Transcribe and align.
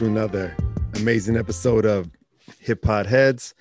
to 0.00 0.06
another 0.06 0.56
amazing 0.94 1.36
episode 1.36 1.84
of 1.84 2.08
Hip 2.60 2.82
Hop 2.86 3.04
Heads. 3.04 3.54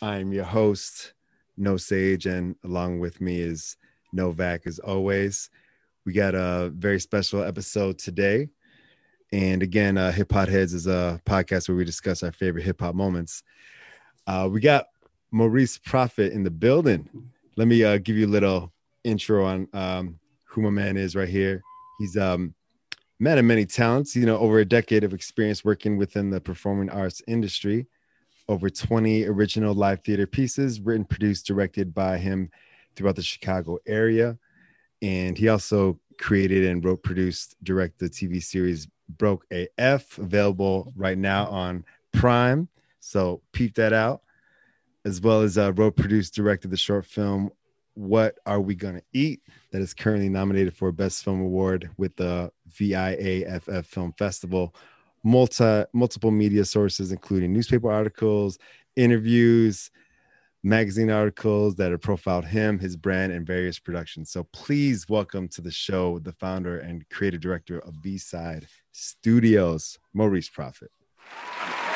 I'm 0.00 0.32
your 0.32 0.44
host, 0.44 1.12
No 1.56 1.76
Sage, 1.76 2.26
and 2.26 2.54
along 2.62 3.00
with 3.00 3.20
me 3.20 3.40
is 3.40 3.76
Novak 4.12 4.68
as 4.68 4.78
always. 4.78 5.50
We 6.06 6.12
got 6.12 6.36
a 6.36 6.70
very 6.72 7.00
special 7.00 7.42
episode 7.42 7.98
today. 7.98 8.48
And 9.32 9.60
again, 9.60 9.98
uh, 9.98 10.12
Hip 10.12 10.30
Hop 10.30 10.48
Heads 10.48 10.72
is 10.72 10.86
a 10.86 11.20
podcast 11.26 11.68
where 11.68 11.76
we 11.76 11.84
discuss 11.84 12.22
our 12.22 12.30
favorite 12.30 12.62
hip 12.62 12.80
hop 12.80 12.94
moments. 12.94 13.42
Uh, 14.28 14.48
we 14.52 14.60
got 14.60 14.86
Maurice 15.32 15.78
Prophet 15.78 16.32
in 16.32 16.44
the 16.44 16.50
building. 16.52 17.08
Let 17.56 17.66
me 17.66 17.82
uh, 17.82 17.98
give 17.98 18.16
you 18.16 18.26
a 18.26 18.28
little 18.28 18.72
intro 19.02 19.44
on 19.44 19.66
um, 19.72 20.20
who 20.44 20.62
my 20.62 20.70
man 20.70 20.96
is 20.96 21.16
right 21.16 21.28
here. 21.28 21.60
He's 21.98 22.16
um, 22.16 22.54
man 23.22 23.38
of 23.38 23.44
many 23.44 23.64
talents, 23.64 24.16
you 24.16 24.26
know, 24.26 24.36
over 24.38 24.58
a 24.58 24.64
decade 24.64 25.04
of 25.04 25.14
experience 25.14 25.64
working 25.64 25.96
within 25.96 26.28
the 26.28 26.40
performing 26.40 26.90
arts 26.90 27.22
industry. 27.28 27.86
Over 28.48 28.68
20 28.68 29.26
original 29.26 29.74
live 29.74 30.02
theater 30.02 30.26
pieces 30.26 30.80
written, 30.80 31.04
produced, 31.04 31.46
directed 31.46 31.94
by 31.94 32.18
him 32.18 32.50
throughout 32.96 33.14
the 33.14 33.22
Chicago 33.22 33.78
area. 33.86 34.36
And 35.02 35.38
he 35.38 35.48
also 35.48 36.00
created 36.18 36.64
and 36.64 36.84
wrote, 36.84 37.04
produced, 37.04 37.54
directed 37.62 38.10
the 38.10 38.10
TV 38.10 38.42
series 38.42 38.88
Broke 39.08 39.46
AF, 39.52 40.18
available 40.18 40.92
right 40.96 41.16
now 41.16 41.46
on 41.46 41.84
Prime. 42.12 42.68
So 42.98 43.40
peep 43.52 43.76
that 43.76 43.92
out. 43.92 44.22
As 45.04 45.20
well 45.20 45.42
as 45.42 45.56
uh, 45.56 45.72
wrote, 45.74 45.96
produced, 45.96 46.34
directed 46.34 46.72
the 46.72 46.76
short 46.76 47.06
film 47.06 47.52
What 47.94 48.38
Are 48.46 48.60
We 48.60 48.74
Gonna 48.74 49.02
Eat? 49.12 49.42
that 49.70 49.82
is 49.82 49.94
currently 49.94 50.28
nominated 50.28 50.76
for 50.76 50.92
Best 50.92 51.24
Film 51.24 51.40
Award 51.40 51.90
with 51.96 52.16
the 52.16 52.52
VIAFF 52.70 53.86
Film 53.86 54.12
Festival. 54.18 54.74
Multi 55.24 55.84
multiple 55.92 56.30
media 56.30 56.64
sources, 56.64 57.12
including 57.12 57.52
newspaper 57.52 57.90
articles, 57.90 58.58
interviews, 58.96 59.90
magazine 60.62 61.10
articles 61.10 61.74
that 61.76 61.90
have 61.90 62.00
profiled 62.00 62.44
him, 62.44 62.78
his 62.78 62.96
brand, 62.96 63.32
and 63.32 63.46
various 63.46 63.78
productions. 63.78 64.30
So 64.30 64.44
please 64.52 65.08
welcome 65.08 65.48
to 65.48 65.60
the 65.60 65.70
show 65.70 66.18
the 66.18 66.32
founder 66.32 66.78
and 66.78 67.08
creative 67.08 67.40
director 67.40 67.78
of 67.80 68.02
B 68.02 68.18
Side 68.18 68.66
Studios, 68.92 69.98
Maurice 70.12 70.48
Prophet. 70.48 70.90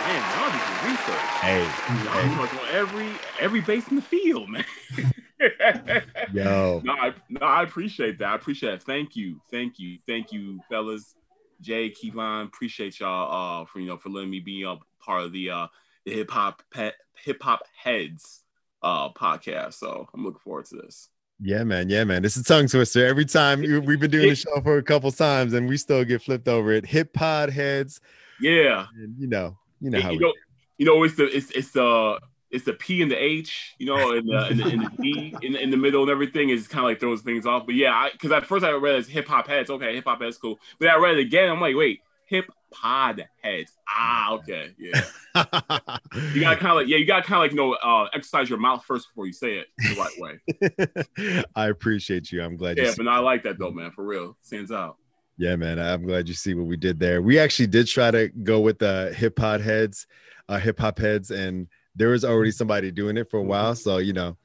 Man, 0.07 0.23
y'all 0.39 0.53
do 0.53 0.89
research. 0.89 1.31
Hey, 1.41 1.63
Y'all 1.63 2.47
hey. 2.47 2.59
on 2.59 2.69
every 2.71 3.09
every 3.41 3.61
base 3.61 3.89
in 3.89 3.97
the 3.97 4.03
field, 4.03 4.49
man. 4.49 4.65
Yo. 6.33 6.81
no, 6.85 6.93
I, 6.93 7.13
no, 7.29 7.45
I 7.45 7.65
appreciate 7.65 8.17
that. 8.21 8.29
I 8.29 8.35
appreciate 8.37 8.75
it. 8.75 8.83
Thank 8.85 9.17
you, 9.17 9.41
thank 9.51 9.81
you, 9.81 9.99
thank 10.07 10.31
you, 10.31 10.61
fellas. 10.69 11.17
Jay, 11.61 11.91
Kevon, 11.91 12.45
appreciate 12.45 13.01
y'all 13.01 13.63
uh 13.63 13.65
for 13.65 13.81
you 13.81 13.89
know 13.89 13.97
for 13.97 14.11
letting 14.11 14.31
me 14.31 14.39
be 14.39 14.63
a 14.63 14.77
part 15.05 15.25
of 15.25 15.33
the 15.33 15.51
uh 15.51 15.67
the 16.05 16.13
hip 16.13 16.31
hop 16.31 16.63
hip 16.73 17.43
hop 17.43 17.63
heads 17.77 18.45
uh 18.85 19.09
podcast. 19.09 19.75
So 19.75 20.09
I'm 20.15 20.23
looking 20.25 20.39
forward 20.39 20.67
to 20.67 20.77
this. 20.77 21.09
Yeah, 21.41 21.65
man. 21.65 21.89
Yeah, 21.91 22.05
man. 22.05 22.25
It's 22.25 22.37
a 22.37 22.45
tongue 22.45 22.69
twister. 22.69 23.05
Every 23.05 23.25
time 23.25 23.61
we've 23.61 23.99
been 23.99 24.13
doing 24.13 24.29
the 24.29 24.37
show 24.37 24.61
for 24.63 24.79
a 24.79 24.85
couple 24.85 25.11
times 25.11 25.53
and 25.53 25.69
we 25.69 25.77
still 25.77 26.05
get 26.05 26.23
flipped 26.23 26.47
over 26.47 26.71
it. 26.71 26.87
Hip 26.87 27.13
pod 27.13 27.51
heads. 27.51 28.01
Yeah, 28.41 28.87
And 28.95 29.19
you 29.19 29.27
know, 29.27 29.57
you 29.81 29.91
know 29.91 30.01
how 30.01 30.11
you 30.11 30.21
know, 30.21 30.33
you 30.79 30.87
know, 30.87 31.03
it's 31.03 31.17
the 31.17 31.25
it's 31.25 31.51
it's 31.51 31.71
the 31.73 32.19
it's 32.51 32.65
the 32.65 32.73
P 32.75 33.03
and 33.03 33.11
the 33.11 33.17
H, 33.17 33.75
you 33.79 33.87
know, 33.87 34.13
and 34.13 34.29
the 34.29 34.47
and 34.51 34.61
the, 34.61 34.65
and 34.65 34.83
the 34.83 35.03
D 35.03 35.35
in 35.43 35.53
the, 35.53 35.63
in 35.63 35.71
the 35.71 35.77
middle 35.77 36.03
and 36.03 36.11
everything 36.11 36.51
is 36.51 36.69
kind 36.69 36.85
of 36.85 36.91
like 36.91 37.01
throws 37.01 37.23
things 37.23 37.47
off. 37.47 37.67
But 37.67 37.75
yeah, 37.75 38.09
because 38.13 38.33
at 38.33 38.47
first 38.47 38.65
I 38.65 38.73
read 38.73 38.95
it 38.95 38.99
as 38.99 39.09
hip 39.09 39.27
hop 39.29 39.49
heads. 39.49 39.71
Okay, 39.71 39.95
hip 39.95 40.05
hop 40.05 40.21
heads, 40.23 40.39
cool. 40.39 40.59
But 40.79 40.89
I 40.89 40.97
read 40.97 41.19
it 41.19 41.21
again. 41.21 41.51
I'm 41.51 41.61
like, 41.61 41.77
wait, 41.77 42.01
hip 42.27 42.47
pod 42.71 43.27
heads. 43.43 43.73
Ah, 43.89 44.35
okay, 44.35 44.73
yeah. 44.79 45.03
You 46.35 46.41
gotta 46.41 46.57
kind 46.57 46.71
of 46.71 46.77
like 46.77 46.89
yeah, 46.89 46.97
you 46.97 47.05
gotta 47.05 47.23
kind 47.23 47.37
of 47.37 47.43
like 47.43 47.51
you 47.51 47.57
know 47.57 47.75
uh, 47.75 48.09
exercise 48.15 48.49
your 48.49 48.59
mouth 48.59 48.85
first 48.85 49.09
before 49.09 49.27
you 49.27 49.33
say 49.33 49.59
it 49.59 49.67
the 49.77 49.95
right 49.97 51.05
way. 51.19 51.45
I 51.55 51.69
appreciate 51.69 52.33
you. 52.33 52.43
I'm 52.43 52.57
glad 52.57 52.79
you 52.79 52.85
Yeah, 52.85 52.95
but 52.97 53.07
I 53.07 53.19
like 53.19 53.43
that 53.43 53.59
though, 53.59 53.71
man. 53.71 53.91
For 53.91 54.05
real, 54.05 54.37
stands 54.43 54.73
out. 54.73 54.97
Yeah, 55.39 55.57
man. 55.57 55.79
I'm 55.79 56.07
glad 56.07 56.29
you 56.29 56.35
see 56.35 56.55
what 56.55 56.67
we 56.67 56.77
did 56.77 56.99
there. 56.99 57.21
We 57.21 57.39
actually 57.39 57.67
did 57.67 57.87
try 57.87 58.11
to 58.11 58.29
go 58.29 58.61
with 58.61 58.79
the 58.79 59.13
hip 59.17 59.39
hop 59.39 59.61
heads, 59.61 60.07
uh, 60.49 60.59
hip 60.59 60.79
hop 60.79 60.99
heads, 60.99 61.31
and 61.31 61.69
there 61.95 62.09
was 62.09 62.25
already 62.25 62.51
somebody 62.51 62.91
doing 62.91 63.17
it 63.17 63.31
for 63.31 63.39
a 63.39 63.43
while. 63.43 63.75
So, 63.75 63.99
you 63.99 64.13
know, 64.13 64.37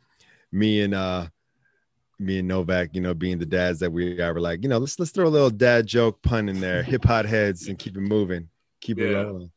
me 0.51 0.81
and 0.81 0.93
uh 0.93 1.27
me 2.19 2.39
and 2.39 2.47
Novak, 2.47 2.89
you 2.93 3.01
know, 3.01 3.13
being 3.13 3.39
the 3.39 3.45
dads 3.45 3.79
that 3.79 3.91
we 3.91 4.21
are, 4.21 4.33
were 4.33 4.41
like, 4.41 4.61
you 4.63 4.69
know, 4.69 4.77
let's 4.77 4.99
let's 4.99 5.11
throw 5.11 5.27
a 5.27 5.29
little 5.29 5.49
dad 5.49 5.87
joke 5.87 6.21
pun 6.21 6.49
in 6.49 6.59
there, 6.59 6.83
hip 6.83 7.05
hop 7.05 7.25
heads, 7.25 7.67
and 7.67 7.79
keep 7.79 7.95
it 7.95 8.01
moving, 8.01 8.49
keep 8.81 8.99
it 8.99 9.09
Yeah. 9.09 9.21
rolling. 9.23 9.51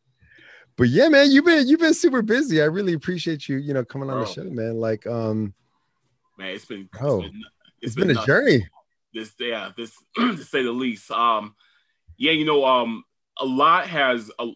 But 0.77 0.89
yeah, 0.89 1.09
man, 1.09 1.31
you've 1.31 1.45
been 1.45 1.67
you've 1.69 1.81
been 1.81 1.95
super 1.95 2.23
busy. 2.23 2.63
I 2.63 2.67
really 2.67 2.95
appreciate 2.95 3.49
you, 3.49 3.57
you 3.59 3.75
know, 3.75 3.85
coming 3.85 4.09
on 4.11 4.21
the 4.21 4.27
show, 4.27 4.45
man. 4.45 4.77
Like, 4.77 5.07
um, 5.07 5.55
Man, 6.37 6.49
it's 6.51 6.65
been 6.65 6.89
Oh, 7.01 7.21
it's 7.23 7.31
been, 7.31 7.43
it's 7.81 7.95
been 7.95 8.11
a 8.11 8.15
nuts. 8.15 8.27
journey. 8.27 8.67
This 9.15 9.33
yeah 9.39 9.71
this 9.77 9.97
to 10.17 10.37
say 10.39 10.63
the 10.63 10.73
least. 10.73 11.11
Um 11.11 11.55
yeah 12.17 12.33
you 12.33 12.45
know 12.45 12.65
um 12.65 13.05
a 13.39 13.45
lot 13.45 13.87
has 13.87 14.31
a 14.39 14.51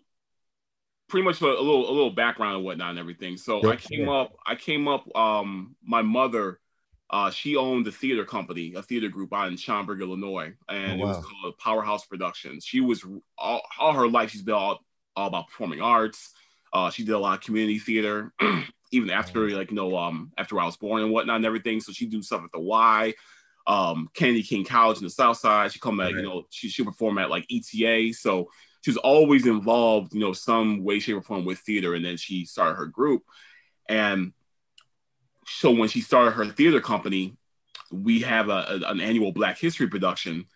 pretty 1.08 1.24
much 1.24 1.40
a, 1.40 1.46
a 1.46 1.48
little 1.48 1.88
a 1.88 1.92
little 1.92 2.10
background 2.10 2.56
and 2.56 2.64
whatnot 2.64 2.90
and 2.90 2.98
everything. 2.98 3.36
So 3.36 3.66
i 3.66 3.76
came 3.76 4.08
up 4.08 4.32
i 4.46 4.54
came 4.54 4.88
up 4.88 5.04
um 5.16 5.74
my 5.82 6.02
mother 6.02 6.60
uh 7.10 7.30
she 7.30 7.56
owned 7.56 7.86
a 7.86 7.92
theater 7.92 8.24
company 8.24 8.74
a 8.74 8.82
theater 8.82 9.08
group 9.08 9.32
out 9.32 9.48
in 9.48 9.56
schaumburg 9.56 10.00
illinois 10.02 10.52
and 10.68 11.00
Oh, 11.00 11.04
it 11.04 11.06
was 11.06 11.18
called 11.18 11.58
powerhouse 11.58 12.04
productions. 12.04 12.64
She 12.64 12.80
was 12.80 13.04
all, 13.38 13.62
all 13.78 13.92
her 13.94 14.08
life 14.08 14.30
she's 14.30 14.42
been 14.42 14.54
all, 14.54 14.84
all 15.16 15.28
about 15.28 15.48
performing 15.48 15.80
arts. 15.80 16.32
Uh 16.72 16.90
she 16.90 17.04
did 17.04 17.14
a 17.14 17.18
lot 17.18 17.38
of 17.38 17.44
community 17.44 17.78
theater 17.78 18.32
even 18.92 19.10
after 19.10 19.48
like 19.50 19.70
you 19.70 19.76
know 19.76 19.96
um 19.96 20.32
after 20.38 20.58
i 20.58 20.64
was 20.64 20.76
born 20.76 21.02
and 21.02 21.12
whatnot 21.12 21.36
and 21.36 21.46
everything. 21.46 21.80
So 21.80 21.92
she 21.92 22.06
do 22.06 22.22
stuff 22.22 22.44
at 22.44 22.52
the 22.52 22.60
y 22.60 23.14
um 23.68 24.08
Kennedy 24.14 24.42
King 24.42 24.64
College 24.64 24.98
in 24.98 25.04
the 25.04 25.10
South 25.10 25.36
Side. 25.36 25.72
She 25.72 25.78
come 25.78 26.00
at, 26.00 26.10
you 26.10 26.22
know, 26.22 26.46
she 26.50 26.68
she 26.68 26.82
perform 26.82 27.18
at 27.18 27.30
like 27.30 27.46
ETA. 27.50 28.12
So 28.14 28.50
she's 28.84 28.96
always 28.96 29.46
involved, 29.46 30.14
you 30.14 30.20
know, 30.20 30.32
some 30.32 30.82
way, 30.82 30.98
shape, 30.98 31.16
or 31.16 31.22
form 31.22 31.44
with 31.44 31.58
theater. 31.58 31.94
And 31.94 32.04
then 32.04 32.16
she 32.16 32.44
started 32.46 32.74
her 32.76 32.86
group. 32.86 33.22
And 33.88 34.32
so 35.46 35.70
when 35.70 35.88
she 35.88 36.00
started 36.00 36.32
her 36.32 36.46
theater 36.46 36.80
company, 36.80 37.36
we 37.90 38.20
have 38.20 38.48
a, 38.48 38.80
a- 38.82 38.90
an 38.90 39.00
annual 39.00 39.32
Black 39.32 39.58
History 39.58 39.86
production. 39.88 40.46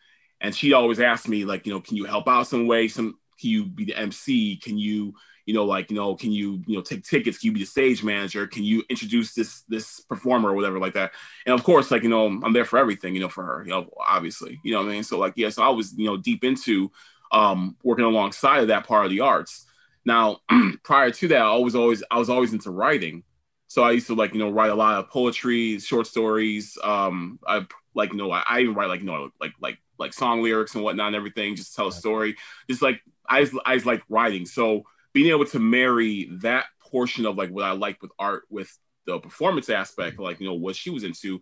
And 0.40 0.54
she 0.54 0.72
always 0.72 1.00
asked 1.00 1.28
me, 1.28 1.44
like, 1.44 1.66
you 1.66 1.72
know, 1.72 1.80
can 1.80 1.96
you 1.96 2.04
help 2.04 2.28
out 2.28 2.46
some 2.46 2.66
way? 2.66 2.88
Some 2.88 3.18
can 3.40 3.50
you 3.50 3.64
be 3.66 3.84
the 3.84 3.96
MC? 3.96 4.56
Can 4.56 4.76
you, 4.78 5.14
you 5.46 5.54
know, 5.54 5.64
like, 5.64 5.90
you 5.90 5.96
know, 5.96 6.14
can 6.14 6.32
you, 6.32 6.62
you 6.66 6.76
know, 6.76 6.82
take 6.82 7.04
tickets? 7.04 7.38
Can 7.38 7.48
you 7.48 7.52
be 7.52 7.60
the 7.60 7.66
stage 7.66 8.02
manager? 8.02 8.46
Can 8.46 8.64
you 8.64 8.82
introduce 8.88 9.34
this 9.34 9.62
this 9.68 10.00
performer 10.00 10.50
or 10.50 10.54
whatever 10.54 10.78
like 10.78 10.94
that? 10.94 11.12
and 11.46 11.54
of 11.54 11.64
course, 11.64 11.90
like 11.90 12.02
you 12.02 12.08
know, 12.08 12.26
I'm 12.26 12.52
there 12.52 12.64
for 12.64 12.78
everything, 12.78 13.14
you 13.14 13.20
know, 13.20 13.28
for 13.28 13.44
her, 13.44 13.62
you 13.64 13.70
know, 13.70 13.88
obviously, 14.00 14.60
you 14.62 14.72
know 14.72 14.80
what 14.80 14.88
I 14.88 14.92
mean. 14.92 15.02
So 15.02 15.18
like, 15.18 15.34
yeah, 15.36 15.48
so 15.48 15.62
I 15.62 15.68
was, 15.70 15.92
you 15.96 16.06
know, 16.06 16.16
deep 16.16 16.44
into 16.44 16.90
um, 17.32 17.76
working 17.82 18.04
alongside 18.04 18.60
of 18.60 18.68
that 18.68 18.86
part 18.86 19.04
of 19.04 19.10
the 19.10 19.20
arts. 19.20 19.66
Now, 20.04 20.38
prior 20.84 21.10
to 21.10 21.28
that, 21.28 21.42
I 21.42 21.56
was 21.56 21.74
always, 21.74 22.02
I 22.10 22.18
was 22.18 22.30
always 22.30 22.52
into 22.52 22.70
writing. 22.70 23.24
So 23.68 23.82
I 23.82 23.92
used 23.92 24.06
to 24.08 24.14
like, 24.14 24.34
you 24.34 24.38
know, 24.38 24.50
write 24.50 24.70
a 24.70 24.74
lot 24.74 24.98
of 24.98 25.08
poetry, 25.08 25.78
short 25.78 26.06
stories. 26.06 26.76
Um, 26.84 27.38
I 27.46 27.66
like, 27.94 28.12
you 28.12 28.18
know, 28.18 28.30
I, 28.30 28.42
I 28.46 28.60
even 28.60 28.74
write 28.74 28.88
like, 28.88 29.00
you 29.00 29.06
know, 29.06 29.30
like, 29.40 29.52
like, 29.60 29.78
like 29.98 30.12
song 30.12 30.42
lyrics 30.42 30.74
and 30.74 30.84
whatnot 30.84 31.08
and 31.08 31.16
everything, 31.16 31.56
just 31.56 31.74
tell 31.74 31.88
a 31.88 31.92
story. 31.92 32.36
Just 32.68 32.82
like 32.82 33.00
I 33.26 33.44
just, 33.44 33.54
I 33.64 33.74
just 33.76 33.86
like 33.86 34.02
writing. 34.08 34.44
So 34.44 34.82
being 35.12 35.30
able 35.30 35.44
to 35.46 35.58
marry 35.58 36.30
that 36.40 36.66
portion 36.90 37.26
of 37.26 37.36
like 37.36 37.50
what 37.50 37.64
I 37.64 37.72
like 37.72 38.00
with 38.02 38.12
art 38.18 38.44
with 38.50 38.76
the 39.06 39.18
performance 39.18 39.68
aspect, 39.70 40.18
like 40.18 40.40
you 40.40 40.46
know 40.46 40.54
what 40.54 40.76
she 40.76 40.90
was 40.90 41.04
into, 41.04 41.40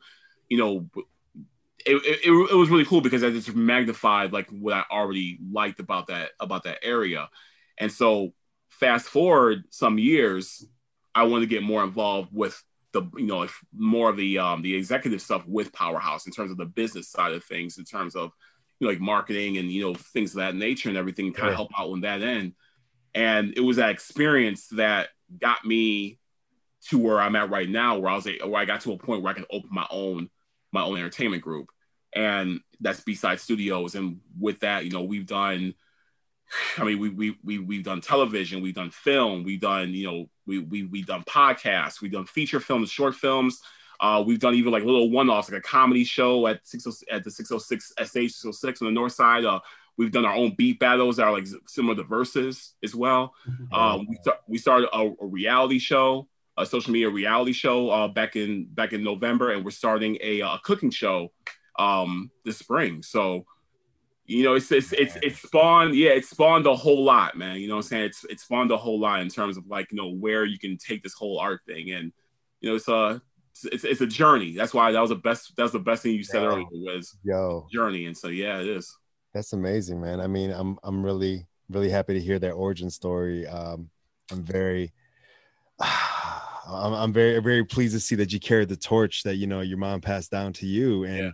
you 0.48 0.58
know, 0.58 0.86
it, 1.86 1.94
it, 2.04 2.50
it 2.50 2.54
was 2.56 2.68
really 2.68 2.84
cool 2.84 3.00
because 3.00 3.24
I 3.24 3.30
just 3.30 3.54
magnified 3.54 4.32
like 4.32 4.48
what 4.50 4.74
I 4.74 4.84
already 4.90 5.38
liked 5.50 5.80
about 5.80 6.08
that 6.08 6.30
about 6.40 6.64
that 6.64 6.78
area, 6.82 7.28
and 7.78 7.90
so 7.90 8.32
fast 8.68 9.06
forward 9.06 9.64
some 9.70 9.98
years, 9.98 10.64
I 11.14 11.24
wanted 11.24 11.48
to 11.48 11.54
get 11.54 11.62
more 11.62 11.84
involved 11.84 12.30
with 12.32 12.62
the 12.92 13.02
you 13.16 13.26
know 13.26 13.42
if 13.42 13.58
more 13.72 14.10
of 14.10 14.16
the 14.16 14.38
um, 14.38 14.62
the 14.62 14.74
executive 14.74 15.22
stuff 15.22 15.44
with 15.46 15.72
Powerhouse 15.72 16.26
in 16.26 16.32
terms 16.32 16.50
of 16.50 16.56
the 16.56 16.66
business 16.66 17.08
side 17.08 17.32
of 17.32 17.44
things, 17.44 17.78
in 17.78 17.84
terms 17.84 18.16
of 18.16 18.32
you 18.78 18.86
know 18.86 18.92
like 18.92 19.00
marketing 19.00 19.58
and 19.58 19.70
you 19.70 19.82
know 19.82 19.94
things 19.94 20.32
of 20.32 20.38
that 20.38 20.54
nature 20.54 20.88
and 20.88 20.98
everything, 20.98 21.32
kind 21.32 21.48
of 21.48 21.54
help 21.54 21.70
out 21.78 21.90
on 21.90 22.00
that 22.00 22.22
end. 22.22 22.54
And 23.14 23.54
it 23.56 23.60
was 23.60 23.76
that 23.76 23.90
experience 23.90 24.68
that 24.68 25.08
got 25.38 25.64
me 25.64 26.18
to 26.88 26.98
where 26.98 27.20
I'm 27.20 27.36
at 27.36 27.50
right 27.50 27.68
now, 27.68 27.98
where 27.98 28.10
I 28.10 28.16
was 28.16 28.26
a, 28.26 28.38
where 28.46 28.60
I 28.60 28.64
got 28.64 28.80
to 28.82 28.92
a 28.92 28.98
point 28.98 29.22
where 29.22 29.32
I 29.32 29.36
can 29.36 29.46
open 29.50 29.70
my 29.72 29.86
own 29.90 30.30
my 30.72 30.82
own 30.82 30.98
entertainment 30.98 31.42
group, 31.42 31.68
and 32.12 32.60
that's 32.80 33.00
B 33.00 33.14
Side 33.14 33.40
Studios. 33.40 33.94
And 33.94 34.20
with 34.38 34.60
that, 34.60 34.84
you 34.84 34.90
know, 34.90 35.02
we've 35.02 35.26
done. 35.26 35.74
I 36.78 36.84
mean, 36.84 36.98
we 36.98 37.08
we 37.10 37.38
we 37.44 37.58
we've 37.58 37.84
done 37.84 38.00
television, 38.00 38.62
we've 38.62 38.74
done 38.74 38.90
film, 38.90 39.44
we've 39.44 39.60
done 39.60 39.90
you 39.90 40.06
know 40.06 40.30
we 40.46 40.58
we 40.58 40.84
we've 40.84 41.06
done 41.06 41.22
podcasts, 41.22 42.00
we've 42.00 42.12
done 42.12 42.26
feature 42.26 42.60
films, 42.60 42.90
short 42.90 43.14
films. 43.14 43.60
Uh, 44.00 44.24
we've 44.26 44.38
done 44.38 44.54
even 44.54 44.72
like 44.72 44.82
little 44.82 45.10
one-offs, 45.10 45.50
like 45.50 45.58
a 45.58 45.62
comedy 45.62 46.04
show 46.04 46.46
at 46.46 46.66
six 46.66 46.86
at 47.10 47.22
the 47.22 47.30
606 47.30 47.92
SH 47.98 48.32
606 48.32 48.80
on 48.80 48.86
the 48.86 48.92
north 48.92 49.12
side. 49.12 49.44
Uh, 49.44 49.60
we've 50.00 50.10
done 50.10 50.24
our 50.24 50.34
own 50.34 50.54
beat 50.56 50.78
battles 50.78 51.18
that 51.18 51.24
are 51.24 51.32
like 51.32 51.46
similar 51.66 51.94
to 51.94 52.02
verses 52.02 52.72
as 52.82 52.94
well. 52.94 53.34
Mm-hmm. 53.46 53.74
Um, 53.74 54.06
we 54.08 54.16
th- 54.24 54.36
we 54.48 54.56
started 54.56 54.88
a, 54.94 55.10
a, 55.20 55.26
reality 55.26 55.78
show, 55.78 56.26
a 56.56 56.64
social 56.64 56.90
media 56.90 57.10
reality 57.10 57.52
show 57.52 57.90
uh, 57.90 58.08
back 58.08 58.34
in 58.34 58.64
back 58.72 58.94
in 58.94 59.04
November, 59.04 59.52
and 59.52 59.62
we're 59.62 59.72
starting 59.72 60.16
a, 60.22 60.40
a 60.40 60.58
cooking 60.64 60.90
show 60.90 61.32
um, 61.78 62.30
this 62.46 62.56
spring. 62.56 63.02
So 63.02 63.44
you 64.24 64.42
know, 64.42 64.54
it's 64.54 64.72
it's 64.72 64.94
it's 64.94 65.18
it's 65.22 65.42
spawned, 65.42 65.94
yeah, 65.94 66.12
it 66.12 66.24
spawned 66.24 66.66
a 66.66 66.74
whole 66.74 67.04
lot, 67.04 67.36
man. 67.36 67.56
You 67.56 67.68
know 67.68 67.76
what 67.76 67.84
I'm 67.84 67.88
saying? 67.88 68.04
It's 68.04 68.24
it 68.24 68.40
spawned 68.40 68.70
a 68.70 68.78
whole 68.78 68.98
lot 68.98 69.20
in 69.20 69.28
terms 69.28 69.58
of 69.58 69.66
like, 69.66 69.92
you 69.92 69.98
know, 69.98 70.12
where 70.14 70.46
you 70.46 70.58
can 70.58 70.78
take 70.78 71.02
this 71.02 71.12
whole 71.12 71.38
art 71.38 71.60
thing. 71.66 71.90
And 71.90 72.10
you 72.60 72.70
know, 72.70 72.76
it's 72.76 72.88
a 72.88 73.20
it's, 73.64 73.84
it's 73.84 74.00
a 74.00 74.06
journey. 74.06 74.54
That's 74.54 74.72
why 74.72 74.92
that 74.92 75.00
was 75.00 75.10
the 75.10 75.16
best 75.16 75.52
that's 75.58 75.72
the 75.72 75.78
best 75.78 76.04
thing 76.04 76.14
you 76.14 76.24
said 76.24 76.42
yo, 76.42 76.48
earlier 76.48 76.66
was 76.70 77.18
yo 77.22 77.66
journey. 77.70 78.06
And 78.06 78.16
so 78.16 78.28
yeah, 78.28 78.60
it 78.60 78.68
is. 78.68 78.96
That's 79.32 79.52
amazing, 79.52 80.00
man. 80.00 80.20
I 80.20 80.26
mean, 80.26 80.50
I'm 80.50 80.78
I'm 80.82 81.04
really, 81.04 81.46
really 81.68 81.90
happy 81.90 82.14
to 82.14 82.20
hear 82.20 82.38
that 82.38 82.52
origin 82.52 82.90
story. 82.90 83.46
Um, 83.46 83.90
I'm 84.30 84.42
very 84.42 84.92
I'm, 85.80 86.92
I'm 86.92 87.12
very 87.12 87.38
very 87.40 87.64
pleased 87.64 87.94
to 87.94 88.00
see 88.00 88.16
that 88.16 88.32
you 88.32 88.40
carried 88.40 88.68
the 88.68 88.76
torch 88.76 89.22
that 89.22 89.36
you 89.36 89.46
know 89.46 89.60
your 89.60 89.78
mom 89.78 90.00
passed 90.00 90.30
down 90.30 90.52
to 90.54 90.66
you. 90.66 91.04
And 91.04 91.18
yeah. 91.18 91.30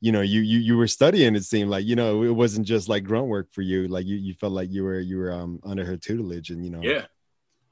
you 0.00 0.12
know 0.12 0.20
you 0.20 0.40
you 0.40 0.58
you 0.58 0.76
were 0.76 0.86
studying 0.86 1.34
it 1.34 1.44
seemed 1.44 1.70
like 1.70 1.84
you 1.84 1.96
know 1.96 2.22
it 2.22 2.34
wasn't 2.34 2.66
just 2.66 2.88
like 2.88 3.04
grunt 3.04 3.26
work 3.26 3.48
for 3.52 3.62
you. 3.62 3.88
Like 3.88 4.06
you 4.06 4.16
you 4.16 4.34
felt 4.34 4.52
like 4.52 4.70
you 4.70 4.84
were 4.84 5.00
you 5.00 5.18
were 5.18 5.32
um 5.32 5.60
under 5.64 5.84
her 5.84 5.96
tutelage 5.96 6.50
and 6.50 6.64
you 6.64 6.70
know. 6.70 6.80
Yeah. 6.82 7.06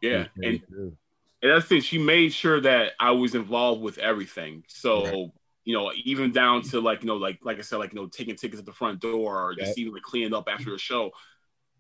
Yeah. 0.01 0.27
And, 0.43 0.61
and 0.71 0.97
that's 1.43 1.65
the 1.65 1.77
thing 1.77 1.81
she 1.81 1.99
made 1.99 2.33
sure 2.33 2.61
that 2.61 2.93
i 3.01 3.11
was 3.11 3.35
involved 3.35 3.83
with 3.83 3.99
everything. 3.99 4.65
So 4.69 5.05
right. 5.05 5.31
You 5.67 5.75
know 5.75 5.93
even 6.05 6.33
down 6.33 6.63
to 6.63 6.81
like 6.81 7.03
you 7.03 7.07
know 7.07 7.17
like 7.17 7.39
like 7.43 7.59
i 7.59 7.61
said 7.61 7.77
like 7.77 7.93
you 7.93 8.01
know 8.01 8.07
taking 8.07 8.37
tickets 8.37 8.61
at 8.61 8.65
the 8.65 8.73
front 8.73 9.01
door 9.01 9.43
or 9.43 9.55
just 9.55 9.77
even 9.77 9.93
like 9.93 10.03
cleaning 10.03 10.33
up 10.33 10.49
after 10.49 10.75
a 10.75 10.79
show 10.79 11.11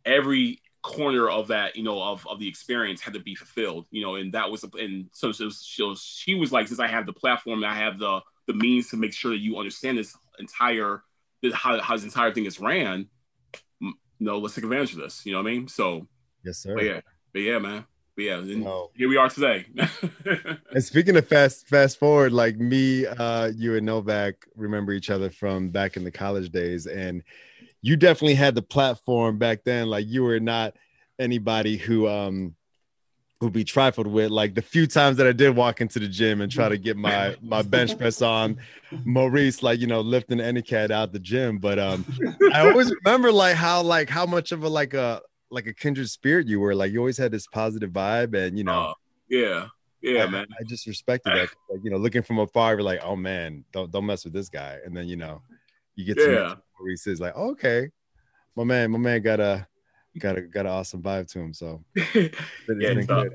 every 0.04 0.60
corner 0.82 1.28
of 1.30 1.48
that 1.48 1.76
you 1.76 1.82
know 1.82 2.02
of, 2.02 2.26
of 2.28 2.38
the 2.38 2.46
experience 2.46 3.00
had 3.00 3.14
to 3.14 3.20
be 3.20 3.34
fulfilled 3.34 3.86
you 3.90 4.02
know 4.02 4.16
and 4.16 4.32
that 4.32 4.50
was 4.50 4.64
and 4.78 5.06
so, 5.12 5.32
so, 5.32 5.48
so 5.48 5.94
she 5.94 6.34
was 6.34 6.52
like 6.52 6.68
since 6.68 6.80
i 6.80 6.86
have 6.86 7.06
the 7.06 7.12
platform 7.12 7.64
i 7.64 7.74
have 7.74 7.98
the 7.98 8.20
the 8.46 8.54
means 8.54 8.90
to 8.90 8.96
make 8.96 9.12
sure 9.12 9.30
that 9.30 9.40
you 9.40 9.56
understand 9.56 9.96
this 9.96 10.16
entire 10.38 11.02
how, 11.54 11.80
how 11.80 11.94
this 11.94 12.04
entire 12.04 12.32
thing 12.32 12.44
is 12.44 12.60
ran 12.60 13.08
you 13.80 13.92
know 14.20 14.38
let's 14.38 14.54
take 14.54 14.64
advantage 14.64 14.92
of 14.92 14.98
this 14.98 15.24
you 15.24 15.32
know 15.32 15.42
what 15.42 15.48
i 15.48 15.52
mean? 15.52 15.68
So 15.68 16.06
yes 16.44 16.58
sir. 16.58 16.74
but 16.74 16.84
yeah 16.84 17.00
but 17.32 17.42
yeah 17.42 17.58
man 17.58 17.84
but 18.16 18.24
yeah 18.24 18.40
no. 18.40 18.90
here 18.94 19.08
we 19.08 19.16
are 19.16 19.28
today 19.28 19.64
and 20.72 20.82
speaking 20.82 21.16
of 21.16 21.26
fast 21.28 21.68
fast 21.68 21.98
forward 21.98 22.32
like 22.32 22.56
me 22.56 23.06
uh 23.06 23.50
you 23.54 23.76
and 23.76 23.86
novak 23.86 24.46
remember 24.56 24.92
each 24.92 25.10
other 25.10 25.30
from 25.30 25.68
back 25.68 25.96
in 25.96 26.04
the 26.04 26.10
college 26.10 26.50
days 26.50 26.86
and 26.86 27.22
you 27.82 27.96
definitely 27.96 28.34
had 28.34 28.54
the 28.54 28.62
platform 28.62 29.38
back 29.38 29.62
then 29.64 29.86
like 29.86 30.06
you 30.06 30.22
were 30.22 30.40
not 30.40 30.74
anybody 31.18 31.76
who 31.76 32.08
um 32.08 32.54
would 33.40 33.52
be 33.52 33.64
trifled 33.64 34.06
with. 34.06 34.30
Like 34.30 34.54
the 34.54 34.62
few 34.62 34.86
times 34.86 35.16
that 35.18 35.26
I 35.26 35.32
did 35.32 35.54
walk 35.54 35.80
into 35.80 35.98
the 35.98 36.08
gym 36.08 36.40
and 36.40 36.50
try 36.50 36.68
to 36.68 36.78
get 36.78 36.96
my 36.96 37.36
my 37.42 37.62
bench 37.62 37.96
press 37.98 38.22
on, 38.22 38.58
Maurice 39.04 39.62
like 39.62 39.78
you 39.80 39.86
know 39.86 40.00
lifting 40.00 40.40
any 40.40 40.62
cat 40.62 40.90
out 40.90 41.12
the 41.12 41.18
gym. 41.18 41.58
But 41.58 41.78
um, 41.78 42.04
I 42.52 42.68
always 42.68 42.92
remember 43.04 43.30
like 43.30 43.56
how 43.56 43.82
like 43.82 44.08
how 44.08 44.26
much 44.26 44.52
of 44.52 44.62
a 44.64 44.68
like 44.68 44.94
a 44.94 45.20
like 45.50 45.66
a 45.66 45.72
kindred 45.72 46.08
spirit 46.10 46.46
you 46.46 46.60
were. 46.60 46.74
Like 46.74 46.92
you 46.92 46.98
always 46.98 47.18
had 47.18 47.32
this 47.32 47.46
positive 47.46 47.90
vibe, 47.90 48.34
and 48.34 48.58
you 48.58 48.64
know, 48.64 48.72
uh, 48.72 48.94
yeah, 49.28 49.66
yeah, 50.02 50.24
I, 50.24 50.26
man. 50.28 50.46
I 50.58 50.64
just 50.64 50.86
respected 50.86 51.32
that. 51.32 51.48
Like 51.70 51.80
you 51.82 51.90
know, 51.90 51.96
looking 51.96 52.22
from 52.22 52.38
afar, 52.38 52.74
you're 52.74 52.82
like, 52.82 53.00
oh 53.02 53.16
man, 53.16 53.64
don't 53.72 53.90
don't 53.90 54.06
mess 54.06 54.24
with 54.24 54.32
this 54.32 54.48
guy. 54.48 54.78
And 54.84 54.96
then 54.96 55.08
you 55.08 55.16
know, 55.16 55.42
you 55.94 56.04
get 56.04 56.16
to 56.18 56.32
yeah. 56.32 56.54
Maurice 56.78 57.06
is 57.06 57.20
like, 57.20 57.32
oh, 57.36 57.50
okay, 57.50 57.88
my 58.54 58.64
man, 58.64 58.90
my 58.90 58.98
man 58.98 59.22
got 59.22 59.40
a 59.40 59.66
got 60.18 60.38
a 60.38 60.42
got 60.42 60.66
an 60.66 60.72
awesome 60.72 61.02
vibe 61.02 61.30
to 61.32 61.40
him. 61.40 61.52
So 61.52 61.82
yeah, 62.14 63.00
so 63.02 63.28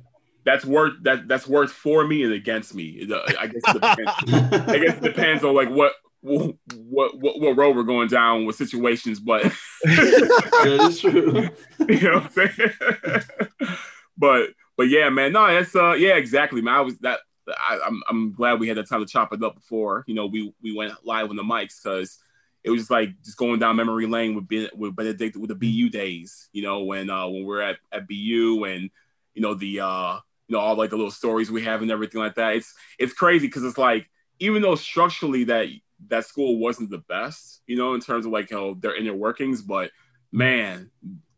that's 0.46 0.66
worth 0.66 0.94
that 1.04 1.28
that's 1.28 1.48
worth 1.48 1.72
for 1.72 2.06
me 2.06 2.24
and 2.24 2.34
against 2.34 2.74
me. 2.74 3.08
I 3.40 3.48
guess 3.48 3.62
it 3.68 3.74
depends, 3.74 4.12
I 4.70 4.80
guess 4.80 4.98
it 4.98 5.04
depends 5.04 5.44
on 5.44 5.56
like 5.56 5.70
what 5.70 5.94
what 6.22 6.56
what 6.76 7.40
what 7.40 7.58
road 7.58 7.76
we're 7.76 7.84
going 7.84 8.08
down 8.08 8.46
with 8.46 8.56
situations, 8.56 9.20
but 9.20 9.44
that 9.84 10.88
is 10.90 11.00
true. 11.00 11.50
you 11.90 12.02
know 12.02 12.20
what 12.20 12.24
I'm 12.24 12.30
saying? 12.32 12.72
but 14.18 14.50
but 14.78 14.90
yeah, 14.90 15.10
man, 15.10 15.34
no, 15.34 15.48
that's 15.48 15.76
uh 15.76 15.94
yeah, 15.94 16.16
exactly, 16.16 16.62
man. 16.62 16.76
I 16.76 16.82
was 16.82 16.98
that 17.00 17.20
I, 17.48 17.76
am 17.76 17.82
I'm, 17.82 18.04
I'm 18.10 18.34
glad 18.34 18.60
we 18.60 18.68
had 18.68 18.78
the 18.78 18.84
time 18.84 19.00
to 19.00 19.12
chop 19.12 19.34
it 19.34 19.44
up 19.44 19.56
before 19.56 20.04
you 20.08 20.14
know 20.14 20.28
we 20.28 20.54
we 20.62 20.76
went 20.76 20.94
live 21.04 21.30
on 21.30 21.36
the 21.36 21.44
mics 21.44 21.82
because 21.82 22.20
it 22.64 22.70
was 22.70 22.82
just 22.82 22.92
like 22.92 23.10
just 23.24 23.38
going 23.38 23.60
down 23.60 23.76
memory 23.76 24.06
lane 24.06 24.36
with 24.36 24.70
with 24.76 24.96
Benedict 24.96 25.36
with 25.36 25.50
the 25.50 25.56
BU 25.56 25.90
days, 25.90 26.50
you 26.54 26.62
know, 26.62 26.84
when 26.84 27.10
uh 27.10 27.28
when 27.28 27.46
we're 27.46 27.62
at 27.62 27.78
at 27.92 28.08
BU 28.08 28.64
and 28.66 28.90
you 29.34 29.42
know 29.42 29.56
the 29.56 29.80
uh 29.80 30.20
you 30.48 30.56
know 30.56 30.60
all 30.60 30.76
like 30.76 30.92
the 30.92 30.98
little 30.98 31.12
stories 31.12 31.50
we 31.50 31.64
have 31.64 31.82
and 31.82 31.92
everything 31.92 32.22
like 32.22 32.36
that. 32.36 32.56
It's 32.56 32.74
it's 33.00 33.14
crazy 33.14 33.48
because 33.48 33.64
it's 33.64 33.78
like 33.78 34.08
even 34.40 34.62
though 34.62 34.76
structurally 34.76 35.46
that 35.46 35.68
that 36.08 36.26
school 36.26 36.58
wasn't 36.58 36.90
the 36.90 37.00
best, 37.00 37.62
you 37.68 37.78
know, 37.78 37.94
in 37.94 38.02
terms 38.02 38.26
of 38.26 38.32
like 38.32 38.50
how 38.50 38.60
you 38.60 38.66
know 38.68 38.74
their 38.80 38.96
inner 38.96 39.16
workings, 39.16 39.62
but 39.62 39.92
man, 40.32 40.90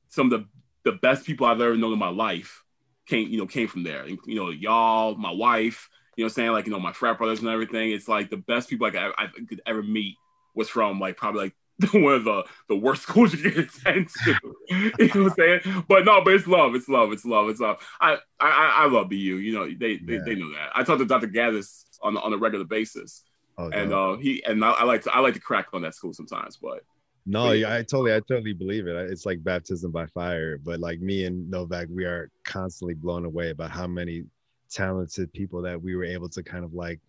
some 0.10 0.32
of 0.32 0.42
the 0.42 0.48
the 0.90 0.98
best 0.98 1.26
people 1.26 1.48
I've 1.48 1.62
ever 1.62 1.76
known 1.76 1.94
in 1.94 2.00
my 2.00 2.10
life 2.10 2.64
came 3.06 3.30
you 3.30 3.38
know 3.38 3.48
came 3.48 3.68
from 3.68 3.84
there. 3.84 4.08
You 4.08 4.36
know, 4.36 4.50
y'all, 4.50 5.16
my 5.16 5.32
wife, 5.32 5.90
you 6.16 6.24
know, 6.24 6.30
saying 6.30 6.52
like 6.52 6.66
you 6.66 6.72
know 6.72 6.80
my 6.80 6.94
frat 6.94 7.18
brothers 7.18 7.40
and 7.40 7.50
everything. 7.50 7.92
It's 7.92 8.08
like 8.08 8.30
the 8.30 8.38
best 8.38 8.70
people 8.70 8.88
like 8.88 8.96
I, 8.96 9.10
I 9.18 9.28
could 9.48 9.62
ever 9.66 9.84
meet 9.84 10.16
was 10.56 10.70
from 10.70 11.00
like 11.00 11.18
probably 11.18 11.44
like 11.44 11.56
one 11.94 12.14
of 12.14 12.24
the, 12.24 12.44
the 12.70 12.76
worst 12.76 13.02
schools 13.04 13.34
you 13.34 13.50
get 13.50 13.72
sent 13.72 14.10
to. 14.24 14.36
you 14.70 14.78
know 14.78 14.92
what 14.98 15.16
I'm 15.16 15.30
saying? 15.32 15.84
But 15.88 16.06
no, 16.06 16.24
but 16.24 16.34
it's 16.34 16.48
love. 16.48 16.76
It's 16.76 16.88
love. 16.88 17.12
It's 17.12 17.26
love. 17.26 17.50
It's 17.50 17.60
love. 17.60 17.78
I 18.00 18.18
I, 18.40 18.84
I 18.84 18.88
love 18.88 19.10
BU. 19.10 19.16
You 19.16 19.54
know, 19.54 19.66
they, 19.66 19.98
they, 19.98 20.14
yeah. 20.14 20.20
they 20.26 20.36
know 20.36 20.52
that. 20.54 20.70
I 20.76 20.84
talk 20.84 21.00
to 21.00 21.06
Dr. 21.06 21.28
Gaddis 21.28 21.84
on 22.02 22.18
on 22.18 22.34
a 22.34 22.38
regular 22.38 22.66
basis. 22.66 23.24
Oh, 23.58 23.70
and 23.70 23.92
no. 23.92 24.14
uh, 24.14 24.18
he 24.18 24.44
and 24.46 24.64
I, 24.64 24.72
I, 24.72 24.84
like 24.84 25.04
to 25.04 25.14
I 25.14 25.20
like 25.20 25.36
to 25.36 25.40
crack 25.40 25.68
on 25.74 25.84
that 25.84 25.94
school 25.94 26.14
sometimes, 26.14 26.58
but 26.58 26.84
no, 27.26 27.48
but, 27.48 27.60
yeah, 27.60 27.74
I 27.74 27.78
totally 27.84 28.14
I 28.14 28.20
totally 28.20 28.54
believe 28.54 28.88
it. 28.88 28.96
It's 29.12 29.26
like 29.26 29.44
baptism 29.44 29.92
by 29.92 30.08
fire. 30.08 30.58
But 30.58 30.80
like 30.80 31.00
me 31.00 31.26
and 31.26 31.50
Novak, 31.50 31.88
we 31.90 32.06
are 32.06 32.30
constantly 32.44 32.96
blown 32.96 33.26
away 33.26 33.52
about 33.52 33.72
how 33.72 33.88
many 33.88 34.24
talented 34.70 35.32
people 35.34 35.62
that 35.62 35.82
we 35.82 35.96
were 35.96 36.04
able 36.04 36.30
to 36.30 36.44
kind 36.44 36.66
of 36.66 36.74
like 36.74 37.00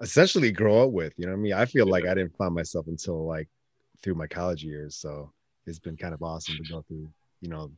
essentially 0.00 0.50
grow 0.50 0.84
up 0.84 0.90
with. 0.90 1.12
You 1.16 1.26
know 1.26 1.32
what 1.32 1.38
I 1.38 1.42
mean? 1.42 1.52
I 1.52 1.66
feel 1.66 1.86
yeah. 1.86 1.92
like 1.92 2.06
I 2.06 2.14
didn't 2.14 2.36
find 2.36 2.54
myself 2.54 2.86
until 2.88 3.26
like 3.26 3.48
through 4.02 4.14
my 4.14 4.26
college 4.26 4.64
years. 4.64 4.96
So 4.96 5.32
it's 5.66 5.78
been 5.78 5.96
kind 5.96 6.14
of 6.14 6.22
awesome 6.22 6.56
to 6.56 6.72
go 6.72 6.84
through, 6.88 7.08
you 7.40 7.48
know, 7.48 7.70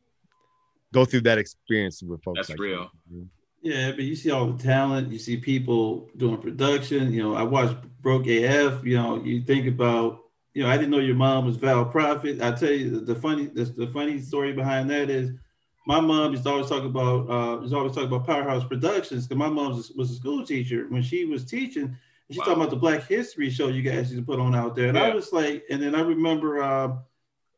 go 0.93 1.05
through 1.05 1.21
that 1.21 1.37
experience 1.37 2.01
with 2.01 2.23
folks. 2.23 2.39
That's 2.39 2.49
like 2.51 2.59
real. 2.59 2.89
That. 3.11 3.27
Yeah, 3.67 3.91
but 3.91 4.05
you 4.05 4.15
see 4.15 4.31
all 4.31 4.47
the 4.47 4.63
talent. 4.63 5.11
You 5.11 5.19
see 5.19 5.35
people 5.35 6.09
doing 6.15 6.37
production. 6.37 7.11
You 7.11 7.21
know, 7.21 7.35
I 7.35 7.43
watched 7.43 7.75
Broke 8.01 8.27
AF. 8.27 8.85
You 8.85 8.97
know, 8.97 9.21
you 9.21 9.41
think 9.41 9.67
about. 9.67 10.23
You 10.53 10.63
know, 10.63 10.69
I 10.69 10.77
didn't 10.77 10.91
know 10.91 10.99
your 10.99 11.15
mom 11.15 11.45
was 11.45 11.57
Val 11.57 11.85
Prophet. 11.85 12.41
I 12.41 12.51
tell 12.51 12.71
you, 12.71 13.01
the, 13.01 13.13
funny, 13.13 13.45
the, 13.45 13.65
the 13.65 13.87
funny 13.87 14.19
story 14.19 14.53
behind 14.53 14.89
that 14.89 15.09
is, 15.09 15.29
my 15.85 15.99
mom 15.99 16.31
used 16.31 16.45
to 16.45 16.49
always 16.49 16.67
talk 16.67 16.83
about, 16.83 17.29
uh, 17.29 17.61
used 17.61 17.75
always 17.75 17.93
talk 17.93 18.05
about 18.05 18.25
Powerhouse 18.25 18.63
Productions 18.63 19.27
because 19.27 19.37
my 19.37 19.49
mom 19.49 19.75
was, 19.75 19.91
was 19.91 20.09
a 20.09 20.15
school 20.15 20.43
teacher. 20.43 20.87
When 20.89 21.03
she 21.03 21.25
was 21.25 21.45
teaching, 21.45 21.95
She's 22.29 22.39
wow. 22.39 22.45
talking 22.45 22.61
about 22.61 22.71
the 22.71 22.77
Black 22.77 23.07
History 23.07 23.49
show 23.49 23.67
you 23.67 23.81
guys 23.81 24.11
used 24.11 24.17
to 24.17 24.21
put 24.21 24.39
on 24.39 24.55
out 24.55 24.75
there, 24.75 24.87
and 24.87 24.97
yeah. 24.97 25.05
I 25.05 25.13
was 25.13 25.31
like, 25.31 25.63
and 25.69 25.81
then 25.81 25.95
I 25.95 26.01
remember 26.01 26.61
uh, 26.61 26.95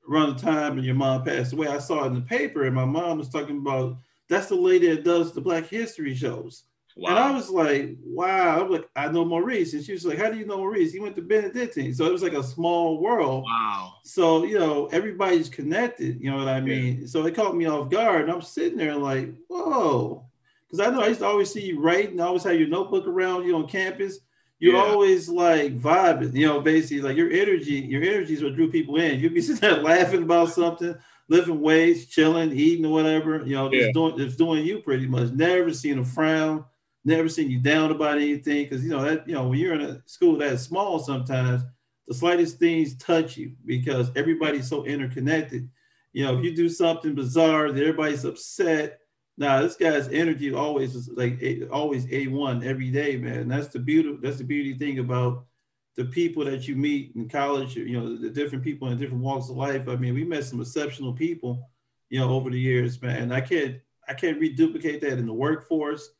around 0.09 0.37
the 0.37 0.41
time 0.41 0.77
and 0.77 0.85
your 0.85 0.95
mom 0.95 1.23
passed 1.23 1.53
away, 1.53 1.67
I 1.67 1.79
saw 1.79 2.03
it 2.03 2.07
in 2.07 2.15
the 2.15 2.21
paper, 2.21 2.65
and 2.65 2.75
my 2.75 2.85
mom 2.85 3.17
was 3.17 3.29
talking 3.29 3.57
about 3.57 3.97
that's 4.29 4.47
the 4.47 4.55
lady 4.55 4.87
that 4.89 5.03
does 5.03 5.33
the 5.33 5.41
Black 5.41 5.67
History 5.67 6.15
shows. 6.15 6.63
Wow. 6.95 7.09
And 7.09 7.19
I 7.19 7.31
was 7.31 7.49
like, 7.49 7.95
wow. 8.03 8.61
I'm 8.61 8.71
like, 8.71 8.89
I 8.95 9.07
know 9.09 9.23
Maurice. 9.23 9.73
And 9.73 9.83
she 9.83 9.93
was 9.93 10.05
like, 10.05 10.17
How 10.17 10.29
do 10.29 10.37
you 10.37 10.45
know 10.45 10.57
Maurice? 10.57 10.91
He 10.91 10.99
went 10.99 11.15
to 11.15 11.21
Benedictine. 11.21 11.93
So 11.93 12.05
it 12.05 12.11
was 12.11 12.23
like 12.23 12.33
a 12.33 12.43
small 12.43 12.99
world. 12.99 13.45
Wow. 13.45 13.93
So, 14.03 14.43
you 14.43 14.59
know, 14.59 14.87
everybody's 14.87 15.49
connected. 15.49 16.21
You 16.21 16.31
know 16.31 16.37
what 16.37 16.49
I 16.49 16.59
mean? 16.59 17.01
Yeah. 17.01 17.07
So 17.07 17.25
it 17.25 17.35
caught 17.35 17.55
me 17.55 17.65
off 17.65 17.89
guard. 17.89 18.23
And 18.23 18.31
I'm 18.31 18.41
sitting 18.41 18.77
there 18.77 18.95
like, 18.95 19.33
whoa. 19.47 20.25
Because 20.67 20.85
I 20.85 20.91
know 20.91 21.01
I 21.01 21.07
used 21.07 21.21
to 21.21 21.25
always 21.25 21.51
see 21.51 21.65
you 21.65 21.79
writing, 21.79 22.19
I 22.19 22.25
always 22.25 22.43
have 22.43 22.59
your 22.59 22.67
notebook 22.67 23.07
around 23.07 23.45
you 23.45 23.55
on 23.55 23.67
campus 23.67 24.19
you're 24.59 24.75
yeah. 24.75 24.81
always 24.81 25.29
like 25.29 25.79
vibing, 25.79 26.35
you 26.35 26.45
know, 26.45 26.59
basically 26.59 27.01
like 27.01 27.15
your 27.15 27.31
energy, 27.31 27.75
your 27.75 28.03
energy 28.03 28.33
is 28.33 28.43
what 28.43 28.55
drew 28.55 28.69
people 28.69 28.97
in. 28.97 29.19
You'd 29.19 29.33
be 29.33 29.41
sitting 29.41 29.61
there 29.61 29.81
laughing 29.81 30.23
about 30.23 30.49
something, 30.49 30.95
lifting 31.29 31.61
ways, 31.61 32.07
chilling, 32.07 32.51
eating 32.51 32.85
or 32.85 32.93
whatever, 32.93 33.45
you 33.45 33.55
know, 33.55 33.69
just 33.69 33.87
yeah. 33.87 33.91
doing 33.93 34.19
it's 34.19 34.35
doing 34.35 34.65
you 34.65 34.79
pretty 34.79 35.07
much. 35.07 35.31
Never 35.31 35.73
seen 35.73 35.99
a 35.99 36.05
frown, 36.05 36.65
never 37.05 37.29
seen 37.29 37.49
you 37.49 37.59
down 37.59 37.91
about 37.91 38.17
anything. 38.17 38.67
Cause 38.69 38.83
you 38.83 38.89
know 38.89 39.03
that, 39.03 39.27
you 39.27 39.33
know, 39.33 39.47
when 39.47 39.59
you're 39.59 39.75
in 39.75 39.81
a 39.81 40.01
school 40.05 40.37
that 40.37 40.59
small, 40.59 40.99
sometimes 40.99 41.63
the 42.07 42.13
slightest 42.13 42.57
things 42.57 42.97
touch 42.97 43.37
you 43.37 43.53
because 43.65 44.11
everybody's 44.15 44.67
so 44.67 44.83
interconnected. 44.83 45.69
You 46.13 46.25
know, 46.25 46.37
if 46.37 46.43
you 46.43 46.55
do 46.55 46.67
something 46.67 47.13
bizarre, 47.13 47.67
everybody's 47.67 48.25
upset 48.25 48.99
Nah, 49.39 49.61
this 49.61 49.77
guy's 49.77 50.09
energy 50.09 50.53
always 50.53 50.95
is 50.95 51.07
like 51.13 51.41
always 51.71 52.05
a 52.11 52.27
one 52.27 52.61
every 52.61 52.91
day, 52.91 53.15
man. 53.15 53.47
That's 53.47 53.69
the 53.69 53.79
beauty. 53.79 54.17
That's 54.21 54.37
the 54.37 54.43
beauty 54.43 54.73
thing 54.73 54.99
about 54.99 55.45
the 55.99 56.05
people 56.05 56.45
that 56.45 56.65
you 56.65 56.77
meet 56.77 57.11
in 57.17 57.27
college, 57.27 57.75
you 57.75 57.99
know, 57.99 58.15
the 58.15 58.29
different 58.29 58.63
people 58.63 58.87
in 58.87 58.97
different 58.97 59.21
walks 59.21 59.49
of 59.49 59.57
life. 59.57 59.89
I 59.89 59.97
mean, 59.97 60.13
we 60.13 60.23
met 60.23 60.45
some 60.45 60.61
exceptional 60.61 61.11
people, 61.11 61.69
you 62.09 62.19
know, 62.19 62.29
over 62.29 62.49
the 62.49 62.57
years, 62.57 63.01
man. 63.01 63.23
And 63.23 63.33
I 63.33 63.41
can't 63.41 63.81
I 64.07 64.13
can't 64.13 64.39
reduplicate 64.39 65.01
that 65.01 65.19
in 65.19 65.25
the 65.25 65.33
workforce. 65.33 66.11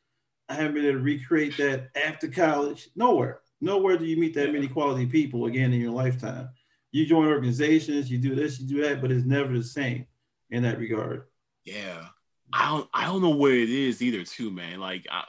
I 0.50 0.54
haven't 0.54 0.74
been 0.74 0.84
able 0.84 0.98
to 0.98 1.02
recreate 1.02 1.56
that 1.56 1.88
after 1.96 2.28
college. 2.28 2.90
Nowhere. 2.94 3.40
Nowhere 3.62 3.96
do 3.96 4.04
you 4.04 4.18
meet 4.18 4.34
that 4.34 4.52
many 4.52 4.68
quality 4.68 5.06
people 5.06 5.46
again 5.46 5.72
in 5.72 5.80
your 5.80 5.92
lifetime. 5.92 6.50
You 6.92 7.06
join 7.06 7.28
organizations, 7.28 8.10
you 8.10 8.18
do 8.18 8.34
this, 8.34 8.60
you 8.60 8.68
do 8.68 8.82
that, 8.82 9.00
but 9.00 9.10
it's 9.10 9.24
never 9.24 9.56
the 9.56 9.64
same 9.64 10.04
in 10.50 10.62
that 10.64 10.78
regard. 10.78 11.22
Yeah. 11.64 12.04
I 12.52 12.68
don't 12.68 12.88
I 12.92 13.06
don't 13.06 13.22
know 13.22 13.30
what 13.30 13.52
it 13.52 13.70
is 13.70 14.02
either, 14.02 14.24
too, 14.24 14.50
man. 14.50 14.78
Like 14.78 15.06
I, 15.10 15.24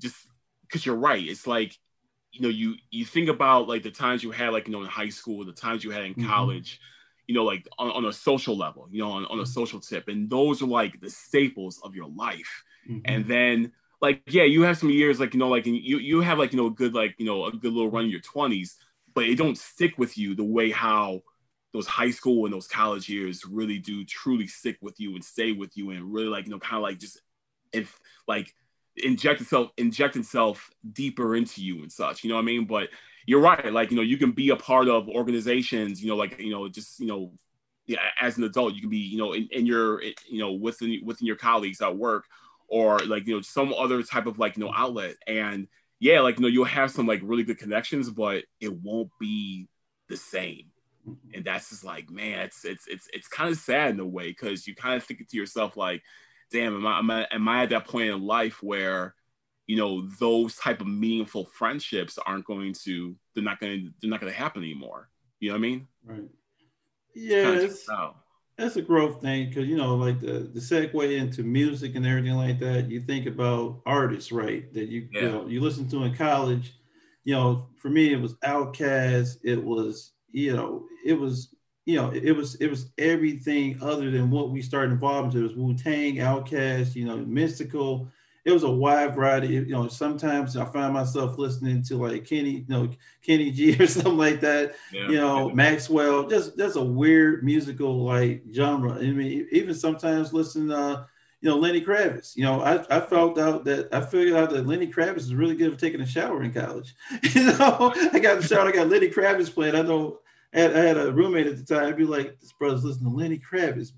just 0.00 0.16
because 0.62 0.84
you're 0.84 0.96
right. 0.96 1.24
It's 1.24 1.46
like 1.46 1.78
you 2.34 2.40
know, 2.40 2.48
you 2.48 2.74
you 2.90 3.04
think 3.04 3.28
about 3.28 3.68
like 3.68 3.82
the 3.82 3.90
times 3.90 4.22
you 4.24 4.32
had 4.32 4.52
like 4.52 4.66
you 4.66 4.72
know 4.72 4.82
in 4.82 4.88
high 4.88 5.08
school, 5.08 5.44
the 5.44 5.52
times 5.52 5.84
you 5.84 5.90
had 5.90 6.04
in 6.04 6.14
mm-hmm. 6.14 6.28
college, 6.28 6.80
you 7.28 7.34
know, 7.34 7.44
like 7.44 7.66
on, 7.78 7.90
on, 7.90 8.04
a 8.06 8.12
social 8.12 8.56
level, 8.56 8.88
you 8.90 9.02
know, 9.02 9.10
on, 9.10 9.24
on 9.26 9.38
a 9.38 9.42
mm-hmm. 9.42 9.50
social 9.50 9.80
tip, 9.80 10.08
and 10.08 10.28
those 10.28 10.60
are 10.60 10.66
like 10.66 11.00
the 11.00 11.08
staples 11.08 11.80
of 11.84 11.94
your 11.94 12.08
life. 12.08 12.64
Mm-hmm. 12.88 13.00
And 13.04 13.26
then 13.26 13.72
like 14.02 14.22
yeah, 14.26 14.42
you 14.42 14.62
have 14.62 14.76
some 14.78 14.90
years 14.90 15.20
like 15.20 15.32
you 15.32 15.40
know 15.40 15.48
like 15.48 15.64
you 15.66 15.98
you 15.98 16.20
have 16.20 16.38
like 16.38 16.52
you 16.52 16.58
know 16.58 16.66
a 16.66 16.70
good 16.70 16.92
like 16.92 17.14
you 17.18 17.26
know 17.26 17.46
a 17.46 17.52
good 17.52 17.72
little 17.72 17.90
run 17.90 18.04
in 18.04 18.10
your 18.10 18.20
twenties, 18.20 18.76
but 19.14 19.24
it 19.24 19.36
don't 19.36 19.56
stick 19.56 19.96
with 19.96 20.18
you 20.18 20.34
the 20.34 20.44
way 20.44 20.70
how 20.70 21.22
those 21.72 21.86
high 21.86 22.10
school 22.10 22.44
and 22.44 22.54
those 22.54 22.68
college 22.68 23.08
years 23.08 23.44
really 23.44 23.78
do 23.78 24.04
truly 24.04 24.46
stick 24.46 24.76
with 24.80 24.98
you 24.98 25.14
and 25.14 25.24
stay 25.24 25.52
with 25.52 25.76
you 25.76 25.90
and 25.90 26.12
really 26.12 26.28
like 26.28 26.46
you 26.46 26.50
know 26.50 26.58
kind 26.58 26.76
of 26.76 26.82
like 26.82 26.98
just 26.98 27.20
if 27.72 27.98
like 28.26 28.52
inject 28.96 29.40
itself 29.40 29.70
inject 29.76 30.16
itself 30.16 30.70
deeper 30.92 31.34
into 31.34 31.60
you 31.60 31.82
and 31.82 31.90
such 31.90 32.22
you 32.22 32.30
know 32.30 32.36
what 32.36 32.42
i 32.42 32.44
mean? 32.44 32.64
But 32.64 32.90
you're 33.26 33.40
right 33.40 33.72
like 33.72 33.90
you 33.90 33.96
know 33.96 34.02
you 34.02 34.16
can 34.16 34.32
be 34.32 34.50
a 34.50 34.56
part 34.56 34.88
of 34.88 35.08
organizations 35.08 36.02
you 36.02 36.08
know 36.08 36.16
like 36.16 36.38
you 36.40 36.50
know 36.50 36.68
just 36.68 37.00
you 37.00 37.06
know 37.06 37.32
yeah 37.86 37.98
as 38.20 38.38
an 38.38 38.44
adult 38.44 38.74
you 38.74 38.80
can 38.80 38.90
be 38.90 38.98
you 38.98 39.18
know 39.18 39.32
in, 39.32 39.48
in 39.50 39.66
your 39.66 40.02
you 40.02 40.38
know 40.38 40.52
within 40.52 41.00
within 41.04 41.26
your 41.26 41.36
colleagues 41.36 41.80
at 41.80 41.96
work 41.96 42.24
or 42.68 42.98
like 43.00 43.26
you 43.26 43.34
know 43.34 43.40
some 43.40 43.72
other 43.74 44.02
type 44.02 44.26
of 44.26 44.38
like 44.38 44.56
you 44.56 44.64
know 44.64 44.72
outlet. 44.74 45.16
And 45.26 45.68
yeah 46.00 46.20
like 46.20 46.36
you 46.38 46.42
know 46.42 46.48
you'll 46.48 46.64
have 46.64 46.90
some 46.90 47.06
like 47.06 47.20
really 47.22 47.44
good 47.44 47.58
connections 47.58 48.10
but 48.10 48.44
it 48.60 48.72
won't 48.72 49.10
be 49.20 49.68
the 50.08 50.16
same. 50.16 50.66
And 51.34 51.44
that's 51.44 51.70
just 51.70 51.84
like 51.84 52.10
man 52.10 52.40
it's 52.40 52.64
it's 52.64 52.86
it's 52.88 53.08
it's 53.12 53.28
kind 53.28 53.50
of 53.50 53.58
sad 53.58 53.90
in 53.90 54.00
a 54.00 54.06
way 54.06 54.28
because 54.28 54.66
you 54.66 54.74
kind 54.74 54.96
of 54.96 55.04
think 55.04 55.26
to 55.28 55.36
yourself 55.36 55.76
like 55.76 56.02
damn, 56.54 56.76
am 56.76 56.86
I, 56.86 56.98
am 57.00 57.10
I, 57.10 57.26
am 57.32 57.48
I 57.48 57.62
at 57.64 57.70
that 57.70 57.86
point 57.86 58.10
in 58.10 58.22
life 58.22 58.62
where, 58.62 59.14
you 59.66 59.76
know, 59.76 60.08
those 60.20 60.54
type 60.54 60.80
of 60.80 60.86
meaningful 60.86 61.46
friendships 61.46 62.16
aren't 62.24 62.44
going 62.44 62.72
to, 62.84 63.16
they're 63.34 63.42
not 63.42 63.58
going 63.58 63.86
to, 63.86 63.90
they're 64.00 64.10
not 64.10 64.20
going 64.20 64.32
to 64.32 64.38
happen 64.38 64.62
anymore. 64.62 65.10
You 65.40 65.48
know 65.48 65.54
what 65.54 65.58
I 65.58 65.62
mean? 65.62 65.88
Right. 66.04 66.28
Yeah. 67.16 67.66
that's 68.56 68.76
a 68.76 68.82
growth 68.82 69.20
thing. 69.20 69.52
Cause 69.52 69.66
you 69.66 69.76
know, 69.76 69.96
like 69.96 70.20
the, 70.20 70.48
the 70.54 70.60
segue 70.60 71.18
into 71.18 71.42
music 71.42 71.96
and 71.96 72.06
everything 72.06 72.36
like 72.36 72.60
that, 72.60 72.88
you 72.88 73.00
think 73.00 73.26
about 73.26 73.80
artists, 73.84 74.30
right? 74.30 74.72
That 74.74 74.88
you, 74.88 75.08
yeah. 75.12 75.20
you 75.20 75.28
know, 75.28 75.46
you 75.46 75.60
listen 75.60 75.88
to 75.88 76.04
in 76.04 76.14
college, 76.14 76.74
you 77.24 77.34
know, 77.34 77.66
for 77.78 77.88
me, 77.88 78.12
it 78.12 78.20
was 78.20 78.34
Outkast. 78.44 79.38
It 79.42 79.62
was, 79.62 80.12
you 80.30 80.54
know, 80.54 80.84
it 81.04 81.14
was 81.14 81.53
you 81.86 81.96
know, 81.96 82.10
it 82.10 82.32
was 82.32 82.54
it 82.56 82.68
was 82.68 82.90
everything 82.96 83.78
other 83.82 84.10
than 84.10 84.30
what 84.30 84.50
we 84.50 84.62
started 84.62 84.92
involved 84.92 85.34
in. 85.34 85.40
It 85.40 85.44
was 85.44 85.54
Wu 85.54 85.74
Tang, 85.74 86.16
Outkast, 86.16 86.94
you 86.94 87.04
know, 87.04 87.18
Mystikal. 87.18 88.08
It 88.44 88.52
was 88.52 88.62
a 88.62 88.70
wide 88.70 89.14
variety. 89.14 89.48
You 89.48 89.66
know, 89.66 89.88
sometimes 89.88 90.56
I 90.56 90.64
find 90.66 90.92
myself 90.92 91.38
listening 91.38 91.82
to 91.84 91.96
like 91.96 92.26
Kenny, 92.26 92.50
you 92.50 92.64
know, 92.68 92.90
Kenny 93.22 93.50
G 93.50 93.76
or 93.80 93.86
something 93.86 94.16
like 94.16 94.40
that. 94.40 94.74
Yeah. 94.92 95.08
You 95.08 95.16
know, 95.16 95.50
Maxwell. 95.50 96.26
Just 96.26 96.56
that's 96.56 96.76
a 96.76 96.84
weird 96.84 97.44
musical 97.44 98.04
like 98.04 98.42
genre. 98.52 98.94
I 98.94 99.10
mean, 99.10 99.46
even 99.52 99.74
sometimes 99.74 100.32
listen 100.32 100.70
uh, 100.70 101.04
you 101.42 101.50
know, 101.50 101.56
Lenny 101.58 101.82
Kravitz. 101.82 102.34
You 102.34 102.44
know, 102.44 102.62
I, 102.62 102.82
I 102.96 103.00
felt 103.00 103.38
out 103.38 103.66
that 103.66 103.92
I 103.92 104.00
figured 104.00 104.36
out 104.36 104.48
that 104.50 104.66
Lenny 104.66 104.90
Kravitz 104.90 105.18
is 105.18 105.34
really 105.34 105.54
good 105.54 105.74
for 105.74 105.78
taking 105.78 106.00
a 106.00 106.06
shower 106.06 106.42
in 106.42 106.52
college. 106.54 106.94
you 107.34 107.44
know, 107.44 107.92
I 108.14 108.18
got 108.18 108.40
the 108.40 108.46
shower, 108.48 108.66
I 108.66 108.72
got 108.72 108.88
Lenny 108.88 109.10
Kravitz 109.10 109.52
playing. 109.52 109.74
I 109.74 109.82
know 109.82 110.20
I 110.54 110.60
had, 110.60 110.76
I 110.76 110.80
had 110.80 110.96
a 110.96 111.12
roommate 111.12 111.46
at 111.46 111.56
the 111.56 111.64
time. 111.64 111.86
I'd 111.86 111.96
be 111.96 112.04
like, 112.04 112.40
"This 112.40 112.52
brother's 112.52 112.84
listening 112.84 113.10
to 113.10 113.16
Lenny 113.16 113.38
Kravitz. 113.38 113.92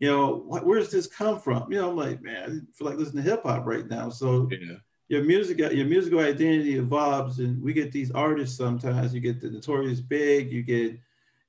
You 0.00 0.10
know, 0.10 0.34
what, 0.46 0.66
where's 0.66 0.90
this 0.90 1.06
come 1.06 1.40
from? 1.40 1.70
You 1.72 1.80
know, 1.80 1.90
I'm 1.90 1.96
like, 1.96 2.22
man, 2.22 2.66
I 2.68 2.76
feel 2.76 2.88
like 2.88 2.98
listening 2.98 3.24
to 3.24 3.30
hip 3.30 3.42
hop 3.44 3.64
right 3.64 3.88
now. 3.88 4.10
So 4.10 4.48
yeah. 4.50 4.76
your 5.08 5.24
music, 5.24 5.58
your 5.58 5.86
musical 5.86 6.18
identity 6.18 6.76
evolves, 6.76 7.38
and 7.38 7.62
we 7.62 7.72
get 7.72 7.90
these 7.92 8.10
artists. 8.10 8.56
Sometimes 8.56 9.14
you 9.14 9.20
get 9.20 9.40
the 9.40 9.50
Notorious 9.50 10.00
Big, 10.00 10.52
you 10.52 10.62
get, 10.62 10.98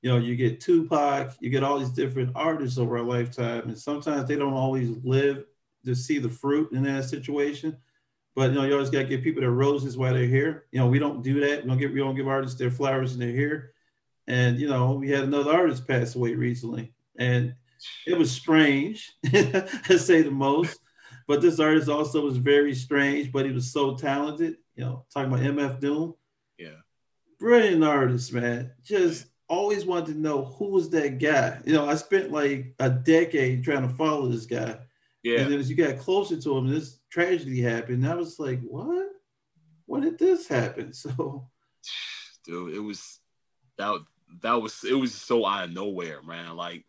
you 0.01 0.09
know, 0.09 0.17
you 0.17 0.35
get 0.35 0.61
Tupac, 0.61 1.33
you 1.41 1.49
get 1.49 1.63
all 1.63 1.79
these 1.79 1.89
different 1.89 2.31
artists 2.35 2.77
over 2.77 2.97
a 2.97 3.03
lifetime, 3.03 3.63
and 3.63 3.77
sometimes 3.77 4.27
they 4.27 4.35
don't 4.35 4.53
always 4.53 4.91
live 5.03 5.43
to 5.83 5.95
see 5.95 6.19
the 6.19 6.29
fruit 6.29 6.71
in 6.71 6.83
that 6.83 7.05
situation. 7.05 7.75
But 8.35 8.51
you 8.51 8.55
know, 8.55 8.63
you 8.63 8.73
always 8.73 8.89
got 8.89 8.99
to 8.99 9.05
give 9.05 9.21
people 9.21 9.41
their 9.41 9.51
roses 9.51 9.97
while 9.97 10.13
they're 10.13 10.27
here. 10.27 10.65
You 10.71 10.79
know, 10.79 10.87
we 10.87 10.99
don't 10.99 11.23
do 11.23 11.39
that. 11.41 11.63
We 11.63 11.69
don't 11.69 11.77
give 11.77 11.91
we 11.91 11.99
don't 11.99 12.15
give 12.15 12.27
artists 12.27 12.59
their 12.59 12.71
flowers 12.71 13.13
and 13.13 13.21
they're 13.21 13.29
here. 13.29 13.73
And 14.27 14.59
you 14.59 14.67
know, 14.67 14.93
we 14.93 15.09
had 15.09 15.23
another 15.23 15.51
artist 15.51 15.87
pass 15.87 16.15
away 16.15 16.33
recently, 16.33 16.93
and 17.17 17.53
it 18.07 18.17
was 18.17 18.31
strange, 18.31 19.11
to 19.25 19.99
say 19.99 20.21
the 20.21 20.31
most. 20.31 20.79
But 21.27 21.41
this 21.41 21.59
artist 21.59 21.89
also 21.89 22.23
was 22.23 22.37
very 22.37 22.75
strange, 22.75 23.31
but 23.31 23.45
he 23.45 23.51
was 23.51 23.71
so 23.71 23.95
talented. 23.95 24.57
You 24.75 24.85
know, 24.85 25.05
talking 25.13 25.31
about 25.31 25.45
MF 25.45 25.79
Doom. 25.79 26.13
Yeah. 26.57 26.81
Brilliant 27.39 27.83
artist, 27.83 28.33
man. 28.33 28.71
Just 28.83 29.27
always 29.47 29.85
wanted 29.85 30.13
to 30.13 30.19
know 30.19 30.45
who 30.45 30.69
was 30.69 30.89
that 30.91 31.19
guy. 31.19 31.59
You 31.65 31.73
know, 31.73 31.87
I 31.87 31.95
spent 31.95 32.31
like 32.31 32.75
a 32.79 32.89
decade 32.89 33.63
trying 33.63 33.87
to 33.87 33.93
follow 33.93 34.27
this 34.27 34.45
guy. 34.45 34.77
Yeah. 35.23 35.39
And 35.39 35.51
then 35.51 35.59
as 35.59 35.69
you 35.69 35.75
got 35.75 35.97
closer 35.97 36.39
to 36.39 36.57
him, 36.57 36.67
this 36.67 36.99
tragedy 37.09 37.61
happened. 37.61 38.07
I 38.07 38.15
was 38.15 38.39
like, 38.39 38.61
what? 38.61 39.07
When 39.85 40.01
did 40.01 40.17
this 40.17 40.47
happen? 40.47 40.93
So, 41.03 41.47
dude, 42.43 42.75
it 42.75 42.79
was 42.79 43.19
that 43.77 43.99
that 44.41 44.61
was 44.61 44.83
it 44.83 44.93
was 44.93 45.13
so 45.13 45.45
out 45.45 45.65
of 45.65 45.71
nowhere, 45.71 46.21
man. 46.21 46.55
Like 46.55 46.85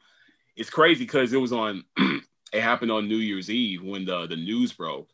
it's 0.56 0.70
crazy 0.70 1.04
because 1.04 1.32
it 1.32 1.40
was 1.40 1.52
on 1.52 1.84
it 2.52 2.60
happened 2.60 2.90
on 2.90 3.08
New 3.08 3.16
Year's 3.16 3.50
Eve 3.50 3.82
when 3.82 4.04
the 4.04 4.26
the 4.26 4.36
news 4.36 4.72
broke. 4.72 5.10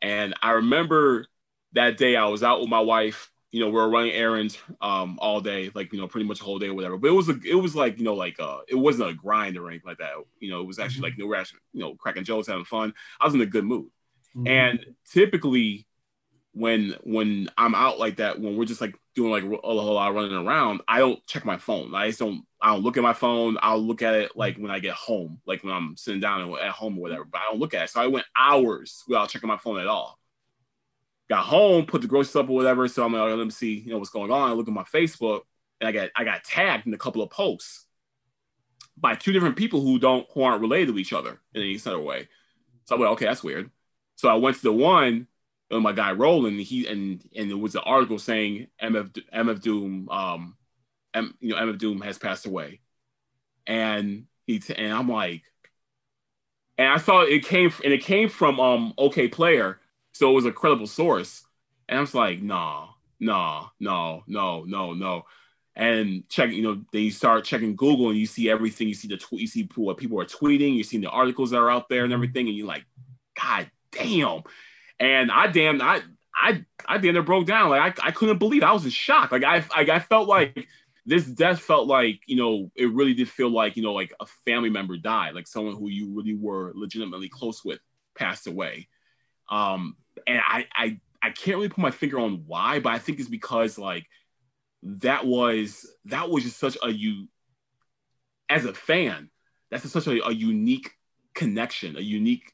And 0.00 0.34
I 0.42 0.52
remember 0.52 1.26
that 1.72 1.96
day 1.96 2.16
I 2.16 2.26
was 2.26 2.42
out 2.42 2.60
with 2.60 2.68
my 2.68 2.80
wife. 2.80 3.30
You 3.50 3.60
know, 3.60 3.66
we 3.66 3.72
were 3.72 3.90
running 3.90 4.12
errands 4.12 4.58
um, 4.80 5.18
all 5.20 5.42
day, 5.42 5.70
like 5.74 5.92
you 5.92 6.00
know, 6.00 6.08
pretty 6.08 6.26
much 6.26 6.40
a 6.40 6.44
whole 6.44 6.58
day 6.58 6.68
or 6.68 6.74
whatever. 6.74 6.96
But 6.96 7.08
it 7.08 7.14
was 7.14 7.28
a, 7.28 7.38
it 7.44 7.54
was 7.54 7.76
like 7.76 7.98
you 7.98 8.04
know, 8.04 8.14
like 8.14 8.40
uh, 8.40 8.60
it 8.66 8.74
wasn't 8.74 9.10
a 9.10 9.14
grind 9.14 9.58
or 9.58 9.68
anything 9.68 9.88
like 9.88 9.98
that. 9.98 10.12
You 10.40 10.50
know, 10.50 10.60
it 10.60 10.66
was 10.66 10.78
actually 10.78 10.96
mm-hmm. 10.96 11.04
like 11.04 11.18
you 11.18 11.24
know, 11.24 11.28
we're 11.28 11.36
actually 11.36 11.60
you 11.72 11.80
know, 11.80 11.94
cracking 11.94 12.24
jokes, 12.24 12.48
having 12.48 12.64
fun. 12.64 12.94
I 13.20 13.26
was 13.26 13.34
in 13.34 13.40
a 13.42 13.46
good 13.46 13.64
mood. 13.64 13.90
Mm-hmm. 14.34 14.46
And 14.46 14.86
typically, 15.10 15.86
when 16.52 16.94
when 17.02 17.48
I'm 17.56 17.74
out 17.74 17.98
like 17.98 18.16
that, 18.16 18.40
when 18.40 18.56
we're 18.56 18.66
just 18.66 18.80
like 18.80 18.94
doing 19.14 19.30
like 19.30 19.44
a 19.44 19.66
whole 19.66 19.94
lot 19.94 20.10
of 20.10 20.14
running 20.14 20.34
around, 20.34 20.82
I 20.86 20.98
don't 20.98 21.24
check 21.26 21.44
my 21.44 21.56
phone. 21.56 21.94
I 21.94 22.08
just 22.08 22.18
don't. 22.18 22.44
I 22.60 22.72
don't 22.72 22.82
look 22.82 22.96
at 22.96 23.02
my 23.02 23.14
phone. 23.14 23.58
I'll 23.60 23.80
look 23.80 24.02
at 24.02 24.14
it 24.14 24.36
like 24.36 24.56
when 24.56 24.70
I 24.70 24.78
get 24.78 24.94
home, 24.94 25.40
like 25.46 25.64
when 25.64 25.72
I'm 25.72 25.96
sitting 25.96 26.20
down 26.20 26.56
at 26.58 26.70
home 26.70 26.98
or 26.98 27.02
whatever. 27.02 27.24
But 27.24 27.40
I 27.40 27.50
don't 27.50 27.60
look 27.60 27.74
at 27.74 27.84
it. 27.84 27.90
So 27.90 28.00
I 28.00 28.06
went 28.06 28.26
hours 28.36 29.02
without 29.08 29.30
checking 29.30 29.48
my 29.48 29.56
phone 29.56 29.80
at 29.80 29.86
all. 29.86 30.18
Got 31.28 31.44
home, 31.44 31.86
put 31.86 32.02
the 32.02 32.08
groceries 32.08 32.36
up 32.36 32.50
or 32.50 32.56
whatever. 32.56 32.86
So 32.86 33.04
I'm 33.04 33.12
like, 33.12 33.22
let 33.22 33.38
me 33.38 33.50
see, 33.50 33.78
you 33.78 33.90
know, 33.90 33.98
what's 33.98 34.10
going 34.10 34.30
on. 34.30 34.50
I 34.50 34.52
look 34.52 34.68
at 34.68 34.74
my 34.74 34.84
Facebook, 34.84 35.40
and 35.80 35.88
I 35.88 35.92
got 35.92 36.10
I 36.14 36.24
got 36.24 36.44
tagged 36.44 36.86
in 36.86 36.94
a 36.94 36.98
couple 36.98 37.22
of 37.22 37.30
posts 37.30 37.86
by 38.96 39.14
two 39.14 39.32
different 39.32 39.56
people 39.56 39.80
who 39.80 39.98
don't 39.98 40.26
who 40.32 40.42
aren't 40.42 40.60
related 40.60 40.88
to 40.88 40.98
each 40.98 41.12
other 41.12 41.40
in 41.54 41.62
any 41.62 41.78
sort 41.78 41.98
of 41.98 42.04
way. 42.04 42.28
So 42.84 42.96
I 42.96 42.98
went, 42.98 43.12
okay, 43.12 43.24
that's 43.24 43.42
weird. 43.42 43.70
So 44.16 44.28
I 44.28 44.34
went 44.34 44.56
to 44.56 44.62
the 44.62 44.72
one 44.72 45.26
my 45.80 45.92
guy 45.92 46.12
Roland, 46.12 46.60
he 46.60 46.86
and 46.86 47.22
and 47.34 47.50
it 47.50 47.58
was 47.58 47.74
an 47.74 47.82
article 47.84 48.18
saying 48.18 48.68
MF 48.82 49.16
MF 49.34 49.60
Doom, 49.60 50.08
um, 50.10 50.56
M, 51.14 51.34
you 51.40 51.50
know 51.50 51.56
MF 51.56 51.78
Doom 51.78 52.00
has 52.02 52.18
passed 52.18 52.46
away, 52.46 52.80
and 53.66 54.26
he 54.46 54.58
t- 54.58 54.74
and 54.74 54.92
I'm 54.92 55.08
like, 55.08 55.42
and 56.78 56.88
I 56.88 56.98
thought 56.98 57.28
it 57.28 57.44
came 57.44 57.72
and 57.84 57.92
it 57.92 58.02
came 58.02 58.28
from 58.28 58.60
um 58.60 58.94
Okayplayer, 58.98 59.76
so 60.12 60.30
it 60.30 60.34
was 60.34 60.46
a 60.46 60.52
credible 60.52 60.86
source, 60.86 61.44
and 61.88 61.98
I 61.98 62.00
was 62.00 62.14
like, 62.14 62.42
nah, 62.42 62.88
nah, 63.18 63.68
no, 63.80 64.24
no, 64.26 64.64
no, 64.64 64.92
no. 64.92 65.24
And 65.74 66.28
check, 66.28 66.50
you 66.50 66.60
know, 66.62 66.82
they 66.92 67.08
start 67.08 67.46
checking 67.46 67.76
Google 67.76 68.10
and 68.10 68.18
you 68.18 68.26
see 68.26 68.50
everything. 68.50 68.88
You 68.88 68.94
see 68.94 69.08
the 69.08 69.16
tweet, 69.16 69.40
you 69.40 69.46
see 69.46 69.66
what 69.74 69.96
people 69.96 70.20
are 70.20 70.26
tweeting, 70.26 70.74
you 70.74 70.84
see 70.84 70.98
the 70.98 71.08
articles 71.08 71.50
that 71.50 71.60
are 71.60 71.70
out 71.70 71.88
there 71.88 72.04
and 72.04 72.12
everything, 72.12 72.46
and 72.46 72.56
you're 72.56 72.66
like, 72.66 72.84
God 73.40 73.70
damn 73.90 74.42
and 75.00 75.30
I 75.30 75.46
damn 75.48 75.80
I 75.80 76.02
I 76.34 76.64
I 76.86 76.98
damn 76.98 77.14
near 77.14 77.22
broke 77.22 77.46
down. 77.46 77.70
Like 77.70 77.98
I, 78.00 78.08
I 78.08 78.10
couldn't 78.10 78.38
believe 78.38 78.62
it. 78.62 78.66
I 78.66 78.72
was 78.72 78.84
in 78.84 78.90
shock. 78.90 79.32
Like 79.32 79.44
I, 79.44 79.64
I 79.74 79.82
I 79.82 79.98
felt 79.98 80.28
like 80.28 80.66
this 81.04 81.24
death 81.24 81.60
felt 81.60 81.86
like 81.86 82.20
you 82.26 82.36
know 82.36 82.70
it 82.74 82.92
really 82.92 83.14
did 83.14 83.28
feel 83.28 83.50
like 83.50 83.76
you 83.76 83.82
know 83.82 83.92
like 83.92 84.12
a 84.20 84.26
family 84.46 84.70
member 84.70 84.96
died, 84.96 85.34
like 85.34 85.46
someone 85.46 85.76
who 85.76 85.88
you 85.88 86.14
really 86.14 86.34
were 86.34 86.72
legitimately 86.74 87.28
close 87.28 87.64
with 87.64 87.80
passed 88.16 88.46
away. 88.46 88.88
Um, 89.50 89.96
and 90.26 90.40
I 90.46 90.66
I 90.74 91.00
I 91.22 91.30
can't 91.30 91.56
really 91.56 91.68
put 91.68 91.78
my 91.78 91.90
finger 91.90 92.18
on 92.18 92.44
why, 92.46 92.80
but 92.80 92.92
I 92.92 92.98
think 92.98 93.20
it's 93.20 93.28
because 93.28 93.78
like 93.78 94.06
that 94.82 95.26
was 95.26 95.86
that 96.06 96.30
was 96.30 96.44
just 96.44 96.58
such 96.58 96.76
a 96.82 96.90
you 96.90 97.28
as 98.48 98.64
a 98.64 98.74
fan, 98.74 99.30
that's 99.70 99.90
such 99.90 100.06
a, 100.06 100.26
a 100.26 100.32
unique 100.32 100.90
connection, 101.34 101.96
a 101.96 102.00
unique 102.00 102.52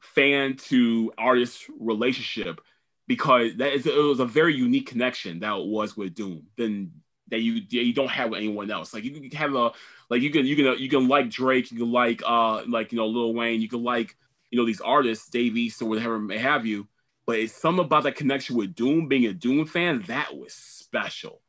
fan 0.00 0.56
to 0.56 1.12
artist 1.18 1.64
relationship 1.78 2.60
because 3.06 3.56
that 3.56 3.72
is 3.72 3.86
it 3.86 3.94
was 3.94 4.20
a 4.20 4.26
very 4.26 4.54
unique 4.54 4.86
connection 4.86 5.40
that 5.40 5.56
it 5.56 5.66
was 5.66 5.96
with 5.96 6.14
Doom. 6.14 6.44
Then 6.56 6.92
that 7.30 7.40
you 7.40 7.62
you 7.68 7.92
don't 7.92 8.10
have 8.10 8.30
with 8.30 8.38
anyone 8.38 8.70
else. 8.70 8.94
Like 8.94 9.04
you 9.04 9.12
can 9.12 9.30
have 9.32 9.54
a 9.54 9.72
like 10.10 10.22
you 10.22 10.30
can 10.30 10.46
you 10.46 10.56
can 10.56 10.78
you 10.78 10.88
can 10.88 11.08
like 11.08 11.30
Drake, 11.30 11.72
you 11.72 11.78
can 11.78 11.92
like 11.92 12.22
uh 12.26 12.62
like 12.66 12.92
you 12.92 12.98
know 12.98 13.06
Lil 13.06 13.34
Wayne, 13.34 13.60
you 13.60 13.68
can 13.68 13.82
like 13.82 14.16
you 14.50 14.58
know 14.58 14.66
these 14.66 14.80
artists, 14.80 15.28
Dave 15.28 15.56
East 15.56 15.82
or 15.82 15.88
whatever 15.88 16.18
may 16.18 16.38
have 16.38 16.66
you. 16.66 16.86
But 17.26 17.40
it's 17.40 17.52
something 17.52 17.84
about 17.84 18.04
that 18.04 18.16
connection 18.16 18.56
with 18.56 18.74
Doom, 18.74 19.08
being 19.08 19.26
a 19.26 19.34
Doom 19.34 19.66
fan, 19.66 20.02
that 20.06 20.36
was 20.36 20.54
special. 20.54 21.42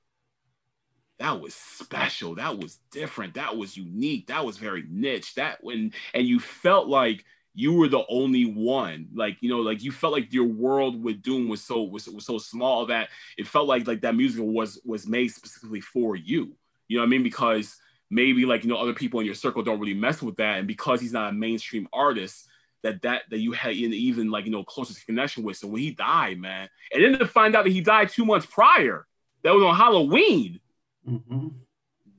That 1.19 1.39
was 1.41 1.53
special. 1.53 2.35
That 2.35 2.57
was 2.57 2.79
different. 2.91 3.35
That 3.35 3.57
was 3.57 3.75
unique. 3.75 4.27
That 4.27 4.45
was 4.45 4.57
very 4.57 4.85
niche. 4.89 5.35
That 5.35 5.57
when 5.61 5.93
and 6.13 6.25
you 6.25 6.39
felt 6.39 6.87
like 6.87 7.25
you 7.59 7.73
were 7.73 7.89
the 7.89 8.05
only 8.07 8.45
one. 8.45 9.09
Like, 9.13 9.35
you 9.41 9.49
know, 9.49 9.59
like 9.59 9.83
you 9.83 9.91
felt 9.91 10.13
like 10.13 10.31
your 10.31 10.45
world 10.45 11.03
with 11.03 11.21
Doom 11.21 11.49
was 11.49 11.61
so 11.61 11.83
was, 11.83 12.07
was 12.07 12.25
so 12.25 12.37
small 12.37 12.85
that 12.85 13.09
it 13.37 13.47
felt 13.47 13.67
like 13.67 13.85
like 13.85 13.99
that 14.01 14.15
music 14.15 14.41
was 14.41 14.79
was 14.85 15.05
made 15.05 15.27
specifically 15.27 15.81
for 15.81 16.15
you. 16.15 16.55
You 16.87 16.97
know 16.97 17.01
what 17.01 17.07
I 17.07 17.09
mean? 17.09 17.23
Because 17.23 17.75
maybe 18.09 18.45
like 18.45 18.63
you 18.63 18.69
know 18.69 18.77
other 18.77 18.93
people 18.93 19.19
in 19.19 19.25
your 19.25 19.35
circle 19.35 19.61
don't 19.61 19.79
really 19.79 19.93
mess 19.93 20.21
with 20.21 20.37
that, 20.37 20.59
and 20.59 20.67
because 20.67 21.01
he's 21.01 21.11
not 21.11 21.31
a 21.31 21.33
mainstream 21.33 21.89
artist, 21.91 22.47
that 22.81 23.01
that 23.01 23.23
that 23.29 23.39
you 23.39 23.51
had 23.51 23.73
even 23.73 24.31
like 24.31 24.45
you 24.45 24.51
know 24.51 24.63
closest 24.63 25.05
connection 25.05 25.43
with. 25.43 25.57
So 25.57 25.67
when 25.67 25.81
he 25.81 25.91
died, 25.91 26.39
man, 26.39 26.69
and 26.93 27.03
then 27.03 27.19
to 27.19 27.27
find 27.27 27.57
out 27.57 27.65
that 27.65 27.71
he 27.71 27.81
died 27.81 28.07
two 28.07 28.23
months 28.23 28.45
prior, 28.45 29.05
that 29.43 29.53
was 29.53 29.63
on 29.63 29.75
Halloween. 29.75 30.61
Mm-hmm. 31.05 31.47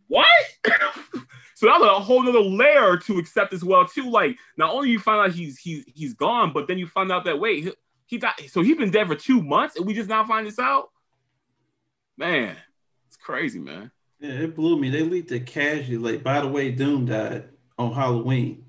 What? 0.07 0.27
So 1.61 1.67
that 1.67 1.79
was 1.79 1.91
a 1.91 2.01
whole 2.01 2.27
other 2.27 2.41
layer 2.41 2.97
to 2.97 3.19
accept 3.19 3.53
as 3.53 3.63
well 3.63 3.85
too. 3.85 4.11
Like 4.11 4.39
not 4.57 4.73
only 4.73 4.89
you 4.89 4.99
find 4.99 5.21
out 5.21 5.37
he's 5.37 5.59
he's 5.59 5.85
he's 5.95 6.15
gone, 6.15 6.55
but 6.55 6.67
then 6.67 6.79
you 6.79 6.87
find 6.87 7.13
out 7.13 7.27
that 7.27 7.39
wait 7.39 7.65
he, 7.65 7.73
he 8.07 8.17
died. 8.17 8.49
So 8.49 8.63
he's 8.63 8.79
been 8.79 8.91
dead 8.91 9.09
for 9.09 9.15
two 9.15 9.43
months, 9.43 9.77
and 9.77 9.85
we 9.85 9.93
just 9.93 10.09
now 10.09 10.25
find 10.25 10.47
this 10.47 10.59
out. 10.59 10.89
Man, 12.17 12.57
it's 13.09 13.19
crazy, 13.19 13.59
man. 13.59 13.91
Yeah, 14.21 14.31
it 14.31 14.57
blew 14.57 14.79
me. 14.79 14.89
They 14.89 15.03
leaked 15.03 15.33
it 15.33 15.45
casually. 15.45 15.99
Like, 15.99 16.23
by 16.23 16.41
the 16.41 16.49
way, 16.49 16.71
Doom 16.71 17.05
died 17.05 17.51
on 17.79 17.93
Halloween, 17.93 18.65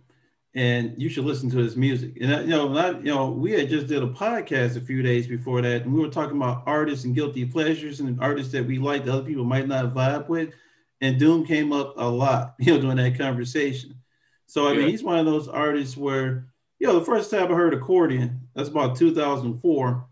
and 0.53 0.93
you 1.01 1.07
should 1.07 1.23
listen 1.23 1.49
to 1.51 1.59
his 1.59 1.77
music. 1.77 2.17
And 2.19 2.33
uh, 2.33 2.39
you 2.41 2.49
know, 2.49 2.67
not, 2.67 3.05
you 3.05 3.15
know, 3.15 3.29
we 3.29 3.53
had 3.53 3.69
just 3.69 3.87
did 3.87 4.03
a 4.03 4.07
podcast 4.07 4.75
a 4.75 4.81
few 4.81 5.01
days 5.01 5.27
before 5.27 5.61
that, 5.61 5.83
and 5.83 5.93
we 5.93 6.01
were 6.01 6.09
talking 6.09 6.35
about 6.35 6.63
artists 6.65 7.05
and 7.05 7.15
guilty 7.15 7.45
pleasures 7.45 8.01
and 8.01 8.21
artists 8.21 8.51
that 8.51 8.65
we 8.65 8.79
like 8.79 9.05
that 9.05 9.13
other 9.13 9.23
people 9.23 9.45
might 9.45 9.69
not 9.69 9.93
vibe 9.93 10.27
with 10.27 10.49
and 11.01 11.19
Doom 11.19 11.45
came 11.45 11.73
up 11.73 11.95
a 11.97 12.07
lot, 12.07 12.55
you 12.59 12.73
know, 12.73 12.81
during 12.81 12.97
that 12.97 13.17
conversation. 13.17 13.95
So 14.45 14.67
I 14.67 14.71
yeah. 14.71 14.79
mean, 14.79 14.89
he's 14.89 15.03
one 15.03 15.19
of 15.19 15.25
those 15.25 15.47
artists 15.47 15.97
where, 15.97 16.47
you 16.79 16.87
know, 16.87 16.97
the 16.97 17.05
first 17.05 17.31
time 17.31 17.51
I 17.51 17.55
heard 17.55 17.73
accordion, 17.73 18.47
that's 18.55 18.69
about 18.69 18.95
2004, 18.95 20.07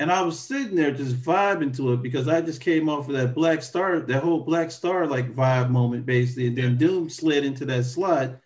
and 0.00 0.10
I 0.10 0.22
was 0.22 0.38
sitting 0.38 0.74
there 0.74 0.90
just 0.90 1.16
vibing 1.16 1.74
to 1.76 1.92
it 1.92 2.02
because 2.02 2.26
I 2.26 2.40
just 2.40 2.60
came 2.60 2.88
off 2.88 3.08
of 3.08 3.14
that 3.14 3.34
Black 3.34 3.62
Star, 3.62 4.00
that 4.00 4.22
whole 4.22 4.40
Black 4.40 4.70
Star 4.70 5.06
like 5.06 5.34
vibe 5.34 5.70
moment 5.70 6.04
basically, 6.04 6.48
and 6.48 6.58
then 6.58 6.76
Doom 6.76 7.08
slid 7.08 7.44
into 7.44 7.64
that 7.66 7.84
slot, 7.84 8.36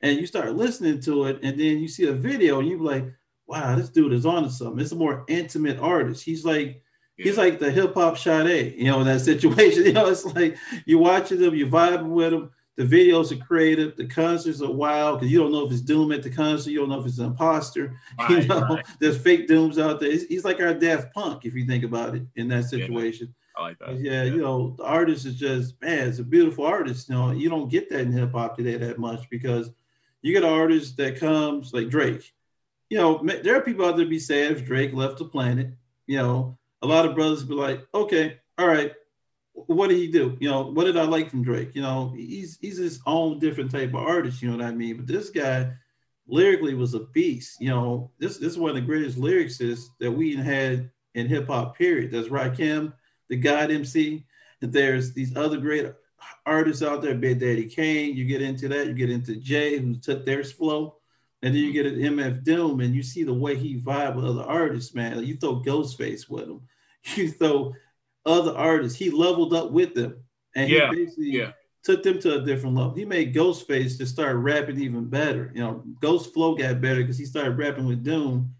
and 0.00 0.18
you 0.18 0.26
start 0.26 0.54
listening 0.54 1.00
to 1.00 1.24
it, 1.26 1.40
and 1.42 1.58
then 1.58 1.78
you 1.78 1.88
see 1.88 2.06
a 2.06 2.12
video, 2.12 2.60
and 2.60 2.68
you're 2.68 2.78
like, 2.78 3.04
wow, 3.46 3.74
this 3.74 3.88
dude 3.88 4.12
is 4.12 4.24
on 4.24 4.44
to 4.44 4.50
something. 4.50 4.78
It's 4.78 4.92
a 4.92 4.96
more 4.96 5.24
intimate 5.28 5.78
artist. 5.80 6.24
He's 6.24 6.44
like 6.44 6.82
He's 7.22 7.38
like 7.38 7.58
the 7.58 7.70
hip 7.70 7.94
hop 7.94 8.18
Sade, 8.18 8.74
you 8.76 8.86
know, 8.86 9.00
in 9.00 9.06
that 9.06 9.20
situation. 9.30 9.86
You 9.86 9.92
know, 9.92 10.08
it's 10.08 10.24
like 10.24 10.56
you're 10.84 11.00
watching 11.00 11.40
them, 11.40 11.54
you're 11.54 11.68
vibing 11.68 12.08
with 12.08 12.30
them. 12.30 12.50
The 12.76 12.84
videos 12.84 13.32
are 13.32 13.44
creative, 13.44 13.96
the 13.96 14.06
concerts 14.06 14.62
are 14.62 14.70
wild 14.70 15.20
because 15.20 15.30
you 15.30 15.38
don't 15.38 15.52
know 15.52 15.66
if 15.66 15.72
it's 15.72 15.82
Doom 15.82 16.10
at 16.10 16.22
the 16.22 16.30
concert, 16.30 16.70
you 16.70 16.78
don't 16.78 16.88
know 16.88 17.00
if 17.00 17.06
it's 17.06 17.18
an 17.18 17.26
imposter. 17.26 17.98
Right, 18.18 18.42
you 18.42 18.48
know, 18.48 18.60
right. 18.62 18.86
there's 18.98 19.18
fake 19.18 19.46
Dooms 19.46 19.78
out 19.78 20.00
there. 20.00 20.10
He's, 20.10 20.44
like 20.44 20.60
our 20.60 20.72
Daft 20.72 21.12
Punk, 21.12 21.44
if 21.44 21.54
you 21.54 21.66
think 21.66 21.84
about 21.84 22.14
it, 22.14 22.22
in 22.36 22.48
that 22.48 22.64
situation. 22.64 23.34
Yeah, 23.56 23.62
I 23.62 23.68
like 23.68 23.78
that. 23.78 24.00
Yeah, 24.00 24.12
yeah, 24.12 24.24
you 24.24 24.40
know, 24.40 24.74
the 24.78 24.84
artist 24.84 25.26
is 25.26 25.34
just 25.34 25.80
man, 25.82 26.08
it's 26.08 26.18
a 26.18 26.24
beautiful 26.24 26.64
artist. 26.64 27.10
You 27.10 27.14
know, 27.14 27.30
you 27.32 27.50
don't 27.50 27.68
get 27.68 27.90
that 27.90 28.00
in 28.00 28.12
hip 28.12 28.32
hop 28.32 28.56
today 28.56 28.78
that 28.78 28.98
much 28.98 29.28
because 29.28 29.70
you 30.22 30.32
get 30.32 30.44
artists 30.44 30.96
that 30.96 31.20
comes 31.20 31.74
like 31.74 31.90
Drake. 31.90 32.32
You 32.88 32.98
know, 32.98 33.22
there 33.42 33.56
are 33.56 33.62
people 33.62 33.84
out 33.84 33.96
there 33.96 34.06
be 34.06 34.18
sad 34.18 34.52
if 34.52 34.64
Drake 34.64 34.94
left 34.94 35.18
the 35.18 35.26
planet. 35.26 35.72
You 36.06 36.18
know, 36.18 36.58
a 36.82 36.86
lot 36.86 37.06
of 37.06 37.14
brothers 37.14 37.44
be 37.44 37.54
like, 37.54 37.86
okay, 37.94 38.38
all 38.58 38.66
right, 38.66 38.92
what 39.54 39.88
did 39.88 39.98
he 39.98 40.08
do? 40.08 40.36
You 40.40 40.50
know, 40.50 40.62
what 40.62 40.84
did 40.84 40.96
I 40.96 41.04
like 41.04 41.30
from 41.30 41.42
Drake? 41.42 41.74
You 41.74 41.82
know, 41.82 42.12
he's 42.16 42.58
he's 42.60 42.78
his 42.78 43.00
own 43.06 43.38
different 43.38 43.70
type 43.70 43.90
of 43.90 43.96
artist. 43.96 44.42
You 44.42 44.50
know 44.50 44.56
what 44.56 44.66
I 44.66 44.72
mean? 44.72 44.96
But 44.96 45.06
this 45.06 45.30
guy 45.30 45.72
lyrically 46.26 46.74
was 46.74 46.94
a 46.94 47.00
beast. 47.00 47.60
You 47.60 47.70
know, 47.70 48.10
this 48.18 48.38
this 48.38 48.52
is 48.52 48.58
one 48.58 48.70
of 48.70 48.76
the 48.76 48.82
greatest 48.82 49.18
lyricists 49.18 49.86
that 50.00 50.10
we 50.10 50.34
had 50.36 50.90
in 51.14 51.26
hip 51.26 51.48
hop. 51.48 51.76
Period. 51.76 52.10
There's 52.10 52.28
Rakim, 52.28 52.92
the 53.28 53.36
God 53.36 53.70
MC. 53.70 54.24
There's 54.60 55.12
these 55.12 55.36
other 55.36 55.58
great 55.58 55.92
artists 56.46 56.82
out 56.82 57.02
there, 57.02 57.14
Big 57.14 57.40
Daddy 57.40 57.66
Kane. 57.66 58.16
You 58.16 58.24
get 58.24 58.42
into 58.42 58.68
that. 58.68 58.86
You 58.86 58.94
get 58.94 59.10
into 59.10 59.36
Jay, 59.36 59.78
who 59.78 59.96
took 59.96 60.24
their 60.24 60.44
flow. 60.44 60.96
And 61.44 61.52
then 61.52 61.60
you 61.60 61.72
get 61.72 61.86
an 61.86 61.96
MF 61.98 62.44
Doom, 62.44 62.80
and 62.80 62.94
you 62.94 63.02
see 63.02 63.24
the 63.24 63.34
way 63.34 63.56
he 63.56 63.80
vibe 63.80 64.14
with 64.14 64.24
other 64.24 64.44
artists, 64.44 64.94
man. 64.94 65.24
You 65.24 65.36
throw 65.36 65.60
Ghostface 65.60 66.30
with 66.30 66.44
him. 66.44 66.60
You 67.16 67.30
throw 67.30 67.74
other 68.24 68.56
artists. 68.56 68.98
He 68.98 69.10
leveled 69.10 69.54
up 69.54 69.72
with 69.72 69.94
them, 69.94 70.22
and 70.54 70.70
yeah, 70.70 70.90
he 70.90 71.04
basically 71.04 71.30
yeah. 71.30 71.52
took 71.82 72.02
them 72.02 72.20
to 72.20 72.36
a 72.36 72.44
different 72.44 72.76
level. 72.76 72.94
He 72.94 73.04
made 73.04 73.34
Ghostface 73.34 73.98
to 73.98 74.06
start 74.06 74.36
rapping 74.36 74.80
even 74.80 75.06
better. 75.06 75.50
You 75.54 75.62
know, 75.62 75.84
Ghost 76.00 76.32
Flow 76.32 76.54
got 76.54 76.80
better 76.80 77.00
because 77.00 77.18
he 77.18 77.24
started 77.24 77.58
rapping 77.58 77.86
with 77.86 78.04
Doom. 78.04 78.54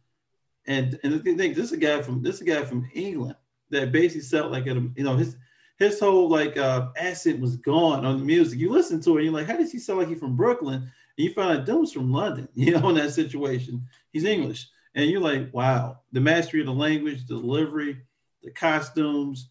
And 0.66 0.98
and 1.02 1.12
the 1.12 1.18
thing, 1.18 1.54
this 1.54 1.66
is 1.66 1.72
a 1.72 1.76
guy 1.76 2.02
from 2.02 2.22
this 2.22 2.36
is 2.36 2.40
a 2.42 2.44
guy 2.44 2.64
from 2.64 2.88
England 2.94 3.36
that 3.70 3.92
basically 3.92 4.26
felt 4.26 4.52
like 4.52 4.66
a, 4.66 4.74
you 4.74 5.04
know 5.04 5.16
his 5.16 5.36
his 5.78 5.98
whole 5.98 6.28
like 6.28 6.56
uh 6.56 6.88
accent 6.96 7.40
was 7.40 7.56
gone 7.56 8.04
on 8.04 8.18
the 8.18 8.24
music. 8.24 8.58
You 8.58 8.70
listen 8.70 9.00
to 9.02 9.18
it, 9.18 9.24
you're 9.24 9.32
like, 9.32 9.46
how 9.46 9.56
does 9.56 9.72
he 9.72 9.78
sound 9.78 10.00
like 10.00 10.08
he's 10.08 10.18
from 10.18 10.36
Brooklyn? 10.36 10.74
And 10.74 11.26
you 11.26 11.32
find 11.32 11.58
out 11.58 11.66
Doom's 11.66 11.92
from 11.92 12.12
London, 12.12 12.48
you 12.54 12.72
know, 12.72 12.88
in 12.90 12.96
that 12.96 13.12
situation. 13.12 13.86
He's 14.12 14.24
English. 14.24 14.68
And 14.94 15.10
you're 15.10 15.20
like, 15.22 15.52
wow, 15.52 16.00
the 16.12 16.20
mastery 16.20 16.60
of 16.60 16.66
the 16.66 16.72
language, 16.72 17.26
the 17.26 17.34
delivery, 17.40 18.02
the 18.42 18.50
costumes. 18.50 19.50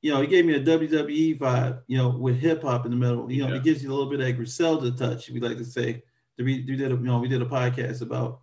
You 0.00 0.12
know, 0.12 0.20
he 0.20 0.26
gave 0.26 0.44
me 0.44 0.54
a 0.54 0.60
WWE 0.60 1.38
vibe, 1.38 1.82
you 1.86 1.96
know, 1.96 2.08
with 2.08 2.38
hip 2.38 2.62
hop 2.62 2.84
in 2.84 2.90
the 2.90 2.96
middle. 2.96 3.30
You 3.30 3.42
know, 3.42 3.50
yeah. 3.50 3.56
it 3.56 3.62
gives 3.62 3.82
you 3.82 3.90
a 3.90 3.92
little 3.94 4.10
bit 4.10 4.20
of 4.20 4.26
that 4.26 4.32
Griselda 4.32 4.90
touch, 4.90 5.30
we 5.30 5.40
like 5.40 5.58
to 5.58 5.64
say. 5.64 6.02
We, 6.38 6.64
we 6.66 6.76
did 6.76 6.90
a, 6.90 6.96
you 6.96 7.02
know, 7.02 7.20
we 7.20 7.28
did 7.28 7.42
a 7.42 7.46
podcast 7.46 8.02
about. 8.02 8.40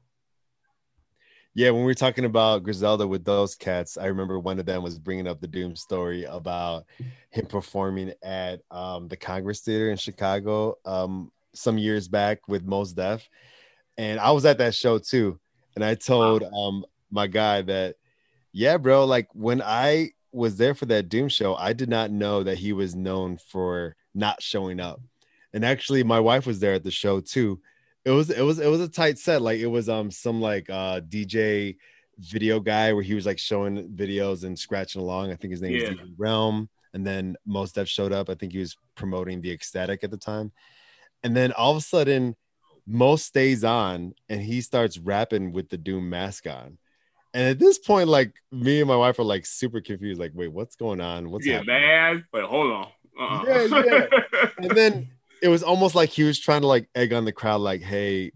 Yeah, 1.55 1.71
when 1.71 1.81
we 1.81 1.87
were 1.87 1.95
talking 1.95 2.25
about 2.25 2.63
Griselda 2.63 3.05
with 3.05 3.25
those 3.25 3.55
cats, 3.55 3.97
I 3.97 4.05
remember 4.05 4.39
one 4.39 4.59
of 4.59 4.65
them 4.65 4.83
was 4.83 4.97
bringing 4.97 5.27
up 5.27 5.41
the 5.41 5.47
Doom 5.47 5.75
story 5.75 6.23
about 6.23 6.85
him 7.31 7.47
performing 7.47 8.13
at 8.23 8.61
um, 8.71 9.07
the 9.07 9.17
Congress 9.17 9.59
Theater 9.61 9.89
in 9.89 9.97
Chicago 9.97 10.77
um, 10.85 11.31
some 11.53 11.77
years 11.77 12.07
back 12.07 12.47
with 12.47 12.63
Mos 12.63 12.93
Def, 12.93 13.27
and 13.97 14.19
I 14.19 14.31
was 14.31 14.45
at 14.45 14.59
that 14.59 14.75
show 14.75 14.99
too. 14.99 15.39
And 15.75 15.83
I 15.83 15.95
told 15.95 16.43
wow. 16.43 16.49
um, 16.49 16.85
my 17.11 17.27
guy 17.27 17.61
that, 17.63 17.95
yeah, 18.51 18.77
bro, 18.77 19.05
like 19.05 19.27
when 19.33 19.61
I 19.61 20.11
was 20.31 20.57
there 20.57 20.75
for 20.75 20.85
that 20.87 21.09
Doom 21.09 21.29
show, 21.29 21.55
I 21.55 21.73
did 21.73 21.89
not 21.89 22.11
know 22.11 22.43
that 22.43 22.57
he 22.57 22.73
was 22.73 22.95
known 22.95 23.37
for 23.37 23.95
not 24.13 24.41
showing 24.41 24.79
up. 24.79 25.01
And 25.53 25.65
actually, 25.65 26.03
my 26.03 26.19
wife 26.19 26.45
was 26.45 26.59
there 26.59 26.73
at 26.73 26.83
the 26.83 26.91
show 26.91 27.19
too. 27.19 27.59
It 28.05 28.11
was 28.11 28.29
it 28.29 28.41
was 28.41 28.59
it 28.59 28.67
was 28.67 28.81
a 28.81 28.87
tight 28.87 29.17
set. 29.17 29.41
Like 29.41 29.59
it 29.59 29.67
was 29.67 29.89
um 29.89 30.11
some 30.11 30.41
like 30.41 30.69
uh 30.69 31.01
DJ 31.01 31.77
video 32.19 32.59
guy 32.59 32.93
where 32.93 33.03
he 33.03 33.13
was 33.13 33.25
like 33.25 33.39
showing 33.39 33.89
videos 33.89 34.43
and 34.43 34.57
scratching 34.57 35.01
along. 35.01 35.31
I 35.31 35.35
think 35.35 35.51
his 35.51 35.61
name 35.61 35.73
yeah. 35.73 35.91
is 35.91 35.97
Realm. 36.17 36.69
And 36.93 37.05
then 37.05 37.35
Mos 37.45 37.71
Def 37.71 37.87
showed 37.87 38.11
up. 38.11 38.29
I 38.29 38.35
think 38.35 38.51
he 38.51 38.59
was 38.59 38.75
promoting 38.95 39.41
the 39.41 39.51
ecstatic 39.51 40.03
at 40.03 40.11
the 40.11 40.17
time. 40.17 40.51
And 41.23 41.35
then 41.35 41.51
all 41.51 41.71
of 41.71 41.77
a 41.77 41.81
sudden, 41.81 42.35
Most 42.87 43.25
stays 43.25 43.63
on 43.63 44.13
and 44.27 44.41
he 44.41 44.61
starts 44.61 44.97
rapping 44.97 45.51
with 45.51 45.69
the 45.69 45.77
Doom 45.77 46.09
mask 46.09 46.47
on. 46.47 46.77
And 47.33 47.49
at 47.49 47.59
this 47.59 47.77
point, 47.77 48.09
like 48.09 48.33
me 48.51 48.79
and 48.79 48.87
my 48.87 48.95
wife 48.95 49.19
are 49.19 49.23
like 49.23 49.45
super 49.45 49.81
confused. 49.81 50.19
Like, 50.19 50.31
wait, 50.33 50.51
what's 50.51 50.75
going 50.75 50.99
on? 50.99 51.29
What's 51.29 51.45
yeah, 51.45 51.61
man. 51.61 52.25
Wait, 52.33 52.43
hold 52.43 52.71
on. 52.71 52.87
Uh-uh. 53.19 53.43
Yeah, 53.47 53.83
yeah. 53.83 54.05
and 54.57 54.71
then 54.71 55.09
it 55.41 55.49
was 55.49 55.63
almost 55.63 55.95
like 55.95 56.09
he 56.09 56.23
was 56.23 56.39
trying 56.39 56.61
to 56.61 56.67
like 56.67 56.89
egg 56.95 57.13
on 57.13 57.25
the 57.25 57.31
crowd, 57.31 57.61
like, 57.61 57.81
hey, 57.81 58.31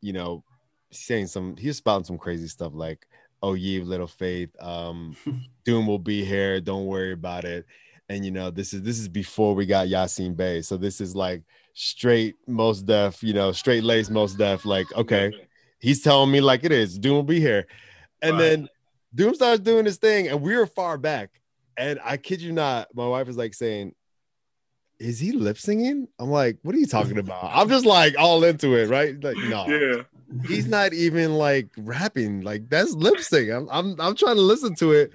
you 0.00 0.12
know, 0.12 0.44
saying 0.92 1.26
some 1.26 1.56
he 1.56 1.68
was 1.68 1.78
spouting 1.78 2.04
some 2.04 2.18
crazy 2.18 2.48
stuff 2.48 2.72
like, 2.74 3.06
oh 3.42 3.54
ye 3.54 3.80
little 3.80 4.06
faith, 4.06 4.50
um, 4.60 5.16
Doom 5.64 5.86
will 5.86 5.98
be 5.98 6.24
here, 6.24 6.60
don't 6.60 6.86
worry 6.86 7.12
about 7.12 7.44
it. 7.44 7.66
And 8.08 8.24
you 8.24 8.30
know, 8.30 8.50
this 8.50 8.72
is 8.72 8.82
this 8.82 8.98
is 8.98 9.08
before 9.08 9.54
we 9.54 9.66
got 9.66 9.88
Yasin 9.88 10.36
Bey. 10.36 10.62
So 10.62 10.76
this 10.76 11.00
is 11.00 11.16
like 11.16 11.42
straight 11.74 12.36
Mos 12.46 12.80
Def, 12.82 13.22
you 13.22 13.34
know, 13.34 13.52
straight 13.52 13.82
lace 13.82 14.10
Mos 14.10 14.34
Def. 14.34 14.64
Like, 14.64 14.86
okay, 14.94 15.32
he's 15.80 16.02
telling 16.02 16.30
me 16.30 16.40
like 16.40 16.64
it 16.64 16.72
is. 16.72 16.98
Doom 16.98 17.14
will 17.14 17.22
be 17.24 17.40
here, 17.40 17.66
and 18.26 18.38
right. 18.38 18.42
then 18.42 18.68
Doom 19.14 19.34
starts 19.34 19.60
doing 19.60 19.84
his 19.84 19.96
thing, 19.96 20.28
and 20.28 20.42
we 20.42 20.56
were 20.56 20.66
far 20.66 20.98
back, 20.98 21.30
And 21.76 22.00
I 22.04 22.16
kid 22.16 22.42
you 22.42 22.52
not, 22.52 22.88
my 22.94 23.06
wife 23.06 23.28
is 23.28 23.36
like 23.36 23.54
saying, 23.54 23.94
Is 24.98 25.18
he 25.18 25.32
lip 25.32 25.58
singing? 25.58 26.08
I'm 26.18 26.30
like, 26.30 26.58
What 26.62 26.74
are 26.74 26.78
you 26.78 26.86
talking 26.86 27.18
about? 27.18 27.50
I'm 27.52 27.68
just 27.68 27.86
like 27.86 28.14
all 28.18 28.44
into 28.44 28.76
it, 28.76 28.88
right? 28.88 29.22
Like, 29.22 29.36
no, 29.36 29.66
Yeah. 29.66 30.02
he's 30.46 30.66
not 30.66 30.92
even 30.92 31.34
like 31.34 31.68
rapping. 31.78 32.42
Like, 32.42 32.68
that's 32.68 32.92
lip 32.92 33.18
sync. 33.20 33.50
I'm, 33.50 33.68
I'm, 33.70 34.00
I'm 34.00 34.14
trying 34.14 34.36
to 34.36 34.42
listen 34.42 34.74
to 34.76 34.92
it. 34.92 35.12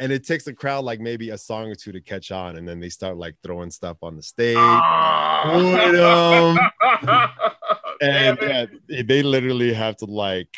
And 0.00 0.10
it 0.10 0.26
takes 0.26 0.44
the 0.44 0.52
crowd 0.52 0.84
like 0.84 0.98
maybe 0.98 1.30
a 1.30 1.38
song 1.38 1.70
or 1.70 1.76
two 1.76 1.92
to 1.92 2.00
catch 2.00 2.32
on. 2.32 2.56
And 2.56 2.66
then 2.66 2.80
they 2.80 2.88
start 2.88 3.16
like 3.16 3.36
throwing 3.44 3.70
stuff 3.70 3.98
on 4.02 4.16
the 4.16 4.22
stage. 4.22 4.56
Ah. 4.58 5.44
and 8.00 8.38
yeah, 8.40 8.66
they 8.88 9.22
literally 9.22 9.72
have 9.72 9.96
to 9.98 10.06
like 10.06 10.48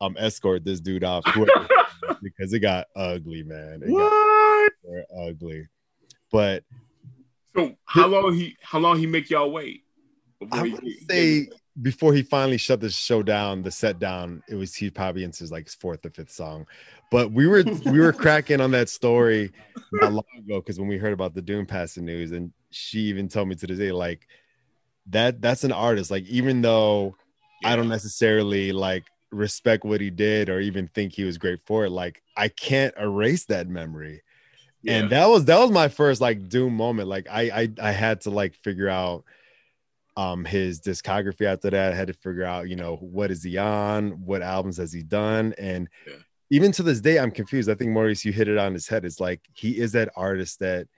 um 0.00 0.16
escort 0.18 0.64
this 0.64 0.80
dude 0.80 1.04
off 1.04 1.24
because 2.22 2.52
it 2.52 2.60
got 2.60 2.86
ugly, 2.96 3.42
man. 3.42 3.82
It 3.84 3.90
What? 3.90 4.72
ugly. 5.26 5.66
But 6.32 6.64
So 7.56 7.74
how 7.84 8.06
long 8.06 8.34
he 8.34 8.56
how 8.62 8.78
long 8.78 8.98
he 8.98 9.06
make 9.06 9.30
y'all 9.30 9.50
wait? 9.50 9.84
before 10.40 10.58
I 10.58 10.64
he- 10.64 10.72
would 10.72 10.82
he- 10.82 11.06
say 11.10 11.48
before 11.82 12.12
he 12.12 12.22
finally 12.22 12.58
shut 12.58 12.80
the 12.80 12.90
show 12.90 13.22
down, 13.22 13.62
the 13.62 13.70
set 13.70 13.98
down, 13.98 14.42
it 14.48 14.54
was 14.54 14.74
he 14.74 14.90
probably 14.90 15.24
into 15.24 15.38
his 15.38 15.52
like 15.52 15.64
his 15.64 15.74
fourth 15.74 16.04
or 16.04 16.10
fifth 16.10 16.32
song. 16.32 16.66
But 17.10 17.32
we 17.32 17.46
were 17.46 17.62
we 17.86 17.98
were 18.00 18.12
cracking 18.24 18.60
on 18.60 18.70
that 18.72 18.88
story 18.88 19.52
not 19.92 20.12
long 20.12 20.24
ago 20.38 20.60
because 20.60 20.78
when 20.78 20.88
we 20.88 20.98
heard 20.98 21.12
about 21.12 21.34
the 21.34 21.42
Doom 21.42 21.66
passing 21.66 22.04
news, 22.04 22.32
and 22.32 22.52
she 22.70 23.00
even 23.00 23.28
told 23.28 23.48
me 23.48 23.54
to 23.56 23.66
this 23.66 23.78
day, 23.78 23.92
like 23.92 24.26
that 25.06 25.40
that's 25.40 25.64
an 25.64 25.72
artist. 25.72 26.10
Like 26.10 26.24
even 26.26 26.60
though 26.62 27.16
I 27.64 27.76
don't 27.76 27.88
necessarily 27.88 28.72
like 28.72 29.04
respect 29.32 29.84
what 29.84 30.00
he 30.00 30.10
did 30.10 30.48
or 30.48 30.60
even 30.60 30.88
think 30.88 31.12
he 31.12 31.24
was 31.24 31.38
great 31.38 31.60
for 31.60 31.84
it, 31.84 31.90
like 31.90 32.22
I 32.36 32.48
can't 32.48 32.94
erase 32.98 33.44
that 33.46 33.68
memory. 33.68 34.22
Yeah. 34.82 34.94
and 34.98 35.10
that 35.10 35.26
was 35.26 35.44
that 35.44 35.58
was 35.58 35.70
my 35.70 35.88
first 35.88 36.20
like 36.20 36.48
doom 36.48 36.74
moment. 36.74 37.08
Like 37.08 37.26
I, 37.30 37.42
I 37.62 37.88
i 37.88 37.92
had 37.92 38.22
to 38.22 38.30
like 38.30 38.54
figure 38.54 38.88
out 38.88 39.24
um 40.16 40.44
his 40.44 40.80
discography 40.80 41.42
after 41.44 41.70
that. 41.70 41.92
I 41.92 41.96
had 41.96 42.08
to 42.08 42.14
figure 42.14 42.44
out 42.44 42.68
you 42.68 42.76
know 42.76 42.96
what 42.96 43.30
is 43.30 43.42
he 43.42 43.58
on? 43.58 44.24
What 44.24 44.42
albums 44.42 44.78
has 44.78 44.92
he 44.92 45.02
done? 45.02 45.54
And 45.58 45.88
Yeah. 46.06 46.14
even 46.50 46.72
to 46.72 46.82
this 46.82 47.00
day 47.00 47.18
i'm 47.18 47.30
confused. 47.30 47.68
I 47.70 47.74
think 47.74 47.90
maurice 47.90 48.24
you 48.24 48.32
hit 48.32 48.48
it 48.48 48.58
on 48.58 48.72
his 48.72 48.88
head. 48.88 49.04
It's 49.04 49.20
like 49.20 49.40
he 49.54 49.78
is 49.78 49.92
that 49.92 50.10
artist 50.16 50.58
that 50.60 50.88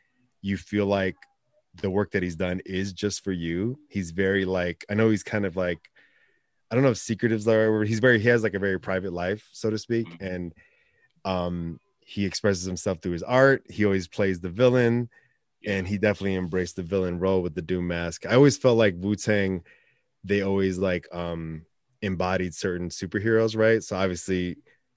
you 0.43 0.57
feel 0.57 0.87
like 0.87 1.17
the 1.83 1.91
work 1.91 2.13
that 2.13 2.23
he's 2.23 2.37
done 2.37 2.61
is 2.65 2.93
just 2.93 3.25
for 3.25 3.33
you. 3.33 3.79
He's 3.89 4.11
very 4.13 4.45
like 4.45 4.85
i 4.89 4.95
know 4.95 5.11
he's 5.11 5.23
kind 5.25 5.45
of 5.45 5.57
like 5.57 5.81
i 6.73 6.75
don't 6.75 6.83
know 6.83 6.91
if 6.91 6.97
secretives 6.97 7.47
are 7.47 7.85
he's 7.85 8.01
very 8.01 8.19
he 8.19 8.29
has 8.29 8.43
like 8.43 8.55
a 8.55 8.59
very 8.59 8.81
private 8.81 9.13
life 9.13 9.49
so 9.53 9.69
to 9.71 9.77
speak 9.79 10.09
Mhm. 10.09 10.35
and 10.35 10.55
um 11.25 11.79
he 12.01 12.25
expresses 12.27 12.65
himself 12.65 12.99
through 13.01 13.13
his 13.13 13.23
art 13.23 13.63
he 13.71 13.85
always 13.85 14.09
plays 14.09 14.41
the 14.41 14.49
villain 14.49 15.09
and 15.65 15.87
he 15.87 15.97
definitely 15.99 16.35
embraced 16.35 16.75
the 16.77 16.83
villain 16.83 17.19
role 17.21 17.43
with 17.43 17.55
the 17.55 17.63
doom 17.63 17.87
mask 17.87 18.27
i 18.27 18.35
always 18.35 18.57
felt 18.57 18.77
like 18.79 18.95
wu-tang 18.99 19.63
they 20.25 20.41
always 20.43 20.79
like 20.79 21.07
um 21.13 21.65
embodied 22.01 22.55
certain 22.55 22.89
superheroes 22.89 23.57
right 23.57 23.85
so 23.85 23.95
obviously 23.97 24.57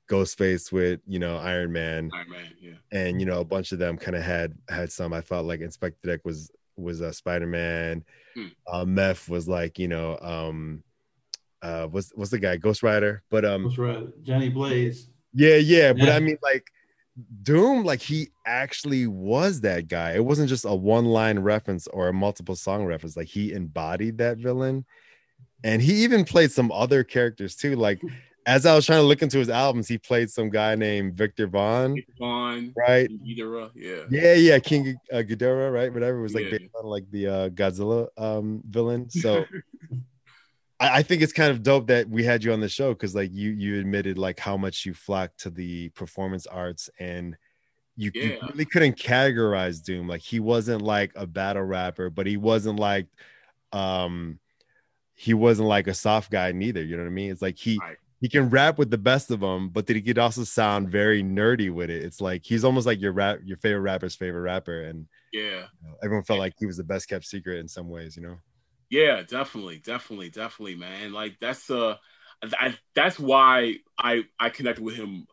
ghostface 0.09 0.71
with 0.71 0.99
you 1.05 1.19
know 1.19 1.37
iron 1.37 1.71
man 1.71 2.09
Iron 2.13 2.29
Man, 2.29 2.45
yeah. 2.59 2.73
and 2.91 3.19
you 3.19 3.25
know 3.27 3.41
a 3.41 3.45
bunch 3.45 3.71
of 3.71 3.79
them 3.79 3.97
kind 3.97 4.15
of 4.15 4.23
had 4.23 4.53
had 4.69 4.91
some 4.91 5.13
i 5.13 5.21
felt 5.21 5.45
like 5.45 5.59
Inspectah 5.59 6.01
Deck 6.03 6.21
was 6.23 6.49
was 6.77 7.01
a 7.01 7.07
uh, 7.09 7.11
spider-man 7.11 8.03
Hmm. 8.35 8.47
uh 8.67 8.83
meth 8.85 9.29
was 9.29 9.47
like 9.47 9.79
you 9.79 9.87
know 9.87 10.17
um 10.21 10.83
uh 11.65 11.87
what's 11.87 12.11
what's 12.15 12.31
the 12.31 12.39
guy 12.39 12.55
ghost 12.57 12.83
rider 12.83 13.23
but 13.31 13.43
um 13.43 13.63
That's 13.63 13.77
right. 13.77 14.23
Johnny 14.23 14.49
Blaze. 14.49 15.09
yeah, 15.33 15.55
yeah, 15.55 15.93
but 15.93 16.09
Yeah. 16.09 16.15
I 16.15 16.19
mean, 16.19 16.37
like 16.43 16.65
Doom, 17.43 17.85
like 17.85 18.01
he 18.01 18.27
actually 18.45 19.07
was 19.07 19.61
that 19.61 19.87
guy. 19.87 20.11
It 20.15 20.25
wasn't 20.25 20.49
just 20.49 20.65
a 20.65 20.75
one-line 20.75 21.39
reference 21.39 21.87
or 21.87 22.09
a 22.09 22.13
multiple 22.13 22.57
song 22.57 22.83
reference. 22.85 23.15
Like 23.15 23.29
he 23.29 23.53
embodied 23.53 24.17
that 24.17 24.37
villain, 24.37 24.85
and 25.63 25.81
he 25.81 26.03
even 26.03 26.25
played 26.25 26.51
some 26.51 26.71
other 26.73 27.03
characters 27.05 27.55
too. 27.55 27.75
Like 27.77 28.01
as 28.45 28.65
I 28.65 28.75
was 28.75 28.85
trying 28.85 28.99
to 28.99 29.07
look 29.07 29.21
into 29.21 29.39
his 29.39 29.49
albums, 29.49 29.87
he 29.87 29.97
played 29.97 30.29
some 30.29 30.49
guy 30.49 30.75
named 30.75 31.15
Viktor 31.15 31.47
Vaughn, 31.47 32.03
Vaughn, 32.19 32.73
right? 32.75 33.09
Ghidorah, 33.25 33.71
yeah. 33.73 34.03
Yeah, 34.11 34.33
yeah, 34.33 34.59
King 34.59 34.95
uh, 35.11 35.23
Ghidorah, 35.29 35.73
right? 35.73 35.91
Whatever 35.93 36.19
it 36.19 36.21
was 36.21 36.35
like 36.35 36.45
Yeah. 36.45 36.57
based 36.59 36.75
on 36.77 36.85
like 36.85 37.09
the 37.11 37.27
uh, 37.27 37.49
Godzilla 37.49 38.07
um 38.17 38.61
villain. 38.69 39.09
So 39.09 39.45
I, 40.79 40.99
I 40.99 41.03
think 41.03 41.21
it's 41.21 41.33
kind 41.33 41.51
of 41.51 41.63
dope 41.63 41.87
that 41.87 42.09
we 42.09 42.23
had 42.23 42.43
you 42.43 42.53
on 42.53 42.59
the 42.59 42.69
show 42.69 42.93
because 42.93 43.15
like 43.15 43.31
you 43.33 43.51
you 43.51 43.79
admitted 43.79 44.17
like 44.17 44.39
how 44.39 44.57
much 44.57 44.85
you 44.85 44.93
flocked 44.93 45.39
to 45.41 45.49
the 45.49 45.89
performance 45.89 46.45
arts 46.47 46.89
and 46.99 47.37
you, 47.97 48.11
you 48.13 48.37
really 48.49 48.65
couldn't 48.65 48.97
categorize 48.97 49.81
Doom. 49.81 50.07
Like 50.07 50.21
he 50.21 50.39
wasn't 50.41 50.81
like 50.81 51.13
a 51.15 51.25
battle 51.25 51.63
rapper, 51.63 52.09
but 52.09 52.27
he 52.27 52.35
wasn't 52.37 52.79
like 52.79 53.07
um 53.71 54.39
he 55.13 55.33
wasn't 55.33 55.69
like 55.69 55.87
a 55.87 55.93
soft 55.93 56.29
guy 56.29 56.51
neither. 56.51 56.83
You 56.83 56.97
know 56.97 57.03
what 57.03 57.09
I 57.09 57.13
mean? 57.13 57.31
It's 57.31 57.41
like 57.41 57.57
he 57.57 57.79
Right. 57.79 57.97
he 58.19 58.27
can 58.27 58.49
rap 58.49 58.77
with 58.77 58.91
the 58.91 58.97
best 58.97 59.31
of 59.31 59.39
them, 59.39 59.69
but 59.69 59.87
then 59.87 59.95
he 59.95 60.01
could 60.01 60.19
also 60.19 60.43
sound 60.43 60.89
very 60.89 61.23
nerdy 61.23 61.71
with 61.71 61.89
it. 61.89 62.03
It's 62.03 62.19
like 62.19 62.43
he's 62.43 62.65
almost 62.65 62.85
like 62.85 62.99
your 62.99 63.13
rap 63.13 63.39
your 63.45 63.57
favorite 63.57 63.81
rapper's 63.81 64.15
favorite 64.15 64.41
rapper, 64.41 64.81
and 64.81 65.07
Yeah. 65.31 65.67
you 65.81 65.87
know, 65.87 65.95
everyone 66.03 66.25
felt 66.25 66.39
like 66.39 66.55
he 66.59 66.65
was 66.65 66.75
the 66.77 66.83
best 66.83 67.07
kept 67.07 67.25
secret 67.25 67.59
in 67.59 67.67
some 67.69 67.87
ways. 67.87 68.17
You 68.17 68.23
know? 68.23 68.37
Yeah, 68.95 69.23
definitely, 69.23 69.79
definitely, 69.79 70.29
definitely, 70.29 70.75
man. 70.75 71.11
Like 71.11 71.37
that's 71.41 71.69
uh, 71.69 71.97
I, 72.41 72.77
that's 72.95 73.19
why 73.19 73.79
I 73.99 74.23
I 74.39 74.49
connected 74.49 74.81
with 74.85 74.95
him, 74.95 75.27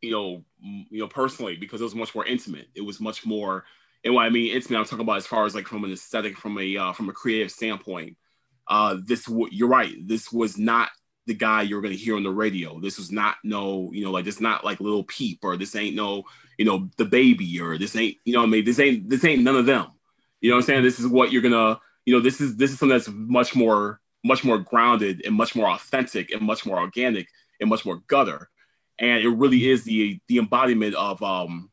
you 0.00 0.10
know, 0.10 0.44
you 0.90 0.98
know, 1.00 1.06
personally 1.06 1.56
because 1.56 1.80
it 1.80 1.84
was 1.84 1.94
much 1.94 2.14
more 2.16 2.26
intimate. 2.26 2.66
It 2.74 2.80
was 2.80 3.00
much 3.00 3.24
more, 3.24 3.64
and 4.04 4.12
what 4.12 4.26
I 4.26 4.30
mean 4.30 4.52
intimate, 4.52 4.78
I'm 4.78 4.84
talking 4.86 5.02
about 5.04 5.18
as 5.18 5.26
far 5.26 5.44
as 5.46 5.54
like 5.54 5.68
from 5.68 5.84
an 5.84 5.92
aesthetic, 5.92 6.36
from 6.36 6.58
a 6.58 6.76
uh, 6.76 6.92
from 6.92 7.08
a 7.08 7.12
creative 7.12 7.52
standpoint. 7.52 8.16
Uh, 8.66 8.96
this 9.06 9.28
you're 9.52 9.68
right. 9.68 9.94
This 10.08 10.32
was 10.32 10.58
not 10.58 10.90
the 11.28 11.34
guy 11.34 11.62
you're 11.62 11.80
to 11.80 11.94
hear 11.94 12.16
on 12.16 12.24
the 12.24 12.30
radio. 12.30 12.80
This 12.80 12.98
was 12.98 13.12
not 13.12 13.36
no, 13.44 13.90
you 13.92 14.04
know, 14.04 14.10
like 14.10 14.24
this 14.24 14.40
not 14.40 14.64
like 14.64 14.80
Lil 14.80 15.04
Peep 15.04 15.38
or 15.44 15.56
this 15.56 15.76
ain't 15.76 15.94
no, 15.94 16.24
you 16.58 16.64
know, 16.64 16.88
DaBaby 16.98 17.60
or 17.60 17.78
this 17.78 17.94
ain't, 17.94 18.16
you 18.24 18.32
know, 18.32 18.42
I 18.42 18.46
mean, 18.46 18.64
this 18.64 18.80
ain't 18.80 19.08
this 19.08 19.24
ain't 19.24 19.44
none 19.44 19.54
of 19.56 19.66
them. 19.66 19.86
You 20.40 20.50
know 20.50 20.56
what 20.56 20.64
I'm 20.64 20.66
saying? 20.66 20.82
This 20.82 20.98
is 20.98 21.06
what 21.06 21.30
you're 21.30 21.42
gonna 21.42 21.78
you 22.06 22.14
know 22.14 22.20
this 22.20 22.40
is 22.40 22.56
this 22.56 22.70
is 22.72 22.78
something 22.78 22.96
that's 22.96 23.10
much 23.12 23.54
more 23.54 24.00
much 24.24 24.44
more 24.44 24.58
grounded 24.58 25.24
and 25.26 25.34
much 25.34 25.54
more 25.54 25.68
authentic 25.68 26.32
and 26.32 26.40
much 26.40 26.64
more 26.64 26.78
organic 26.78 27.28
and 27.60 27.68
much 27.68 27.84
more 27.84 28.02
gutter. 28.08 28.48
And 28.98 29.22
it 29.22 29.28
really 29.28 29.68
is 29.68 29.84
the 29.84 30.18
the 30.28 30.38
embodiment 30.38 30.94
of 30.94 31.22
um 31.22 31.70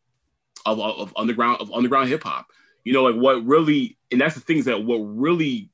of, 0.66 0.80
of 0.80 1.14
underground 1.16 1.62
of 1.62 1.72
underground 1.72 2.10
hip 2.10 2.24
hop. 2.24 2.48
You 2.84 2.94
know 2.94 3.04
like 3.04 3.16
what 3.16 3.46
really 3.46 3.98
and 4.12 4.20
that's 4.20 4.36
the 4.36 4.42
things 4.42 4.66
that 4.66 4.84
what 4.84 4.98
really 4.98 5.70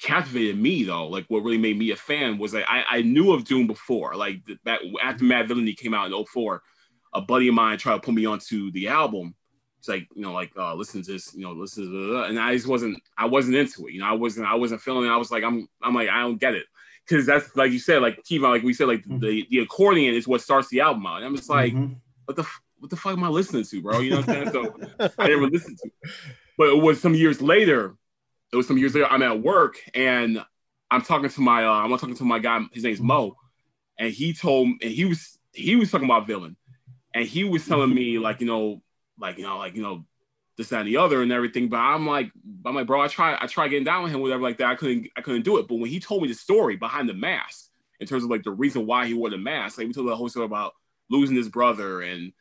captivated 0.00 0.58
me 0.58 0.82
though 0.82 1.06
like 1.06 1.24
what 1.28 1.44
really 1.44 1.56
made 1.56 1.78
me 1.78 1.92
a 1.92 1.96
fan 1.96 2.36
was 2.36 2.52
like 2.52 2.64
i, 2.68 2.84
I 2.90 3.02
knew 3.02 3.32
of 3.32 3.44
doom 3.44 3.66
before. 3.66 4.16
Like 4.16 4.40
that 4.64 4.80
after 5.02 5.24
Madvillainy 5.24 5.76
came 5.76 5.94
out 5.94 6.12
in 6.12 6.24
04 6.24 6.62
a 7.14 7.20
buddy 7.20 7.46
of 7.46 7.54
mine 7.54 7.78
tried 7.78 7.94
to 7.94 8.00
put 8.00 8.14
me 8.14 8.26
onto 8.26 8.72
the 8.72 8.88
album 8.88 9.36
it's 9.84 9.88
like 9.90 10.08
you 10.14 10.22
know 10.22 10.32
like 10.32 10.50
uh 10.56 10.74
listen 10.74 11.02
to 11.02 11.12
this 11.12 11.34
you 11.34 11.42
know 11.42 11.52
listen 11.52 11.84
to 11.84 11.90
this, 11.90 12.28
and 12.30 12.40
i 12.40 12.54
just 12.54 12.66
wasn't 12.66 12.98
i 13.18 13.26
wasn't 13.26 13.54
into 13.54 13.86
it 13.86 13.92
you 13.92 14.00
know 14.00 14.06
i 14.06 14.12
wasn't 14.12 14.46
i 14.46 14.54
wasn't 14.54 14.80
feeling 14.80 15.04
it. 15.04 15.12
I 15.12 15.18
was 15.18 15.30
like 15.30 15.44
i'm 15.44 15.68
i'm 15.82 15.94
like 15.94 16.08
i 16.08 16.22
don't 16.22 16.40
get 16.40 16.54
it. 16.54 16.64
Because 17.06 17.26
that's 17.26 17.54
like 17.54 17.70
you 17.70 17.78
said 17.78 18.00
like 18.00 18.22
Kevon, 18.24 18.48
like 18.48 18.62
we 18.62 18.72
said 18.72 18.88
like 18.88 19.04
the 19.04 19.46
the 19.50 19.58
accordion 19.58 20.14
is 20.14 20.26
what 20.26 20.40
starts 20.40 20.68
the 20.70 20.80
album 20.80 21.04
out. 21.06 21.16
And 21.18 21.26
i'm 21.26 21.36
just 21.36 21.50
like 21.50 21.74
Mhm. 21.74 21.96
what 22.24 22.36
the 22.36 22.46
what 22.78 22.88
the 22.90 22.96
fuck 22.96 23.12
am 23.12 23.24
i 23.24 23.28
listening 23.28 23.64
to 23.64 23.82
bro? 23.82 23.98
You 24.00 24.12
know 24.12 24.20
what 24.20 24.28
i'm 24.30 24.50
saying? 24.52 24.52
So 24.52 25.10
i 25.18 25.28
never 25.28 25.46
listened 25.48 25.76
to 25.82 25.90
it. 26.02 26.10
but 26.56 26.68
it 26.70 26.80
was 26.82 26.98
some 27.02 27.14
years 27.14 27.42
later 27.42 27.94
it 28.52 28.56
was 28.56 28.66
some 28.66 28.78
years 28.78 28.94
later 28.94 29.06
i'm 29.08 29.22
at 29.22 29.42
work 29.42 29.76
and 29.92 30.42
i'm 30.90 31.02
talking 31.02 31.28
to 31.28 31.40
my 31.42 31.66
uh 31.66 31.72
i'm 31.72 31.90
talking 31.98 32.14
to 32.16 32.24
my 32.24 32.38
guy 32.38 32.60
his 32.72 32.84
name's 32.84 33.02
mo. 33.02 33.36
And 33.98 34.10
he 34.10 34.32
told 34.32 34.68
and 34.80 34.90
he 34.90 35.04
was 35.04 35.38
he 35.52 35.76
was 35.76 35.90
talking 35.90 36.06
about 36.06 36.26
villain. 36.26 36.56
And 37.12 37.26
he 37.28 37.44
was 37.44 37.64
telling 37.66 37.94
me 37.94 38.18
like 38.18 38.40
you 38.40 38.46
know 38.46 38.80
like 39.18 39.38
you 39.38 39.44
know 39.44 39.58
like 39.58 39.74
you 39.74 39.82
know 39.82 40.04
this 40.56 40.68
that, 40.68 40.80
and 40.80 40.88
the 40.88 40.96
other 40.96 41.22
and 41.22 41.32
everything. 41.32 41.68
But 41.68 41.78
i'm 41.78 42.06
like 42.06 42.30
i'm 42.64 42.74
like 42.74 42.86
bro 42.86 43.00
i 43.00 43.08
try 43.08 43.36
i 43.40 43.46
try 43.46 43.68
getting 43.68 43.84
down 43.84 44.02
with 44.04 44.12
him 44.12 44.20
whatever 44.20 44.42
like 44.42 44.58
that. 44.58 44.68
I 44.70 44.74
couldn't 44.74 45.08
i 45.16 45.20
couldn't 45.20 45.42
do 45.42 45.58
it. 45.58 45.68
But 45.68 45.76
when 45.76 45.90
he 45.90 46.00
told 46.00 46.22
me 46.22 46.28
the 46.28 46.34
story 46.34 46.76
behind 46.76 47.08
the 47.08 47.14
mask 47.14 47.70
in 48.00 48.06
terms 48.06 48.24
of 48.24 48.30
like 48.30 48.42
the 48.42 48.50
reason 48.50 48.86
why 48.86 49.06
he 49.06 49.14
wore 49.14 49.30
the 49.30 49.38
mask 49.38 49.78
like 49.78 49.86
we 49.86 49.92
told 49.92 50.08
the 50.08 50.16
whole 50.16 50.28
story 50.28 50.46
about 50.46 50.74
losing 51.10 51.36
his 51.36 51.48
brother 51.48 52.00
and 52.02 52.32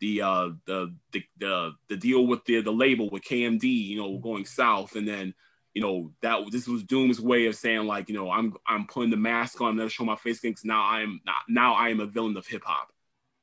the 0.00 0.22
uh 0.22 0.50
the 0.66 0.94
the 1.12 1.22
the, 1.38 1.72
the 1.88 1.96
deal 1.96 2.26
with 2.26 2.44
the 2.44 2.60
the 2.60 2.72
label 2.72 3.08
with 3.10 3.22
kmd 3.22 3.62
you 3.64 3.96
know 3.96 4.18
going 4.18 4.44
south. 4.44 4.96
And 4.96 5.06
then 5.06 5.34
you 5.74 5.80
know 5.80 6.12
that 6.20 6.44
this 6.50 6.68
was 6.68 6.82
doom's 6.82 7.20
way 7.20 7.46
of 7.46 7.54
saying 7.54 7.86
like 7.86 8.08
you 8.08 8.14
know 8.14 8.30
i'm 8.30 8.54
i'm 8.66 8.86
putting 8.86 9.10
the 9.10 9.16
mask 9.16 9.60
on 9.60 9.76
never 9.76 9.88
show 9.88 10.04
my 10.04 10.16
face 10.16 10.40
because 10.40 10.64
now 10.64 10.82
i'm 10.82 11.20
now 11.48 11.72
i 11.74 11.88
am 11.88 12.00
a 12.00 12.06
villain 12.06 12.36
of 12.36 12.46
hip-hop 12.46 12.92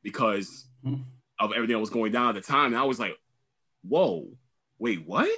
because 0.03 0.67
Mhm. 0.85 1.03
Of 1.39 1.53
everything 1.53 1.75
that 1.75 1.79
was 1.79 1.89
going 1.89 2.11
down 2.11 2.29
at 2.29 2.35
the 2.35 2.41
time. 2.41 2.73
And 2.73 2.77
I 2.77 2.83
was 2.83 2.99
like, 2.99 3.17
whoa, 3.81 4.27
wait, 4.77 5.05
what? 5.05 5.29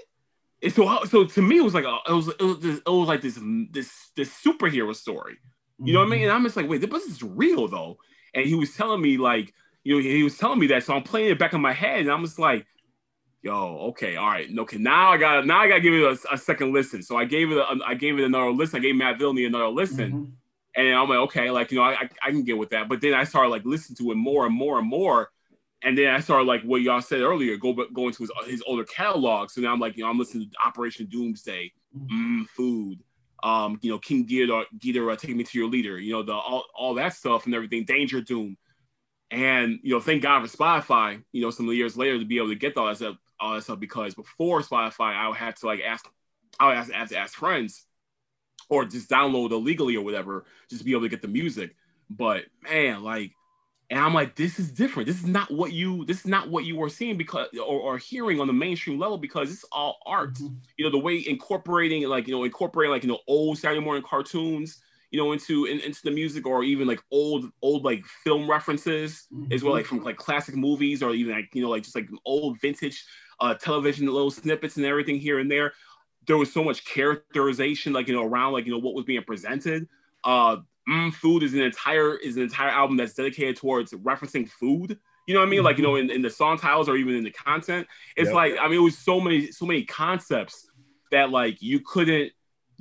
And 0.64 0.74
so, 0.74 1.04
so 1.06 1.26
to 1.26 1.42
me, 1.42 1.58
it 1.58 1.64
was 1.64 1.74
like 1.74 1.86
a, 1.86 1.98
it 2.08 2.14
was 2.14 2.28
it 2.28 2.42
was, 2.42 2.60
this, 2.60 2.78
it 2.78 2.90
was 2.90 3.08
like 3.08 3.22
this 3.22 3.40
this 3.72 4.12
this 4.16 4.30
superhero 4.44 4.96
story. 4.96 5.38
You 5.84 5.94
know 5.94 6.00
what 6.00 6.08
I 6.08 6.10
mean? 6.10 6.24
And 6.24 6.32
I'm 6.32 6.44
just 6.44 6.56
like, 6.56 6.70
wait, 6.70 6.82
this 6.82 7.06
is 7.06 7.24
real 7.24 7.68
though. 7.68 7.98
And 8.36 8.46
he 8.46 8.54
was 8.54 8.76
telling 8.76 9.02
me 9.02 9.18
like, 9.18 9.54
you 9.84 9.96
know, 9.96 10.02
he 10.02 10.22
was 10.24 10.38
telling 10.38 10.60
me 10.60 10.68
that, 10.68 10.84
so 10.84 10.94
I'm 10.94 11.02
playing 11.02 11.32
it 11.32 11.40
back 11.40 11.54
in 11.54 11.62
my 11.62 11.74
head, 11.74 12.02
and 12.02 12.12
I'm 12.12 12.24
just 12.24 12.38
like, 12.38 12.68
yo, 13.42 13.88
okay, 13.90 14.16
all 14.16 14.28
right, 14.28 14.48
okay, 14.60 14.78
now 14.78 15.12
I 15.12 15.18
got 15.18 15.46
now 15.48 15.60
I 15.60 15.68
got 15.68 15.76
to 15.76 15.82
give 15.82 15.94
it 15.94 16.04
a, 16.04 16.34
a, 16.34 16.38
second 16.38 16.74
listen. 16.74 17.02
So 17.02 17.18
I 17.18 17.26
gave 17.26 17.52
it 17.52 17.58
a, 17.58 17.80
I 17.86 17.96
gave 17.96 18.20
it 18.20 18.26
another 18.26 18.52
listen. 18.52 18.78
I 18.78 18.82
gave 18.82 18.96
Madvillainy 18.96 19.48
another 19.48 19.70
listen, 19.70 20.12
mm-hmm. 20.12 20.32
and 20.76 20.96
I'm 20.96 21.10
like, 21.10 21.18
okay, 21.20 21.50
like 21.50 21.72
you 21.72 21.80
know, 21.80 21.84
I, 21.84 22.10
I 22.24 22.30
can 22.30 22.44
get 22.44 22.58
with 22.58 22.70
that. 22.70 22.88
But 22.88 23.02
then 23.02 23.16
I 23.16 23.24
started 23.24 23.50
like 23.50 23.66
listening 23.66 23.98
to 23.98 24.12
it 24.12 24.16
more 24.16 24.46
and 24.46 24.54
more 24.54 24.78
and 24.78 24.88
more, 24.88 25.32
and 25.84 25.98
then 25.98 26.08
I 26.08 26.20
started 26.20 26.46
like 26.46 26.62
what 26.64 26.82
y'all 26.82 27.02
said 27.02 27.22
earlier, 27.22 27.58
go 27.58 27.74
go 27.74 28.08
into 28.08 28.24
his 28.24 28.32
his 28.46 28.64
older 28.66 28.84
catalog. 28.84 29.50
So 29.50 29.62
now 29.62 29.74
I'm 29.74 29.80
like, 29.80 29.98
you 29.98 30.04
know, 30.04 30.10
I'm 30.10 30.20
listening 30.20 30.50
to 30.50 30.56
Operation 30.66 31.08
Doomsday, 31.08 31.74
mm, 31.98 32.48
food, 32.50 33.00
um, 33.44 33.80
you 33.82 33.92
know, 33.92 33.98
King 33.98 34.28
Ghidorah, 34.28 34.66
Ghidorah, 34.78 35.18
take 35.18 35.36
me 35.36 35.44
to 35.44 35.58
your 35.58 35.70
leader, 35.70 36.00
you 36.00 36.14
know, 36.14 36.24
the 36.24 36.34
all 36.34 36.66
all 36.76 36.94
that 36.96 37.14
stuff 37.14 37.46
and 37.46 37.56
everything, 37.56 37.86
Danger 37.86 38.22
Doom. 38.22 38.58
And 39.32 39.80
you 39.82 39.94
know, 39.94 40.02
thank 40.02 40.22
God 40.22 40.48
for 40.48 40.56
Spotify. 40.56 41.24
You 41.32 41.42
know, 41.42 41.50
some 41.50 41.68
years 41.68 41.98
later 41.98 42.20
to 42.20 42.26
be 42.26 42.38
able 42.38 42.50
to 42.50 42.56
get 42.56 42.78
all 42.78 42.88
that 42.88 42.98
stuff, 42.98 43.16
all 43.40 43.56
that 43.56 43.64
stuff 43.64 43.80
because 43.80 44.14
before 44.14 44.62
Spotify, 44.62 45.16
I 45.16 45.28
would 45.28 45.38
have 45.38 45.56
to 45.56 45.66
like 45.66 45.82
ask, 45.82 46.06
I 46.60 46.68
would 46.68 46.78
have 46.78 46.88
to, 46.88 46.94
have 46.94 47.10
to 47.10 47.18
ask 47.18 47.34
friends, 47.34 47.86
or 48.70 48.86
just 48.86 49.10
download 49.10 49.52
illegally 49.52 49.96
or 49.96 50.04
whatever, 50.04 50.46
just 50.70 50.82
to 50.82 50.86
be 50.86 50.92
able 50.92 51.04
to 51.04 51.10
get 51.10 51.22
the 51.22 51.28
music. 51.28 51.76
But 52.10 52.44
man, 52.62 53.04
like, 53.04 53.32
and 53.92 54.00
I'm 54.00 54.14
like, 54.14 54.36
this 54.36 54.58
is 54.58 54.72
different. 54.72 55.06
This 55.06 55.18
is 55.18 55.28
not 55.28 55.52
what 55.52 55.74
you, 55.74 56.06
this 56.06 56.22
is 56.22 56.26
not 56.26 56.50
what 56.50 56.66
you 56.66 56.76
were 56.78 56.90
seeing 56.90 57.18
because 57.18 57.48
or, 57.58 57.80
or 57.80 57.98
hearing 57.98 58.40
on 58.40 58.48
the 58.48 58.54
mainstream 58.54 58.98
level 58.98 59.18
because 59.18 59.52
it's 59.52 59.66
all 59.72 60.00
art. 60.06 60.34
Mm-hmm. 60.36 60.56
You 60.78 60.86
know, 60.86 60.92
the 60.92 60.98
way 60.98 61.24
incorporating 61.28 62.08
like 62.08 62.28
you 62.28 62.34
know 62.34 62.44
incorporating 62.44 62.92
like 62.92 63.04
you 63.04 63.10
know 63.10 63.20
old 63.28 63.60
Saturday 63.60 63.82
morning 63.82 64.04
cartoons 64.04 64.82
you 65.12 65.20
know, 65.20 65.34
into 65.34 65.66
in, 65.66 65.80
into 65.82 66.02
the 66.04 66.12
music 66.12 66.48
or 66.48 66.64
even 66.64 66.88
like 66.88 67.04
old 67.12 67.52
old 67.62 67.84
like 67.84 68.04
film 68.24 68.50
references 68.50 69.28
mm-hmm. 69.32 69.52
as 69.52 69.62
well, 69.62 69.74
like 69.74 69.86
from 69.86 70.02
like 70.04 70.16
classic 70.16 70.56
movies 70.56 71.04
or 71.04 71.14
even 71.14 71.36
like 71.36 71.50
you 71.54 71.62
know 71.62 71.70
like 71.70 71.84
just 71.84 71.96
like 71.96 72.10
old 72.26 72.60
vintage 72.62 73.06
uh, 73.42 73.54
television 73.54 74.08
little 74.08 74.32
snippets 74.32 74.78
and 74.78 74.86
everything 74.86 75.20
here 75.20 75.40
and 75.40 75.52
there. 75.52 75.74
There 76.28 76.38
was 76.38 76.54
so 76.54 76.64
much 76.64 76.86
characterization, 76.86 77.92
like 77.92 78.08
you 78.08 78.16
know, 78.16 78.24
around 78.24 78.54
like 78.54 78.66
you 78.66 78.72
know 78.72 78.80
what 78.80 78.94
was 78.94 79.06
being 79.06 79.22
presented. 79.24 79.88
Uh, 80.24 80.58
mm, 80.92 81.14
food 81.14 81.44
is 81.44 81.54
an 81.54 81.62
entire 81.62 82.16
is 82.18 82.38
an 82.38 82.44
entire 82.44 82.70
album 82.70 82.98
that's 82.98 83.14
dedicated 83.14 83.56
towards 83.56 83.94
referencing 83.94 84.50
food. 84.50 84.98
You 85.28 85.36
know 85.36 85.40
what 85.40 85.48
I 85.48 85.50
mean? 85.50 85.60
Mm-hmm. 85.60 85.66
Like 85.66 85.78
you 85.78 85.84
know, 85.84 85.96
in, 85.96 86.10
in 86.10 86.22
the 86.22 86.30
song 86.30 86.58
titles 86.58 86.90
or 86.90 86.98
even 86.98 87.16
in 87.16 87.24
the 87.24 87.32
content, 87.32 87.88
it's 88.18 88.28
yep. 88.28 88.36
like 88.36 88.54
I 88.60 88.68
mean, 88.68 88.80
it 88.80 88.84
was 88.84 88.98
so 88.98 89.20
many 89.20 89.52
so 89.52 89.66
many 89.66 89.86
concepts 89.86 90.68
that 91.12 91.30
like 91.30 91.62
you 91.62 91.80
couldn't 91.80 92.32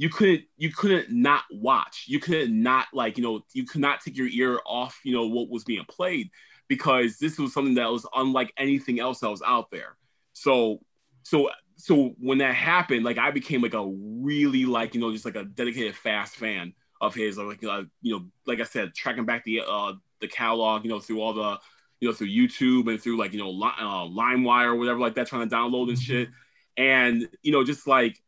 you 0.01 0.09
couldn't 0.09 0.45
you 0.57 0.73
couldn't 0.73 1.11
not 1.11 1.43
watch 1.51 2.07
you 2.09 2.19
couldn't 2.19 2.63
not 2.63 2.87
like 2.95 3.19
you 3.19 3.23
know 3.23 3.43
you 3.53 3.67
could 3.67 3.83
not 3.83 4.01
take 4.01 4.17
your 4.17 4.29
ear 4.29 4.59
off 4.65 4.99
you 5.05 5.13
know 5.13 5.27
what 5.27 5.51
was 5.51 5.63
being 5.63 5.85
played 5.91 6.31
because 6.69 7.19
this 7.19 7.39
was 7.39 7.53
something 7.53 7.75
that 7.75 7.91
was 7.91 8.07
unlike 8.15 8.51
anything 8.57 8.99
else 8.99 9.21
that 9.21 9.29
was 9.29 9.43
out 9.43 9.71
there 9.71 9.99
so 10.33 10.81
so 11.23 11.51
so 11.77 12.15
when 12.19 12.39
that 12.39 12.55
happened 12.55 13.05
like 13.05 13.19
i 13.19 13.31
became 13.31 13.61
like 13.61 13.75
a 13.75 13.93
really 13.93 14.65
like 14.65 14.95
you 14.95 15.01
know 15.03 15.13
just 15.13 15.27
like 15.27 15.37
a 15.37 15.45
dedicated 15.45 15.95
fast 15.95 16.35
fan 16.35 16.73
of 17.01 17.15
his 17.15 17.39
like 17.39 17.65
uh, 17.65 17.83
you 18.03 18.13
know 18.13 18.27
like 18.47 18.61
i 18.61 18.65
said 18.65 18.95
tracking 18.95 19.25
back 19.25 19.45
the 19.45 19.63
uh 19.67 19.93
the 20.21 20.29
catalog 20.29 20.85
you 20.85 20.91
know 20.91 21.01
through 21.01 21.21
all 21.21 21.33
the 21.33 21.59
you 22.01 22.09
know 22.09 22.15
through 22.15 22.29
youtube 22.29 22.91
and 22.91 23.01
through 23.01 23.17
like 23.17 23.33
you 23.33 23.39
know 23.39 23.51
li- 23.51 23.73
uh, 23.79 24.05
limewire 24.05 24.67
or 24.67 24.77
whatever 24.77 24.99
like 24.99 25.15
that 25.15 25.27
trying 25.27 25.49
to 25.49 25.55
download 25.55 25.89
and 25.89 25.99
mm-hmm. 25.99 26.13
shit 26.13 26.29
and 26.77 27.29
you 27.43 27.53
know 27.53 27.65
just 27.65 27.87
like 27.87 28.21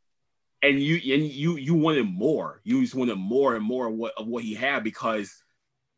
and 0.63 0.81
you 0.81 1.15
and 1.15 1.25
you 1.25 1.57
you 1.57 1.75
wanted 1.75 2.07
more. 2.07 2.61
You 2.65 2.81
just 2.81 2.95
wanted 2.95 3.17
more 3.17 3.57
and 3.57 3.65
more 3.65 3.89
of 3.89 3.95
what 3.95 4.15
of 4.17 4.27
what 4.27 4.45
he 4.45 4.55
had 4.55 4.85
because 4.85 5.43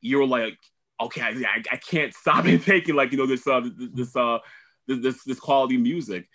you 0.00 0.18
were 0.18 0.26
like, 0.26 0.58
okay, 1.00 1.20
I, 1.20 1.62
I 1.70 1.76
can't 1.76 2.14
stop 2.14 2.44
and 2.46 2.62
taking 2.62 2.94
like 2.94 3.12
you 3.12 3.18
know 3.18 3.26
this 3.26 3.46
uh 3.46 3.68
this 3.76 4.16
uh 4.16 4.38
this 4.86 5.22
this 5.24 5.40
quality 5.40 5.76
music. 5.76 6.28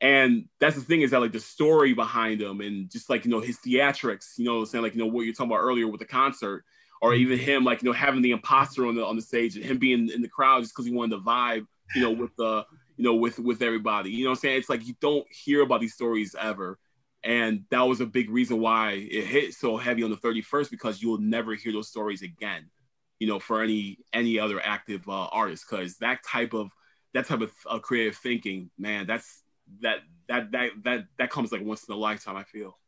And 0.00 0.46
that's 0.60 0.76
the 0.76 0.82
thing 0.82 1.02
is 1.02 1.12
that 1.12 1.20
like 1.20 1.32
the 1.32 1.40
story 1.40 1.94
behind 1.94 2.42
him 2.42 2.60
and 2.60 2.90
just 2.90 3.08
like 3.08 3.24
you 3.24 3.30
know 3.30 3.40
his 3.40 3.58
theatrics, 3.58 4.36
you 4.36 4.44
know, 4.44 4.64
saying 4.64 4.84
like 4.84 4.94
you 4.94 5.00
know 5.00 5.06
what 5.06 5.22
you're 5.22 5.34
talking 5.34 5.50
about 5.50 5.62
earlier 5.62 5.88
with 5.88 6.00
the 6.00 6.06
concert, 6.06 6.64
or 7.00 7.12
mm-hmm. 7.12 7.22
even 7.22 7.38
him 7.38 7.64
like 7.64 7.82
you 7.82 7.88
know 7.88 7.94
having 7.94 8.22
the 8.22 8.32
imposter 8.32 8.86
on 8.86 8.94
the 8.94 9.04
on 9.04 9.16
the 9.16 9.22
stage 9.22 9.56
and 9.56 9.64
him 9.64 9.78
being 9.78 10.10
in 10.10 10.20
the 10.20 10.28
crowd 10.28 10.62
just 10.62 10.74
because 10.74 10.86
he 10.86 10.92
wanted 10.92 11.16
to 11.16 11.22
vibe, 11.22 11.66
you 11.94 12.02
know, 12.02 12.10
with 12.10 12.34
the 12.36 12.64
you 12.96 13.04
know 13.04 13.14
with 13.14 13.38
with 13.38 13.62
everybody. 13.62 14.10
You 14.10 14.24
know 14.24 14.30
what 14.30 14.38
I'm 14.38 14.40
saying? 14.40 14.58
It's 14.58 14.68
like 14.68 14.86
you 14.86 14.94
don't 15.00 15.26
hear 15.30 15.62
about 15.62 15.80
these 15.80 15.94
stories 15.94 16.34
ever 16.38 16.78
and 17.26 17.64
that 17.70 17.82
was 17.82 18.00
a 18.00 18.06
big 18.06 18.30
reason 18.30 18.60
why 18.60 18.92
it 18.92 19.26
hit 19.26 19.52
so 19.52 19.76
heavy 19.76 20.02
on 20.02 20.10
the 20.10 20.16
31st 20.16 20.70
because 20.70 21.02
you'll 21.02 21.18
never 21.18 21.54
hear 21.54 21.72
those 21.72 21.88
stories 21.88 22.22
again 22.22 22.70
you 23.18 23.26
know 23.26 23.38
for 23.38 23.62
any 23.62 23.98
any 24.12 24.38
other 24.38 24.60
active 24.64 25.06
uh, 25.08 25.26
artist 25.26 25.64
because 25.68 25.96
that 25.98 26.22
type 26.24 26.54
of 26.54 26.70
that 27.14 27.26
type 27.26 27.40
of 27.40 27.52
uh, 27.68 27.78
creative 27.78 28.16
thinking 28.16 28.70
man 28.78 29.06
that's 29.06 29.42
that 29.80 29.98
that 30.28 30.50
that 30.52 30.70
that 30.84 31.04
that 31.18 31.30
comes 31.30 31.52
like 31.52 31.62
once 31.62 31.84
in 31.84 31.94
a 31.94 31.96
lifetime 31.96 32.36
i 32.36 32.44
feel 32.44 32.78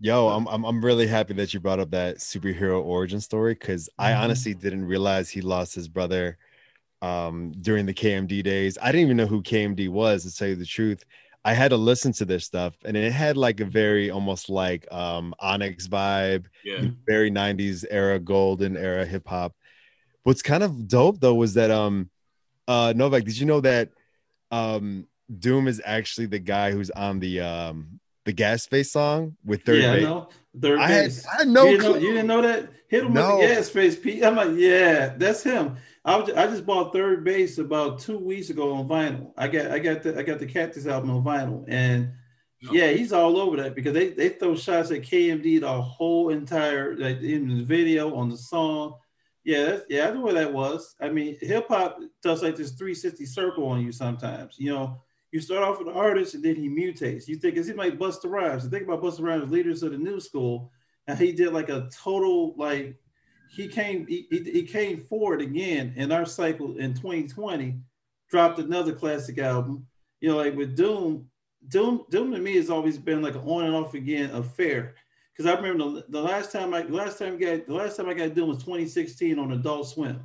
yo 0.00 0.28
i'm 0.28 0.46
i'm, 0.48 0.64
I'm 0.64 0.84
really 0.84 1.06
happy 1.06 1.34
that 1.34 1.52
you 1.54 1.60
brought 1.60 1.80
up 1.80 1.90
that 1.90 2.18
superhero 2.18 2.82
origin 2.82 3.20
story 3.20 3.54
because 3.54 3.88
i 3.98 4.10
mm-hmm. 4.10 4.22
honestly 4.22 4.54
didn't 4.54 4.84
realize 4.84 5.30
he 5.30 5.40
lost 5.40 5.74
his 5.74 5.88
brother 5.88 6.38
um 7.02 7.52
during 7.60 7.86
the 7.86 7.94
kmd 7.94 8.42
days 8.42 8.78
i 8.80 8.86
didn't 8.92 9.06
even 9.06 9.16
know 9.16 9.26
who 9.26 9.42
kmd 9.42 9.88
was 9.88 10.24
to 10.24 10.34
tell 10.34 10.48
you 10.48 10.56
the 10.56 10.66
truth 10.66 11.04
I 11.44 11.54
had 11.54 11.70
to 11.70 11.76
listen 11.76 12.12
to 12.14 12.24
this 12.24 12.44
stuff, 12.44 12.74
and 12.84 12.96
it 12.96 13.12
had 13.12 13.36
like 13.36 13.60
a 13.60 13.64
very 13.64 14.10
almost 14.10 14.48
like 14.48 14.90
um 14.92 15.34
Onyx 15.40 15.88
vibe, 15.88 16.46
yeah. 16.64 16.84
very 17.06 17.30
'90s 17.30 17.84
era, 17.90 18.18
golden 18.18 18.76
era 18.76 19.04
hip 19.04 19.26
hop. 19.26 19.54
What's 20.22 20.42
kind 20.42 20.62
of 20.62 20.86
dope 20.86 21.18
though 21.18 21.34
was 21.34 21.54
that 21.54 21.70
um 21.70 22.10
uh 22.68 22.92
Novak, 22.94 23.24
did 23.24 23.36
you 23.36 23.46
know 23.46 23.60
that 23.60 23.90
um 24.52 25.08
Doom 25.38 25.68
is 25.68 25.80
actually 25.84 26.26
the 26.26 26.38
guy 26.38 26.72
who's 26.72 26.90
on 26.90 27.20
the 27.20 27.40
um 27.40 28.00
the 28.24 28.32
gas 28.32 28.66
face 28.66 28.92
song 28.92 29.36
with 29.44 29.62
third 29.64 29.82
yeah, 29.82 29.94
base. 29.94 30.04
No, 30.04 30.28
third 30.60 30.78
I 30.78 30.88
base. 30.88 31.24
Had, 31.24 31.34
I 31.34 31.38
had 31.38 31.48
no 31.48 31.64
you 31.64 31.78
didn't 31.78 31.92
know, 31.92 31.98
you 31.98 32.12
didn't 32.12 32.26
know 32.26 32.42
that? 32.42 32.68
Hit 32.88 33.04
him 33.04 33.12
no. 33.14 33.38
with 33.38 33.48
the 33.48 33.54
gas 33.54 33.68
face, 33.70 33.98
Pete. 33.98 34.24
I'm 34.24 34.36
like, 34.36 34.50
yeah, 34.54 35.14
that's 35.16 35.42
him. 35.42 35.76
I, 36.04 36.16
was, 36.16 36.30
I 36.30 36.46
just 36.46 36.66
bought 36.66 36.92
3rd 36.92 37.24
Bass 37.24 37.58
about 37.58 38.00
two 38.00 38.18
weeks 38.18 38.50
ago 38.50 38.74
on 38.74 38.88
vinyl. 38.88 39.32
I 39.36 39.48
got 39.48 39.70
I 39.70 39.78
got 39.78 40.02
the 40.02 40.18
I 40.18 40.22
got 40.22 40.38
the 40.38 40.46
Cactus 40.46 40.86
album 40.86 41.10
on 41.10 41.24
vinyl, 41.24 41.64
and 41.68 42.12
yeah, 42.70 42.90
he's 42.90 43.12
all 43.12 43.38
over 43.38 43.56
that 43.56 43.74
because 43.74 43.92
they, 43.92 44.10
they 44.10 44.28
throw 44.28 44.54
shots 44.54 44.90
at 44.92 45.02
KMD 45.02 45.60
the 45.60 45.82
whole 45.82 46.28
entire 46.28 46.96
like 46.96 47.20
in 47.20 47.48
the 47.48 47.64
video 47.64 48.14
on 48.14 48.28
the 48.28 48.36
song. 48.36 48.94
Yeah, 49.44 49.64
that's, 49.64 49.84
yeah, 49.88 50.08
I 50.08 50.12
know 50.12 50.20
where 50.20 50.34
that 50.34 50.52
was. 50.52 50.94
I 51.00 51.08
mean, 51.08 51.36
hip 51.40 51.66
hop 51.68 51.98
does 52.22 52.42
like 52.42 52.56
this 52.56 52.72
360 52.72 53.26
circle 53.26 53.66
on 53.66 53.84
you 53.84 53.90
sometimes. 53.90 54.54
You 54.58 54.70
know, 54.70 55.02
you 55.32 55.40
start 55.40 55.62
off 55.62 55.78
with 55.78 55.88
an 55.88 55.94
artist 55.94 56.34
and 56.34 56.44
then 56.44 56.54
he 56.54 56.68
mutates. 56.68 57.26
You 57.26 57.36
think 57.36 57.56
it's 57.56 57.70
like 57.70 57.98
Busta 57.98 58.30
Rhymes. 58.30 58.64
You 58.64 58.70
think 58.70 58.84
about 58.84 59.02
Busta 59.02 59.22
Rhymes, 59.22 59.50
leaders 59.50 59.82
of 59.82 59.92
the 59.92 59.98
new 59.98 60.20
school, 60.20 60.70
and 61.06 61.18
he 61.18 61.32
did 61.32 61.52
like 61.52 61.70
a 61.70 61.88
total 61.90 62.54
like 62.56 62.96
he 63.50 63.66
came 63.66 64.06
he, 64.06 64.26
he 64.30 64.62
came 64.62 65.00
forward 65.00 65.40
again 65.40 65.94
in 65.96 66.12
our 66.12 66.26
cycle 66.26 66.76
in 66.76 66.92
2020, 66.92 67.78
dropped 68.30 68.58
another 68.58 68.92
classic 68.92 69.38
album. 69.38 69.86
You 70.20 70.28
know, 70.28 70.36
like 70.36 70.54
with 70.54 70.76
Doom, 70.76 71.26
Doom, 71.68 72.04
Doom 72.10 72.32
to 72.32 72.38
me 72.38 72.56
has 72.56 72.70
always 72.70 72.98
been 72.98 73.22
like 73.22 73.34
an 73.34 73.40
on 73.40 73.64
and 73.64 73.74
off 73.74 73.94
again 73.94 74.30
affair. 74.30 74.94
Because 75.34 75.50
I 75.50 75.56
remember 75.56 76.00
the, 76.00 76.04
the, 76.10 76.20
last 76.20 76.52
time 76.52 76.74
I 76.74 76.82
the 76.82 76.94
last 76.94 77.18
time 77.18 77.34
I 77.34 77.36
got 77.36 77.66
the 77.66 77.74
last 77.74 77.96
time 77.96 78.08
I 78.08 78.14
got 78.14 78.34
Doom 78.34 78.50
was 78.50 78.58
2016 78.58 79.38
on 79.38 79.52
Adult 79.52 79.88
Swim. 79.88 80.20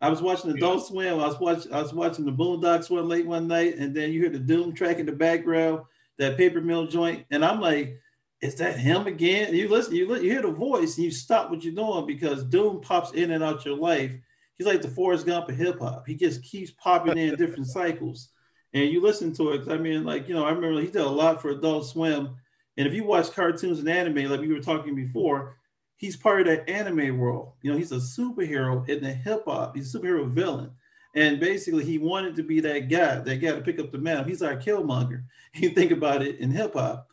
I 0.00 0.08
was 0.08 0.22
watching 0.22 0.50
Adult 0.50 0.80
yeah. 0.80 0.86
Swim. 0.86 1.20
I 1.20 1.26
was 1.26 1.40
watching 1.40 1.72
I 1.72 1.82
was 1.82 1.92
watching 1.92 2.24
the 2.24 2.32
Boondocks 2.32 2.90
one 2.90 3.08
late 3.08 3.26
one 3.26 3.48
night, 3.48 3.76
and 3.76 3.94
then 3.94 4.12
you 4.12 4.20
hear 4.20 4.30
the 4.30 4.38
Doom 4.38 4.72
track 4.72 4.98
in 4.98 5.06
the 5.06 5.12
background, 5.12 5.82
that 6.18 6.36
paper 6.36 6.60
mill 6.60 6.86
joint, 6.86 7.24
and 7.30 7.44
I'm 7.44 7.60
like, 7.60 7.98
is 8.40 8.54
that 8.56 8.78
him 8.78 9.06
again? 9.06 9.54
You 9.54 9.68
listen, 9.68 9.94
you 9.94 10.14
you 10.16 10.30
hear 10.30 10.42
the 10.42 10.52
voice, 10.52 10.96
and 10.96 11.04
you 11.04 11.10
stop 11.10 11.50
what 11.50 11.64
you're 11.64 11.74
doing 11.74 12.06
because 12.06 12.44
Doom 12.44 12.80
pops 12.80 13.12
in 13.12 13.32
and 13.32 13.42
out 13.42 13.64
your 13.64 13.76
life. 13.76 14.12
He's 14.56 14.66
like 14.66 14.82
the 14.82 14.88
Forrest 14.88 15.26
Gump 15.26 15.48
of 15.48 15.56
hip 15.56 15.80
hop. 15.80 16.06
He 16.06 16.14
just 16.14 16.42
keeps 16.42 16.72
popping 16.72 17.18
in 17.18 17.34
different 17.36 17.66
cycles, 17.66 18.28
and 18.74 18.90
you 18.90 19.00
listen 19.00 19.32
to 19.34 19.50
it. 19.50 19.68
I 19.68 19.78
mean, 19.78 20.04
like 20.04 20.28
you 20.28 20.34
know, 20.34 20.44
I 20.44 20.50
remember 20.50 20.80
he 20.80 20.86
did 20.86 21.02
a 21.02 21.08
lot 21.08 21.42
for 21.42 21.50
Adult 21.50 21.86
Swim, 21.86 22.36
and 22.76 22.86
if 22.86 22.94
you 22.94 23.02
watch 23.02 23.32
cartoons 23.32 23.80
and 23.80 23.88
anime, 23.88 24.30
like 24.30 24.40
we 24.40 24.52
were 24.52 24.60
talking 24.60 24.94
before, 24.94 25.57
he's 25.98 26.16
part 26.16 26.40
of 26.40 26.46
that 26.46 26.68
anime 26.68 27.18
world. 27.18 27.52
You 27.60 27.70
know, 27.70 27.78
he's 27.78 27.92
a 27.92 27.96
superhero 27.96 28.88
in 28.88 29.02
the 29.02 29.12
hip 29.12 29.44
hop. 29.46 29.76
He's 29.76 29.94
a 29.94 29.98
superhero 29.98 30.28
villain. 30.28 30.70
And 31.14 31.38
basically, 31.38 31.84
he 31.84 31.98
wanted 31.98 32.34
to 32.36 32.42
be 32.42 32.60
that 32.60 32.88
guy, 32.88 33.18
that 33.18 33.36
guy 33.36 33.52
to 33.52 33.60
pick 33.60 33.78
up 33.78 33.92
the 33.92 33.98
mantle. 33.98 34.24
He's 34.24 34.42
our 34.42 34.56
Killmonger. 34.56 35.24
You 35.54 35.70
think 35.70 35.92
about 35.92 36.22
it 36.22 36.40
in 36.40 36.50
hip 36.50 36.74
hop 36.74 37.08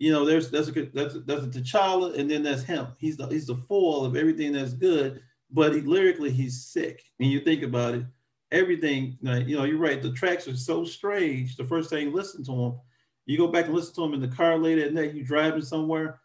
you 0.00 0.10
know, 0.10 0.24
there's 0.24 0.50
that's 0.50 0.68
a 0.68 0.72
that's 0.72 1.14
a, 1.14 1.20
that's 1.20 1.44
a 1.44 1.48
T'Challa, 1.48 2.18
and 2.18 2.28
then 2.28 2.42
that's 2.42 2.62
him. 2.62 2.88
He's 2.98 3.18
the 3.18 3.26
he's 3.26 3.46
the 3.46 3.56
foil 3.68 4.04
of 4.04 4.16
everything 4.16 4.52
that's 4.52 4.72
good, 4.72 5.22
but 5.50 5.74
he 5.74 5.82
lyrically 5.82 6.30
he's 6.30 6.64
sick. 6.64 7.04
When 7.18 7.28
you 7.28 7.40
think 7.40 7.62
about 7.62 7.94
it, 7.94 8.06
everything 8.50 9.18
you 9.20 9.56
know, 9.56 9.64
you're 9.64 9.78
right. 9.78 10.00
The 10.00 10.12
tracks 10.12 10.48
are 10.48 10.56
so 10.56 10.86
strange. 10.86 11.56
The 11.56 11.64
first 11.66 11.90
time 11.90 12.00
you 12.00 12.12
listen 12.12 12.42
to 12.44 12.50
them, 12.50 12.80
you 13.26 13.36
go 13.36 13.48
back 13.48 13.66
and 13.66 13.74
listen 13.74 13.94
to 13.96 14.00
them 14.00 14.14
in 14.14 14.22
the 14.22 14.34
car 14.34 14.56
later 14.56 14.86
at 14.86 14.94
night. 14.94 15.12
You 15.12 15.22
driving 15.22 15.60
somewhere, 15.60 16.18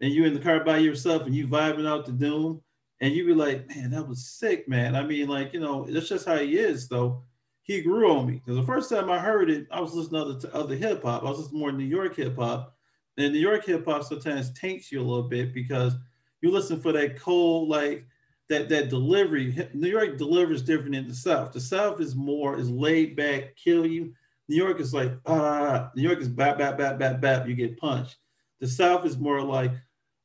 and 0.00 0.12
you're 0.12 0.26
in 0.26 0.34
the 0.34 0.40
car 0.40 0.64
by 0.64 0.78
yourself, 0.78 1.22
and 1.26 1.34
you 1.34 1.46
vibing 1.48 1.88
out 1.88 2.06
the 2.06 2.12
doom, 2.12 2.60
and 3.00 3.12
you 3.14 3.26
be 3.26 3.34
like, 3.34 3.68
man, 3.68 3.90
that 3.90 4.06
was 4.08 4.26
sick, 4.26 4.68
man. 4.68 4.96
I 4.96 5.02
mean, 5.04 5.28
like 5.28 5.52
you 5.52 5.60
know, 5.60 5.86
that's 5.88 6.08
just 6.08 6.26
how 6.26 6.36
he 6.36 6.58
is, 6.58 6.88
though. 6.88 7.22
he 7.62 7.80
grew 7.82 8.10
on 8.12 8.26
me 8.26 8.34
because 8.34 8.56
the 8.56 8.66
first 8.66 8.90
time 8.90 9.10
I 9.10 9.18
heard 9.18 9.50
it, 9.50 9.66
I 9.70 9.80
was 9.80 9.94
listening 9.94 10.40
to 10.40 10.48
other, 10.48 10.64
other 10.64 10.76
hip 10.76 11.02
hop. 11.02 11.22
I 11.22 11.28
was 11.28 11.38
listening 11.38 11.60
more 11.60 11.72
New 11.72 11.84
York 11.84 12.16
hip 12.16 12.36
hop, 12.36 12.76
and 13.16 13.32
New 13.32 13.40
York 13.40 13.64
hip 13.64 13.84
hop 13.84 14.04
sometimes 14.04 14.52
taints 14.52 14.90
you 14.90 15.00
a 15.00 15.02
little 15.02 15.28
bit 15.28 15.52
because 15.54 15.94
you 16.40 16.50
listen 16.50 16.80
for 16.80 16.92
that 16.92 17.18
cold 17.18 17.68
like 17.68 18.06
that 18.48 18.68
that 18.68 18.88
delivery. 18.88 19.68
New 19.74 19.88
York 19.88 20.16
delivers 20.16 20.62
different 20.62 20.92
than 20.92 21.08
the 21.08 21.14
South. 21.14 21.52
The 21.52 21.60
South 21.60 22.00
is 22.00 22.14
more 22.14 22.56
is 22.58 22.70
laid 22.70 23.16
back, 23.16 23.56
kill 23.56 23.86
you. 23.86 24.14
New 24.48 24.56
York 24.56 24.80
is 24.80 24.94
like 24.94 25.12
ah. 25.26 25.90
New 25.94 26.02
York 26.02 26.20
is 26.20 26.28
bap 26.28 26.58
bap 26.58 26.78
bap 26.78 26.98
bap 26.98 27.20
bap. 27.20 27.46
You 27.46 27.54
get 27.54 27.76
punched. 27.78 28.16
The 28.60 28.66
South 28.66 29.04
is 29.04 29.18
more 29.18 29.42
like 29.42 29.72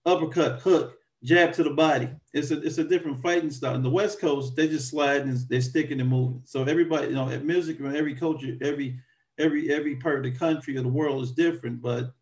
uppercut, 0.06 0.62
hook, 0.62 0.98
jab 1.24 1.54
to 1.54 1.64
the 1.64 1.72
body. 1.72 2.10
It's 2.34 2.52
a 2.52 2.62
it's 2.62 2.78
a 2.78 2.84
different 2.84 3.22
fighting 3.22 3.52
style. 3.52 3.76
In 3.76 3.84
the 3.84 3.90
West 3.90 4.20
Coast, 4.20 4.56
they 4.56 4.68
just 4.68 4.90
slide 4.90 5.22
and 5.22 5.38
they're 5.50 5.62
sticking 5.62 6.00
and 6.00 6.10
moving. 6.10 6.42
So 6.46 6.64
everybody, 6.64 7.08
you 7.08 7.14
know, 7.14 7.30
at 7.30 7.46
music 7.46 7.80
and 7.80 7.96
every 7.96 8.16
culture, 8.16 8.58
every 8.62 9.00
every 9.38 9.74
every 9.74 9.96
part 9.96 10.18
of 10.18 10.24
the 10.24 10.38
country 10.38 10.78
or 10.78 10.82
the 10.82 10.88
world 10.88 11.24
is 11.24 11.32
different. 11.32 11.82
But 11.82 12.14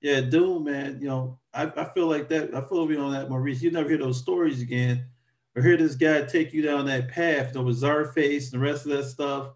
yeah, 0.00 0.20
Doom, 0.20 0.64
man, 0.64 0.98
you 1.00 1.08
know, 1.08 1.38
I, 1.54 1.64
I 1.76 1.84
feel 1.94 2.06
like 2.06 2.28
that. 2.28 2.54
I 2.54 2.60
feel 2.62 2.90
you 2.90 2.98
on 2.98 3.12
that, 3.12 3.30
Maurice. 3.30 3.62
You 3.62 3.70
never 3.70 3.88
hear 3.88 3.98
those 3.98 4.20
stories 4.20 4.60
again, 4.60 5.06
or 5.56 5.62
hear 5.62 5.76
this 5.76 5.94
guy 5.94 6.22
take 6.22 6.52
you 6.52 6.62
down 6.62 6.86
that 6.86 7.08
path. 7.08 7.48
You 7.48 7.60
know, 7.60 7.66
with 7.66 7.80
Czarface 7.80 8.52
and 8.52 8.60
the 8.60 8.66
rest 8.66 8.86
of 8.86 8.92
that 8.92 9.04
stuff. 9.04 9.50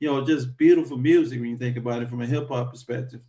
You 0.00 0.10
know, 0.10 0.24
just 0.24 0.56
beautiful 0.58 0.98
music 0.98 1.40
when 1.40 1.50
you 1.50 1.56
think 1.56 1.76
about 1.76 2.02
it 2.02 2.10
from 2.10 2.20
a 2.20 2.26
hip 2.26 2.48
hop 2.48 2.72
perspective. 2.72 3.20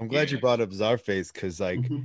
I'm 0.00 0.08
glad 0.08 0.30
yeah. 0.30 0.36
you 0.36 0.40
brought 0.40 0.60
up 0.60 0.70
Czarface 0.70 1.32
because 1.32 1.60
like. 1.60 1.80
Mm-hmm 1.80 2.04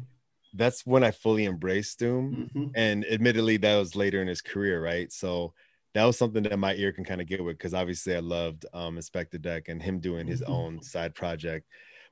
that's 0.57 0.85
when 0.85 1.03
I 1.03 1.11
fully 1.11 1.45
embraced 1.45 1.99
Doom. 1.99 2.49
Mm-hmm. 2.53 2.67
And 2.75 3.05
admittedly, 3.05 3.57
that 3.57 3.77
was 3.77 3.95
later 3.95 4.21
in 4.21 4.27
his 4.27 4.41
career, 4.41 4.83
right? 4.83 5.11
So 5.11 5.53
that 5.93 6.03
was 6.03 6.17
something 6.17 6.43
that 6.43 6.59
my 6.59 6.73
ear 6.75 6.91
can 6.91 7.03
kind 7.03 7.21
of 7.21 7.27
get 7.27 7.43
with 7.43 7.57
because 7.57 7.73
obviously 7.73 8.15
I 8.15 8.19
loved 8.19 8.65
um, 8.73 8.97
Inspectah 8.97 9.41
Deck 9.41 9.69
and 9.69 9.81
him 9.81 9.99
doing 9.99 10.27
his 10.27 10.41
mm-hmm. 10.41 10.51
own 10.51 10.81
side 10.81 11.15
project. 11.15 11.67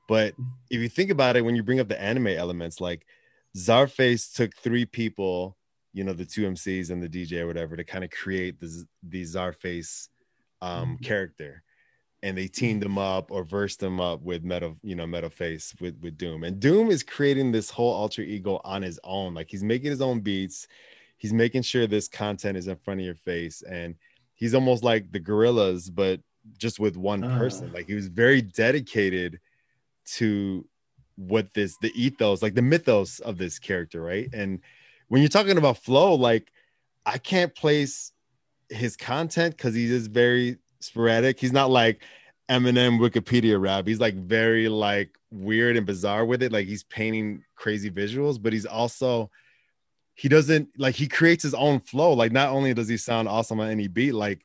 But 0.08 0.34
if 0.70 0.80
you 0.80 0.88
think 0.88 1.10
about 1.10 1.36
it, 1.36 1.44
when 1.44 1.56
you 1.56 1.62
bring 1.62 1.80
up 1.80 1.88
the 1.88 2.00
anime 2.00 2.28
elements, 2.28 2.80
like 2.80 3.06
Czarface 3.56 4.32
took 4.32 4.54
three 4.56 4.86
people, 4.86 5.56
you 5.92 6.04
know, 6.04 6.12
the 6.12 6.24
two 6.24 6.48
MCs 6.48 6.90
and 6.90 7.02
the 7.02 7.08
DJ 7.08 7.40
or 7.40 7.46
whatever, 7.46 7.76
to 7.76 7.84
kind 7.84 8.04
of 8.04 8.10
create 8.10 8.60
the 8.60 8.86
the 9.02 9.22
Czarface 9.22 10.08
um, 10.62 10.94
mm-hmm. 10.94 11.04
character 11.04 11.62
and 12.26 12.36
they 12.36 12.48
teamed 12.48 12.82
them 12.82 12.98
up 12.98 13.30
or 13.30 13.44
versed 13.44 13.78
them 13.78 14.00
up 14.00 14.20
with 14.20 14.42
metal 14.42 14.76
you 14.82 14.96
know 14.96 15.06
metal 15.06 15.30
face 15.30 15.72
with 15.80 15.96
with 16.02 16.18
doom. 16.18 16.42
And 16.42 16.58
doom 16.58 16.90
is 16.90 17.04
creating 17.04 17.52
this 17.52 17.70
whole 17.70 17.94
alter 17.94 18.22
ego 18.22 18.60
on 18.64 18.82
his 18.82 18.98
own. 19.04 19.32
Like 19.32 19.48
he's 19.48 19.62
making 19.62 19.90
his 19.90 20.02
own 20.02 20.18
beats. 20.20 20.66
He's 21.18 21.32
making 21.32 21.62
sure 21.62 21.86
this 21.86 22.08
content 22.08 22.58
is 22.58 22.66
in 22.66 22.76
front 22.76 22.98
of 22.98 23.06
your 23.06 23.14
face. 23.14 23.62
And 23.62 23.94
he's 24.34 24.54
almost 24.54 24.82
like 24.82 25.12
the 25.12 25.20
Gorillaz 25.20 25.94
but 25.94 26.20
just 26.58 26.80
with 26.80 26.96
one 26.96 27.22
uh. 27.22 27.38
person. 27.38 27.72
Like 27.72 27.86
he 27.86 27.94
was 27.94 28.08
very 28.08 28.42
dedicated 28.42 29.38
to 30.16 30.66
what 31.14 31.54
this 31.54 31.76
the 31.80 31.92
ethos 31.94 32.42
like 32.42 32.54
the 32.54 32.62
mythos 32.62 33.20
of 33.20 33.38
this 33.38 33.58
character 33.60 34.02
right? 34.02 34.28
And 34.32 34.60
when 35.08 35.22
you're 35.22 35.28
talking 35.28 35.56
about 35.56 35.78
flow 35.78 36.14
like 36.14 36.52
i 37.06 37.16
can't 37.16 37.54
place 37.54 38.10
his 38.68 38.96
content 38.96 39.56
because 39.56 39.74
he's 39.74 39.90
just 39.90 40.10
very 40.10 40.58
sporadic. 40.80 41.38
He's 41.40 41.52
not 41.52 41.70
like 41.70 42.02
Eminem 42.50 42.98
Wikipedia 42.98 43.60
rap. 43.60 43.86
He's 43.86 44.00
like 44.00 44.14
very 44.14 44.68
like 44.68 45.16
weird 45.30 45.76
and 45.76 45.86
bizarre 45.86 46.24
with 46.24 46.42
it. 46.42 46.52
Like 46.52 46.66
he's 46.66 46.84
painting 46.84 47.44
crazy 47.54 47.90
visuals, 47.90 48.40
but 48.40 48.52
he's 48.52 48.66
also 48.66 49.30
he 50.14 50.28
doesn't 50.28 50.68
like 50.78 50.94
he 50.94 51.08
creates 51.08 51.42
his 51.42 51.54
own 51.54 51.80
flow. 51.80 52.12
Like 52.12 52.32
not 52.32 52.50
only 52.50 52.72
does 52.72 52.88
he 52.88 52.96
sound 52.96 53.28
awesome 53.28 53.60
on 53.60 53.68
any 53.68 53.88
beat, 53.88 54.12
like 54.12 54.44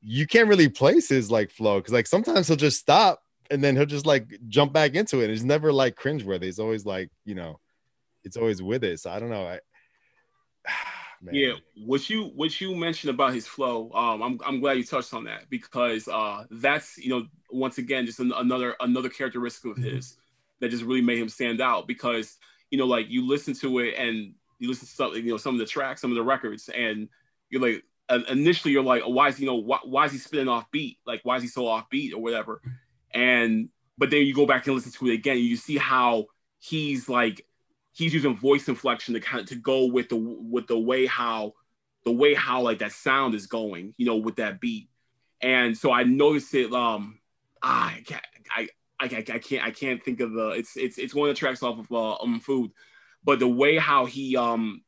you 0.00 0.26
can't 0.26 0.48
really 0.48 0.68
place 0.68 1.08
his 1.08 1.30
like 1.30 1.50
flow 1.50 1.78
because 1.78 1.92
like 1.92 2.06
sometimes 2.06 2.48
he'll 2.48 2.56
just 2.56 2.78
stop 2.78 3.20
and 3.50 3.64
then 3.64 3.74
he'll 3.74 3.86
just 3.86 4.06
like 4.06 4.38
jump 4.48 4.72
back 4.72 4.94
into 4.94 5.20
it. 5.20 5.30
It's 5.30 5.42
never 5.42 5.72
like 5.72 5.96
cringeworthy. 5.96 6.44
It's 6.44 6.58
always 6.58 6.84
like 6.84 7.10
you 7.24 7.34
know, 7.34 7.58
it's 8.24 8.36
always 8.36 8.62
with 8.62 8.84
it. 8.84 9.00
So 9.00 9.10
I 9.10 9.18
don't 9.18 9.30
know. 9.30 9.46
I 9.46 9.60
Man. 11.20 11.34
Yeah, 11.34 11.54
what 11.84 12.08
you 12.08 12.24
what 12.34 12.60
you 12.60 12.74
mentioned 12.74 13.10
about 13.10 13.34
his 13.34 13.46
flow, 13.46 13.90
um, 13.92 14.22
I'm 14.22 14.40
I'm 14.46 14.60
glad 14.60 14.76
you 14.76 14.84
touched 14.84 15.12
on 15.14 15.24
that 15.24 15.50
because 15.50 16.06
uh, 16.06 16.44
that's 16.50 16.96
you 16.98 17.10
know 17.10 17.26
once 17.50 17.78
again 17.78 18.06
just 18.06 18.20
an, 18.20 18.32
another 18.32 18.76
another 18.80 19.08
characteristic 19.08 19.72
of 19.72 19.76
mm-hmm. 19.78 19.96
his 19.96 20.16
that 20.60 20.70
just 20.70 20.84
really 20.84 21.02
made 21.02 21.18
him 21.18 21.28
stand 21.28 21.60
out 21.60 21.88
because 21.88 22.36
you 22.70 22.78
know 22.78 22.86
like 22.86 23.08
you 23.08 23.26
listen 23.26 23.54
to 23.54 23.80
it 23.80 23.94
and 23.96 24.34
you 24.58 24.68
listen 24.68 24.86
to 24.86 24.92
some 24.92 25.14
you 25.14 25.30
know 25.30 25.36
some 25.36 25.54
of 25.54 25.58
the 25.58 25.66
tracks, 25.66 26.00
some 26.00 26.10
of 26.10 26.16
the 26.16 26.22
records, 26.22 26.68
and 26.68 27.08
you're 27.50 27.62
like 27.62 27.82
initially 28.28 28.72
you're 28.72 28.82
like, 28.82 29.02
oh, 29.04 29.10
why 29.10 29.28
is 29.28 29.40
you 29.40 29.46
know 29.46 29.56
why, 29.56 29.78
why 29.84 30.04
is 30.04 30.12
he 30.12 30.18
spinning 30.18 30.48
off 30.48 30.70
beat? 30.70 30.98
Like 31.06 31.20
why 31.24 31.36
is 31.36 31.42
he 31.42 31.48
so 31.48 31.66
off 31.66 31.88
beat 31.90 32.14
or 32.14 32.22
whatever? 32.22 32.60
And 33.12 33.68
but 33.96 34.10
then 34.10 34.26
you 34.26 34.34
go 34.34 34.46
back 34.46 34.66
and 34.66 34.76
listen 34.76 34.92
to 34.92 35.08
it 35.08 35.14
again, 35.14 35.36
and 35.36 35.44
you 35.44 35.56
see 35.56 35.76
how 35.76 36.26
he's 36.58 37.08
like 37.08 37.44
he's 37.98 38.14
using 38.14 38.36
voice 38.36 38.68
inflection 38.68 39.14
to 39.14 39.20
kind 39.20 39.40
of 39.40 39.48
to 39.48 39.56
go 39.56 39.86
with 39.86 40.08
the 40.08 40.16
with 40.16 40.68
the 40.68 40.78
way 40.78 41.04
how 41.04 41.52
the 42.04 42.12
way 42.12 42.32
how 42.32 42.62
like 42.62 42.78
that 42.78 42.92
sound 42.92 43.34
is 43.34 43.48
going, 43.48 43.92
you 43.98 44.06
know, 44.06 44.16
with 44.16 44.36
that 44.36 44.60
beat. 44.60 44.88
And 45.40 45.76
so 45.76 45.92
I 45.92 46.04
noticed 46.04 46.54
it. 46.54 46.72
Um, 46.72 47.18
I 47.60 48.02
can't, 48.06 48.24
I, 48.56 48.68
I, 49.00 49.04
I 49.04 49.38
can't, 49.38 49.64
I 49.64 49.70
can't 49.72 50.02
think 50.02 50.20
of 50.20 50.32
the. 50.32 50.50
It's 50.50 50.76
it's 50.76 50.96
it's 50.96 51.14
one 51.14 51.28
of 51.28 51.34
the 51.34 51.38
tracks 51.38 51.62
off 51.62 51.80
of 51.80 51.90
uh, 51.90 52.14
um 52.22 52.38
food, 52.38 52.70
but 53.24 53.40
the 53.40 53.48
way 53.48 53.76
how 53.76 54.06
he 54.06 54.36
um 54.36 54.82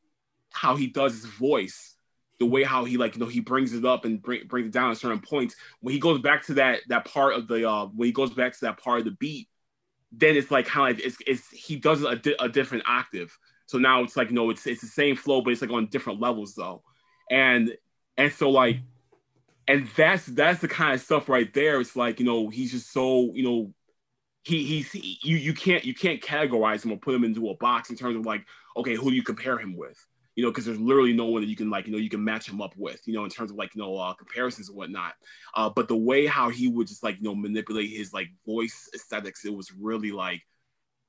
how 0.51 0.77
he 0.77 0.87
does 0.87 1.13
his 1.13 1.25
voice, 1.25 1.95
the 2.39 2.45
way 2.45 2.63
how 2.63 2.85
he 2.85 2.95
like 2.95 3.15
you 3.15 3.19
know 3.19 3.27
he 3.27 3.41
brings 3.41 3.73
it 3.73 3.83
up 3.83 4.05
and 4.05 4.21
bring 4.21 4.47
brings 4.47 4.67
it 4.67 4.73
down 4.73 4.89
at 4.89 4.97
certain 4.97 5.19
points. 5.19 5.55
When 5.81 5.93
he 5.93 5.99
goes 5.99 6.21
back 6.21 6.45
to 6.45 6.53
that 6.55 6.79
that 6.87 7.03
part 7.05 7.35
of 7.35 7.49
the 7.49 7.69
uh 7.69 7.87
when 7.87 8.05
he 8.05 8.13
goes 8.13 8.33
back 8.33 8.53
to 8.53 8.61
that 8.61 8.81
part 8.81 8.99
of 8.99 9.05
the 9.05 9.11
beat, 9.11 9.49
then 10.11 10.35
it's 10.35 10.51
like 10.51 10.65
kind 10.65 10.91
of 10.91 10.97
like 10.97 11.05
it's, 11.05 11.17
it's 11.25 11.49
he 11.49 11.75
does 11.77 12.03
a, 12.03 12.15
di- 12.15 12.35
a 12.39 12.49
different 12.49 12.83
octave. 12.87 13.37
So 13.65 13.77
now 13.77 14.03
it's 14.03 14.17
like 14.17 14.31
know 14.31 14.49
it's 14.49 14.67
it's 14.67 14.81
the 14.81 14.87
same 14.87 15.15
flow, 15.15 15.41
but 15.41 15.51
it's 15.51 15.61
like 15.61 15.71
on 15.71 15.87
different 15.87 16.19
levels 16.19 16.55
though, 16.55 16.83
and 17.29 17.71
and 18.17 18.31
so 18.31 18.49
like, 18.49 18.79
and 19.67 19.87
that's 19.95 20.25
that's 20.25 20.59
the 20.59 20.67
kind 20.67 20.93
of 20.93 21.01
stuff 21.01 21.29
right 21.29 21.53
there. 21.53 21.79
It's 21.79 21.95
like 21.95 22.19
you 22.19 22.25
know 22.25 22.49
he's 22.49 22.71
just 22.71 22.91
so 22.91 23.33
you 23.33 23.43
know 23.43 23.73
he 24.43 24.63
he's 24.65 24.91
he, 24.91 25.19
you 25.23 25.37
you 25.37 25.53
can't 25.53 25.85
you 25.85 25.93
can't 25.93 26.21
categorize 26.21 26.83
him 26.83 26.91
or 26.91 26.97
put 26.97 27.15
him 27.15 27.23
into 27.23 27.49
a 27.49 27.55
box 27.55 27.89
in 27.89 27.95
terms 27.95 28.15
of 28.15 28.25
like 28.25 28.45
okay 28.75 28.95
who 28.95 29.09
do 29.09 29.15
you 29.15 29.23
compare 29.23 29.57
him 29.57 29.75
with 29.77 30.05
you 30.35 30.43
know, 30.43 30.49
because 30.49 30.65
there's 30.65 30.79
literally 30.79 31.13
no 31.13 31.25
one 31.25 31.41
that 31.41 31.49
you 31.49 31.55
can 31.55 31.69
like, 31.69 31.85
you 31.87 31.91
know, 31.91 31.97
you 31.97 32.09
can 32.09 32.23
match 32.23 32.47
him 32.47 32.61
up 32.61 32.73
with, 32.77 33.01
you 33.05 33.13
know, 33.13 33.23
in 33.23 33.29
terms 33.29 33.51
of 33.51 33.57
like, 33.57 33.75
you 33.75 33.81
know, 33.81 33.97
uh, 33.97 34.13
comparisons 34.13 34.69
and 34.69 34.77
whatnot. 34.77 35.13
Uh, 35.55 35.69
but 35.69 35.87
the 35.87 35.95
way 35.95 36.25
how 36.25 36.49
he 36.49 36.67
would 36.67 36.87
just 36.87 37.03
like, 37.03 37.17
you 37.17 37.23
know, 37.23 37.35
manipulate 37.35 37.89
his 37.89 38.13
like 38.13 38.29
voice 38.45 38.89
aesthetics, 38.95 39.43
it 39.45 39.53
was 39.53 39.71
really 39.73 40.11
like, 40.11 40.41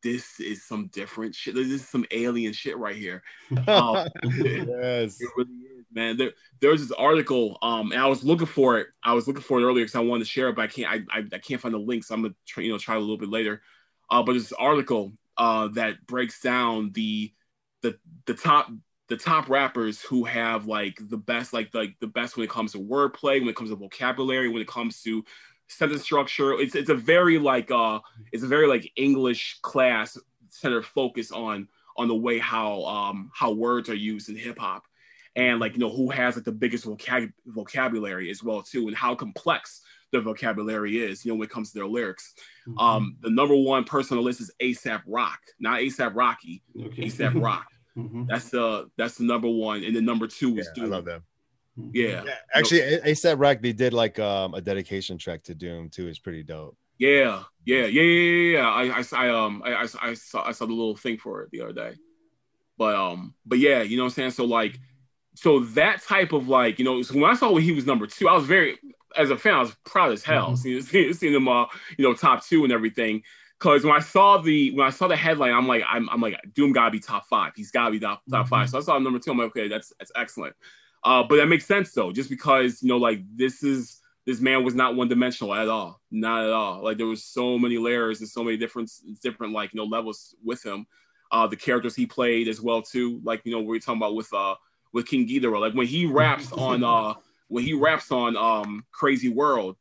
this 0.03 0.41
is 0.41 0.65
some 0.65 0.89
different 0.89 1.35
shit. 1.35 1.55
This 1.55 1.69
is 1.69 1.89
some 1.89 2.05
alien 2.11 2.53
shit 2.53 2.77
right 2.77 2.97
here. 2.97 3.23
Um, 3.69 4.09
yes, 4.25 5.21
it 5.21 5.31
really 5.37 5.53
is, 5.79 5.87
man. 5.93 6.17
There, 6.17 6.33
there's 6.61 6.81
this 6.81 6.91
article, 6.91 7.57
um, 7.63 7.93
and 7.93 8.01
I 8.01 8.07
was 8.07 8.25
looking 8.25 8.49
for 8.49 8.79
it. 8.79 8.89
I 9.05 9.15
was 9.15 9.29
looking 9.29 9.45
for 9.45 9.61
it 9.61 9.65
earlier 9.65 9.85
because 9.85 9.95
I 9.95 10.01
wanted 10.01 10.25
to 10.25 10.31
share 10.31 10.49
it, 10.49 10.57
but 10.57 10.63
I 10.63 10.67
can't. 10.67 10.91
I, 10.91 11.19
I, 11.19 11.25
I 11.33 11.39
can't 11.39 11.61
find 11.61 11.73
the 11.73 11.79
link, 11.79 12.03
so 12.03 12.17
I'm 12.17 12.23
gonna 12.23 12.35
try, 12.47 12.65
you 12.65 12.73
know, 12.73 12.79
try 12.79 12.97
a 12.97 12.99
little 12.99 13.17
bit 13.17 13.29
later. 13.29 13.63
Uh, 14.11 14.25
but 14.25 14.33
this 14.33 14.53
article 14.53 15.13
uh, 15.37 15.69
that 15.69 16.05
breaks 16.07 16.41
down 16.41 16.91
the 16.95 17.33
the 17.83 17.97
the 18.27 18.35
top 18.35 18.71
the 19.13 19.19
top 19.19 19.51
rappers 19.51 20.01
who 20.01 20.25
have 20.25 20.67
like 20.67 20.97
the 20.99 21.19
best, 21.19 21.53
like 21.53 21.75
like 21.75 21.95
the 22.01 22.07
best 22.07 22.35
when 22.35 22.45
it 22.45 22.51
comes 22.51 22.73
to 22.73 22.79
wordplay, 22.79 23.39
when 23.41 23.49
it 23.51 23.57
comes 23.57 23.69
to 23.69 23.77
vocabulary, 23.77 24.49
when 24.49 24.63
it 24.63 24.69
comes 24.69 25.03
to 25.03 25.23
sentence 25.69 26.01
structure. 26.01 26.55
It's 26.55 26.75
it's 26.75 26.89
a 26.89 26.95
very 26.95 27.39
like 27.39 27.71
uh 27.71 28.01
it's 28.33 28.43
a 28.43 28.47
very 28.47 28.67
like 28.67 28.91
English 28.97 29.59
class 29.61 30.17
centered 30.49 30.87
focus 30.87 31.31
on 31.31 31.69
on 31.99 32.09
the 32.09 32.15
way 32.15 32.39
how 32.39 32.85
um 32.85 33.31
how 33.35 33.53
words 33.53 33.91
are 33.91 33.95
used 33.95 34.31
in 34.31 34.37
hip 34.37 34.59
hop 34.59 34.85
and 35.37 35.61
like 35.61 35.75
you 35.75 35.79
know 35.79 35.91
who 35.91 36.09
has 36.09 36.37
like 36.37 36.47
the 36.47 36.53
biggest 36.53 36.87
vocab- 36.87 37.35
vocabulary 37.45 38.31
as 38.31 38.43
well 38.43 38.63
too 38.63 38.89
and 38.89 38.97
how 38.97 39.15
complex 39.15 39.83
their 40.11 40.23
vocabulary 40.23 40.99
is 41.03 41.23
you 41.23 41.31
know 41.31 41.37
when 41.37 41.47
it 41.47 41.51
comes 41.51 41.71
to 41.71 41.79
their 41.79 41.87
lyrics 41.87 42.35
mm-hmm. 42.67 42.79
um 42.79 43.17
the 43.21 43.31
number 43.31 43.57
one 43.57 43.85
person 43.85 44.17
on 44.17 44.23
the 44.23 44.27
list 44.27 44.41
is 44.41 44.51
Aesop 44.61 45.03
Rock 45.07 45.41
not 45.59 45.81
asap 45.81 46.15
rocky 46.15 46.63
okay. 46.79 47.03
Aesop 47.03 47.35
Rock 47.37 47.67
Mm-hmm. 47.97 48.25
That's 48.27 48.51
the 48.51 48.91
that's 48.97 49.17
the 49.17 49.25
number 49.25 49.49
one, 49.49 49.85
and 49.85 49.95
the 49.95 50.01
number 50.01 50.27
two 50.27 50.57
is 50.59 50.69
yeah, 50.75 50.83
Doom. 50.83 50.93
I 50.93 50.97
love 50.97 51.05
them. 51.05 51.23
Mm-hmm. 51.79 51.91
Yeah. 51.95 52.25
yeah. 52.25 52.35
Actually, 52.55 53.11
Aesop 53.11 53.39
Rock 53.39 53.59
they 53.61 53.73
did 53.73 53.93
like 53.93 54.19
um 54.19 54.55
a 54.55 54.61
dedication 54.61 55.19
track 55.19 55.43
to 55.45 55.55
Doom 55.55 55.91
too. 55.91 56.09
It's 56.09 56.19
pretty 56.19 56.43
dope. 56.43 56.77
Yeah, 56.99 57.43
yeah, 57.65 57.87
yeah, 57.87 58.03
yeah, 58.03 58.59
yeah. 58.59 58.69
I, 58.69 59.01
I, 59.01 59.05
I 59.13 59.29
um, 59.31 59.63
I, 59.65 59.75
I, 59.75 59.87
I 60.03 60.15
saw, 60.15 60.47
I 60.47 60.53
saw 60.53 60.67
the 60.67 60.73
little 60.73 60.97
thing 60.97 61.19
for 61.19 61.43
it 61.43 61.51
the 61.51 61.63
other 61.63 61.73
day. 61.73 61.95
But 62.79 62.95
um, 62.95 63.35
but 63.45 63.59
yeah, 63.59 63.83
you 63.83 63.97
know 63.97 64.05
what 64.05 64.11
I'm 64.11 64.15
saying. 64.15 64.31
So 64.33 64.45
like, 64.45 64.79
so 65.35 65.61
that 65.61 66.03
type 66.03 66.33
of 66.33 66.49
like, 66.49 66.79
you 66.79 66.85
know, 66.85 67.03
so 67.03 67.15
when 67.15 67.31
I 67.31 67.35
saw 67.35 67.51
when 67.51 67.63
he 67.63 67.73
was 67.73 67.87
number 67.87 68.07
two, 68.07 68.29
I 68.29 68.35
was 68.35 68.45
very, 68.45 68.79
as 69.17 69.31
a 69.31 69.37
fan, 69.37 69.55
I 69.55 69.61
was 69.61 69.75
proud 69.85 70.13
as 70.13 70.23
hell. 70.23 70.53
Mm-hmm. 70.53 70.81
Seeing, 70.81 71.13
seeing 71.15 71.33
them 71.33 71.49
all, 71.49 71.71
you 71.97 72.05
know, 72.05 72.15
top 72.15 72.45
two 72.45 72.65
and 72.65 72.73
everything. 72.73 73.23
Because 73.63 73.85
when 73.85 73.95
I 73.95 74.01
saw 74.01 74.39
the 74.39 74.73
when 74.73 74.85
I 74.85 74.91
saw 74.91 75.07
the 75.07 75.15
headline, 75.15 75.53
I'm 75.53 75.69
like, 75.69 75.85
I'm, 75.89 76.09
I'm 76.11 76.21
like, 76.21 76.35
Doom 76.53 76.73
gotta 76.73 76.91
be 76.91 76.99
top 76.99 77.29
five. 77.29 77.53
He's 77.55 77.71
gotta 77.71 77.93
be 77.93 78.01
top, 78.01 78.21
top 78.29 78.41
mm-hmm. 78.41 78.49
five. 78.49 78.69
So 78.69 78.79
I 78.79 78.81
saw 78.81 78.99
number 78.99 79.21
two. 79.21 79.31
I'm 79.31 79.39
like, 79.39 79.51
okay, 79.51 79.69
that's 79.69 79.93
that's 80.01 80.11
excellent. 80.17 80.57
Uh, 81.05 81.23
but 81.23 81.37
that 81.37 81.47
makes 81.47 81.65
sense 81.65 81.93
though, 81.93 82.11
just 82.11 82.29
because 82.29 82.83
you 82.83 82.89
know, 82.89 82.97
like 82.97 83.21
this 83.37 83.63
is 83.63 84.01
this 84.27 84.41
man 84.41 84.65
was 84.65 84.75
not 84.75 84.97
one 84.97 85.07
dimensional 85.07 85.55
at 85.55 85.69
all, 85.69 86.01
not 86.11 86.45
at 86.45 86.51
all. 86.51 86.83
Like 86.83 86.97
there 86.97 87.07
was 87.07 87.23
so 87.23 87.57
many 87.57 87.79
layers 87.79 88.19
and 88.19 88.29
so 88.29 88.43
many 88.43 88.57
different 88.57 88.91
different 89.23 89.53
like 89.53 89.73
you 89.73 89.79
know 89.79 89.87
levels 89.87 90.35
with 90.45 90.65
him. 90.67 90.85
Uh, 91.31 91.47
the 91.47 91.57
characters 91.57 91.95
he 91.95 92.05
played 92.05 92.49
as 92.49 92.61
well 92.61 92.83
too, 92.83 93.21
like 93.23 93.43
you 93.45 93.53
know 93.53 93.61
we 93.61 93.77
are 93.77 93.81
talking 93.81 94.01
about 94.01 94.17
with 94.17 94.33
uh 94.35 94.57
with 94.93 95.07
King 95.07 95.29
Ghidorah, 95.29 95.61
like 95.61 95.75
when 95.75 95.87
he 95.87 96.05
raps 96.07 96.51
on 96.59 96.83
uh 96.83 97.15
when 97.47 97.63
he 97.63 97.75
raps 97.75 98.11
on 98.11 98.37
um 98.37 98.85
Crazy 98.91 99.29
World, 99.29 99.77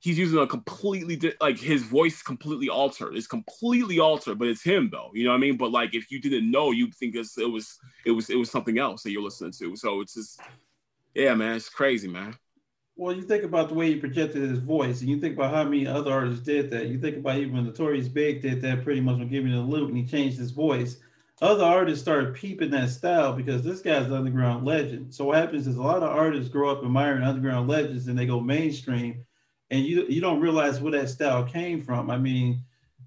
he's 0.00 0.18
using 0.18 0.38
a 0.38 0.46
completely 0.46 1.16
di- 1.16 1.34
like 1.40 1.58
his 1.58 1.82
voice 1.82 2.22
completely 2.22 2.68
altered. 2.68 3.16
It's 3.16 3.26
completely 3.26 3.98
altered, 3.98 4.38
but 4.38 4.48
it's 4.48 4.62
him 4.62 4.88
though. 4.90 5.10
You 5.14 5.24
know 5.24 5.30
what 5.30 5.36
I 5.36 5.40
mean? 5.40 5.56
But 5.56 5.72
like 5.72 5.94
if 5.94 6.10
you 6.10 6.20
didn't 6.20 6.50
know, 6.50 6.70
you'd 6.70 6.94
think 6.94 7.14
it 7.14 7.50
was 7.50 7.78
it 8.04 8.10
was 8.10 8.30
it 8.30 8.36
was 8.36 8.50
something 8.50 8.78
else 8.78 9.02
that 9.02 9.10
you're 9.10 9.22
listening 9.22 9.52
to. 9.58 9.76
So 9.76 10.00
it's 10.00 10.14
just 10.14 10.40
yeah, 11.14 11.34
man, 11.34 11.56
it's 11.56 11.68
crazy, 11.68 12.08
man. 12.08 12.36
Well, 12.98 13.14
you 13.14 13.22
think 13.22 13.44
about 13.44 13.68
the 13.68 13.74
way 13.74 13.88
he 13.88 13.96
projected 13.96 14.48
his 14.48 14.58
voice, 14.58 15.00
and 15.00 15.10
you 15.10 15.20
think 15.20 15.34
about 15.34 15.52
how 15.52 15.64
many 15.64 15.86
other 15.86 16.10
artists 16.10 16.42
did 16.42 16.70
that. 16.70 16.86
You 16.86 16.98
think 16.98 17.18
about 17.18 17.36
even 17.36 17.62
Notorious 17.64 18.08
Big 18.08 18.40
did 18.40 18.62
that 18.62 18.84
pretty 18.84 19.02
much 19.02 19.18
when 19.18 19.28
giving 19.28 19.52
the 19.52 19.60
loop, 19.60 19.88
and 19.88 19.98
he 19.98 20.06
changed 20.06 20.38
his 20.38 20.50
voice. 20.50 20.96
Other 21.42 21.64
artists 21.64 22.02
started 22.02 22.34
peeping 22.34 22.70
that 22.70 22.88
style 22.88 23.34
because 23.34 23.62
this 23.62 23.82
guy's 23.82 24.06
an 24.06 24.14
underground 24.14 24.64
legend. 24.64 25.14
So 25.14 25.26
what 25.26 25.36
happens 25.36 25.66
is 25.66 25.76
a 25.76 25.82
lot 25.82 26.02
of 26.02 26.08
artists 26.08 26.48
grow 26.48 26.70
up 26.70 26.82
admiring 26.82 27.22
underground 27.22 27.68
legends, 27.68 28.08
and 28.08 28.18
they 28.18 28.24
go 28.24 28.40
mainstream, 28.40 29.25
and 29.70 29.84
you 29.84 30.06
you 30.08 30.20
don't 30.20 30.40
realize 30.40 30.80
where 30.80 30.92
that 30.92 31.08
style 31.08 31.44
came 31.44 31.82
from. 31.82 32.10
I 32.10 32.18
mean, 32.18 32.62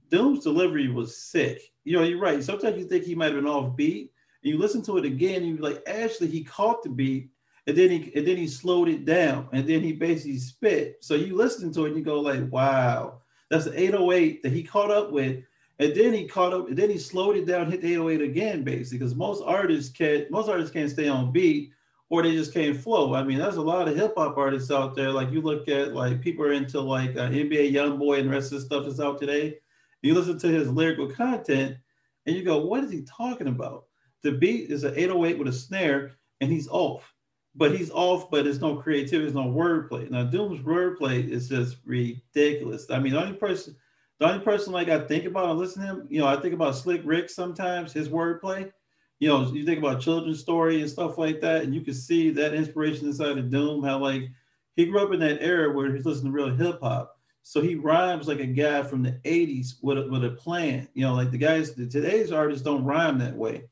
Doom's 0.10 0.43
delivery 0.43 0.89
was 0.89 1.18
sick. 1.18 1.62
You 1.84 1.97
know, 1.97 2.03
you're 2.03 2.20
right. 2.20 2.43
Sometimes 2.43 2.78
you 2.78 2.86
think 2.86 3.03
he 3.03 3.16
might 3.16 3.34
have 3.34 3.36
been 3.36 3.47
off 3.47 3.76
beat, 3.76 4.12
and 4.43 4.51
you 4.51 4.57
listen 4.57 4.82
to 4.84 4.97
it 4.97 5.05
again, 5.05 5.43
and 5.43 5.57
you're 5.57 5.70
like, 5.70 5.82
actually, 5.88 6.28
he 6.28 6.43
caught 6.43 6.84
the 6.84 6.89
beat 6.89 7.30
and 7.70 7.78
then 7.78 7.89
he 7.91 8.12
and 8.16 8.28
then 8.28 8.38
he 8.38 8.47
slowed 8.47 8.89
it 8.89 9.05
down 9.05 9.47
and 9.51 9.68
then 9.68 9.82
he 9.82 9.93
basically 9.93 10.38
spit. 10.38 10.97
So 11.01 11.14
you 11.14 11.36
listen 11.36 11.72
to 11.74 11.86
it 11.86 11.89
and 11.89 11.97
you 11.97 12.03
go 12.03 12.20
like, 12.20 12.51
wow, 12.51 13.22
that's 13.49 13.68
an 13.68 13.76
808 13.76 14.41
that 14.41 14.51
he 14.51 14.64
caught 14.64 14.89
up 14.91 15.12
with. 15.12 15.43
And 15.78 15.95
then 15.95 16.12
he 16.12 16.28
caught 16.28 16.51
up, 16.51 16.68
and 16.68 16.76
then 16.76 16.89
he 16.89 16.97
slowed 16.97 17.38
it 17.38 17.45
down, 17.45 17.72
hit 17.72 17.82
the 17.82 17.93
808 17.93 18.22
again, 18.22 18.64
basically, 18.66 18.97
because 18.97 19.16
most 19.16 19.41
artists 19.45 19.95
can't 19.95 20.30
most 20.32 20.49
artists 20.49 20.74
can't 20.74 20.89
stay 20.89 21.07
on 21.07 21.32
beat 21.32 21.72
or 22.10 22.24
they 22.24 22.32
just 22.32 22.53
can't 22.53 22.78
flow. 22.78 23.14
I 23.14 23.24
mean, 23.24 23.38
there's 23.38 23.55
a 23.55 23.62
lot 23.62 23.88
of 23.88 23.95
hip 23.95 24.14
hop 24.18 24.38
artists 24.38 24.72
out 24.72 24.95
there. 24.95 25.12
Like 25.12 25.32
you 25.32 25.41
look 25.41 25.68
at 25.68 25.93
like 25.93 26.22
people 26.22 26.45
are 26.45 26.53
into 26.53 26.82
like 26.82 27.12
uh, 27.12 27.30
NBA 27.30 27.74
YoungBoy 27.74 28.20
and 28.20 28.30
the 28.30 28.34
rest 28.34 28.51
of 28.51 28.60
the 28.60 28.66
stuff 28.66 28.86
that's 28.86 28.99
out 28.99 29.20
today. 29.20 29.57
You 30.01 30.14
listen 30.14 30.39
to 30.39 30.47
his 30.47 30.70
lyrical 30.70 31.10
content 31.10 31.78
and 32.26 32.36
you 32.36 32.43
go, 32.43 32.66
what 32.66 32.84
is 32.84 32.91
he 32.91 33.03
talking 33.03 33.47
about? 33.47 33.86
The 34.24 34.32
beat 34.32 34.70
is 34.70 34.84
an 34.84 34.93
808 34.95 35.38
with 35.38 35.47
a 35.47 35.53
snare 35.53 36.18
and 36.41 36.51
he's 36.51 36.68
off 36.68 37.14
but 37.55 37.76
he's 37.76 37.91
off, 37.91 38.30
but 38.30 38.43
there's 38.43 38.62
no 38.62 38.76
creativity, 38.76 39.20
there's 39.20 39.34
no 39.34 39.51
wordplay. 39.51 40.10
Now 40.10 40.24
Doom's 40.24 40.62
wordplay 40.62 41.28
is 41.28 41.49
just 41.49 41.78
ridiculous. 41.86 42.89
I 42.89 42.99
mean, 42.99 43.14
the 43.14 43.22
only 43.22 43.38
person, 43.38 43.76
the 44.20 44.28
only 44.28 44.43
person 44.43 44.72
like 44.72 44.89
I 44.89 44.99
think 44.99 45.26
about 45.26 45.49
and 45.49 45.60
listen 45.60 45.82
to 45.82 45.88
him, 45.88 46.07
you 46.10 46.20
know, 46.20 46.28
I 46.28 46.39
think 46.39 46.53
about 46.53 46.76
Slick 46.76 47.01
Rick 47.03 47.30
sometimes, 47.30 47.91
his 47.91 48.10
wordplay. 48.10 48.72
You 49.20 49.28
know, 49.28 49.51
you 49.51 49.65
think 49.65 49.80
about 49.80 50.01
children's 50.01 50.39
story 50.39 50.82
and 50.82 50.89
stuff 50.89 51.17
like 51.17 51.41
that, 51.41 51.63
and 51.63 51.76
you 51.76 51.82
can 51.82 51.93
see 51.93 52.30
that 52.32 52.53
inspiration 52.53 53.07
inside 53.07 53.38
of 53.38 53.49
Doom, 53.49 53.84
how 53.84 53.99
like 53.99 54.30
he 54.76 54.86
grew 54.86 55.03
up 55.03 55.13
in 55.13 55.20
that 55.20 55.41
era 55.41 55.72
where 55.72 55.93
he's 55.93 56.05
listening 56.05 56.32
to 56.32 56.38
real 56.38 56.55
hip 56.55 56.80
hop. 56.82 57.17
So 57.43 57.61
he 57.61 57.76
rhymes 57.76 58.28
like 58.28 58.39
a 58.39 58.45
guy 58.45 58.84
from 58.84 59.03
the 59.03 59.13
80s 59.26 59.76
with 59.82 59.97
a, 59.97 60.07
with 60.09 60.24
a 60.24 60.32
plan. 60.32 60.88
You 60.93 61.05
know, 61.05 61.15
like 61.15 61.32
the 61.32 61.38
guys, 61.38 61.74
the, 61.74 61.88
today's 61.88 62.32
artists 62.32 62.63
don't 62.63 62.86
rhyme 62.86 63.17
that 63.20 63.36
way 63.36 63.63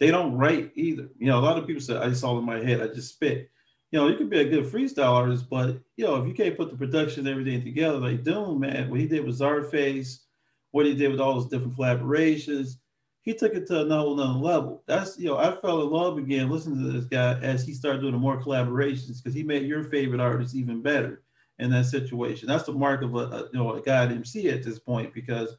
they 0.00 0.10
don't 0.10 0.36
write 0.36 0.72
either. 0.74 1.08
You 1.18 1.26
know, 1.26 1.38
a 1.38 1.44
lot 1.44 1.58
of 1.58 1.66
people 1.66 1.82
say, 1.82 1.96
I 1.96 2.08
just 2.08 2.24
all 2.24 2.38
in 2.38 2.44
my 2.44 2.58
head, 2.58 2.80
I 2.80 2.88
just 2.88 3.14
spit. 3.14 3.50
You 3.92 3.98
know, 3.98 4.08
you 4.08 4.16
could 4.16 4.30
be 4.30 4.40
a 4.40 4.48
good 4.48 4.64
freestyle 4.64 5.12
artist, 5.12 5.48
but 5.48 5.78
you 5.96 6.06
know, 6.06 6.16
if 6.16 6.26
you 6.26 6.32
can't 6.32 6.56
put 6.56 6.70
the 6.70 6.76
production 6.76 7.26
and 7.26 7.28
everything 7.28 7.62
together, 7.62 7.98
like 7.98 8.24
Doom, 8.24 8.60
man, 8.60 8.88
what 8.88 8.98
he 8.98 9.06
did 9.06 9.24
with 9.24 9.38
Czarface, 9.38 10.20
what 10.70 10.86
he 10.86 10.94
did 10.94 11.10
with 11.10 11.20
all 11.20 11.34
those 11.34 11.50
different 11.50 11.76
collaborations, 11.76 12.76
he 13.22 13.34
took 13.34 13.54
it 13.54 13.66
to 13.66 13.82
another, 13.82 14.08
level. 14.08 14.82
That's 14.86 15.18
you 15.18 15.26
know, 15.26 15.38
I 15.38 15.54
fell 15.60 15.82
in 15.82 15.90
love 15.90 16.18
again 16.18 16.50
listening 16.50 16.82
to 16.84 16.92
this 16.92 17.04
guy 17.04 17.38
as 17.40 17.64
he 17.64 17.74
started 17.74 18.02
doing 18.02 18.14
more 18.14 18.40
collaborations 18.40 19.18
because 19.18 19.34
he 19.34 19.42
made 19.42 19.66
your 19.66 19.84
favorite 19.84 20.20
artist 20.20 20.54
even 20.54 20.82
better 20.82 21.22
in 21.58 21.70
that 21.70 21.86
situation. 21.86 22.48
That's 22.48 22.64
the 22.64 22.72
mark 22.72 23.02
of 23.02 23.14
a, 23.14 23.18
a 23.18 23.38
you 23.52 23.58
know 23.58 23.74
a 23.74 23.82
guy 23.82 24.04
at 24.04 24.12
MC 24.12 24.48
at 24.48 24.62
this 24.62 24.78
point 24.78 25.12
because 25.12 25.56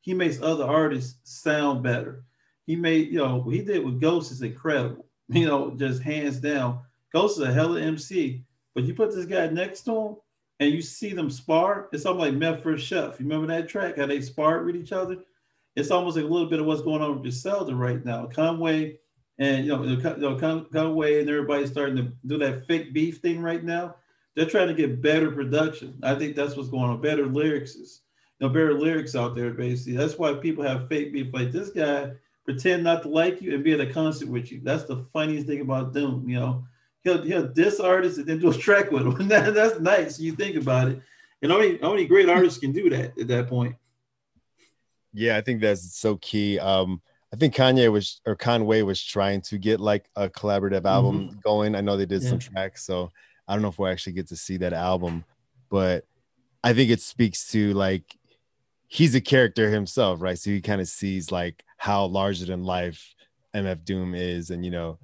he 0.00 0.12
makes 0.12 0.40
other 0.42 0.64
artists 0.64 1.18
sound 1.24 1.82
better 1.82 2.24
he 2.66 2.76
made, 2.76 3.10
you 3.10 3.18
know, 3.18 3.36
what 3.36 3.54
he 3.54 3.62
did 3.62 3.84
with 3.84 4.00
Ghost 4.00 4.32
is 4.32 4.42
incredible. 4.42 5.06
You 5.28 5.46
know, 5.46 5.74
just 5.74 6.02
hands 6.02 6.38
down. 6.38 6.80
Ghost 7.10 7.38
is 7.38 7.48
a 7.48 7.52
hell 7.52 7.74
of 7.74 7.82
MC. 7.82 8.44
But 8.74 8.84
you 8.84 8.92
put 8.92 9.10
this 9.10 9.24
guy 9.24 9.46
next 9.46 9.80
to 9.86 9.96
him 9.96 10.16
and 10.60 10.70
you 10.70 10.82
see 10.82 11.14
them 11.14 11.30
spar, 11.30 11.88
it's 11.92 12.02
something 12.02 12.20
like 12.20 12.34
Meth 12.34 12.62
for 12.62 12.76
Chef. 12.76 13.18
You 13.18 13.24
remember 13.26 13.46
that 13.46 13.66
track? 13.66 13.96
How 13.96 14.04
they 14.04 14.20
sparred 14.20 14.66
with 14.66 14.76
each 14.76 14.92
other? 14.92 15.16
It's 15.76 15.90
almost 15.90 16.16
like 16.16 16.24
a 16.24 16.28
little 16.28 16.48
bit 16.48 16.60
of 16.60 16.66
what's 16.66 16.82
going 16.82 17.02
on 17.02 17.14
with 17.14 17.22
Griselda 17.22 17.74
right 17.74 18.04
now. 18.04 18.26
Conway 18.26 18.98
and 19.38 19.66
you 19.66 19.76
know, 19.76 19.82
you 19.82 19.96
know 19.96 20.64
Conway 20.72 21.20
and 21.20 21.28
everybody 21.28 21.66
starting 21.66 21.96
to 21.96 22.12
do 22.26 22.38
that 22.38 22.66
fake 22.66 22.92
beef 22.92 23.18
thing 23.18 23.40
right 23.40 23.64
now. 23.64 23.96
They're 24.34 24.46
trying 24.46 24.68
to 24.68 24.74
get 24.74 25.02
better 25.02 25.30
production. 25.30 25.98
I 26.02 26.14
think 26.14 26.34
that's 26.34 26.56
what's 26.56 26.68
going 26.68 26.90
on. 26.90 27.00
Better 27.00 27.26
lyrics, 27.26 27.76
you 27.76 28.46
know, 28.46 28.48
better 28.48 28.74
lyrics 28.74 29.14
out 29.14 29.34
there. 29.34 29.52
Basically, 29.52 29.96
that's 29.96 30.18
why 30.18 30.34
people 30.34 30.64
have 30.64 30.88
fake 30.88 31.12
beef. 31.12 31.32
Like 31.32 31.52
this 31.52 31.70
guy 31.70 32.12
pretend 32.44 32.84
not 32.84 33.02
to 33.02 33.08
like 33.08 33.40
you 33.40 33.54
and 33.54 33.64
be 33.64 33.72
at 33.72 33.80
a 33.80 33.92
concert 33.92 34.28
with 34.28 34.52
you. 34.52 34.60
That's 34.62 34.84
the 34.84 35.04
funniest 35.12 35.46
thing 35.46 35.60
about 35.60 35.92
Doom. 35.92 36.28
You 36.28 36.40
know, 36.40 36.64
he'll 37.02 37.22
he'll 37.22 37.48
diss 37.48 37.80
artists 37.80 38.18
and 38.18 38.26
then 38.26 38.38
do 38.38 38.50
a 38.50 38.54
track 38.54 38.90
with 38.90 39.04
them. 39.04 39.28
that, 39.28 39.54
that's 39.54 39.80
nice. 39.80 40.20
You 40.20 40.32
think 40.32 40.56
about 40.56 40.88
it, 40.88 41.00
and 41.42 41.52
only 41.52 41.80
only 41.82 42.06
great 42.06 42.28
artists 42.28 42.58
can 42.58 42.72
do 42.72 42.90
that 42.90 43.18
at 43.18 43.28
that 43.28 43.48
point. 43.48 43.74
Yeah, 45.14 45.36
I 45.36 45.40
think 45.40 45.60
that's 45.60 45.96
so 45.96 46.16
key. 46.16 46.58
Um, 46.58 47.00
I 47.32 47.36
think 47.36 47.54
Kanye 47.54 47.90
was 47.90 48.20
or 48.26 48.34
Conway 48.34 48.82
was 48.82 49.02
trying 49.02 49.40
to 49.42 49.58
get 49.58 49.80
like 49.80 50.10
a 50.16 50.28
collaborative 50.28 50.84
album 50.84 51.28
mm-hmm. 51.28 51.38
going. 51.42 51.74
I 51.74 51.80
know 51.80 51.96
they 51.96 52.06
did 52.06 52.22
yeah. 52.22 52.30
some 52.30 52.38
tracks, 52.38 52.84
so 52.84 53.10
I 53.48 53.54
don't 53.54 53.62
know 53.62 53.68
if 53.68 53.78
we'll 53.78 53.90
actually 53.90 54.12
get 54.12 54.28
to 54.28 54.36
see 54.36 54.56
that 54.58 54.72
album, 54.72 55.24
but 55.70 56.04
I 56.62 56.74
think 56.74 56.90
it 56.90 57.00
speaks 57.00 57.50
to 57.52 57.72
like 57.74 58.16
he's 58.88 59.14
a 59.14 59.20
character 59.20 59.70
himself, 59.70 60.20
right? 60.20 60.38
So 60.38 60.50
he 60.50 60.60
kind 60.60 60.80
of 60.80 60.88
sees 60.88 61.32
like 61.32 61.64
how 61.76 62.06
larger 62.06 62.46
than 62.46 62.64
life 62.64 63.14
MF 63.54 63.84
Doom 63.84 64.14
is, 64.14 64.50
and 64.50 64.64
you 64.64 64.70
know, 64.70 64.98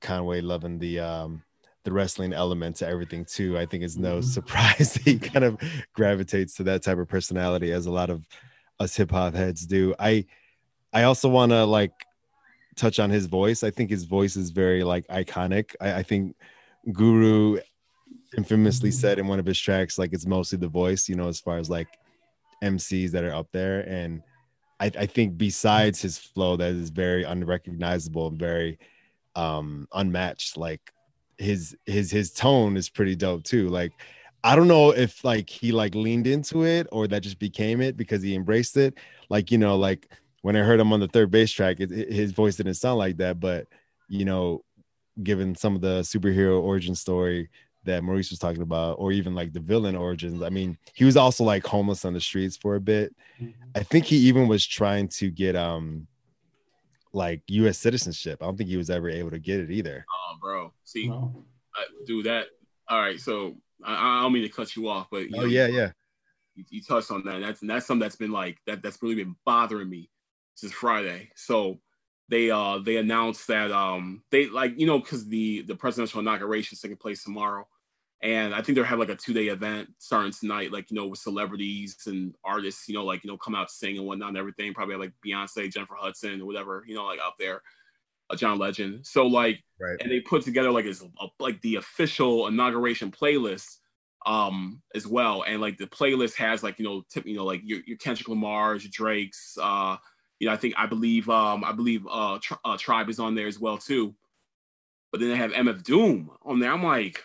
Conway 0.00 0.40
loving 0.40 0.78
the 0.78 1.00
um 1.00 1.42
the 1.84 1.92
wrestling 1.92 2.32
element 2.32 2.76
to 2.76 2.88
everything 2.88 3.24
too. 3.24 3.58
I 3.58 3.66
think 3.66 3.82
it's 3.82 3.96
no 3.96 4.18
mm-hmm. 4.18 4.28
surprise 4.28 4.92
that 4.94 5.02
he 5.02 5.18
kind 5.18 5.44
of 5.44 5.58
gravitates 5.94 6.54
to 6.56 6.64
that 6.64 6.82
type 6.82 6.98
of 6.98 7.08
personality 7.08 7.72
as 7.72 7.86
a 7.86 7.92
lot 7.92 8.10
of 8.10 8.26
us 8.82 8.96
hip 8.96 9.10
hop 9.10 9.34
heads 9.34 9.66
do. 9.66 9.94
I 9.98 10.26
I 10.92 11.04
also 11.04 11.28
want 11.28 11.50
to 11.52 11.64
like 11.64 11.92
touch 12.76 12.98
on 12.98 13.10
his 13.10 13.26
voice. 13.26 13.62
I 13.62 13.70
think 13.70 13.90
his 13.90 14.04
voice 14.04 14.36
is 14.36 14.50
very 14.50 14.84
like 14.84 15.06
iconic. 15.08 15.74
I, 15.80 15.94
I 15.94 16.02
think 16.02 16.36
Guru 16.92 17.58
infamously 18.36 18.90
said 18.90 19.18
in 19.18 19.26
one 19.26 19.38
of 19.38 19.46
his 19.46 19.58
tracks 19.58 19.98
like 19.98 20.12
it's 20.12 20.26
mostly 20.26 20.58
the 20.58 20.68
voice, 20.68 21.08
you 21.08 21.14
know, 21.14 21.28
as 21.28 21.40
far 21.40 21.58
as 21.58 21.70
like 21.70 21.88
MCs 22.62 23.10
that 23.10 23.24
are 23.24 23.34
up 23.34 23.48
there. 23.52 23.80
And 23.80 24.22
I, 24.80 24.90
I 24.98 25.06
think 25.06 25.36
besides 25.36 26.00
his 26.00 26.18
flow 26.18 26.56
that 26.56 26.72
is 26.72 26.90
very 26.90 27.24
unrecognizable 27.24 28.28
and 28.28 28.38
very 28.38 28.78
um 29.34 29.86
unmatched, 29.92 30.56
like 30.56 30.92
his 31.38 31.76
his 31.86 32.10
his 32.10 32.32
tone 32.32 32.76
is 32.76 32.88
pretty 32.88 33.16
dope 33.16 33.44
too. 33.44 33.68
Like 33.68 33.92
I 34.44 34.56
don't 34.56 34.68
know 34.68 34.90
if 34.90 35.24
like 35.24 35.48
he 35.48 35.72
like 35.72 35.94
leaned 35.94 36.26
into 36.26 36.64
it 36.64 36.88
or 36.90 37.06
that 37.08 37.22
just 37.22 37.38
became 37.38 37.80
it 37.80 37.96
because 37.96 38.22
he 38.22 38.34
embraced 38.34 38.76
it. 38.76 38.94
Like, 39.28 39.50
you 39.50 39.58
know, 39.58 39.76
like 39.76 40.08
when 40.42 40.56
I 40.56 40.60
heard 40.60 40.80
him 40.80 40.92
on 40.92 41.00
the 41.00 41.08
3rd 41.08 41.30
Bass 41.30 41.52
track, 41.52 41.80
it, 41.80 41.92
it, 41.92 42.12
his 42.12 42.32
voice 42.32 42.56
didn't 42.56 42.74
sound 42.74 42.98
like 42.98 43.18
that. 43.18 43.38
But, 43.38 43.68
you 44.08 44.24
know, 44.24 44.64
given 45.22 45.54
some 45.54 45.74
of 45.74 45.80
the 45.80 46.00
superhero 46.00 46.60
origin 46.60 46.94
story 46.94 47.50
that 47.84 48.04
Maurice 48.04 48.30
was 48.30 48.38
talking 48.38 48.62
about, 48.62 48.94
or 48.98 49.12
even 49.12 49.34
like 49.34 49.52
the 49.52 49.60
villain 49.60 49.96
origins. 49.96 50.42
I 50.42 50.50
mean, 50.50 50.78
he 50.94 51.04
was 51.04 51.16
also 51.16 51.44
like 51.44 51.66
homeless 51.66 52.04
on 52.04 52.12
the 52.12 52.20
streets 52.20 52.56
for 52.56 52.76
a 52.76 52.80
bit. 52.80 53.14
Mm-hmm. 53.40 53.50
I 53.74 53.82
think 53.82 54.04
he 54.04 54.16
even 54.16 54.48
was 54.48 54.66
trying 54.66 55.08
to 55.08 55.30
get 55.30 55.56
um 55.56 56.06
like 57.12 57.42
U.S. 57.48 57.78
citizenship. 57.78 58.38
I 58.40 58.46
don't 58.46 58.56
think 58.56 58.70
he 58.70 58.76
was 58.76 58.90
ever 58.90 59.10
able 59.10 59.30
to 59.30 59.38
get 59.38 59.60
it 59.60 59.70
either. 59.70 60.04
Oh, 60.08 60.36
bro, 60.40 60.72
see, 60.84 61.08
no. 61.08 61.44
I, 61.74 61.84
do 62.06 62.22
that. 62.22 62.46
All 62.88 63.00
right, 63.00 63.18
so 63.18 63.56
I, 63.84 64.18
I, 64.18 64.22
don't 64.22 64.32
mean 64.32 64.42
to 64.42 64.48
cut 64.48 64.76
you 64.76 64.88
off, 64.88 65.08
but 65.10 65.30
you 65.30 65.36
oh 65.36 65.40
know, 65.40 65.46
yeah, 65.46 65.66
yeah, 65.66 65.90
you, 66.54 66.64
you, 66.70 66.82
touched 66.82 67.10
on 67.10 67.24
that. 67.24 67.40
That's 67.40 67.60
that's 67.60 67.86
something 67.86 68.02
that's 68.02 68.16
been 68.16 68.32
like 68.32 68.58
that. 68.66 68.82
That's 68.82 69.02
really 69.02 69.16
been 69.16 69.36
bothering 69.44 69.88
me 69.88 70.10
since 70.54 70.72
Friday. 70.72 71.30
So 71.36 71.80
they 72.28 72.50
uh 72.50 72.78
they 72.78 72.96
announced 72.96 73.46
that 73.48 73.70
um 73.72 74.22
they 74.30 74.46
like 74.46 74.78
you 74.78 74.86
know 74.86 74.98
because 74.98 75.28
the 75.28 75.62
the 75.62 75.74
presidential 75.74 76.20
inauguration 76.20 76.74
is 76.74 76.80
taking 76.80 76.96
place 76.96 77.24
tomorrow 77.24 77.66
and 78.22 78.54
I 78.54 78.62
think 78.62 78.76
they're 78.76 78.84
having 78.84 79.06
like 79.06 79.16
a 79.16 79.20
two 79.20 79.32
day 79.32 79.48
event 79.48 79.88
starting 79.98 80.32
tonight, 80.32 80.70
like 80.70 80.90
you 80.90 80.96
know, 80.96 81.08
with 81.08 81.18
celebrities 81.18 81.96
and 82.06 82.34
artists, 82.44 82.88
you 82.88 82.94
know, 82.94 83.04
like 83.04 83.24
you 83.24 83.30
know, 83.30 83.36
come 83.36 83.54
out 83.54 83.70
sing 83.70 83.98
and 83.98 84.06
whatnot 84.06 84.28
and 84.28 84.38
everything. 84.38 84.72
Probably 84.72 84.94
like 84.94 85.12
Beyonce, 85.26 85.72
Jennifer 85.72 85.96
Hudson, 85.98 86.46
whatever, 86.46 86.84
you 86.86 86.94
know, 86.94 87.04
like 87.04 87.18
out 87.18 87.32
there, 87.38 87.62
John 88.36 88.58
Legend. 88.58 89.06
So 89.06 89.26
like, 89.26 89.62
right. 89.80 89.96
and 90.00 90.10
they 90.10 90.20
put 90.20 90.42
together 90.42 90.70
like 90.70 90.86
as 90.86 91.04
like 91.38 91.60
the 91.62 91.76
official 91.76 92.46
inauguration 92.46 93.10
playlist 93.10 93.76
um 94.26 94.80
as 94.94 95.06
well. 95.06 95.44
And 95.46 95.60
like 95.60 95.78
the 95.78 95.86
playlist 95.86 96.34
has 96.36 96.62
like 96.62 96.78
you 96.78 96.84
know 96.84 97.02
tip 97.10 97.26
you 97.26 97.36
know 97.36 97.44
like 97.44 97.60
your, 97.64 97.80
your 97.86 97.96
Kendrick 97.98 98.28
Lamar's 98.28 98.86
Drake's 98.88 99.56
uh 99.60 99.96
you 100.38 100.46
know 100.46 100.54
I 100.54 100.56
think 100.56 100.74
I 100.76 100.86
believe 100.86 101.28
um 101.28 101.64
I 101.64 101.72
believe 101.72 102.06
uh, 102.10 102.38
tri- 102.40 102.58
uh 102.64 102.76
Tribe 102.76 103.08
is 103.08 103.18
on 103.18 103.34
there 103.34 103.46
as 103.46 103.58
well 103.58 103.78
too. 103.78 104.14
But 105.10 105.20
then 105.20 105.28
they 105.28 105.36
have 105.36 105.52
MF 105.52 105.82
Doom 105.82 106.30
on 106.42 106.58
there. 106.58 106.72
I'm 106.72 106.82
like 106.82 107.22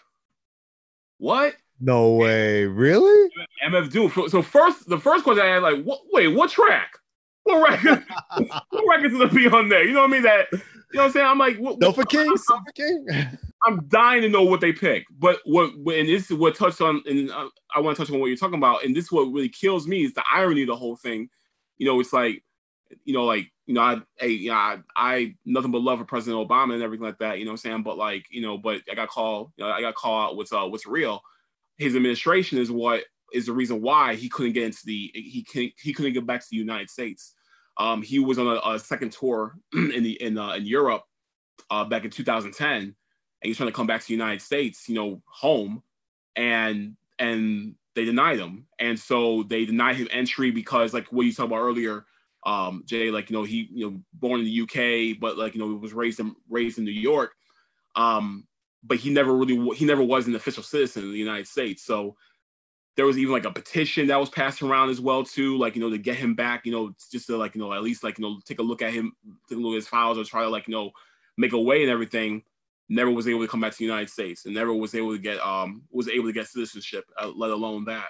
what? 1.20 1.56
No 1.80 2.14
way. 2.14 2.66
Really? 2.66 3.32
MF 3.66 3.92
Doom. 3.92 4.30
So 4.30 4.42
first 4.42 4.90
the 4.90 5.00
first 5.00 5.24
question 5.24 5.46
I 5.46 5.54
had 5.54 5.64
like 5.64 5.84
what 5.84 6.02
wait 6.12 6.28
what 6.30 6.50
track? 6.50 6.98
What 7.44 7.70
record 7.70 8.04
what 8.70 8.86
records 8.90 9.14
is 9.14 9.20
gonna 9.20 9.34
be 9.34 9.48
on 9.48 9.70
there? 9.70 9.84
You 9.84 9.94
know 9.94 10.02
what 10.02 10.10
I 10.10 10.14
mean? 10.14 10.24
That 10.24 10.48
know 10.94 11.02
what 11.02 11.06
I'm 11.08 11.12
saying 11.12 11.26
I'm 11.26 11.38
like 11.38 11.58
what, 11.58 11.82
Sofa 11.82 12.06
King 12.06 12.38
Sofa 12.38 12.72
King 12.74 13.06
I'm 13.66 13.86
dying 13.88 14.22
to 14.22 14.30
know 14.30 14.44
what 14.44 14.62
they 14.62 14.72
pick. 14.72 15.06
But 15.18 15.40
what 15.46 15.72
and 15.74 16.08
this 16.08 16.30
is 16.30 16.38
what 16.38 16.56
touched 16.56 16.82
on, 16.82 17.02
and 17.06 17.32
I 17.76 17.80
want 17.80 17.98
to 17.98 18.04
touch 18.04 18.14
on 18.14 18.20
what 18.20 18.28
you're 18.28 18.38
talking 18.38 18.58
about. 18.58 18.84
And 18.84 18.96
this 18.96 19.06
is 19.06 19.12
what 19.12 19.24
really 19.24 19.50
kills 19.50 19.88
me 19.88 20.04
is 20.04 20.14
the 20.14 20.24
irony 20.32 20.62
of 20.62 20.68
the 20.68 20.76
whole 20.76 20.96
thing. 20.96 21.30
You 21.78 21.88
know, 21.88 22.00
it's 22.00 22.14
like, 22.14 22.44
you 23.04 23.14
know, 23.14 23.26
like 23.26 23.48
you 23.66 23.74
know, 23.74 23.82
I, 23.82 24.02
hey, 24.18 24.30
you 24.30 24.50
know, 24.50 24.56
I, 24.56 24.78
I 24.96 25.36
nothing 25.46 25.72
but 25.72 25.82
love 25.82 26.00
for 26.00 26.06
President 26.06 26.48
Obama 26.48 26.74
and 26.74 26.84
everything 26.84 27.06
like 27.06 27.20
that. 27.20 27.40
You 27.40 27.46
know, 27.46 27.52
what 27.52 27.66
I'm 27.66 27.72
saying, 27.72 27.84
but 27.84 27.98
like, 27.98 28.26
you 28.30 28.42
know, 28.42 28.58
but 28.58 28.82
I 28.90 28.96
got 28.96 29.10
called, 29.10 29.52
you 29.58 29.66
know, 29.66 29.72
I 29.72 29.82
got 29.82 29.96
called 29.96 30.30
out 30.30 30.38
what's 30.38 30.54
uh 30.54 30.66
what's 30.66 30.88
real. 30.88 31.22
His 31.78 31.96
administration 31.96 32.60
is 32.60 32.72
what 32.72 33.04
is 33.34 33.48
the 33.48 33.54
reason 33.54 33.82
why 33.82 34.16
he 34.16 34.30
couldn't 34.30 34.54
get 34.54 34.64
into 34.64 34.86
the 34.86 35.12
he 35.14 35.44
can't 35.44 35.74
he 35.82 35.94
couldn't 35.94 36.14
get 36.14 36.26
back 36.26 36.42
to 36.42 36.48
the 36.50 36.58
United 36.58 36.90
States. 36.90 37.34
Um, 37.80 38.02
he 38.02 38.20
was 38.20 38.40
on 38.40 38.48
a, 38.48 38.76
a 38.76 38.80
second 38.80 39.12
tour 39.12 39.56
in 39.74 40.04
the 40.04 40.22
in 40.22 40.38
uh, 40.38 40.54
in 40.54 40.66
Europe 40.66 41.04
uh, 41.70 41.86
back 41.86 42.06
in 42.06 42.12
2010 42.12 42.96
and 43.42 43.48
he's 43.48 43.58
trying 43.58 43.70
to 43.70 43.76
come 43.76 43.88
back 43.88 44.02
to 44.02 44.08
the 44.08 44.14
United 44.14 44.42
States, 44.42 44.90
you 44.90 44.96
know, 44.96 45.22
home, 45.26 45.84
and 46.36 46.96
and 47.20 47.76
they 47.96 48.06
denied 48.06 48.40
him, 48.40 48.66
and 48.80 49.00
so 49.00 49.44
they 49.44 49.66
denied 49.66 49.96
him 49.96 50.08
entry 50.12 50.52
because, 50.52 50.94
like 50.94 51.08
what 51.12 51.26
you 51.26 51.34
talked 51.34 51.48
about 51.48 51.62
earlier, 51.62 52.06
um, 52.46 52.84
Jay, 52.86 53.12
like 53.12 53.30
you 53.30 53.38
know, 53.38 53.44
he 53.44 53.70
you 53.72 53.90
know 53.90 54.00
born 54.14 54.40
in 54.42 54.46
the 54.46 54.62
UK, 54.62 55.20
but 55.20 55.38
like 55.38 55.54
you 55.54 55.60
know, 55.60 55.70
he 55.70 55.76
was 55.76 55.94
raised 55.94 56.20
in 56.20 56.36
raised 56.50 56.80
in 56.80 56.86
New 56.86 56.92
York, 56.92 57.34
um, 57.96 58.48
but 58.84 58.98
he 58.98 59.12
never 59.12 59.36
really 59.36 59.76
he 59.76 59.86
never 59.86 60.04
was 60.04 60.28
an 60.28 60.36
official 60.36 60.64
citizen 60.64 61.04
of 61.04 61.12
the 61.12 61.18
United 61.18 61.48
States, 61.48 61.84
so. 61.84 62.16
There 62.98 63.06
was 63.06 63.18
even 63.18 63.32
like 63.32 63.46
a 63.46 63.52
petition 63.52 64.08
that 64.08 64.20
was 64.20 64.30
passed 64.30 64.62
around 64.62 64.90
as 64.90 65.00
well 65.00 65.24
too, 65.24 65.58
like 65.58 65.76
you 65.76 65.82
know 65.82 65.90
to 65.90 65.98
get 65.98 66.16
him 66.16 66.34
back, 66.36 66.66
you 66.66 66.72
know, 66.72 66.94
just 67.12 67.28
to 67.28 67.38
like 67.38 67.56
you 67.56 67.62
know 67.62 67.72
at 67.74 67.84
least 67.84 68.04
like 68.04 68.18
you 68.18 68.24
know 68.24 68.40
take 68.46 68.60
a 68.60 68.64
look 68.64 68.82
at 68.82 68.92
him, 68.92 69.14
take 69.48 69.58
a 69.58 69.62
look 69.62 69.74
at 69.74 69.78
his 69.78 69.88
files, 69.88 70.18
or 70.18 70.24
try 70.24 70.44
to 70.44 70.50
like 70.50 70.68
you 70.68 70.74
know 70.74 70.92
make 71.38 71.54
a 71.54 71.62
way 71.62 71.84
and 71.84 71.92
everything 71.92 72.44
never 72.90 73.12
was 73.12 73.28
able 73.28 73.42
to 73.42 73.48
come 73.48 73.60
back 73.60 73.72
to 73.72 73.78
the 73.78 73.84
United 73.86 74.10
States 74.10 74.46
and 74.46 74.56
never 74.56 74.74
was 74.74 74.96
able 74.96 75.12
to 75.12 75.22
get 75.22 75.40
um 75.46 75.84
was 75.92 76.08
able 76.08 76.26
to 76.26 76.34
get 76.34 76.48
citizenship, 76.48 77.06
uh, 77.22 77.32
let 77.36 77.52
alone 77.52 77.86
that. 77.86 78.10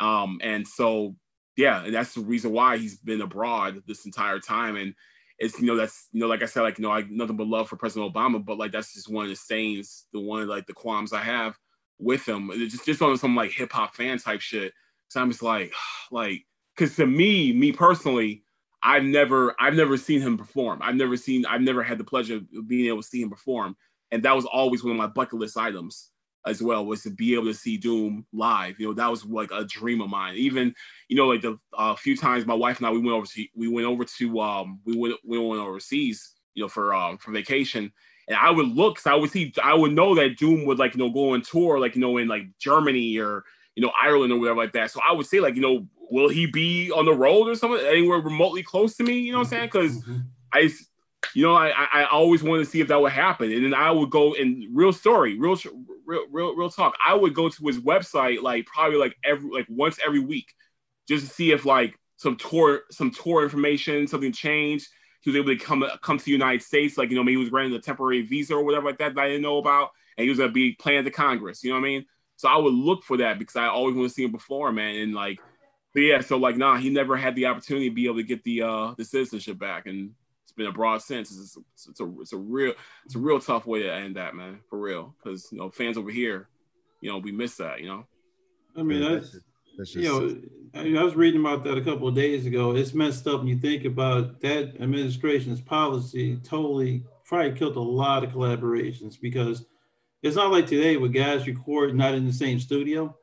Um, 0.00 0.40
and 0.42 0.66
so 0.66 1.16
yeah, 1.56 1.84
and 1.84 1.94
that's 1.94 2.14
the 2.14 2.20
reason 2.20 2.52
why 2.52 2.78
he's 2.78 2.98
been 2.98 3.20
abroad 3.20 3.82
this 3.86 4.06
entire 4.06 4.38
time. 4.38 4.76
And 4.76 4.94
it's 5.38 5.58
you 5.60 5.66
know 5.66 5.76
that's 5.76 6.08
you 6.12 6.20
know 6.20 6.28
like 6.28 6.42
I 6.42 6.46
said 6.46 6.62
like 6.62 6.78
you 6.78 6.82
know 6.82 6.92
I 6.92 7.02
nothing 7.08 7.36
but 7.36 7.46
love 7.46 7.68
for 7.68 7.76
President 7.76 8.12
Obama, 8.12 8.44
but 8.44 8.58
like 8.58 8.72
that's 8.72 8.94
just 8.94 9.10
one 9.10 9.24
of 9.24 9.30
the 9.30 9.36
stains, 9.36 10.06
the 10.12 10.20
one 10.20 10.46
like 10.46 10.66
the 10.66 10.72
qualms 10.72 11.12
I 11.12 11.22
have 11.22 11.58
with 11.98 12.26
him. 12.26 12.50
It's 12.52 12.72
just 12.72 12.86
just 12.86 13.02
on 13.02 13.16
some 13.18 13.36
like 13.36 13.50
hip 13.50 13.72
hop 13.72 13.94
fan 13.94 14.18
type 14.18 14.40
shit. 14.40 14.72
So 15.08 15.20
I'm 15.20 15.30
just 15.30 15.42
like 15.42 15.72
like 16.10 16.44
because 16.76 16.96
to 16.96 17.06
me, 17.06 17.52
me 17.52 17.72
personally. 17.72 18.44
I've 18.84 19.04
never 19.04 19.54
I've 19.60 19.74
never 19.74 19.96
seen 19.96 20.20
him 20.20 20.36
perform. 20.36 20.80
I've 20.82 20.96
never 20.96 21.16
seen 21.16 21.46
I've 21.46 21.60
never 21.60 21.84
had 21.84 21.98
the 21.98 22.04
pleasure 22.04 22.38
of 22.38 22.66
being 22.66 22.88
able 22.88 23.00
to 23.00 23.06
see 23.06 23.22
him 23.22 23.30
perform 23.30 23.76
and 24.12 24.22
that 24.22 24.36
was 24.36 24.44
always 24.44 24.84
one 24.84 24.92
of 24.92 24.98
my 24.98 25.06
bucket 25.06 25.40
list 25.40 25.56
items 25.56 26.10
as 26.46 26.62
well 26.62 26.84
was 26.84 27.02
to 27.02 27.10
be 27.10 27.34
able 27.34 27.46
to 27.46 27.54
see 27.54 27.76
Doom 27.76 28.26
live. 28.32 28.78
You 28.78 28.88
know, 28.88 28.94
that 28.94 29.10
was 29.10 29.24
like 29.24 29.50
a 29.52 29.64
dream 29.64 30.00
of 30.00 30.10
mine. 30.10 30.34
Even, 30.36 30.74
you 31.08 31.16
know, 31.16 31.28
like 31.28 31.40
the 31.40 31.58
uh, 31.76 31.94
few 31.94 32.16
times 32.16 32.44
my 32.44 32.54
wife 32.54 32.78
and 32.78 32.86
I 32.86 32.90
we 32.90 32.98
went 32.98 33.12
over 33.14 33.26
to 33.26 33.46
we 33.54 33.68
went 33.68 33.86
over 33.86 34.04
to 34.04 34.40
um 34.40 34.80
we 34.84 34.96
went 34.96 35.14
we 35.24 35.38
went 35.38 35.62
overseas, 35.62 36.34
you 36.54 36.62
know, 36.62 36.68
for 36.68 36.94
um 36.94 37.16
for 37.18 37.32
vacation. 37.32 37.92
And 38.28 38.36
I 38.36 38.50
would 38.50 38.68
look, 38.68 38.96
cause 38.96 39.06
I 39.06 39.14
would 39.14 39.30
see, 39.30 39.52
I 39.62 39.74
would 39.74 39.92
know 39.92 40.14
that 40.14 40.36
Doom 40.36 40.64
would 40.66 40.78
like, 40.78 40.94
you 40.94 40.98
know, 40.98 41.10
go 41.10 41.34
on 41.34 41.42
tour, 41.42 41.78
like, 41.78 41.94
you 41.94 42.00
know, 42.00 42.16
in 42.18 42.28
like 42.28 42.46
Germany 42.58 43.18
or, 43.18 43.44
you 43.74 43.82
know, 43.82 43.92
Ireland 44.00 44.32
or 44.32 44.38
whatever 44.38 44.60
like 44.60 44.72
that. 44.74 44.90
So 44.90 45.00
I 45.06 45.12
would 45.12 45.26
say, 45.26 45.40
like, 45.40 45.56
you 45.56 45.62
know, 45.62 45.86
will 46.10 46.28
he 46.28 46.46
be 46.46 46.90
on 46.92 47.04
the 47.04 47.14
road 47.14 47.48
or 47.48 47.54
something 47.54 47.84
anywhere 47.84 48.18
remotely 48.18 48.62
close 48.62 48.96
to 48.96 49.02
me? 49.02 49.18
You 49.18 49.32
know 49.32 49.38
what 49.38 49.44
I'm 49.46 49.50
saying? 49.50 49.66
Because 49.66 49.98
mm-hmm. 49.98 50.18
I 50.52 50.70
you 51.34 51.44
know, 51.44 51.54
I, 51.54 51.70
I 51.92 52.04
always 52.04 52.42
wanted 52.42 52.64
to 52.64 52.70
see 52.70 52.80
if 52.80 52.88
that 52.88 53.00
would 53.00 53.12
happen. 53.12 53.50
And 53.52 53.64
then 53.64 53.74
I 53.74 53.90
would 53.90 54.10
go 54.10 54.34
and 54.34 54.66
real 54.72 54.92
story, 54.92 55.38
real, 55.38 55.56
real, 56.04 56.26
real, 56.30 56.54
real 56.54 56.70
talk. 56.70 56.94
I 57.06 57.14
would 57.14 57.34
go 57.34 57.48
to 57.48 57.66
his 57.66 57.78
website 57.78 58.42
like 58.42 58.66
probably 58.66 58.98
like 58.98 59.16
every 59.24 59.50
like 59.50 59.66
once 59.68 59.98
every 60.04 60.20
week, 60.20 60.52
just 61.08 61.26
to 61.26 61.32
see 61.32 61.52
if 61.52 61.64
like 61.64 61.98
some 62.16 62.36
tour 62.36 62.82
some 62.90 63.10
tour 63.10 63.44
information 63.44 64.06
something 64.06 64.32
changed. 64.32 64.88
He 65.22 65.30
was 65.30 65.36
able 65.36 65.48
to 65.48 65.56
come 65.56 65.84
come 66.02 66.18
to 66.18 66.24
the 66.24 66.30
United 66.30 66.62
States, 66.62 66.98
like 66.98 67.10
you 67.10 67.16
know, 67.16 67.22
maybe 67.22 67.36
he 67.36 67.38
was 67.38 67.50
granted 67.50 67.74
a 67.78 67.80
temporary 67.80 68.22
visa 68.22 68.54
or 68.54 68.64
whatever 68.64 68.86
like 68.86 68.98
that 68.98 69.14
that 69.14 69.20
I 69.20 69.28
didn't 69.28 69.42
know 69.42 69.58
about, 69.58 69.90
and 70.18 70.24
he 70.24 70.28
was 70.28 70.38
gonna 70.38 70.52
be 70.52 70.72
playing 70.72 71.00
at 71.00 71.04
the 71.04 71.10
Congress. 71.10 71.62
You 71.62 71.70
know 71.70 71.80
what 71.80 71.86
I 71.86 71.90
mean? 71.90 72.06
So 72.36 72.48
I 72.48 72.56
would 72.56 72.74
look 72.74 73.04
for 73.04 73.16
that 73.18 73.38
because 73.38 73.56
I 73.56 73.66
always 73.66 73.94
want 73.94 74.08
to 74.08 74.14
see 74.14 74.24
him 74.24 74.32
before, 74.32 74.72
man. 74.72 74.96
And 74.96 75.14
like, 75.14 75.38
but 75.94 76.00
yeah, 76.00 76.20
so 76.20 76.36
like, 76.36 76.56
nah, 76.56 76.76
he 76.76 76.90
never 76.90 77.16
had 77.16 77.36
the 77.36 77.46
opportunity 77.46 77.88
to 77.88 77.94
be 77.94 78.06
able 78.06 78.16
to 78.16 78.24
get 78.24 78.42
the 78.42 78.62
uh 78.62 78.94
the 78.98 79.04
citizenship 79.04 79.58
back, 79.58 79.86
and 79.86 80.10
it's 80.42 80.52
been 80.52 80.66
a 80.66 80.72
broad 80.72 81.02
sense. 81.02 81.30
It's, 81.30 81.56
it's, 81.56 81.88
it's, 81.88 82.00
a 82.00 82.12
it's 82.20 82.32
a 82.32 82.36
real 82.36 82.74
it's 83.04 83.14
a 83.14 83.18
real 83.18 83.38
tough 83.38 83.66
way 83.66 83.82
to 83.82 83.94
end 83.94 84.16
that, 84.16 84.34
man, 84.34 84.58
for 84.68 84.78
real. 84.78 85.14
Because 85.22 85.48
you 85.52 85.58
know, 85.58 85.70
fans 85.70 85.96
over 85.96 86.10
here, 86.10 86.48
you 87.00 87.10
know, 87.10 87.18
we 87.18 87.32
miss 87.32 87.56
that. 87.56 87.80
You 87.80 87.86
know. 87.86 88.06
I 88.76 88.82
mean, 88.82 89.02
that's, 89.02 89.38
that's 89.76 89.92
just, 89.92 90.04
you 90.04 90.50
know, 90.74 91.00
I, 91.00 91.04
was 91.04 91.14
reading 91.14 91.40
about 91.40 91.64
that 91.64 91.76
a 91.76 91.82
couple 91.82 92.08
of 92.08 92.14
days 92.14 92.46
ago. 92.46 92.74
It's 92.74 92.94
messed 92.94 93.26
up 93.26 93.40
when 93.40 93.48
you 93.48 93.58
think 93.58 93.84
about 93.84 94.40
that 94.40 94.74
administration's 94.80 95.60
policy. 95.60 96.36
Totally, 96.44 97.04
probably 97.24 97.52
killed 97.52 97.76
a 97.76 97.80
lot 97.80 98.24
of 98.24 98.30
collaborations 98.30 99.20
because 99.20 99.66
it's 100.22 100.36
not 100.36 100.50
like 100.50 100.66
today 100.66 100.96
where 100.96 101.08
guys 101.08 101.46
record 101.46 101.94
not 101.94 102.14
in 102.14 102.26
the 102.26 102.32
same 102.32 102.58
studio 102.60 103.14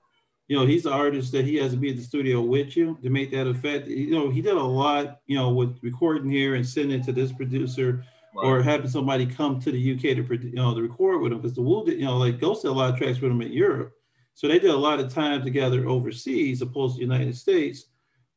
you 0.49 0.57
know, 0.57 0.65
he's 0.65 0.83
the 0.83 0.91
artist 0.91 1.31
that 1.31 1.45
he 1.45 1.55
has 1.57 1.71
to 1.71 1.77
be 1.77 1.91
at 1.91 1.95
the 1.95 2.01
studio 2.01 2.41
with 2.41 2.75
you 2.75 2.97
to 3.03 3.09
make 3.11 3.31
that 3.31 3.45
effect. 3.45 3.87
You 3.87 4.09
know, 4.09 4.31
he 4.31 4.41
did 4.41 4.55
a 4.55 4.63
lot, 4.63 5.19
you 5.27 5.37
know, 5.37 5.51
with 5.51 5.77
recording 5.83 6.29
here 6.29 6.55
and 6.55 6.67
sending 6.67 6.99
it 6.99 7.05
to 7.05 7.11
this 7.11 7.31
producer 7.31 8.03
right. 8.35 8.43
or 8.43 8.63
having 8.63 8.89
somebody 8.89 9.27
come 9.27 9.61
to 9.61 9.71
the 9.71 9.93
UK 9.93 10.01
to, 10.01 10.47
you 10.47 10.55
know, 10.55 10.73
to 10.73 10.81
record 10.81 11.21
with 11.21 11.31
him. 11.31 11.39
Because 11.39 11.55
the 11.55 11.61
Wu, 11.61 11.85
did, 11.85 11.99
you 11.99 12.05
know, 12.05 12.17
like 12.17 12.39
Ghost 12.39 12.63
did 12.63 12.69
a 12.69 12.71
lot 12.71 12.91
of 12.91 12.97
tracks 12.97 13.21
with 13.21 13.31
him 13.31 13.43
in 13.43 13.53
Europe. 13.53 13.93
So 14.39 14.47
they 14.47 14.57
did 14.57 14.69
a 14.69 14.77
lot 14.77 15.01
of 15.01 15.13
time 15.13 15.43
together 15.43 15.85
overseas 15.85 16.61
opposed 16.61 16.95
to 16.95 16.99
the 16.99 17.13
United 17.13 17.35
States. 17.35 17.87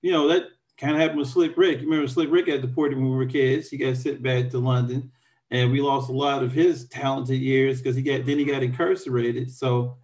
You 0.01 0.11
know, 0.11 0.27
that 0.27 0.47
kind 0.77 0.97
of 0.97 1.01
happened 1.01 1.21
with 1.21 1.29
Slick 1.29 1.57
Rick. 1.57 1.81
You 1.81 1.89
remember 1.89 2.09
Slick 2.09 2.29
Rick 2.29 2.49
got 2.49 2.61
deported 2.61 2.99
when 2.99 3.09
we 3.09 3.17
were 3.17 3.25
kids. 3.25 3.71
He 3.71 3.77
got 3.77 3.97
sent 3.97 4.21
back 4.21 4.51
to 4.51 4.59
London 4.59 5.13
and 5.53 5.71
we 5.71 5.81
lost 5.81 6.11
a 6.11 6.13
lot 6.13 6.43
of 6.43 6.51
his 6.51 6.89
talented 6.89 7.41
years 7.41 7.81
because 7.81 7.95
he 7.95 8.03
got, 8.03 8.27
then 8.27 8.37
he 8.37 8.45
got 8.45 8.65
incarcerated. 8.65 9.49
So, 9.53 9.97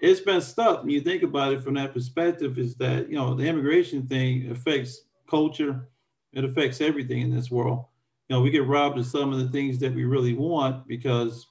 it's 0.00 0.20
been 0.20 0.40
stuff. 0.40 0.82
When 0.82 0.90
you 0.90 1.00
think 1.00 1.24
about 1.24 1.52
it 1.52 1.62
from 1.62 1.74
that 1.74 1.92
perspective, 1.92 2.56
is 2.56 2.76
that 2.76 3.10
you 3.10 3.16
know 3.16 3.34
the 3.34 3.44
immigration 3.44 4.06
thing 4.06 4.50
affects 4.50 5.02
culture, 5.28 5.90
it 6.32 6.44
affects 6.44 6.80
everything 6.80 7.22
in 7.22 7.34
this 7.34 7.50
world. 7.50 7.86
You 8.28 8.36
know, 8.36 8.40
we 8.40 8.50
get 8.50 8.66
robbed 8.68 8.98
of 8.98 9.04
some 9.04 9.32
of 9.32 9.40
the 9.40 9.48
things 9.48 9.80
that 9.80 9.94
we 9.94 10.04
really 10.04 10.32
want 10.32 10.86
because, 10.86 11.48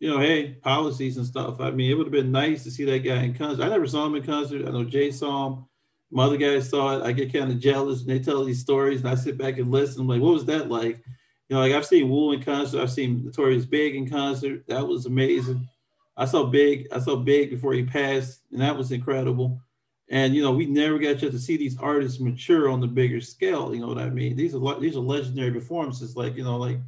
you 0.00 0.08
know, 0.08 0.18
hey, 0.18 0.54
policies 0.54 1.18
and 1.18 1.26
stuff. 1.26 1.60
I 1.60 1.70
mean, 1.70 1.90
it 1.90 1.94
would 1.94 2.06
have 2.06 2.12
been 2.12 2.32
nice 2.32 2.64
to 2.64 2.70
see 2.70 2.84
that 2.86 3.00
guy 3.00 3.22
in 3.22 3.34
concert. 3.34 3.62
I 3.62 3.68
never 3.68 3.86
saw 3.86 4.06
him 4.06 4.14
in 4.14 4.22
concert. 4.22 4.66
I 4.66 4.70
know 4.70 4.82
Jay 4.82 5.10
saw 5.10 5.48
him. 5.48 5.66
My 6.10 6.24
other 6.24 6.38
guys 6.38 6.68
saw 6.68 6.98
it. 6.98 7.04
I 7.04 7.12
get 7.12 7.32
kind 7.32 7.52
of 7.52 7.60
jealous 7.60 8.00
and 8.00 8.08
they 8.08 8.18
tell 8.18 8.42
these 8.44 8.60
stories, 8.60 9.00
and 9.00 9.10
I 9.10 9.14
sit 9.14 9.38
back 9.38 9.58
and 9.58 9.70
listen. 9.70 10.00
I'm 10.00 10.08
like, 10.08 10.22
what 10.22 10.32
was 10.32 10.46
that 10.46 10.70
like? 10.70 11.04
You 11.48 11.56
know, 11.56 11.60
like 11.60 11.72
I've 11.72 11.86
seen 11.86 12.08
Wu 12.08 12.32
in 12.32 12.42
concert. 12.42 12.80
I've 12.80 12.90
seen 12.90 13.24
Notorious 13.24 13.66
Big 13.66 13.94
in 13.94 14.08
concert. 14.08 14.66
That 14.66 14.88
was 14.88 15.06
amazing. 15.06 15.68
I 16.16 16.24
saw 16.24 16.44
Big, 16.44 16.88
I 16.92 16.98
saw 16.98 17.16
Big 17.16 17.50
before 17.50 17.74
he 17.74 17.84
passed, 17.84 18.40
and 18.52 18.60
that 18.60 18.76
was 18.76 18.92
incredible. 18.92 19.60
And 20.08 20.34
you 20.34 20.42
know, 20.42 20.52
we 20.52 20.66
never 20.66 20.98
got 20.98 21.18
to 21.18 21.38
see 21.38 21.56
these 21.56 21.78
artists 21.78 22.20
mature 22.20 22.68
on 22.68 22.80
the 22.80 22.86
bigger 22.86 23.20
scale. 23.20 23.74
You 23.74 23.82
know 23.82 23.88
what 23.88 23.98
I 23.98 24.08
mean? 24.08 24.34
These 24.34 24.54
are 24.54 24.80
these 24.80 24.96
are 24.96 25.00
legendary 25.00 25.52
performances. 25.52 26.16
Like 26.16 26.36
you 26.36 26.44
know, 26.44 26.56
like 26.56 26.78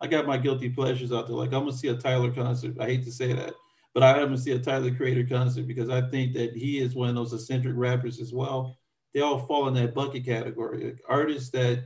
I 0.00 0.06
got 0.06 0.26
my 0.26 0.36
guilty 0.36 0.68
pleasures 0.68 1.12
out 1.12 1.26
there. 1.26 1.36
Like 1.36 1.52
I'm 1.52 1.64
gonna 1.64 1.72
see 1.72 1.88
a 1.88 1.96
Tyler 1.96 2.30
concert. 2.30 2.76
I 2.80 2.86
hate 2.86 3.04
to 3.04 3.12
say 3.12 3.32
that, 3.32 3.54
but 3.94 4.02
I 4.02 4.18
am 4.18 4.26
gonna 4.26 4.38
see 4.38 4.52
a 4.52 4.58
Tyler 4.58 4.94
Creator 4.94 5.26
concert 5.26 5.66
because 5.66 5.88
I 5.88 6.02
think 6.10 6.34
that 6.34 6.54
he 6.54 6.78
is 6.78 6.94
one 6.94 7.08
of 7.08 7.14
those 7.14 7.32
eccentric 7.32 7.74
rappers 7.76 8.20
as 8.20 8.32
well. 8.32 8.76
They 9.14 9.20
all 9.20 9.38
fall 9.46 9.68
in 9.68 9.74
that 9.74 9.94
bucket 9.94 10.24
category. 10.24 10.84
Like 10.84 11.02
artists 11.08 11.50
that 11.50 11.84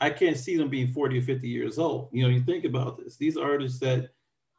I 0.00 0.10
can't 0.10 0.36
see 0.36 0.56
them 0.56 0.68
being 0.68 0.88
40 0.88 1.18
or 1.18 1.22
50 1.22 1.48
years 1.48 1.78
old. 1.78 2.08
You 2.12 2.24
know, 2.24 2.28
you 2.28 2.42
think 2.42 2.64
about 2.64 2.98
this. 2.98 3.16
These 3.16 3.36
artists 3.36 3.78
that 3.80 4.10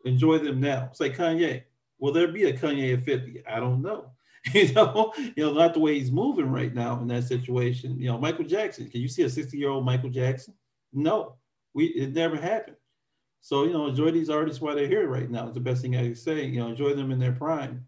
enjoy 0.05 0.37
them 0.37 0.61
now. 0.61 0.87
It's 0.89 1.01
like 1.01 1.17
Kanye. 1.17 1.63
Will 1.99 2.13
there 2.13 2.29
be 2.29 2.45
a 2.45 2.57
Kanye 2.57 2.97
at 2.97 3.03
50? 3.03 3.45
I 3.45 3.59
don't 3.59 3.81
know. 3.81 4.11
you 4.53 4.71
know, 4.73 5.13
you 5.17 5.43
know, 5.43 5.53
not 5.53 5.73
the 5.73 5.79
way 5.79 5.97
he's 5.97 6.11
moving 6.11 6.51
right 6.51 6.73
now 6.73 6.99
in 7.01 7.07
that 7.07 7.23
situation. 7.23 7.99
You 7.99 8.07
know, 8.07 8.17
Michael 8.17 8.45
Jackson. 8.45 8.89
Can 8.89 9.01
you 9.01 9.07
see 9.07 9.23
a 9.23 9.29
60 9.29 9.57
year 9.57 9.69
old 9.69 9.85
Michael 9.85 10.09
Jackson? 10.09 10.53
No, 10.91 11.35
we 11.73 11.85
it 11.87 12.13
never 12.13 12.35
happened. 12.35 12.77
So 13.43 13.65
you 13.65 13.73
know, 13.73 13.87
enjoy 13.87 14.09
these 14.11 14.29
artists 14.29 14.61
while 14.61 14.73
they're 14.73 14.87
here 14.87 15.05
right 15.09 15.29
now. 15.29 15.43
It's 15.43 15.53
the 15.53 15.59
best 15.59 15.81
thing 15.81 15.97
I 15.97 16.03
can 16.03 16.15
say. 16.15 16.45
You 16.45 16.61
know, 16.61 16.69
enjoy 16.69 16.93
them 16.93 17.11
in 17.11 17.19
their 17.19 17.33
prime. 17.33 17.85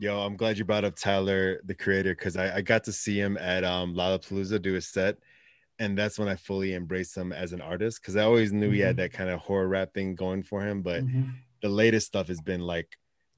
Yo, 0.00 0.18
I'm 0.18 0.36
glad 0.36 0.58
you 0.58 0.64
brought 0.64 0.84
up 0.84 0.96
Tyler, 0.96 1.60
the 1.64 1.74
creator, 1.74 2.12
because 2.12 2.36
I, 2.36 2.56
I 2.56 2.60
got 2.62 2.82
to 2.84 2.92
see 2.92 3.16
him 3.16 3.38
at 3.38 3.62
um, 3.62 3.94
Lollapalooza 3.94 4.60
do 4.60 4.74
a 4.74 4.80
set, 4.80 5.18
and 5.78 5.96
that's 5.96 6.18
when 6.18 6.26
I 6.26 6.34
fully 6.34 6.74
embraced 6.74 7.16
him 7.16 7.32
as 7.32 7.52
an 7.52 7.60
artist. 7.60 8.02
Because 8.02 8.16
I 8.16 8.24
always 8.24 8.52
knew 8.52 8.66
mm-hmm. 8.66 8.74
he 8.74 8.80
had 8.80 8.96
mm-hmm. 8.96 9.02
that 9.02 9.12
kind 9.12 9.30
of 9.30 9.38
horror 9.38 9.68
rap 9.68 9.94
thing 9.94 10.16
going 10.16 10.42
for 10.42 10.62
him, 10.62 10.82
but 10.82 11.04
mm-hmm. 11.04 11.30
the 11.62 11.68
latest 11.68 12.08
stuff 12.08 12.26
has 12.26 12.40
been 12.40 12.62
like 12.62 12.88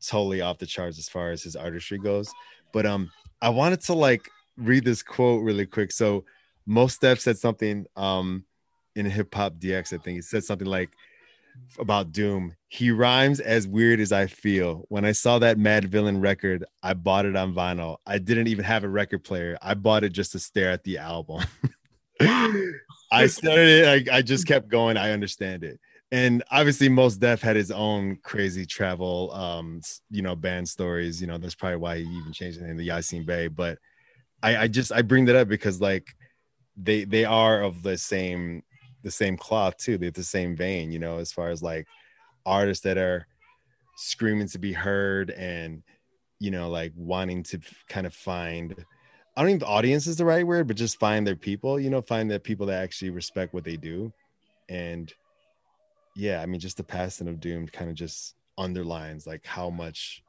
totally 0.02 0.40
off 0.40 0.56
the 0.56 0.66
charts 0.66 0.98
as 0.98 1.10
far 1.10 1.30
as 1.30 1.42
his 1.42 1.56
artistry 1.56 1.98
goes. 1.98 2.32
But 2.72 2.86
um, 2.86 3.10
I 3.42 3.50
wanted 3.50 3.82
to 3.82 3.92
like 3.92 4.30
read 4.56 4.86
this 4.86 5.02
quote 5.02 5.42
really 5.42 5.66
quick. 5.66 5.92
So, 5.92 6.24
Mos 6.64 6.96
Def 6.96 7.20
said 7.20 7.36
something 7.36 7.84
um 7.96 8.44
in 8.98 9.06
Hip 9.06 9.34
Hop 9.34 9.54
DX. 9.54 9.92
I 9.92 9.98
think 9.98 10.16
he 10.16 10.22
said 10.22 10.44
something 10.44 10.66
like 10.66 10.90
about 11.78 12.12
Doom. 12.12 12.54
He 12.68 12.90
rhymes 12.90 13.40
as 13.40 13.66
weird 13.66 14.00
as 14.00 14.12
I 14.12 14.26
feel. 14.26 14.84
When 14.88 15.04
I 15.04 15.12
saw 15.12 15.38
that 15.38 15.56
Madvillain 15.56 16.20
record, 16.22 16.64
I 16.82 16.94
bought 16.94 17.26
it 17.26 17.36
on 17.36 17.54
vinyl. 17.54 17.98
I 18.06 18.18
didn't 18.18 18.48
even 18.48 18.64
have 18.64 18.84
a 18.84 18.88
record 18.88 19.24
player. 19.24 19.56
I 19.62 19.74
bought 19.74 20.04
it 20.04 20.10
just 20.10 20.32
to 20.32 20.38
stare 20.38 20.70
at 20.70 20.84
the 20.84 20.98
album. 20.98 21.44
I 22.20 23.26
started 23.26 23.68
it. 23.68 24.08
I, 24.08 24.18
I 24.18 24.22
just 24.22 24.46
kept 24.46 24.68
going. 24.68 24.96
I 24.96 25.12
understand 25.12 25.64
it. 25.64 25.78
And 26.10 26.42
obviously, 26.50 26.88
Mos 26.88 27.16
Def 27.16 27.42
had 27.42 27.56
his 27.56 27.70
own 27.70 28.18
crazy 28.22 28.64
travel, 28.64 29.30
um, 29.32 29.82
you 30.10 30.22
know, 30.22 30.34
band 30.34 30.68
stories. 30.68 31.20
You 31.20 31.26
know, 31.26 31.38
that's 31.38 31.54
probably 31.54 31.76
why 31.76 31.98
he 31.98 32.04
even 32.04 32.32
changed 32.32 32.60
the 32.60 32.66
name 32.66 32.78
to 32.78 32.84
Yasin 32.84 33.26
Bey. 33.26 33.48
But 33.48 33.78
I, 34.42 34.56
I 34.56 34.68
just 34.68 34.90
I 34.90 35.02
bring 35.02 35.26
that 35.26 35.36
up 35.36 35.48
because 35.48 35.80
like 35.80 36.08
they 36.76 37.04
they 37.04 37.24
are 37.24 37.62
of 37.62 37.82
the 37.82 37.98
same 37.98 38.62
the 39.08 39.12
same 39.12 39.36
cloth 39.36 39.76
too. 39.78 39.96
They're 39.96 40.10
the 40.10 40.22
same 40.22 40.54
vein, 40.54 40.92
you 40.92 40.98
know, 40.98 41.18
as 41.18 41.32
far 41.32 41.48
as 41.48 41.62
like 41.62 41.86
artists 42.44 42.84
that 42.84 42.98
are 42.98 43.26
screaming 43.96 44.48
to 44.48 44.58
be 44.58 44.72
heard 44.72 45.30
and 45.30 45.82
you 46.40 46.50
know, 46.50 46.68
like 46.68 46.92
wanting 46.94 47.42
to 47.42 47.58
kind 47.88 48.06
of 48.06 48.14
find 48.14 48.74
I 49.36 49.44
don't 49.44 49.58
the 49.58 49.66
audience 49.66 50.06
is 50.06 50.16
the 50.16 50.24
right 50.24 50.46
word, 50.46 50.66
but 50.66 50.76
just 50.76 50.98
find 50.98 51.26
their 51.26 51.36
people, 51.36 51.78
you 51.78 51.90
know, 51.90 52.02
find 52.02 52.30
the 52.30 52.40
people 52.40 52.66
that 52.66 52.82
actually 52.82 53.10
respect 53.10 53.54
what 53.54 53.64
they 53.64 53.76
do. 53.76 54.12
And 54.68 55.12
yeah, 56.16 56.42
I 56.42 56.46
mean, 56.46 56.60
just 56.60 56.76
the 56.76 56.84
passing 56.84 57.28
of 57.28 57.40
Doom 57.40 57.68
kind 57.68 57.88
of 57.88 57.96
just 57.96 58.34
underlines 58.56 59.26
like 59.26 59.46
how 59.46 59.70
much 59.70 60.22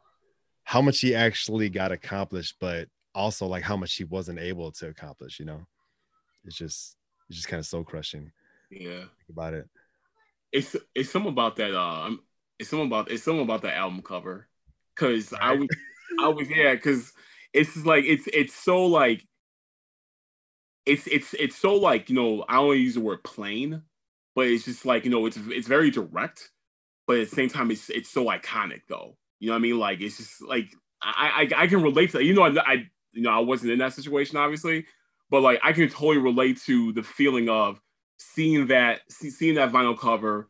how 0.63 0.81
much 0.81 0.99
he 0.99 1.15
actually 1.15 1.69
got 1.69 1.91
accomplished, 1.91 2.55
but 2.59 2.87
also 3.15 3.47
like 3.47 3.63
how 3.63 3.75
much 3.75 3.95
he 3.95 4.03
wasn't 4.03 4.39
able 4.39 4.71
to 4.73 4.87
accomplish, 4.87 5.39
you 5.39 5.45
know. 5.45 5.65
It's 6.45 6.55
just 6.55 6.95
it's 7.27 7.37
just 7.37 7.47
kind 7.47 7.59
of 7.59 7.65
soul 7.65 7.83
crushing. 7.83 8.31
Yeah. 8.69 9.05
About 9.29 9.53
it. 9.53 9.67
It's 10.51 10.75
it's 10.95 11.11
something 11.11 11.31
about 11.31 11.55
that. 11.57 11.75
Uh, 11.77 12.11
it's 12.57 12.69
something 12.69 12.87
about 12.87 13.11
it's 13.11 13.23
something 13.23 13.43
about 13.43 13.61
the 13.61 13.73
album 13.73 14.01
cover. 14.01 14.47
Cause 14.95 15.31
right. 15.31 15.41
I 15.41 15.53
was 15.55 15.67
I 16.19 16.27
was 16.29 16.49
yeah. 16.49 16.75
Cause 16.75 17.13
it's 17.53 17.75
like 17.85 18.05
it's 18.05 18.27
it's 18.33 18.53
so 18.53 18.85
like 18.85 19.25
it's 20.85 21.07
it's 21.07 21.33
it's 21.35 21.55
so 21.55 21.75
like 21.75 22.09
you 22.09 22.15
know 22.15 22.45
I 22.49 22.55
don't 22.55 22.77
use 22.77 22.95
the 22.95 22.99
word 22.99 23.23
plain, 23.23 23.83
but 24.35 24.47
it's 24.47 24.65
just 24.65 24.85
like 24.85 25.05
you 25.05 25.11
know 25.11 25.25
it's 25.25 25.37
it's 25.37 25.67
very 25.67 25.91
direct, 25.91 26.49
but 27.07 27.17
at 27.17 27.29
the 27.29 27.35
same 27.35 27.49
time 27.49 27.71
it's 27.71 27.89
it's 27.89 28.09
so 28.09 28.25
iconic 28.25 28.81
though. 28.87 29.15
You 29.39 29.47
know 29.47 29.53
what 29.53 29.59
I 29.59 29.61
mean? 29.61 29.79
Like 29.79 30.01
it's 30.01 30.17
just 30.17 30.41
like 30.41 30.73
I 31.01 31.47
I, 31.55 31.63
I 31.63 31.67
can 31.67 31.81
relate 31.83 32.11
to 32.11 32.17
that. 32.17 32.25
You 32.25 32.33
know 32.33 32.43
I, 32.43 32.49
I 32.59 32.73
you 33.13 33.21
know 33.21 33.31
I 33.31 33.39
wasn't 33.39 33.71
in 33.71 33.79
that 33.79 33.93
situation 33.93 34.37
obviously, 34.37 34.85
but 35.29 35.41
like 35.41 35.59
I 35.63 35.73
can 35.73 35.89
totally 35.89 36.17
relate 36.17 36.59
to 36.63 36.91
the 36.93 37.03
feeling 37.03 37.49
of 37.49 37.79
seeing 38.19 38.67
that 38.67 39.01
see, 39.09 39.29
seeing 39.29 39.55
that 39.55 39.71
vinyl 39.71 39.97
cover 39.97 40.49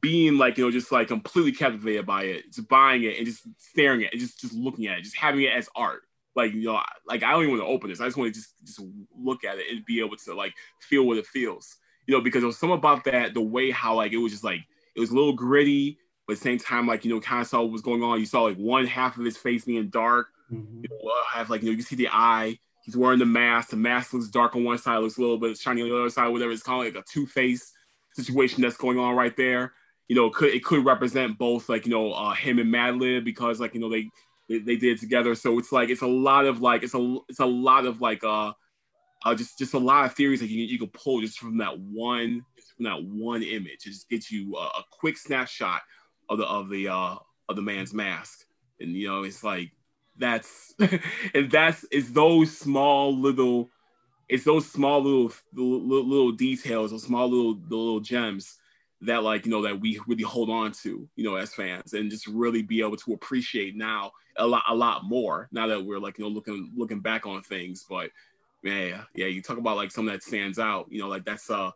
being 0.00 0.38
like 0.38 0.56
you 0.56 0.64
know 0.64 0.70
just 0.70 0.92
like 0.92 1.08
completely 1.08 1.52
captivated 1.52 2.06
by 2.06 2.22
it 2.22 2.52
just 2.52 2.68
buying 2.68 3.02
it 3.02 3.16
and 3.16 3.26
just 3.26 3.42
staring 3.58 4.04
at 4.04 4.14
it 4.14 4.18
just 4.18 4.40
just 4.40 4.54
looking 4.54 4.86
at 4.86 4.98
it 4.98 5.02
just 5.02 5.16
having 5.16 5.42
it 5.42 5.52
as 5.52 5.68
art. 5.74 6.02
Like 6.36 6.52
you 6.52 6.62
know 6.62 6.80
like 7.06 7.24
i 7.24 7.32
don't 7.32 7.42
even 7.42 7.56
want 7.56 7.62
to 7.62 7.72
open 7.72 7.90
this. 7.90 8.00
I 8.00 8.04
just 8.04 8.16
want 8.16 8.32
to 8.32 8.40
just 8.40 8.54
just 8.64 8.80
look 9.16 9.44
at 9.44 9.58
it 9.58 9.66
and 9.70 9.84
be 9.84 10.00
able 10.00 10.16
to 10.16 10.34
like 10.34 10.54
feel 10.80 11.04
what 11.04 11.18
it 11.18 11.26
feels. 11.26 11.76
You 12.06 12.16
know 12.16 12.22
because 12.22 12.40
there 12.40 12.46
was 12.46 12.58
something 12.58 12.78
about 12.78 13.04
that 13.04 13.34
the 13.34 13.40
way 13.40 13.70
how 13.70 13.96
like 13.96 14.12
it 14.12 14.18
was 14.18 14.32
just 14.32 14.44
like 14.44 14.60
it 14.94 15.00
was 15.00 15.10
a 15.10 15.14
little 15.14 15.32
gritty 15.32 15.98
but 16.26 16.34
at 16.34 16.38
the 16.38 16.42
same 16.42 16.58
time 16.58 16.86
like 16.86 17.04
you 17.04 17.12
know 17.12 17.20
kind 17.20 17.40
of 17.40 17.48
saw 17.48 17.62
what 17.62 17.72
was 17.72 17.82
going 17.82 18.02
on. 18.02 18.20
You 18.20 18.26
saw 18.26 18.42
like 18.42 18.56
one 18.56 18.86
half 18.86 19.18
of 19.18 19.24
his 19.24 19.36
face 19.36 19.64
being 19.64 19.88
dark. 19.88 20.28
Mm-hmm. 20.52 20.82
you 20.82 20.88
know 20.90 21.12
have 21.32 21.50
like 21.50 21.62
you 21.62 21.70
know 21.70 21.76
you 21.76 21.82
see 21.82 21.96
the 21.96 22.08
eye 22.08 22.58
He's 22.82 22.96
wearing 22.96 23.18
the 23.18 23.26
mask. 23.26 23.70
The 23.70 23.76
mask 23.76 24.12
looks 24.12 24.28
dark 24.28 24.56
on 24.56 24.64
one 24.64 24.78
side, 24.78 24.98
looks 24.98 25.18
a 25.18 25.20
little 25.20 25.38
bit 25.38 25.56
shiny 25.58 25.82
on 25.82 25.88
the 25.88 25.98
other 25.98 26.10
side, 26.10 26.28
whatever. 26.28 26.52
It's 26.52 26.66
of 26.66 26.78
like 26.78 26.94
a 26.94 27.02
two 27.02 27.26
face 27.26 27.72
situation 28.14 28.62
that's 28.62 28.76
going 28.76 28.98
on 28.98 29.14
right 29.16 29.36
there. 29.36 29.74
You 30.08 30.16
know, 30.16 30.26
it 30.26 30.32
could 30.32 30.54
it 30.54 30.64
could 30.64 30.84
represent 30.84 31.38
both, 31.38 31.68
like 31.68 31.86
you 31.86 31.92
know, 31.92 32.12
uh, 32.12 32.34
him 32.34 32.58
and 32.58 32.72
Madlib 32.72 33.24
because 33.24 33.60
like 33.60 33.74
you 33.74 33.80
know 33.80 33.90
they, 33.90 34.08
they 34.48 34.58
they 34.58 34.76
did 34.76 34.98
together. 34.98 35.34
So 35.34 35.58
it's 35.58 35.72
like 35.72 35.88
it's 35.90 36.02
a 36.02 36.06
lot 36.06 36.46
of 36.46 36.60
like 36.60 36.82
it's 36.82 36.94
a 36.94 37.18
it's 37.28 37.40
a 37.40 37.46
lot 37.46 37.86
of 37.86 38.00
like 38.00 38.24
uh, 38.24 38.52
uh 39.24 39.34
just 39.34 39.58
just 39.58 39.74
a 39.74 39.78
lot 39.78 40.06
of 40.06 40.14
theories 40.14 40.40
that 40.40 40.48
you 40.48 40.64
you 40.64 40.78
can 40.78 40.88
pull 40.88 41.20
just 41.20 41.38
from 41.38 41.58
that 41.58 41.78
one 41.78 42.44
from 42.76 42.84
that 42.86 43.04
one 43.04 43.42
image. 43.42 43.86
It 43.86 43.90
just 43.90 44.08
gets 44.08 44.32
you 44.32 44.56
a, 44.56 44.62
a 44.62 44.84
quick 44.90 45.16
snapshot 45.18 45.82
of 46.28 46.38
the 46.38 46.46
of 46.46 46.70
the 46.70 46.88
uh 46.88 47.16
of 47.48 47.56
the 47.56 47.62
man's 47.62 47.92
mask, 47.92 48.46
and 48.80 48.92
you 48.92 49.06
know 49.06 49.22
it's 49.22 49.44
like 49.44 49.70
that's 50.20 50.74
and 51.34 51.50
that's 51.50 51.84
it's 51.90 52.10
those 52.10 52.56
small 52.56 53.16
little 53.16 53.68
it's 54.28 54.44
those 54.44 54.70
small 54.70 55.02
little 55.02 55.32
little, 55.52 56.06
little 56.06 56.32
details 56.32 56.92
those 56.92 57.02
small 57.02 57.28
little 57.28 57.58
little 57.68 58.00
gems 58.00 58.58
that 59.02 59.22
like 59.22 59.46
you 59.46 59.50
know 59.50 59.62
that 59.62 59.80
we 59.80 59.98
really 60.06 60.22
hold 60.22 60.50
on 60.50 60.72
to 60.72 61.08
you 61.16 61.24
know 61.24 61.36
as 61.36 61.54
fans 61.54 61.94
and 61.94 62.10
just 62.10 62.26
really 62.26 62.62
be 62.62 62.80
able 62.80 62.96
to 62.96 63.14
appreciate 63.14 63.74
now 63.74 64.12
a 64.36 64.46
lot 64.46 64.62
a 64.68 64.74
lot 64.74 65.04
more 65.04 65.48
now 65.52 65.66
that 65.66 65.84
we're 65.84 65.98
like 65.98 66.18
you 66.18 66.24
know 66.24 66.30
looking 66.30 66.70
looking 66.76 67.00
back 67.00 67.26
on 67.26 67.42
things. 67.42 67.84
But 67.88 68.10
man 68.62 69.00
yeah 69.14 69.26
you 69.26 69.40
talk 69.40 69.56
about 69.56 69.76
like 69.76 69.90
something 69.90 70.12
that 70.12 70.22
stands 70.22 70.58
out 70.58 70.86
you 70.90 71.00
know 71.00 71.08
like 71.08 71.24
that's 71.24 71.48
uh 71.48 71.70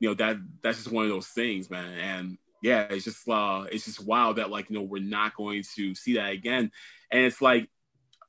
you 0.00 0.08
know 0.08 0.14
that 0.14 0.38
that's 0.60 0.78
just 0.78 0.92
one 0.92 1.04
of 1.04 1.10
those 1.10 1.28
things 1.28 1.70
man. 1.70 1.98
And 1.98 2.38
yeah 2.62 2.86
it's 2.90 3.04
just 3.04 3.28
uh 3.28 3.64
it's 3.72 3.84
just 3.84 4.04
wild 4.04 4.36
that 4.36 4.50
like 4.50 4.68
you 4.70 4.76
know 4.76 4.82
we're 4.82 5.02
not 5.02 5.34
going 5.34 5.62
to 5.74 5.94
see 5.94 6.14
that 6.14 6.32
again 6.32 6.70
and 7.10 7.24
it's 7.24 7.42
like, 7.42 7.68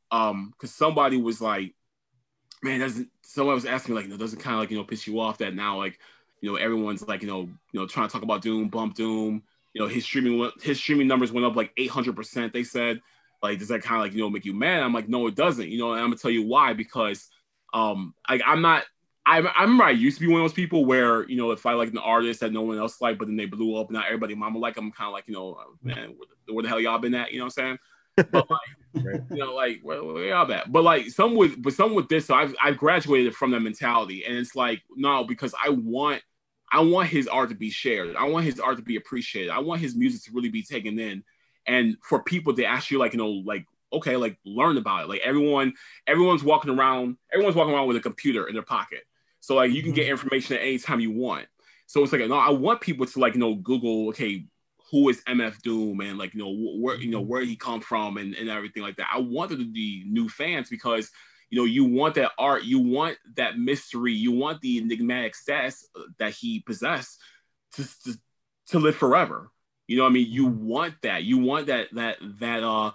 um, 0.10 0.52
because 0.52 0.74
somebody 0.74 1.18
was 1.18 1.40
like, 1.40 1.74
man, 2.64 2.80
doesn't 2.80 3.10
someone 3.24 3.56
was 3.56 3.66
asking 3.66 3.96
like, 3.96 4.18
doesn't 4.18 4.40
kind 4.40 4.56
of 4.56 4.60
like 4.60 4.72
you 4.72 4.78
know 4.78 4.84
piss 4.84 5.08
you 5.08 5.20
off 5.20 5.38
that 5.40 5.56
now 5.56 5.78
like, 5.78 6.00
you 6.42 6.50
know, 6.50 6.56
everyone's 6.58 7.08
like 7.08 7.22
you 7.22 7.28
know 7.28 7.42
you 7.42 7.80
know 7.80 7.88
trying 7.88 8.08
to 8.08 8.14
talk 8.14 8.24
about 8.24 8.42
Doom, 8.42 8.70
bump 8.70 8.96
Doom. 8.96 9.44
You 9.74 9.82
know, 9.82 9.88
his 9.88 10.04
streaming 10.04 10.52
his 10.62 10.78
streaming 10.78 11.08
numbers 11.08 11.32
went 11.32 11.46
up 11.46 11.56
like 11.56 11.72
800 11.78 12.16
percent. 12.16 12.52
They 12.52 12.64
said, 12.64 13.00
like, 13.42 13.60
does 13.60 13.70
that 13.70 13.84
kind 13.84 13.98
of 13.98 14.02
like 14.02 14.14
you 14.14 14.20
know 14.20 14.30
make 14.30 14.46
you 14.46 14.54
mad? 14.54 14.84
I'm 14.84 14.94
like, 14.94 15.08
no, 15.08 15.28
it 15.28 15.36
doesn't. 15.36 15.70
You 15.70 15.78
know, 15.78 15.92
and 15.94 16.02
I'm 16.02 16.08
gonna 16.08 16.18
tell 16.18 16.32
you 16.32 16.46
why 16.46 16.74
because 16.74 17.30
um, 17.74 18.14
like 18.30 18.42
I'm 18.46 18.62
not 18.62 18.84
I, 19.26 19.40
I 19.40 19.62
remember 19.62 19.84
I 19.84 19.92
used 19.92 20.18
to 20.18 20.26
be 20.26 20.32
one 20.32 20.42
of 20.42 20.46
those 20.46 20.54
people 20.54 20.86
where 20.86 21.30
you 21.30 21.38
know 21.38 21.52
if 21.52 21.66
I 21.66 21.74
like 21.74 21.90
an 21.90 21.98
artist 22.00 22.40
that 22.40 22.52
no 22.52 22.62
one 22.62 22.78
else 22.78 23.00
liked, 23.02 23.20
but 23.20 23.28
then 23.28 23.38
they 23.38 23.46
blew 23.46 23.76
up, 23.76 23.88
and 23.88 23.96
not 23.96 24.08
everybody 24.08 24.34
mama 24.34 24.58
like 24.58 24.78
I'm 24.78 24.92
kind 24.92 25.08
of 25.08 25.14
like 25.14 25.26
you 25.28 25.34
know 25.34 25.54
uh, 25.54 25.66
man 25.84 26.16
where 26.18 26.28
the, 26.48 26.54
where 26.54 26.64
the, 26.64 26.70
hell 26.70 26.80
y'all 26.80 26.98
been 26.98 27.14
at? 27.14 27.32
You 27.32 27.40
know 27.40 27.46
what 27.46 27.58
I'm 27.58 27.64
saying? 27.64 27.78
But 28.32 28.50
like 28.50 29.06
right. 29.06 29.22
you 29.30 29.38
know 29.38 29.54
like 29.54 29.80
where, 29.84 30.04
where 30.04 30.26
y'all 30.26 30.52
at? 30.52 30.72
But 30.72 30.84
like 30.84 31.10
some 31.10 31.36
with 31.36 31.62
but 31.62 31.74
some 31.74 31.94
with 31.94 32.10
this, 32.10 32.26
so 32.26 32.34
I've 32.34 32.56
I've 32.62 32.78
graduated 32.78 33.36
from 33.36 33.52
that 33.52 33.62
mentality, 33.62 34.26
and 34.26 34.36
it's 34.36 34.56
like 34.56 34.82
no 34.96 35.24
because 35.24 35.54
I 35.64 35.70
want 35.70 36.22
I 36.72 36.82
want 36.82 37.08
his 37.08 37.28
art 37.28 37.50
to 37.50 37.56
be 37.56 37.70
shared. 37.70 38.16
I 38.16 38.26
want 38.26 38.46
his 38.46 38.60
art 38.60 38.78
to 38.78 38.84
be 38.84 38.96
appreciated. 38.96 39.50
I 39.52 39.60
want 39.60 39.82
his 39.82 39.96
music 39.96 40.24
to 40.24 40.32
really 40.34 40.50
be 40.50 40.64
taken 40.64 41.00
in, 41.00 41.24
and 41.68 41.96
for 42.04 42.24
people 42.24 42.54
to 42.56 42.66
actually 42.66 42.98
like 42.98 43.14
you 43.14 43.20
know 43.20 43.30
like 43.30 43.66
okay 43.94 44.18
like 44.18 44.38
learn 44.46 44.78
about 44.78 45.04
it. 45.04 45.10
Like 45.10 45.22
everyone 45.22 45.74
everyone's 46.06 46.44
walking 46.44 46.78
around 46.78 47.18
everyone's 47.32 47.56
walking 47.56 47.74
around 47.74 47.88
with 47.88 47.98
a 47.98 48.02
computer 48.02 48.48
in 48.48 48.56
their 48.56 48.64
pocket 48.64 49.04
so 49.42 49.56
like 49.56 49.72
you 49.72 49.84
can 49.84 49.92
get 49.92 50.04
mm-hmm. 50.04 50.12
information 50.12 50.56
at 50.56 50.62
any 50.62 50.78
time 50.78 51.02
you 51.02 51.12
want. 51.12 51.48
So 51.88 52.02
it's 52.02 52.14
like 52.14 52.26
no, 52.28 52.38
I 52.38 52.52
want 52.52 52.80
people 52.80 53.06
to 53.06 53.20
like 53.20 53.34
you 53.34 53.40
know 53.40 53.56
Google 53.56 54.10
okay 54.10 54.46
who 54.92 55.08
is 55.10 55.22
MF 55.24 55.62
Doom 55.62 56.02
and 56.02 56.18
like 56.18 56.34
you 56.34 56.40
know 56.40 56.78
where 56.80 56.96
you 56.96 57.10
know 57.10 57.20
mm-hmm. 57.20 57.30
where 57.30 57.42
he 57.42 57.56
come 57.56 57.82
from 57.82 58.18
and, 58.18 58.36
and 58.36 58.50
everything 58.50 58.84
like 58.84 58.98
that. 58.98 59.08
I 59.14 59.20
wanted 59.20 59.60
to 59.60 59.66
be 59.66 60.06
new 60.08 60.30
fans 60.30 60.70
because 60.70 61.10
you 61.50 61.60
know 61.60 61.66
you 61.66 61.86
want 61.86 62.16
that 62.16 62.32
art, 62.38 62.64
you 62.64 62.80
want 62.80 63.18
that 63.36 63.58
mystery, 63.58 64.14
you 64.14 64.32
want 64.32 64.62
the 64.62 64.78
enigmatic 64.78 65.36
status 65.36 65.88
uh, 65.96 66.04
that 66.20 66.34
he 66.34 66.60
possessed 66.60 67.20
to, 67.74 67.84
to, 68.04 68.20
to 68.68 68.80
live 68.80 68.96
forever. 68.96 69.52
You 69.88 69.98
know, 69.98 70.06
I 70.06 70.10
mean, 70.10 70.28
you 70.30 70.48
mm-hmm. 70.48 70.66
want 70.66 70.96
that. 71.04 71.24
You 71.24 71.40
want 71.40 71.68
that 71.68 71.88
that 71.94 72.18
that 72.40 72.64
uh 72.64 72.92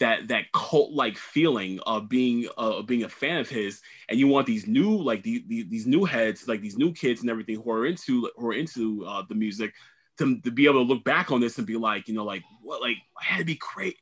that 0.00 0.28
that 0.28 0.44
cult 0.52 0.92
like 0.92 1.16
feeling 1.16 1.80
of 1.86 2.08
being 2.08 2.48
uh, 2.56 2.82
being 2.82 3.04
a 3.04 3.08
fan 3.08 3.38
of 3.38 3.48
his 3.48 3.80
and 4.08 4.18
you 4.18 4.26
want 4.26 4.46
these 4.46 4.66
new 4.66 4.96
like 4.96 5.22
the, 5.22 5.44
the, 5.48 5.64
these 5.64 5.86
new 5.86 6.04
heads 6.04 6.46
like 6.46 6.60
these 6.60 6.78
new 6.78 6.92
kids 6.92 7.20
and 7.20 7.30
everything 7.30 7.60
who 7.60 7.70
are 7.70 7.86
into 7.86 8.30
who 8.36 8.46
are 8.48 8.54
into 8.54 9.04
uh, 9.06 9.22
the 9.28 9.34
music 9.34 9.72
to, 10.18 10.40
to 10.40 10.50
be 10.50 10.66
able 10.66 10.84
to 10.84 10.92
look 10.92 11.04
back 11.04 11.30
on 11.30 11.40
this 11.40 11.58
and 11.58 11.66
be 11.66 11.76
like 11.76 12.08
you 12.08 12.14
know 12.14 12.24
like 12.24 12.42
what 12.62 12.80
like 12.80 12.96
I 13.20 13.24
had 13.24 13.38
to 13.38 13.44
be 13.44 13.56
crazy 13.56 13.98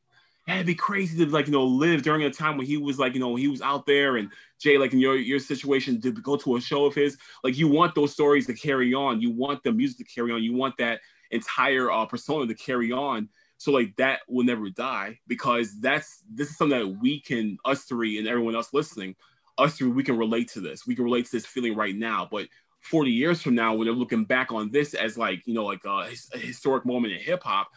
had 0.46 0.60
to 0.60 0.64
be 0.64 0.74
crazy 0.74 1.24
to 1.24 1.30
like 1.30 1.46
you 1.46 1.52
know 1.52 1.64
live 1.64 2.02
during 2.02 2.22
a 2.22 2.30
time 2.30 2.56
when 2.56 2.66
he 2.66 2.76
was 2.76 2.98
like 2.98 3.14
you 3.14 3.20
know 3.20 3.34
he 3.34 3.48
was 3.48 3.60
out 3.60 3.86
there 3.86 4.16
and 4.16 4.30
Jay 4.60 4.78
like 4.78 4.92
in 4.92 5.00
your 5.00 5.16
your 5.16 5.40
situation 5.40 6.00
to 6.00 6.12
go 6.12 6.36
to 6.36 6.56
a 6.56 6.60
show 6.60 6.84
of 6.84 6.94
his. 6.94 7.18
Like 7.42 7.56
you 7.56 7.68
want 7.68 7.94
those 7.94 8.12
stories 8.12 8.46
to 8.46 8.54
carry 8.54 8.94
on. 8.94 9.20
You 9.20 9.30
want 9.30 9.62
the 9.64 9.72
music 9.72 9.98
to 9.98 10.04
carry 10.04 10.32
on. 10.32 10.42
You 10.42 10.54
want 10.54 10.76
that 10.78 11.00
entire 11.30 11.90
uh, 11.90 12.06
persona 12.06 12.46
to 12.46 12.54
carry 12.54 12.92
on 12.92 13.28
So 13.58 13.72
like 13.72 13.96
that 13.96 14.20
will 14.28 14.44
never 14.44 14.68
die 14.68 15.18
because 15.26 15.80
that's 15.80 16.22
this 16.30 16.50
is 16.50 16.56
something 16.56 16.78
that 16.78 17.00
we 17.00 17.20
can 17.20 17.58
us 17.64 17.84
three 17.84 18.18
and 18.18 18.28
everyone 18.28 18.54
else 18.54 18.72
listening, 18.72 19.16
us 19.58 19.76
three 19.76 19.88
we 19.88 20.02
can 20.02 20.18
relate 20.18 20.48
to 20.52 20.60
this. 20.60 20.86
We 20.86 20.94
can 20.94 21.04
relate 21.04 21.26
to 21.26 21.32
this 21.32 21.46
feeling 21.46 21.74
right 21.74 21.94
now, 21.94 22.28
but 22.30 22.48
40 22.82 23.10
years 23.10 23.42
from 23.42 23.54
now, 23.54 23.74
when 23.74 23.86
they're 23.86 23.94
looking 23.94 24.24
back 24.24 24.52
on 24.52 24.70
this 24.70 24.94
as 24.94 25.18
like, 25.18 25.46
you 25.46 25.54
know, 25.54 25.64
like 25.64 25.84
a, 25.84 26.08
a 26.34 26.38
historic 26.38 26.84
moment 26.84 27.14
in 27.14 27.20
hip 27.20 27.42
hop, 27.42 27.68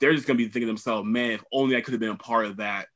they're 0.00 0.14
just 0.14 0.26
gonna 0.26 0.36
be 0.36 0.44
thinking 0.44 0.62
to 0.62 0.66
themselves, 0.66 1.08
man, 1.08 1.32
if 1.32 1.44
only 1.52 1.76
I 1.76 1.80
could 1.80 1.92
have 1.92 2.00
been 2.00 2.10
a 2.10 2.16
part 2.16 2.46
of 2.46 2.56
that, 2.58 2.88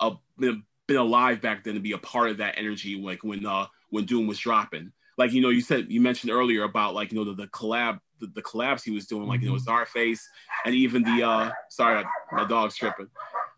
uh, 0.00 0.14
been, 0.38 0.64
been 0.86 0.96
alive 0.96 1.40
back 1.40 1.64
then 1.64 1.74
to 1.74 1.80
be 1.80 1.92
a 1.92 1.98
part 1.98 2.30
of 2.30 2.38
that 2.38 2.58
energy, 2.58 3.00
like 3.00 3.22
when 3.22 3.44
uh 3.46 3.66
when 3.90 4.04
Doom 4.04 4.26
was 4.26 4.38
dropping. 4.38 4.92
Like, 5.18 5.32
you 5.32 5.40
know, 5.40 5.50
you 5.50 5.60
said 5.60 5.86
you 5.88 6.00
mentioned 6.00 6.32
earlier 6.32 6.64
about 6.64 6.94
like, 6.94 7.12
you 7.12 7.18
know, 7.18 7.24
the, 7.24 7.42
the 7.42 7.48
collab, 7.48 8.00
the, 8.18 8.28
the 8.28 8.42
collabs 8.42 8.82
he 8.82 8.90
was 8.90 9.06
doing, 9.06 9.28
like, 9.28 9.40
you 9.40 9.48
know, 9.48 9.56
mm-hmm. 9.56 9.98
Czarface 9.98 10.20
and 10.64 10.74
even 10.74 11.02
the 11.02 11.22
uh 11.22 11.50
sorry, 11.68 12.04
my 12.32 12.46
dog's 12.46 12.76
tripping. 12.76 13.08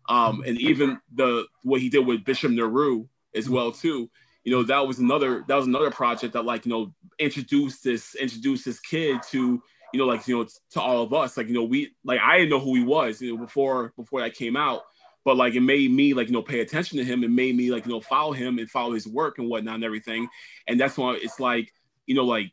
Um, 0.07 0.43
and 0.45 0.59
even 0.59 0.99
the 1.13 1.45
what 1.63 1.81
he 1.81 1.89
did 1.89 2.05
with 2.05 2.23
Bishop 2.23 2.51
Nehru 2.51 3.07
as 3.33 3.49
well 3.49 3.71
too 3.71 4.09
you 4.45 4.51
know 4.51 4.63
that 4.63 4.87
was 4.87 4.99
another 4.99 5.43
that 5.47 5.55
was 5.55 5.65
another 5.65 5.91
project 5.91 6.33
that 6.33 6.45
like 6.45 6.65
you 6.65 6.71
know 6.71 6.93
introduced 7.19 7.83
this 7.83 8.15
introduced 8.15 8.63
this 8.63 8.79
kid 8.79 9.21
to 9.23 9.61
you 9.91 9.99
know 9.99 10.05
like 10.05 10.25
you 10.27 10.37
know 10.37 10.47
to 10.69 10.79
all 10.79 11.01
of 11.01 11.13
us 11.13 11.35
like 11.35 11.47
you 11.47 11.53
know 11.53 11.63
we 11.63 11.93
like 12.05 12.19
I 12.21 12.37
didn't 12.37 12.51
know 12.51 12.59
who 12.59 12.75
he 12.75 12.83
was 12.83 13.21
you 13.21 13.35
know 13.35 13.43
before 13.43 13.91
before 13.97 14.21
that 14.21 14.35
came 14.35 14.55
out 14.55 14.83
but 15.25 15.35
like 15.35 15.55
it 15.55 15.61
made 15.61 15.91
me 15.91 16.13
like 16.13 16.27
you 16.27 16.33
know 16.33 16.43
pay 16.43 16.61
attention 16.61 16.99
to 16.99 17.03
him. 17.03 17.23
It 17.23 17.31
made 17.31 17.57
me 17.57 17.71
like 17.71 17.85
you 17.85 17.91
know 17.91 17.99
follow 17.99 18.31
him 18.31 18.59
and 18.59 18.69
follow 18.69 18.93
his 18.93 19.07
work 19.07 19.39
and 19.39 19.49
whatnot 19.49 19.75
and 19.75 19.83
everything. 19.83 20.29
And 20.67 20.79
that's 20.79 20.97
why 20.97 21.15
it's 21.15 21.39
like 21.39 21.73
you 22.05 22.15
know 22.15 22.23
like 22.23 22.51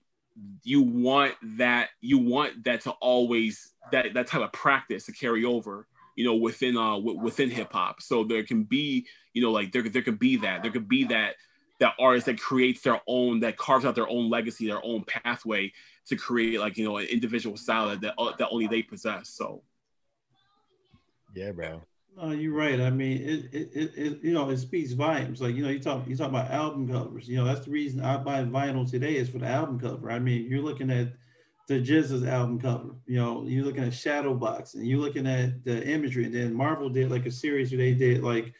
you 0.64 0.81
want 0.81 1.35
that 1.59 1.91
you 2.01 2.18
want 2.18 2.64
that 2.64 2.81
to 2.81 2.91
always 2.93 3.75
that 3.93 4.14
that 4.14 4.27
type 4.27 4.41
of 4.41 4.51
practice 4.53 5.05
to 5.05 5.12
carry 5.12 5.45
over 5.45 5.87
you 6.16 6.25
know 6.25 6.35
within 6.35 6.77
uh 6.77 6.95
w- 6.95 7.18
within 7.18 7.51
hip 7.51 7.70
hop. 7.73 8.01
So 8.01 8.25
there 8.25 8.43
can 8.43 8.64
be 8.64 9.07
you 9.35 9.43
know 9.43 9.53
like 9.53 9.70
there 9.70 9.83
there 9.83 10.03
could 10.03 10.18
be 10.18 10.37
that. 10.39 10.62
There 10.62 10.73
could 10.73 10.89
be 10.89 11.05
that 11.05 11.35
that 11.79 11.93
artist 12.01 12.27
that 12.27 12.41
creates 12.41 12.81
their 12.81 13.03
own 13.07 13.41
that 13.41 13.59
carves 13.59 13.85
out 13.85 13.95
their 13.95 14.09
own 14.09 14.31
legacy 14.31 14.66
their 14.66 14.85
own 14.85 15.05
pathway 15.05 15.70
to 16.07 16.16
create 16.16 16.59
like 16.59 16.79
you 16.79 16.87
know 16.87 16.97
an 16.97 17.07
individual 17.07 17.59
style 17.59 17.91
that 17.91 18.01
that, 18.01 18.14
that 18.39 18.49
only 18.51 18.66
they 18.66 18.83
possess. 18.83 19.29
So. 19.29 19.62
Yeah 21.35 21.53
bro 21.53 21.81
no, 22.17 22.31
you're 22.31 22.55
right. 22.55 22.81
I 22.81 22.91
mean, 22.91 23.19
it, 23.19 23.55
it, 23.55 23.93
it, 23.97 24.19
you 24.23 24.33
know, 24.33 24.51
it 24.51 24.59
speaks 24.59 24.93
volumes. 24.93 25.41
Like, 25.41 25.55
you 25.55 25.63
know, 25.63 25.71
you 25.71 25.81
talk, 25.81 26.07
you 26.07 26.17
talk 26.17 26.29
about 26.29 26.51
album 26.51 26.89
covers. 26.89 27.29
You 27.29 27.37
know, 27.37 27.45
that's 27.45 27.65
the 27.65 27.71
reason 27.71 28.01
I 28.01 28.17
buy 28.17 28.43
vinyl 28.45 28.89
today 28.89 29.17
is 29.17 29.29
for 29.29 29.39
the 29.39 29.47
album 29.49 29.79
cover. 29.79 30.11
I 30.11 30.19
mean, 30.19 30.47
you're 30.49 30.63
looking 30.63 30.91
at 30.91 31.13
the 31.69 31.81
GZA's 31.81 32.25
album 32.25 32.61
cover. 32.61 32.97
You 33.07 33.17
know, 33.17 33.45
you're 33.45 33.65
looking 33.65 33.85
at 33.85 33.93
Shadowbox, 33.93 34.75
and 34.75 34.87
you're 34.87 35.01
looking 35.01 35.27
at 35.27 35.65
the 35.65 35.87
imagery. 35.87 36.25
And 36.25 36.35
then 36.35 36.55
Marvel 36.55 36.89
did 36.89 37.11
like 37.11 37.27
a 37.27 37.31
series 37.31 37.71
where 37.71 37.79
they 37.79 37.95
did 37.95 38.23
like, 38.23 38.53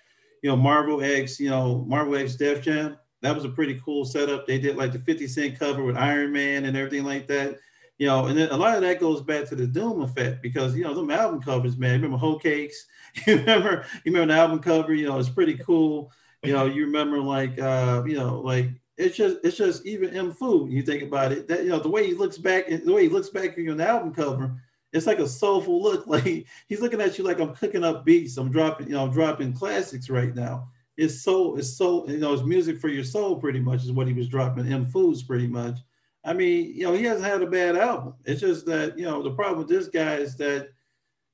you 0.43 0.51
know, 0.51 0.57
Marvel 0.57 1.03
X, 1.03 1.39
you 1.39 1.51
know, 1.51 1.85
Marvel 1.87 2.17
X 2.17 2.37
Def 2.37 2.63
Jam 2.63 2.97
that 3.23 3.35
was 3.35 3.45
a 3.45 3.49
pretty 3.49 3.81
cool 3.85 4.05
setup. 4.05 4.47
They 4.47 4.59
did 4.59 4.77
like 4.77 4.93
the 4.93 4.99
50 4.99 5.29
Cent 5.29 5.59
cover 5.59 5.85
with 5.85 5.97
Iron 5.97 6.33
Man 6.33 6.65
and 6.65 6.77
everything 6.77 7.05
like 7.05 7.29
that. 7.29 7.57
You 7.99 8.07
know, 8.09 8.27
and 8.27 8.37
then 8.37 8.51
a 8.51 8.57
lot 8.57 8.75
of 8.75 8.83
that 8.83 9.01
goes 9.01 9.21
back 9.23 9.47
to 9.49 9.55
the 9.55 9.67
Doom 9.67 10.03
effect 10.03 10.43
because 10.43 10.75
you 10.77 10.83
know 10.83 10.95
them 10.95 11.11
album 11.11 11.41
covers, 11.41 11.77
man. 11.77 11.93
Remember 11.93 12.17
Hoe 12.17 12.39
Cakes? 12.39 12.87
You 13.27 13.37
remember 13.37 13.85
you 14.05 14.13
remember 14.13 14.33
the 14.33 14.41
album 14.41 14.59
cover? 14.59 14.95
You 14.95 15.07
know, 15.07 15.19
it's 15.19 15.29
pretty 15.29 15.59
cool. 15.59 16.11
You 16.43 16.55
know, 16.55 16.65
you 16.65 16.87
remember 16.87 17.21
like 17.21 17.59
uh, 17.59 18.03
you 18.07 18.17
know, 18.17 18.41
like 18.41 18.71
it's 18.97 19.17
just 19.17 19.37
it's 19.45 19.57
just 19.57 19.85
even 19.87 20.17
M 20.17 20.33
Food. 20.33 20.73
You 20.73 20.83
think 20.83 21.03
about 21.03 21.33
it, 21.33 21.47
that 21.49 21.65
you 21.65 21.69
know 21.71 21.79
the 21.79 21.91
way 21.91 22.07
he 22.07 22.15
looks 22.15 22.39
back, 22.39 22.69
the 22.69 22.93
way 22.93 23.03
he 23.03 23.09
looks 23.09 23.29
back 23.29 23.57
on 23.59 23.77
the 23.77 23.87
album 23.87 24.15
cover, 24.15 24.57
it's 24.93 25.07
like 25.07 25.19
a 25.19 25.29
soulful 25.29 25.83
look. 25.83 26.07
Like 26.07 26.47
he's 26.69 26.81
looking 26.81 27.01
at 27.01 27.19
you 27.19 27.25
like 27.25 27.39
I'm 27.39 27.55
cooking 27.55 27.85
up 27.85 28.05
beats. 28.05 28.39
I'm 28.39 28.51
dropping, 28.51 28.89
you 28.89 28.95
know, 28.95 29.05
I'm 29.05 29.13
dropping 29.13 29.53
classics 29.53 30.09
right 30.11 30.35
now 30.35 30.69
it's 30.97 31.23
so 31.23 31.57
it's 31.57 31.77
so 31.77 32.07
you 32.09 32.19
know 32.19 32.33
it's 32.35 32.43
music 32.43 32.79
for 32.79 32.89
your 32.89 33.05
soul 33.05 33.37
pretty 33.37 33.61
much 33.61 33.83
is 33.83 33.93
what 33.93 34.07
he 34.07 34.13
was 34.13 34.29
dropping 34.29 34.71
M 34.71 34.87
Foods 34.87 35.23
pretty 35.23 35.47
much. 35.47 35.79
I 36.25 36.33
mean, 36.33 36.73
you 36.75 36.85
know, 36.85 36.93
he 36.93 37.05
hasn't 37.05 37.27
had 37.27 37.43
a 37.43 37.47
bad 37.47 37.77
album. 37.77 38.15
It's 38.25 38.41
just 38.41 38.67
that 38.67 38.99
you 38.99 39.05
know 39.05 39.23
the 39.23 39.33
problem 39.33 39.59
with 39.59 39.69
this 39.69 39.89
guy 39.89 40.17
is 40.17 40.37
that 40.37 40.71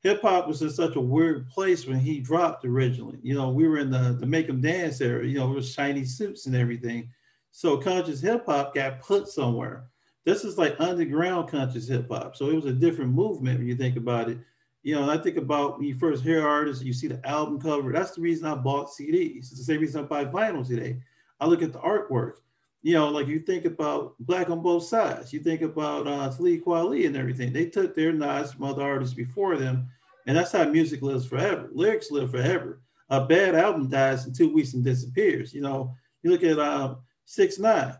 hip 0.02 0.22
hop 0.22 0.48
was 0.48 0.62
in 0.62 0.70
such 0.70 0.96
a 0.96 1.00
weird 1.00 1.48
place 1.48 1.86
when 1.86 1.98
he 1.98 2.20
dropped 2.20 2.64
originally. 2.64 3.18
You 3.22 3.34
know, 3.34 3.50
we 3.50 3.68
were 3.68 3.78
in 3.78 3.90
the 3.90 4.16
the 4.18 4.26
make 4.26 4.48
'em 4.48 4.60
dance 4.60 5.00
era. 5.00 5.26
You 5.26 5.38
know, 5.38 5.50
it 5.50 5.54
was 5.56 5.72
shiny 5.72 6.04
suits 6.04 6.46
and 6.46 6.56
everything. 6.56 7.10
So 7.52 7.76
conscious 7.76 8.20
hip 8.20 8.46
hop 8.46 8.74
got 8.74 9.00
put 9.00 9.28
somewhere. 9.28 9.86
This 10.24 10.44
is 10.44 10.58
like 10.58 10.80
underground 10.80 11.48
conscious 11.48 11.88
hip 11.88 12.08
hop. 12.10 12.36
So 12.36 12.50
it 12.50 12.54
was 12.54 12.66
a 12.66 12.72
different 12.72 13.12
movement 13.12 13.58
when 13.58 13.68
you 13.68 13.76
think 13.76 13.96
about 13.96 14.28
it 14.28 14.38
you 14.82 14.94
know, 14.94 15.10
I 15.10 15.18
think 15.18 15.36
about 15.36 15.78
when 15.78 15.86
you 15.86 15.98
first 15.98 16.22
hear 16.22 16.46
artists, 16.46 16.82
you 16.82 16.92
see 16.92 17.08
the 17.08 17.20
album 17.28 17.60
cover. 17.60 17.92
That's 17.92 18.12
the 18.12 18.22
reason 18.22 18.46
I 18.46 18.54
bought 18.54 18.88
CDs. 18.88 19.38
It's 19.38 19.58
the 19.58 19.64
same 19.64 19.80
reason 19.80 20.02
I 20.02 20.06
buy 20.06 20.24
vinyl 20.24 20.66
today. 20.66 20.98
I 21.40 21.46
look 21.46 21.62
at 21.62 21.72
the 21.72 21.80
artwork. 21.80 22.36
You 22.82 22.94
know, 22.94 23.08
like 23.08 23.26
you 23.26 23.40
think 23.40 23.64
about 23.64 24.14
Black 24.20 24.50
on 24.50 24.62
Both 24.62 24.84
Sides. 24.84 25.32
You 25.32 25.40
think 25.40 25.62
about 25.62 26.06
uh, 26.06 26.30
Talib 26.30 26.62
Kweli 26.62 27.06
and 27.06 27.16
everything. 27.16 27.52
They 27.52 27.66
took 27.66 27.94
their 27.94 28.12
nods 28.12 28.52
from 28.52 28.64
other 28.64 28.82
artists 28.82 29.14
before 29.14 29.56
them, 29.56 29.88
and 30.26 30.36
that's 30.36 30.52
how 30.52 30.64
music 30.64 31.02
lives 31.02 31.26
forever. 31.26 31.68
Lyrics 31.72 32.10
live 32.10 32.30
forever. 32.30 32.80
A 33.10 33.24
bad 33.24 33.54
album 33.54 33.88
dies 33.88 34.26
in 34.26 34.32
two 34.32 34.52
weeks 34.52 34.74
and 34.74 34.84
disappears. 34.84 35.52
You 35.52 35.62
know, 35.62 35.94
you 36.22 36.30
look 36.30 36.44
at 36.44 36.58
uh, 36.58 36.94
Six 37.24 37.58
Nine 37.58 37.94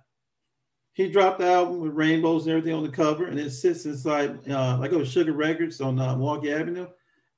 he 0.98 1.08
dropped 1.08 1.38
the 1.38 1.46
album 1.46 1.78
with 1.78 1.92
rainbows 1.92 2.44
and 2.44 2.56
everything 2.56 2.74
on 2.74 2.82
the 2.82 2.88
cover, 2.88 3.26
and 3.26 3.38
it 3.38 3.50
sits 3.50 3.86
inside. 3.86 4.50
Uh, 4.50 4.80
I 4.82 4.88
go 4.88 4.98
to 4.98 5.06
Sugar 5.06 5.32
Records 5.32 5.80
on 5.80 5.96
uh, 5.96 6.16
Milwaukee 6.16 6.52
Avenue, 6.52 6.88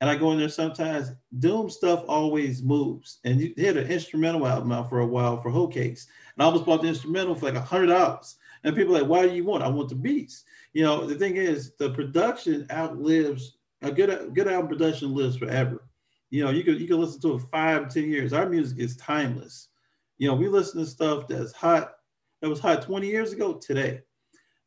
and 0.00 0.08
I 0.08 0.16
go 0.16 0.32
in 0.32 0.38
there 0.38 0.48
sometimes. 0.48 1.12
Doom 1.40 1.68
stuff 1.68 2.02
always 2.08 2.62
moves, 2.62 3.18
and 3.24 3.38
you 3.38 3.52
had 3.58 3.76
an 3.76 3.90
instrumental 3.90 4.46
album 4.46 4.72
out 4.72 4.88
for 4.88 5.00
a 5.00 5.06
while 5.06 5.42
for 5.42 5.50
Hoe 5.50 5.68
Cakes, 5.68 6.06
and 6.40 6.44
I 6.44 6.46
almost 6.46 6.64
bought 6.64 6.80
the 6.80 6.88
instrumental 6.88 7.34
for 7.34 7.44
like 7.44 7.54
a 7.54 7.60
hundred 7.60 7.88
dollars. 7.88 8.36
And 8.64 8.74
people 8.74 8.96
are 8.96 9.00
like, 9.00 9.10
"Why 9.10 9.28
do 9.28 9.34
you 9.34 9.44
want? 9.44 9.62
I 9.62 9.68
want 9.68 9.90
the 9.90 9.94
beats." 9.94 10.44
You 10.72 10.84
know, 10.84 11.04
the 11.04 11.14
thing 11.14 11.36
is, 11.36 11.72
the 11.78 11.90
production 11.90 12.66
outlives 12.72 13.58
a 13.82 13.92
good 13.92 14.34
good 14.34 14.48
album. 14.48 14.68
Production 14.68 15.14
lives 15.14 15.36
forever. 15.36 15.86
You 16.30 16.42
know, 16.42 16.50
you 16.50 16.64
could 16.64 16.80
you 16.80 16.88
can 16.88 16.98
listen 16.98 17.20
to 17.20 17.34
it 17.34 17.42
five, 17.52 17.92
ten 17.92 18.10
years. 18.10 18.32
Our 18.32 18.48
music 18.48 18.78
is 18.78 18.96
timeless. 18.96 19.68
You 20.16 20.28
know, 20.28 20.34
we 20.34 20.48
listen 20.48 20.80
to 20.80 20.86
stuff 20.86 21.28
that's 21.28 21.52
hot 21.52 21.96
that 22.40 22.48
was 22.48 22.60
hot 22.60 22.80
20 22.80 23.06
years 23.06 23.34
ago 23.34 23.54
today. 23.54 24.00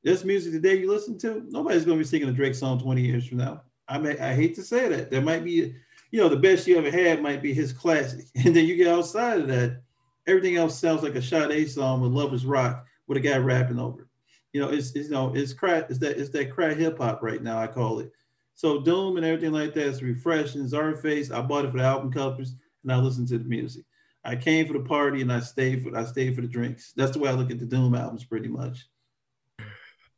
This 0.04 0.24
music 0.24 0.54
today 0.54 0.78
you 0.78 0.92
listen 0.92 1.18
to, 1.20 1.44
nobody's 1.50 1.86
to 1.86 1.96
be 1.96 2.04
singing 2.04 2.30
a 2.30 2.34
Drake 2.34 2.54
song 2.54 2.80
20 2.80 3.02
years 3.02 3.26
from 3.26 3.40
now. 3.40 3.64
I 3.88 3.98
mean, 3.98 4.20
I 4.20 4.36
hate 4.36 4.54
to 4.56 4.64
say 4.64 4.90
that. 4.90 5.10
There 5.10 5.22
might 5.22 5.44
be, 5.44 5.74
you 6.12 6.22
know, 6.22 6.30
the 6.30 6.36
best 6.36 6.68
you 6.68 6.78
ever 6.78 6.92
had 6.92 7.24
might 7.24 7.42
be 7.42 7.52
his 7.52 7.74
classic. 7.74 8.26
And 8.36 8.56
then 8.56 8.66
you 8.66 8.76
get 8.76 8.88
outside 8.88 9.42
of 9.42 9.48
that, 9.48 9.82
everything 10.28 10.56
else 10.56 10.80
sounds 10.80 11.04
like 11.04 11.16
a 11.16 11.22
Sade 11.22 11.70
song 11.70 12.02
with 12.02 12.12
Lovers 12.12 12.46
Rock 12.46 12.86
with 13.08 13.18
a 13.18 13.22
guy 13.22 13.38
rapping 13.38 13.80
over 13.80 14.02
it. 14.02 14.08
You 14.54 14.62
know, 14.62 14.70
it's, 14.70 14.92
it's 14.92 15.10
you 15.10 15.14
know, 15.14 15.34
it's 15.36 15.54
crack, 15.54 15.88
it's 15.90 16.00
that 16.00 16.18
it's 16.18 16.30
that 16.32 16.52
crack 16.52 16.78
hip 16.78 16.98
hop 16.98 17.24
right 17.24 17.42
now, 17.42 17.58
I 17.58 17.68
call 17.68 18.00
it. 18.00 18.12
So 18.56 18.82
Doom 18.82 19.18
and 19.18 19.26
everything 19.26 19.52
like 19.52 19.74
that 19.74 19.88
is 19.88 20.04
refreshing. 20.04 20.66
Czarface, 20.66 21.32
I 21.32 21.42
bought 21.42 21.66
it 21.66 21.72
for 21.72 21.78
the 21.78 21.84
album 21.84 22.12
covers 22.12 22.56
and 22.84 22.92
I 22.92 22.98
listen 22.98 23.26
to 23.28 23.38
the 23.40 23.46
music. 23.46 23.84
I 24.24 24.36
came 24.36 24.68
for 24.68 24.74
the 24.74 24.80
party 24.82 25.22
and 25.22 25.34
I 25.34 25.40
stayed 25.40 25.84
for 25.84 25.98
I 25.98 26.06
stayed 26.06 26.36
for 26.36 26.42
the 26.42 26.48
drinks. 26.48 26.94
That's 26.96 27.12
the 27.12 27.20
way 27.20 27.30
I 27.30 27.34
look 27.34 27.52
at 27.52 27.60
the 27.60 27.66
Doom 27.66 27.96
albums, 27.96 28.24
pretty 28.24 28.48
much. 28.48 28.88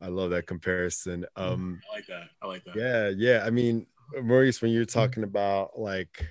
I 0.02 0.08
love 0.08 0.32
that 0.32 0.46
comparison. 0.46 1.26
Um, 1.36 1.82
I 1.92 1.96
like 1.96 2.08
that. 2.08 2.28
I 2.42 2.48
like 2.48 2.66
that. 2.66 2.76
Yeah, 2.76 3.10
yeah. 3.16 3.44
I 3.46 3.50
mean, 3.50 3.88
Maurice, 4.22 4.62
when 4.62 4.72
you're 4.72 4.86
talking 4.86 5.24
about 5.24 5.80
like, 5.80 6.28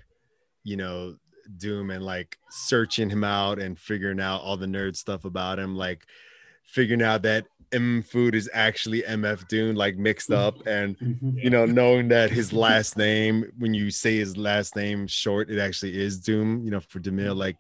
you 0.62 0.76
know, 0.76 1.16
Doom 1.58 1.90
and 1.90 2.04
like 2.04 2.38
searching 2.50 3.10
him 3.10 3.24
out 3.24 3.58
and 3.58 3.78
figuring 3.78 4.20
out 4.20 4.42
all 4.42 4.56
the 4.56 4.66
nerd 4.66 4.96
stuff 4.96 5.24
about 5.24 5.58
him, 5.58 5.76
like 5.76 6.06
figuring 6.64 7.02
out 7.02 7.22
that 7.22 7.46
M 7.72 8.02
food 8.02 8.34
is 8.34 8.48
actually 8.52 9.02
MF 9.02 9.48
Doom, 9.48 9.74
like 9.74 9.96
mixed 9.96 10.30
up, 10.30 10.66
and 10.66 10.98
mm-hmm. 10.98 11.38
you 11.38 11.50
know, 11.50 11.66
knowing 11.66 12.08
that 12.08 12.30
his 12.30 12.52
last 12.66 12.96
name, 12.96 13.50
when 13.58 13.74
you 13.74 13.90
say 13.90 14.16
his 14.16 14.36
last 14.36 14.76
name 14.76 15.06
short, 15.06 15.50
it 15.50 15.58
actually 15.58 16.00
is 16.00 16.20
Doom. 16.20 16.64
You 16.64 16.70
know, 16.70 16.80
for 16.80 17.00
Dumile, 17.00 17.30
mm-hmm. 17.30 17.38
like 17.38 17.56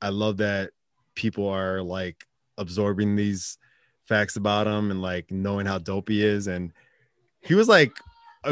I 0.00 0.10
love 0.10 0.36
that 0.38 0.70
people 1.14 1.48
are 1.48 1.82
like 1.82 2.24
absorbing 2.56 3.16
these 3.16 3.58
facts 4.06 4.36
about 4.36 4.66
him 4.66 4.90
and 4.90 5.02
like 5.02 5.30
knowing 5.30 5.66
how 5.66 5.78
dope 5.78 6.08
he 6.08 6.24
is. 6.24 6.46
And 6.46 6.72
he 7.40 7.54
was 7.54 7.68
like 7.68 7.92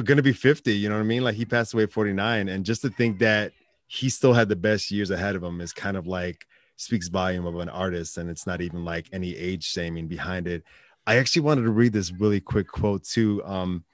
gonna 0.04 0.22
be 0.22 0.32
50, 0.32 0.72
you 0.72 0.88
know 0.88 0.96
what 0.96 1.00
I 1.00 1.04
mean? 1.04 1.22
Like 1.22 1.36
he 1.36 1.44
passed 1.44 1.72
away 1.72 1.86
49, 1.86 2.48
and 2.48 2.64
just 2.64 2.82
to 2.82 2.90
think 2.90 3.20
that 3.20 3.52
he 3.86 4.08
still 4.08 4.32
had 4.32 4.48
the 4.48 4.56
best 4.56 4.90
years 4.90 5.10
ahead 5.10 5.36
of 5.36 5.42
him 5.42 5.60
is 5.60 5.72
kind 5.72 5.96
of 5.96 6.06
like 6.06 6.44
speaks 6.76 7.08
volume 7.08 7.46
of 7.46 7.56
an 7.56 7.68
artist 7.68 8.18
and 8.18 8.28
it's 8.28 8.46
not 8.46 8.60
even 8.60 8.84
like 8.84 9.08
any 9.12 9.34
age 9.36 9.64
shaming 9.64 10.06
behind 10.08 10.46
it 10.46 10.62
I 11.06 11.18
actually 11.18 11.42
wanted 11.42 11.62
to 11.62 11.70
read 11.70 11.92
this 11.92 12.12
really 12.12 12.40
quick 12.40 12.66
quote 12.66 13.04
too. 13.04 13.42
Um, 13.44 13.84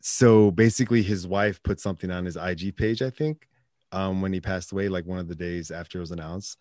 so 0.00 0.50
basically, 0.50 1.02
his 1.02 1.26
wife 1.26 1.62
put 1.62 1.78
something 1.78 2.10
on 2.10 2.24
his 2.24 2.36
IG 2.36 2.76
page, 2.76 3.02
I 3.02 3.10
think, 3.10 3.46
um, 3.92 4.22
when 4.22 4.32
he 4.32 4.40
passed 4.40 4.72
away, 4.72 4.88
like 4.88 5.04
one 5.04 5.18
of 5.18 5.28
the 5.28 5.34
days 5.34 5.70
after 5.70 5.98
it 5.98 6.00
was 6.00 6.10
announced. 6.10 6.56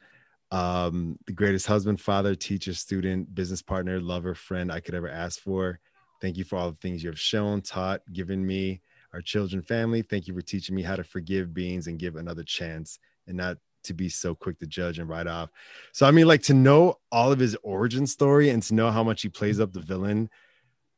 Um, 0.51 1.17
the 1.25 1.33
greatest 1.33 1.67
husband, 1.67 2.01
father, 2.01 2.35
teacher, 2.35 2.73
student, 2.73 3.33
business 3.33 3.61
partner, 3.61 4.01
lover, 4.01 4.35
friend 4.35 4.71
I 4.71 4.81
could 4.81 4.95
ever 4.95 5.09
ask 5.09 5.39
for. 5.39 5.79
Thank 6.21 6.35
you 6.35 6.43
for 6.43 6.57
all 6.57 6.71
the 6.71 6.77
things 6.77 7.03
you 7.03 7.09
have 7.09 7.19
shown, 7.19 7.61
taught, 7.61 8.01
given 8.11 8.45
me. 8.45 8.81
Our 9.13 9.21
children, 9.21 9.61
family. 9.61 10.01
Thank 10.01 10.27
you 10.27 10.33
for 10.33 10.41
teaching 10.41 10.75
me 10.75 10.83
how 10.83 10.95
to 10.95 11.03
forgive 11.03 11.53
beings 11.53 11.87
and 11.87 11.99
give 11.99 12.15
another 12.15 12.43
chance 12.43 12.99
and 13.27 13.37
not 13.37 13.57
to 13.83 13.93
be 13.93 14.09
so 14.09 14.35
quick 14.35 14.59
to 14.59 14.67
judge 14.67 14.99
and 14.99 15.09
write 15.09 15.27
off. 15.27 15.49
So, 15.91 16.05
I 16.05 16.11
mean, 16.11 16.27
like 16.27 16.43
to 16.43 16.53
know 16.53 16.99
all 17.11 17.31
of 17.31 17.39
his 17.39 17.57
origin 17.63 18.05
story 18.05 18.49
and 18.49 18.61
to 18.63 18.73
know 18.73 18.91
how 18.91 19.03
much 19.03 19.21
he 19.21 19.29
plays 19.29 19.59
up 19.59 19.73
the 19.73 19.79
villain, 19.79 20.29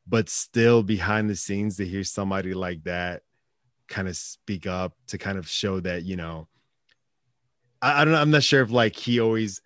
but 0.06 0.28
still 0.28 0.82
behind 0.82 1.30
the 1.30 1.36
scenes 1.36 1.76
to 1.76 1.86
hear 1.86 2.04
somebody 2.04 2.52
like 2.52 2.84
that 2.84 3.22
kind 3.88 4.08
of 4.08 4.16
speak 4.16 4.66
up 4.66 4.94
to 5.08 5.18
kind 5.18 5.38
of 5.38 5.48
show 5.48 5.80
that, 5.80 6.04
you 6.04 6.16
know, 6.16 6.48
I, 7.82 8.02
I 8.02 8.04
don't 8.04 8.14
know. 8.14 8.20
I'm 8.20 8.30
not 8.30 8.42
sure 8.42 8.62
if 8.62 8.70
like 8.70 8.96
he 8.96 9.20
always 9.20 9.60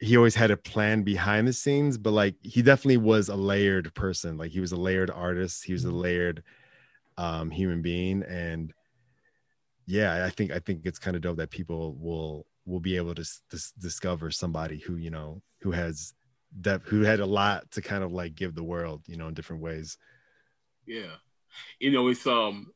he 0.00 0.16
always 0.16 0.34
had 0.34 0.50
a 0.50 0.56
plan 0.56 1.02
behind 1.02 1.48
the 1.48 1.52
scenes, 1.52 1.96
but 1.96 2.10
like 2.12 2.34
he 2.42 2.62
definitely 2.62 2.98
was 2.98 3.28
a 3.28 3.36
layered 3.36 3.94
person. 3.94 4.36
Like 4.36 4.50
he 4.50 4.60
was 4.60 4.72
a 4.72 4.76
layered 4.76 5.10
artist. 5.10 5.64
He 5.64 5.72
was 5.72 5.84
a 5.84 5.88
mm-hmm. 5.88 5.98
layered 5.98 6.42
um, 7.16 7.50
human 7.50 7.82
being, 7.82 8.22
and 8.22 8.72
yeah, 9.86 10.24
I 10.24 10.30
think 10.30 10.50
I 10.50 10.58
think 10.58 10.82
it's 10.84 10.98
kind 10.98 11.16
of 11.16 11.22
dope 11.22 11.36
that 11.36 11.50
people 11.50 11.96
will 11.98 12.46
will 12.66 12.80
be 12.80 12.96
able 12.96 13.14
to, 13.14 13.24
to 13.50 13.60
discover 13.78 14.30
somebody 14.30 14.78
who 14.78 14.96
you 14.96 15.10
know 15.10 15.42
who 15.60 15.70
has 15.70 16.14
that 16.60 16.82
who 16.84 17.02
had 17.02 17.20
a 17.20 17.26
lot 17.26 17.70
to 17.72 17.82
kind 17.82 18.04
of 18.04 18.12
like 18.12 18.34
give 18.34 18.54
the 18.54 18.62
world, 18.62 19.02
you 19.06 19.16
know, 19.16 19.28
in 19.28 19.34
different 19.34 19.62
ways. 19.62 19.98
Yeah, 20.86 21.16
you 21.78 21.90
know, 21.90 22.08
it's 22.08 22.26
um 22.26 22.72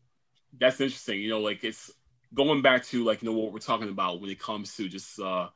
that's 0.59 0.81
interesting. 0.81 1.21
You 1.21 1.31
know, 1.31 1.41
like 1.41 1.65
it's 1.65 1.91
going 2.35 2.63
back 2.63 2.85
to 2.87 3.05
like 3.05 3.23
you 3.23 3.31
know 3.31 3.39
what 3.39 3.53
we're 3.53 3.59
talking 3.59 3.89
about 3.89 4.21
when 4.21 4.31
it 4.31 4.41
comes 4.41 4.75
to 4.77 4.89
just 4.89 5.19
uh 5.21 5.49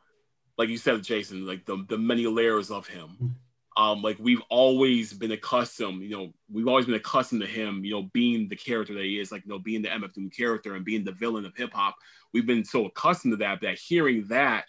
like 0.58 0.68
you 0.68 0.76
said, 0.76 1.02
Jason, 1.02 1.46
like 1.46 1.64
the 1.64 1.84
the 1.88 1.98
many 1.98 2.26
layers 2.26 2.70
of 2.70 2.86
him. 2.86 3.36
Um, 3.76 4.02
like 4.02 4.18
we've 4.18 4.42
always 4.50 5.12
been 5.12 5.32
accustomed, 5.32 6.02
you 6.02 6.10
know, 6.10 6.34
we've 6.50 6.68
always 6.68 6.86
been 6.86 6.94
accustomed 6.94 7.40
to 7.40 7.46
him, 7.46 7.84
you 7.84 7.92
know, 7.92 8.10
being 8.12 8.48
the 8.48 8.56
character 8.56 8.94
that 8.94 9.04
he 9.04 9.18
is, 9.18 9.32
like 9.32 9.44
you 9.44 9.50
know, 9.50 9.58
being 9.58 9.82
the 9.82 9.88
MF 9.88 10.12
Doom 10.12 10.30
character 10.30 10.74
and 10.74 10.84
being 10.84 11.04
the 11.04 11.12
villain 11.12 11.46
of 11.46 11.56
hip 11.56 11.72
hop. 11.72 11.94
We've 12.34 12.46
been 12.46 12.64
so 12.64 12.86
accustomed 12.86 13.32
to 13.32 13.36
that 13.38 13.60
that 13.62 13.78
hearing 13.78 14.26
that, 14.28 14.66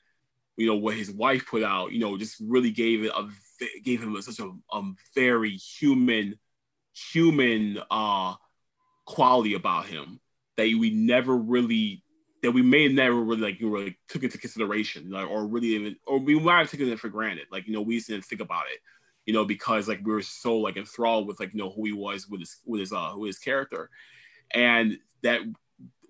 you 0.56 0.68
know, 0.68 0.76
what 0.76 0.96
his 0.96 1.12
wife 1.12 1.46
put 1.48 1.64
out, 1.64 1.92
you 1.92 2.00
know, 2.00 2.18
just 2.18 2.38
really 2.40 2.72
gave 2.72 3.04
it 3.04 3.12
a 3.16 3.30
gave 3.84 4.02
him 4.02 4.20
such 4.22 4.40
a, 4.40 4.52
a 4.72 4.82
very 5.16 5.52
human, 5.52 6.40
human 6.94 7.80
uh 7.92 8.36
quality 9.06 9.54
about 9.54 9.86
him 9.86 10.20
that 10.56 10.64
we 10.64 10.90
never 10.90 11.36
really 11.36 12.04
that 12.44 12.52
we 12.52 12.62
may 12.62 12.84
have 12.84 12.92
never 12.92 13.16
really 13.16 13.42
like 13.42 13.60
you 13.60 13.70
know, 13.70 13.90
took 14.10 14.22
into 14.22 14.38
consideration, 14.38 15.10
like, 15.10 15.30
or 15.30 15.48
really 15.48 15.70
even, 15.70 15.96
or 16.06 16.20
we 16.20 16.38
might 16.38 16.60
have 16.60 16.70
taken 16.70 16.90
it 16.90 17.00
for 17.00 17.08
granted. 17.08 17.48
Like 17.50 17.66
you 17.66 17.74
know, 17.74 17.82
we 17.82 18.00
didn't 18.02 18.26
think 18.26 18.42
about 18.42 18.66
it, 18.72 18.80
you 19.26 19.34
know, 19.34 19.46
because 19.46 19.88
like 19.88 20.02
we 20.04 20.12
were 20.12 20.22
so 20.22 20.58
like 20.58 20.76
enthralled 20.76 21.26
with 21.26 21.40
like 21.40 21.54
you 21.54 21.60
know 21.60 21.72
who 21.72 21.86
he 21.86 21.94
was 21.94 22.28
with 22.30 22.42
his 22.42 22.58
with 22.66 22.82
his 22.82 22.92
uh 22.92 23.12
who 23.12 23.24
his 23.24 23.40
character, 23.40 23.90
and 24.54 24.98
that 25.24 25.40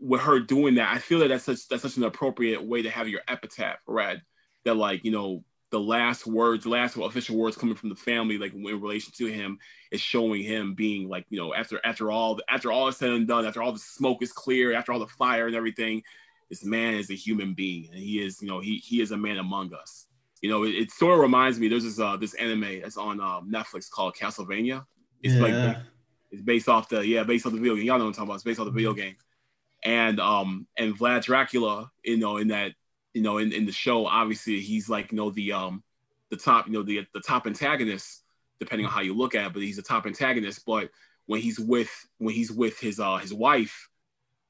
with 0.02 0.22
her 0.22 0.40
doing 0.40 0.76
that, 0.76 0.92
I 0.92 0.98
feel 0.98 1.20
that 1.20 1.30
that's 1.30 1.46
such 1.46 1.68
that's 1.68 1.84
such 1.84 1.98
an 1.98 2.04
appropriate 2.04 2.64
way 2.64 2.82
to 2.82 2.90
have 2.90 3.08
your 3.08 3.22
epitaph 3.28 3.78
read. 3.88 4.24
That 4.66 4.76
like 4.76 5.06
you 5.06 5.12
know 5.12 5.44
the 5.70 5.80
last 5.80 6.26
words, 6.26 6.64
the 6.64 6.70
last 6.70 6.98
official 6.98 7.38
words 7.38 7.58
coming 7.58 7.76
from 7.76 7.90
the 7.90 7.96
family, 7.96 8.40
like 8.40 8.54
in 8.54 8.64
relation 8.64 9.14
to 9.18 9.28
him, 9.28 9.60
is 9.92 10.02
showing 10.02 10.42
him 10.42 10.74
being 10.74 11.10
like, 11.10 11.26
you 11.30 11.40
know, 11.40 11.54
after 11.54 11.80
after 11.86 12.10
all 12.12 12.40
after 12.50 12.72
all 12.72 12.88
is 12.88 12.98
said 12.98 13.12
and 13.12 13.28
done, 13.28 13.46
after 13.46 13.62
all 13.62 13.72
the 13.72 13.80
smoke 13.80 14.24
is 14.24 14.32
clear, 14.32 14.74
after 14.74 14.92
all 14.92 15.00
the 15.00 15.08
fire 15.08 15.46
and 15.46 15.56
everything, 15.56 16.02
this 16.54 16.64
man 16.64 16.94
is 16.94 17.10
a 17.10 17.16
human 17.16 17.56
being, 17.56 17.90
and 17.92 17.98
he 18.00 18.24
is, 18.24 18.40
you 18.40 18.48
know, 18.48 18.60
he 18.60 18.78
he 18.78 19.02
is 19.02 19.10
a 19.10 19.18
man 19.18 19.40
among 19.40 19.74
us. 19.74 20.06
You 20.44 20.52
know, 20.52 20.66
it, 20.66 20.76
it 20.76 20.92
sort 20.92 21.16
of 21.16 21.20
reminds 21.20 21.60
me. 21.60 21.68
There's 21.68 21.84
this 21.84 22.00
uh, 22.00 22.16
this 22.16 22.36
anime 22.36 22.82
that's 22.82 22.96
on 22.96 23.20
uh, 23.20 23.42
Netflix 23.42 23.90
called 23.90 24.16
Castlevania. 24.16 24.86
It's 25.24 25.34
yeah. 25.34 25.42
like 25.42 25.78
it's 26.32 26.44
based 26.44 26.70
off 26.70 26.90
the 26.90 27.06
yeah, 27.06 27.24
based 27.24 27.48
off 27.48 27.54
the 27.54 27.58
video 27.58 27.76
game. 27.76 27.86
Y'all 27.86 27.98
know 27.98 28.06
what 28.06 28.10
I'm 28.10 28.14
talking 28.14 28.28
about. 28.28 28.36
It's 28.36 28.44
based 28.44 28.60
off 28.60 28.66
the 28.66 28.72
video 28.72 28.94
game. 28.94 29.16
And 29.84 30.20
um 30.20 30.68
and 30.78 30.96
Vlad 30.96 31.24
Dracula, 31.24 31.92
you 32.04 32.18
know, 32.18 32.38
in 32.38 32.50
that 32.50 32.74
you 33.16 33.24
know 33.24 33.40
in, 33.40 33.52
in 33.52 33.66
the 33.66 33.72
show, 33.72 34.06
obviously 34.06 34.60
he's 34.60 34.88
like 34.88 35.12
you 35.12 35.18
know 35.18 35.32
the 35.32 35.54
um 35.54 35.84
the 36.30 36.38
top 36.38 36.68
you 36.68 36.74
know 36.74 36.84
the 36.84 37.08
the 37.16 37.20
top 37.20 37.48
antagonist 37.48 38.24
depending 38.60 38.86
on 38.86 38.92
how 38.92 39.02
you 39.02 39.16
look 39.16 39.34
at 39.34 39.48
it, 39.48 39.54
but 39.54 39.64
he's 39.64 39.80
a 39.80 39.82
top 39.82 40.06
antagonist. 40.06 40.64
But 40.68 40.92
when 41.26 41.42
he's 41.42 41.60
with 41.60 41.92
when 42.20 42.36
he's 42.36 42.52
with 42.52 42.80
his 42.80 43.00
uh 43.00 43.18
his 43.18 43.34
wife, 43.34 43.90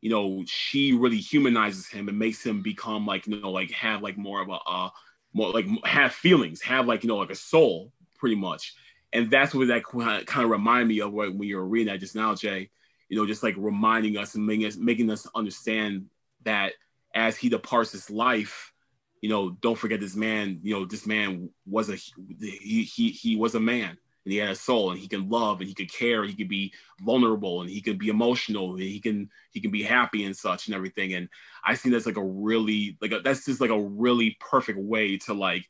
you 0.03 0.09
know, 0.09 0.43
she 0.45 0.91
really 0.91 1.17
humanizes 1.17 1.87
him 1.87 2.09
and 2.09 2.19
makes 2.19 2.45
him 2.45 2.61
become 2.61 3.05
like, 3.05 3.25
you 3.25 3.39
know, 3.39 3.49
like 3.51 3.71
have 3.71 4.01
like 4.01 4.17
more 4.17 4.41
of 4.41 4.49
a, 4.49 4.59
uh, 4.67 4.89
more 5.33 5.51
like 5.51 5.65
have 5.85 6.11
feelings, 6.11 6.61
have 6.61 6.87
like, 6.87 7.05
you 7.05 7.07
know, 7.07 7.15
like 7.15 7.29
a 7.29 7.35
soul 7.35 7.89
pretty 8.17 8.35
much. 8.35 8.73
And 9.13 9.31
that's 9.31 9.55
what 9.55 9.69
that 9.69 9.85
kind 9.85 10.43
of 10.43 10.49
remind 10.49 10.89
me 10.89 10.99
of 10.99 11.13
when 11.13 11.41
you 11.41 11.55
were 11.55 11.65
reading 11.65 11.87
that 11.87 12.01
just 12.01 12.17
now, 12.17 12.35
Jay, 12.35 12.69
you 13.07 13.17
know, 13.17 13.25
just 13.25 13.43
like 13.43 13.55
reminding 13.57 14.17
us 14.17 14.35
and 14.35 14.45
making 14.45 14.65
us, 14.65 14.75
making 14.75 15.09
us 15.09 15.25
understand 15.35 16.07
that 16.43 16.73
as 17.15 17.37
he 17.37 17.47
departs 17.47 17.93
this 17.93 18.09
life, 18.09 18.73
you 19.21 19.29
know, 19.29 19.51
don't 19.51 19.77
forget 19.77 20.01
this 20.01 20.17
man, 20.17 20.59
you 20.63 20.73
know, 20.73 20.83
this 20.83 21.07
man 21.07 21.49
was 21.65 21.89
a, 21.89 21.95
he, 22.41 22.83
he, 22.83 23.07
he 23.07 23.37
was 23.37 23.55
a 23.55 23.59
man 23.61 23.97
and 24.25 24.31
he 24.31 24.37
had 24.37 24.49
a 24.49 24.55
soul 24.55 24.91
and 24.91 24.99
he 24.99 25.07
can 25.07 25.29
love 25.29 25.59
and 25.59 25.67
he 25.67 25.75
could 25.75 25.91
care 25.91 26.21
and 26.21 26.29
he 26.29 26.35
could 26.35 26.49
be 26.49 26.73
vulnerable 27.01 27.61
and 27.61 27.69
he 27.69 27.81
can 27.81 27.97
be 27.97 28.09
emotional 28.09 28.71
and 28.71 28.81
he 28.81 28.99
can 28.99 29.29
he 29.51 29.59
can 29.59 29.71
be 29.71 29.83
happy 29.83 30.23
and 30.23 30.35
such 30.35 30.67
and 30.67 30.75
everything. 30.75 31.13
And 31.13 31.29
i 31.63 31.75
think 31.75 31.93
that's 31.93 32.05
like 32.05 32.17
a 32.17 32.23
really 32.23 32.97
like 33.01 33.11
a, 33.11 33.19
that's 33.19 33.45
just 33.45 33.61
like 33.61 33.69
a 33.69 33.79
really 33.79 34.37
perfect 34.39 34.79
way 34.79 35.17
to 35.19 35.33
like 35.33 35.65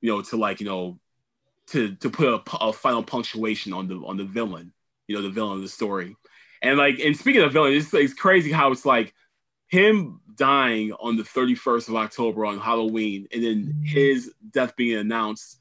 you 0.00 0.10
know 0.10 0.22
to 0.22 0.36
like 0.36 0.60
you 0.60 0.66
know 0.66 0.98
to 1.68 1.94
to 1.96 2.10
put 2.10 2.28
a, 2.28 2.56
a 2.58 2.72
final 2.72 3.02
punctuation 3.02 3.72
on 3.72 3.88
the 3.88 3.96
on 3.96 4.16
the 4.16 4.24
villain 4.24 4.72
you 5.06 5.16
know 5.16 5.22
the 5.22 5.30
villain 5.30 5.56
of 5.56 5.62
the 5.62 5.68
story. 5.68 6.16
And 6.62 6.78
like 6.78 6.98
and 6.98 7.16
speaking 7.16 7.42
of 7.42 7.52
villain 7.52 7.74
it's, 7.74 7.92
it's 7.92 8.14
crazy 8.14 8.50
how 8.50 8.72
it's 8.72 8.86
like 8.86 9.14
him 9.68 10.20
dying 10.36 10.92
on 10.92 11.16
the 11.16 11.22
31st 11.22 11.88
of 11.88 11.96
october 11.96 12.46
on 12.46 12.58
halloween 12.58 13.26
and 13.32 13.42
then 13.42 13.82
his 13.84 14.32
death 14.52 14.76
being 14.76 14.96
announced 14.96 15.58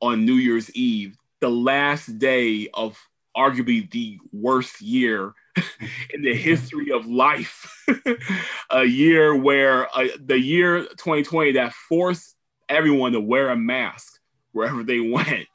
on 0.00 0.24
new 0.24 0.34
year's 0.34 0.70
eve 0.74 1.16
the 1.42 1.50
last 1.50 2.18
day 2.20 2.68
of 2.72 2.96
arguably 3.36 3.90
the 3.90 4.18
worst 4.32 4.80
year 4.80 5.34
in 6.14 6.22
the 6.22 6.34
history 6.34 6.92
of 6.92 7.04
life. 7.06 7.84
a 8.70 8.84
year 8.84 9.34
where 9.34 9.88
uh, 9.94 10.06
the 10.24 10.38
year 10.38 10.84
2020 10.84 11.52
that 11.52 11.74
forced 11.74 12.36
everyone 12.68 13.12
to 13.12 13.20
wear 13.20 13.50
a 13.50 13.56
mask 13.56 14.20
wherever 14.52 14.84
they 14.84 15.00
went. 15.00 15.48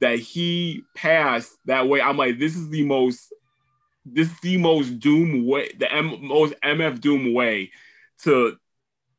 That 0.00 0.20
he 0.20 0.84
passed 0.94 1.52
that 1.64 1.88
way. 1.88 2.00
I'm 2.00 2.16
like, 2.16 2.38
this 2.38 2.54
is 2.54 2.68
the 2.68 2.84
most, 2.84 3.32
this 4.04 4.30
is 4.30 4.40
the 4.40 4.58
most 4.58 5.00
doom 5.00 5.44
way, 5.44 5.72
the 5.76 5.92
M, 5.92 6.24
most 6.24 6.54
MF 6.62 7.00
Doom 7.00 7.34
way 7.34 7.72
to 8.22 8.56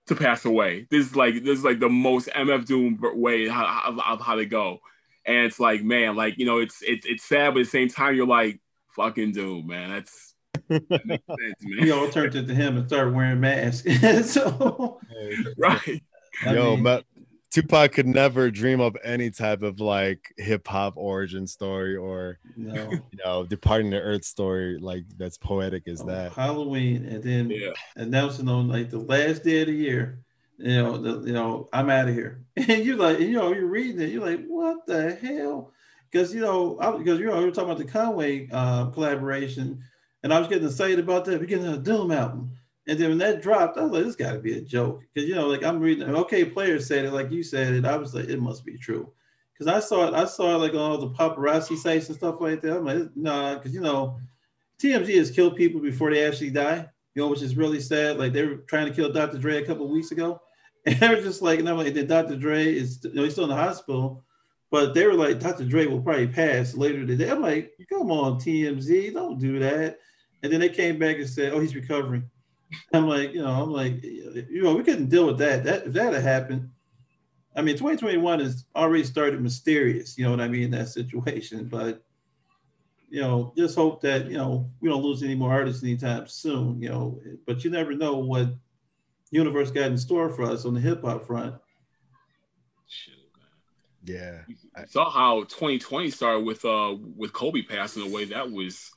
to 0.05 0.16
pass 0.16 0.45
away. 0.45 0.88
This 0.89 1.08
is 1.08 1.16
like 1.16 1.43
this 1.43 1.58
is 1.58 1.66
like 1.66 1.80
the 1.80 1.89
most 1.89 2.30
MF 2.30 2.66
Doom 2.66 2.99
way 3.01 3.47
of, 3.47 3.55
of, 3.55 3.99
of 3.99 4.22
how 4.22 4.36
to 4.36 4.45
go. 4.45 4.80
And 5.28 5.45
it's 5.45 5.59
like, 5.59 5.84
man, 5.84 6.15
like 6.15 6.38
you 6.38 6.45
know, 6.45 6.59
it's 6.59 6.82
it's 6.82 7.05
it's 7.05 7.25
sad, 7.25 7.53
but 7.53 7.59
at 7.59 7.65
the 7.65 7.69
same 7.69 7.89
time, 7.89 8.15
you're 8.15 8.25
like, 8.25 8.59
fucking 8.95 9.34
doom, 9.34 9.67
man. 9.67 9.91
That's 9.91 10.36
that 10.69 11.05
makes 11.05 11.25
sense, 11.28 11.55
man. 11.61 11.82
We 11.82 11.91
all 11.91 12.09
turned 12.09 12.32
to 12.34 12.41
him 12.41 12.78
and 12.78 12.88
started 12.88 13.13
wearing 13.13 13.39
masks. 13.39 13.88
so 14.32 14.99
right. 15.57 16.01
Yo, 16.45 16.75
mean, 16.75 16.84
but 16.84 17.05
Tupac 17.51 17.93
could 17.93 18.07
never 18.07 18.51
dream 18.51 18.82
up 18.82 18.95
any 19.03 19.32
type 19.32 19.63
of 19.63 19.80
like 19.80 20.34
hip 20.38 20.67
hop 20.67 20.93
origin 20.95 21.47
story 21.47 21.95
or 21.95 22.39
no. 22.55 22.91
you 22.91 23.01
know 23.23 23.45
departing 23.45 23.89
the 23.89 23.99
earth 23.99 24.25
story 24.25 24.78
like 24.80 25.03
that's 25.17 25.38
poetic 25.38 25.88
as 25.88 26.01
oh, 26.01 26.05
that. 26.05 26.34
Halloween 26.34 27.05
and 27.05 27.23
then 27.23 27.49
yeah. 27.49 27.71
announcing 27.95 28.47
on 28.47 28.67
like 28.67 28.89
the 28.89 28.99
last 28.99 29.43
day 29.43 29.61
of 29.61 29.67
the 29.67 29.73
year 29.73 30.19
you 30.58 30.82
know, 30.82 30.97
the, 30.97 31.28
you 31.28 31.34
know, 31.34 31.70
I'm 31.72 31.89
out 31.89 32.10
of 32.10 32.16
here. 32.16 32.43
And 32.58 32.84
you're 32.84 32.97
like, 32.97 33.20
you 33.20 33.34
know, 33.34 33.53
you're 33.53 33.68
reading 33.68 34.01
it, 34.01 34.10
you're 34.10 34.26
like, 34.26 34.45
what 34.47 34.86
the 34.88 35.16
hell? 35.16 35.72
Because 36.12 36.34
you 36.34 36.41
know, 36.41 36.78
because 36.97 37.20
you 37.20 37.26
know, 37.26 37.38
we 37.38 37.45
were 37.45 37.51
talking 37.51 37.70
about 37.70 37.78
the 37.78 37.91
Conway 37.91 38.47
uh, 38.51 38.88
collaboration, 38.88 39.84
and 40.24 40.34
I 40.34 40.39
was 40.39 40.47
getting 40.47 40.68
excited 40.68 40.99
about 40.99 41.26
that 41.26 41.39
beginning 41.39 41.68
of 41.68 41.84
the 41.84 41.91
Doom 41.91 42.12
album. 42.12 42.51
And 42.88 42.97
then 42.97 43.10
when 43.10 43.18
that 43.18 43.41
dropped, 43.41 43.78
I 43.78 43.84
was 43.84 43.91
like, 43.91 44.05
this 44.05 44.16
got 44.16 44.34
to 44.34 44.39
be 44.39 44.58
a 44.58 44.62
joke. 44.62 45.03
Because 45.14 45.28
you 45.28 45.36
know, 45.36 45.47
like 45.47 45.64
I'm 45.64 45.80
reading, 45.80 46.08
Okayplayer 46.08 46.82
said 46.82 47.05
it, 47.05 47.12
like 47.12 47.30
you 47.32 47.43
said 47.43 47.74
it. 47.74 47.86
I 47.86 47.97
was 47.97 48.16
like, 48.16 48.30
it 48.30 48.41
must 48.41 48.66
be 48.66 48.78
true. 48.78 49.12
Because 49.53 49.68
I 49.68 49.80
saw 49.80 50.08
it, 50.08 50.14
I 50.14 50.26
saw 50.26 50.55
it 50.55 50.60
like 50.60 50.74
on 50.74 50.80
all 50.80 50.97
the 50.97 51.10
paparazzi 51.10 51.78
sites 51.78 52.08
and 52.08 52.18
stuff 52.18 52.39
like 52.39 52.62
that. 52.62 52.78
I'm 52.78 52.86
like, 52.86 53.16
nah, 53.16 53.55
because 53.55 53.74
you 53.74 53.82
know, 53.82 54.18
TMZ 54.80 55.16
has 55.18 55.32
killed 55.32 55.58
people 55.58 55.82
before 55.82 56.12
they 56.12 56.26
actually 56.26 56.51
die. 56.51 56.88
You 57.16 57.24
know, 57.24 57.28
which 57.28 57.41
is 57.41 57.58
really 57.58 57.82
sad. 57.82 58.18
Like 58.18 58.32
they 58.32 58.45
were 58.45 58.58
trying 58.68 58.88
to 58.88 58.93
kill 58.93 59.12
Dr. 59.12 59.38
Dre 59.38 59.62
a 59.62 59.66
couple 59.66 59.89
weeks 59.89 60.12
ago 60.12 60.39
and 60.88 60.99
they 60.99 61.09
were 61.09 61.21
just 61.21 61.41
like, 61.41 61.59
and 61.59 61.69
I'm 61.69 61.77
like, 61.77 61.93
then 61.93 62.07
Dr. 62.07 62.38
Dre 62.38 62.73
is, 62.73 62.99
you 63.03 63.13
know, 63.13 63.23
he's 63.23 63.33
still 63.33 63.43
in 63.43 63.49
the 63.49 63.55
hospital, 63.55 64.23
but 64.71 64.93
they 64.93 65.05
were 65.05 65.13
like, 65.13 65.39
Dr. 65.39 65.65
Dre 65.65 65.85
will 65.85 66.01
probably 66.01 66.27
pass 66.27 66.75
later 66.75 67.05
today. 67.05 67.29
I'm 67.29 67.41
like, 67.41 67.73
come 67.89 68.09
on, 68.09 68.39
TMZ, 68.39 69.13
don't 69.13 69.38
do 69.38 69.59
that. 69.59 69.99
And 70.41 70.51
then 70.51 70.61
they 70.61 70.69
came 70.69 70.97
back 70.97 71.17
and 71.17 71.29
said, 71.29 71.51
oh, 71.51 71.59
he's 71.59 71.75
recovering. 71.75 72.29
I'm 72.93 73.07
like, 73.07 73.33
you 73.33 73.41
know, 73.41 73.51
I'm 73.51 73.71
like, 73.71 74.01
you 74.01 74.63
know, 74.63 74.75
we 74.75 74.83
couldn't 74.83 75.09
deal 75.09 75.25
with 75.25 75.38
that. 75.39 75.65
That 75.65 75.88
if 75.88 75.93
that 75.93 76.13
had 76.13 76.23
happened, 76.23 76.69
I 77.55 77.61
mean, 77.61 77.75
2021 77.75 78.39
has 78.39 78.65
already 78.75 79.03
started 79.03 79.41
mysterious. 79.41 80.17
You 80.17 80.25
know 80.25 80.31
what 80.31 80.41
I 80.41 80.47
mean? 80.47 80.71
That 80.71 80.88
situation, 80.88 81.65
but 81.65 82.03
you 83.09 83.21
know, 83.21 83.53
just 83.57 83.75
hope 83.75 84.01
that 84.01 84.27
you 84.27 84.38
know 84.38 84.69
we 84.81 84.89
don't 84.89 85.01
lose 85.01 85.23
any 85.23 85.35
more 85.35 85.51
artists 85.51 85.81
anytime 85.81 86.27
soon. 86.27 86.81
You 86.81 86.89
know, 86.89 87.19
but 87.45 87.63
you 87.63 87.71
never 87.71 87.93
know 87.93 88.17
what 88.17 88.49
universe 89.32 89.71
got 89.71 89.88
in 89.88 89.97
store 89.97 90.30
for 90.30 90.43
us 90.43 90.65
on 90.65 90.73
the 90.73 90.80
hip 90.80 91.03
hop 91.03 91.25
front. 91.25 91.55
Yeah, 94.03 94.39
I 94.73 94.86
saw 94.86 95.09
how 95.09 95.41
2020 95.43 96.09
started 96.11 96.45
with 96.45 96.63
uh 96.63 96.95
with 97.15 97.34
Kobe 97.34 97.61
passing 97.61 98.03
away. 98.03 98.25
That 98.25 98.49
was, 98.49 98.89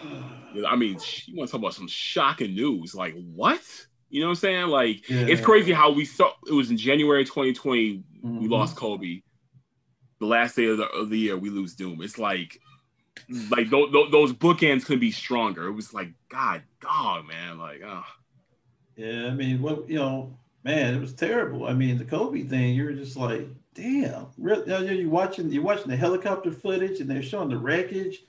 I 0.00 0.76
mean, 0.76 0.98
you 1.26 1.36
want 1.36 1.48
to 1.48 1.52
talk 1.52 1.60
about 1.60 1.74
some 1.74 1.88
shocking 1.88 2.54
news? 2.54 2.94
Like 2.94 3.14
what? 3.34 3.60
You 4.08 4.20
know 4.20 4.28
what 4.28 4.32
I'm 4.32 4.36
saying? 4.36 4.66
Like 4.68 5.08
yeah. 5.08 5.22
it's 5.22 5.40
crazy 5.40 5.72
how 5.72 5.90
we 5.90 6.04
saw 6.04 6.30
it 6.46 6.52
was 6.52 6.70
in 6.70 6.76
January 6.76 7.24
2020 7.24 7.96
mm-hmm. 7.96 8.40
we 8.40 8.48
lost 8.48 8.76
Kobe. 8.76 9.22
The 10.20 10.26
last 10.26 10.54
day 10.54 10.66
of 10.66 10.78
the, 10.78 10.86
of 10.90 11.10
the 11.10 11.18
year 11.18 11.36
we 11.36 11.50
lose 11.50 11.74
Doom. 11.74 12.00
It's 12.00 12.18
like 12.18 12.60
like 13.50 13.68
th- 13.68 13.92
th- 13.92 14.12
those 14.12 14.32
bookends 14.32 14.84
could 14.84 15.00
be 15.00 15.10
stronger. 15.10 15.66
It 15.66 15.72
was 15.72 15.92
like 15.92 16.12
God, 16.28 16.62
dog, 16.80 17.26
man. 17.26 17.58
Like, 17.58 17.80
oh. 17.84 18.04
Yeah. 18.96 19.26
I 19.26 19.30
mean, 19.30 19.62
what 19.62 19.88
you 19.88 19.98
know, 19.98 20.36
man, 20.64 20.94
it 20.94 21.00
was 21.00 21.12
terrible. 21.12 21.66
I 21.66 21.74
mean, 21.74 21.98
the 21.98 22.04
Kobe 22.04 22.42
thing. 22.42 22.74
You're 22.74 22.92
just 22.92 23.16
like, 23.16 23.48
damn. 23.74 24.28
Really, 24.38 25.00
you're 25.00 25.10
watching. 25.10 25.50
You're 25.50 25.62
watching 25.62 25.88
the 25.88 25.96
helicopter 25.96 26.50
footage, 26.50 27.00
and 27.00 27.10
they're 27.10 27.22
showing 27.22 27.48
the 27.48 27.58
wreckage. 27.58 28.24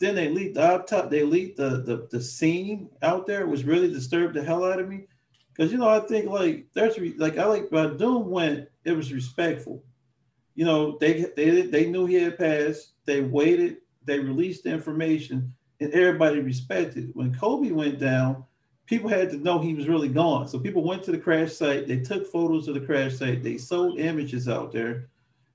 Then 0.00 0.14
they 0.14 0.28
leaked 0.28 0.54
the 0.54 0.62
up 0.62 0.86
top. 0.86 1.10
They 1.10 1.22
leaked 1.22 1.56
the 1.56 1.82
the 1.82 2.08
the 2.10 2.20
scene 2.20 2.90
out 3.02 3.26
there, 3.26 3.46
which 3.46 3.64
really 3.64 3.92
disturbed 3.92 4.34
the 4.34 4.42
hell 4.42 4.64
out 4.64 4.80
of 4.80 4.88
me. 4.88 5.06
Because 5.54 5.72
you 5.72 5.78
know, 5.78 5.88
I 5.88 6.00
think 6.00 6.26
like 6.26 6.66
there's 6.74 6.98
like 7.16 7.38
I 7.38 7.46
like 7.46 7.70
but 7.70 7.98
Doom 7.98 8.30
went. 8.30 8.68
It 8.84 8.92
was 8.92 9.12
respectful. 9.12 9.82
You 10.54 10.64
know, 10.64 10.98
they 10.98 11.26
they 11.36 11.62
they 11.62 11.86
knew 11.86 12.06
he 12.06 12.14
had 12.16 12.38
passed. 12.38 12.92
They 13.06 13.22
waited 13.22 13.78
they 14.08 14.18
released 14.18 14.64
the 14.64 14.70
information 14.70 15.52
and 15.80 15.92
everybody 15.92 16.40
respected. 16.40 17.10
When 17.12 17.34
Kobe 17.34 17.70
went 17.70 18.00
down, 18.00 18.42
people 18.88 19.10
had 19.10 19.30
to 19.30 19.36
know 19.36 19.58
he 19.58 19.74
was 19.74 19.86
really 19.86 20.08
gone. 20.08 20.48
So 20.48 20.58
people 20.58 20.82
went 20.82 21.02
to 21.04 21.12
the 21.12 21.18
crash 21.18 21.52
site, 21.52 21.86
they 21.86 22.00
took 22.00 22.26
photos 22.26 22.66
of 22.66 22.74
the 22.74 22.80
crash 22.80 23.16
site, 23.16 23.42
they 23.42 23.58
sold 23.58 24.00
images 24.00 24.48
out 24.48 24.72
there. 24.72 25.08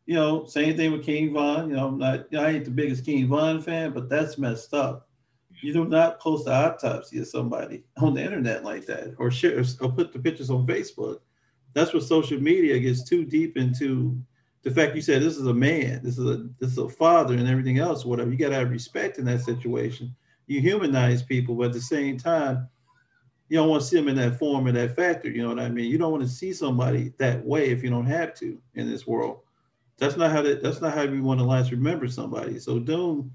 You 0.06 0.16
know, 0.16 0.46
same 0.46 0.78
thing 0.78 0.92
with 0.92 1.06
King 1.06 1.34
Von. 1.34 1.70
You 1.70 1.78
know, 1.78 1.88
I'm 1.88 1.98
not, 1.98 2.34
I 2.36 2.50
ain't 2.50 2.66
the 2.66 2.72
biggest 2.72 3.06
King 3.06 3.28
Von 3.28 3.62
fan, 3.62 3.92
but 3.92 4.10
that's 4.10 4.38
messed 4.38 4.74
up. 4.74 5.10
You 5.62 5.74
do 5.74 5.86
not 5.86 6.20
post 6.20 6.46
the 6.46 6.54
autopsy 6.54 7.20
of 7.20 7.28
somebody 7.28 7.84
on 7.98 8.14
the 8.14 8.24
internet 8.24 8.64
like 8.64 8.86
that, 8.86 9.16
or 9.18 9.32
share, 9.32 9.64
or 9.82 9.92
put 9.92 10.14
the 10.14 10.20
pictures 10.20 10.50
on 10.50 10.68
Facebook. 10.68 11.20
That's 11.74 11.94
what 11.94 12.04
social 12.04 12.40
media 12.40 12.80
gets 12.80 13.04
too 13.04 13.26
deep 13.26 13.58
into 13.58 14.22
the 14.64 14.72
fact 14.72 14.96
you 14.96 15.02
said 15.02 15.22
this 15.22 15.38
is 15.38 15.48
a 15.48 15.54
man, 15.54 16.02
this 16.04 16.18
is 16.18 16.30
a 16.30 16.48
this 16.60 16.72
is 16.72 16.78
a 16.78 16.90
father, 16.90 17.36
and 17.36 17.48
everything 17.48 17.80
else, 17.80 18.06
whatever. 18.06 18.30
You 18.30 18.38
got 18.38 18.50
to 18.50 18.56
have 18.56 18.72
respect 18.72 19.18
in 19.20 19.26
that 19.26 19.42
situation. 19.42 20.14
You 20.48 20.60
humanize 20.60 21.24
people, 21.24 21.56
but 21.56 21.68
at 21.68 21.74
the 21.74 21.82
same 21.82 22.18
time, 22.18 22.68
you 23.54 23.60
don't 23.60 23.70
want 23.70 23.84
to 23.84 23.88
see 23.88 23.98
them 23.98 24.08
in 24.08 24.16
that 24.16 24.40
form 24.40 24.66
and 24.66 24.76
that 24.76 24.96
factor. 24.96 25.30
You 25.30 25.44
know 25.44 25.50
what 25.50 25.60
I 25.60 25.70
mean? 25.70 25.86
You 25.86 26.00
don't 26.00 26.12
want 26.12 26.24
to 26.24 26.28
see 26.28 26.54
somebody 26.54 27.14
that 27.20 27.46
way 27.46 27.70
if 27.70 27.84
you 27.84 27.92
don't 27.92 28.08
have 28.08 28.34
to 28.40 28.58
in 28.74 28.90
this 28.90 29.06
world. 29.06 29.42
That's 30.00 30.18
not 30.18 30.32
how 30.32 30.42
that. 30.42 30.64
That's 30.64 30.82
not 30.82 30.96
how 30.96 31.06
we 31.06 31.22
want 31.22 31.40
to 31.40 31.46
last 31.46 31.70
remember 31.70 32.08
somebody. 32.08 32.58
So 32.58 32.80
Doom, 32.80 33.32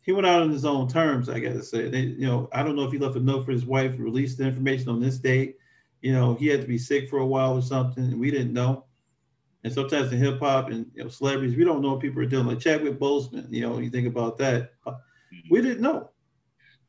he 0.00 0.10
went 0.10 0.26
out 0.26 0.42
on 0.42 0.50
his 0.50 0.64
own 0.64 0.88
terms. 0.88 1.28
I 1.28 1.38
gotta 1.38 1.62
say, 1.62 1.88
they, 1.88 2.00
you 2.00 2.26
know, 2.26 2.48
I 2.52 2.64
don't 2.64 2.74
know 2.74 2.82
if 2.82 2.90
he 2.90 2.98
left 2.98 3.14
a 3.14 3.20
note 3.20 3.44
for 3.44 3.52
his 3.52 3.64
wife, 3.64 3.94
released 4.00 4.38
the 4.38 4.48
information 4.48 4.88
on 4.88 5.00
this 5.00 5.18
date. 5.18 5.58
You 6.00 6.12
know, 6.12 6.34
he 6.34 6.48
had 6.48 6.62
to 6.62 6.66
be 6.66 6.76
sick 6.76 7.08
for 7.08 7.18
a 7.18 7.26
while 7.26 7.56
or 7.56 7.62
something, 7.62 8.02
and 8.02 8.18
we 8.18 8.32
didn't 8.32 8.52
know. 8.52 8.86
And 9.62 9.72
sometimes 9.72 10.10
in 10.10 10.18
hip 10.18 10.40
hop 10.40 10.70
and 10.70 10.90
you 10.92 11.04
know, 11.04 11.08
celebrities, 11.08 11.54
we 11.54 11.62
don't 11.62 11.82
know 11.82 11.92
what 11.92 12.00
people 12.00 12.20
are 12.20 12.26
doing. 12.26 12.48
Like 12.48 12.58
Chadwick 12.58 12.98
Boseman, 12.98 13.46
you 13.52 13.60
know, 13.60 13.78
you 13.78 13.90
think 13.90 14.08
about 14.08 14.38
that. 14.38 14.72
Mm-hmm. 14.84 15.38
We 15.52 15.62
didn't 15.62 15.82
know. 15.82 16.10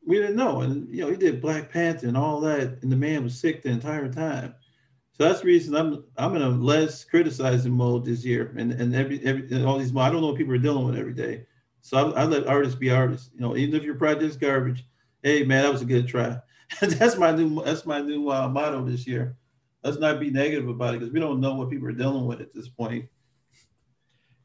We 0.08 0.16
didn't 0.16 0.36
know. 0.36 0.62
And 0.62 0.92
you 0.92 1.02
know, 1.02 1.10
he 1.10 1.16
did 1.16 1.40
Black 1.40 1.70
Panther 1.70 2.08
and 2.08 2.16
all 2.16 2.40
that, 2.40 2.82
and 2.82 2.90
the 2.90 2.96
man 2.96 3.22
was 3.22 3.38
sick 3.38 3.62
the 3.62 3.68
entire 3.68 4.10
time. 4.10 4.54
So 5.12 5.24
that's 5.24 5.40
the 5.40 5.46
reason 5.46 5.76
I'm 5.76 6.04
I'm 6.16 6.34
in 6.34 6.42
a 6.42 6.48
less 6.48 7.04
criticizing 7.04 7.72
mode 7.72 8.04
this 8.04 8.24
year. 8.24 8.54
And 8.56 8.72
and 8.72 8.94
every 8.94 9.24
every 9.24 9.42
and 9.50 9.66
all 9.66 9.78
these 9.78 9.94
I 9.94 10.10
don't 10.10 10.20
know 10.20 10.28
what 10.28 10.36
people 10.36 10.54
are 10.54 10.58
dealing 10.58 10.86
with 10.86 10.96
every 10.96 11.14
day. 11.14 11.46
So 11.82 12.12
I, 12.12 12.22
I 12.22 12.24
let 12.24 12.46
artists 12.46 12.78
be 12.78 12.90
artists. 12.90 13.30
You 13.34 13.40
know, 13.40 13.56
even 13.56 13.74
if 13.74 13.84
your 13.84 13.94
project's 13.94 14.36
garbage, 14.36 14.84
hey 15.22 15.44
man, 15.44 15.62
that 15.62 15.72
was 15.72 15.82
a 15.82 15.86
good 15.86 16.08
try. 16.08 16.38
that's 16.80 17.16
my 17.16 17.30
new 17.30 17.62
that's 17.62 17.86
my 17.86 18.00
new 18.00 18.30
uh, 18.30 18.48
motto 18.48 18.84
this 18.84 19.06
year 19.06 19.36
let's 19.82 19.98
not 19.98 20.20
be 20.20 20.30
negative 20.30 20.68
about 20.68 20.94
it 20.94 21.00
because 21.00 21.12
we 21.12 21.20
don't 21.20 21.40
know 21.40 21.54
what 21.54 21.70
people 21.70 21.88
are 21.88 21.92
dealing 21.92 22.26
with 22.26 22.40
at 22.40 22.52
this 22.52 22.68
point. 22.68 23.06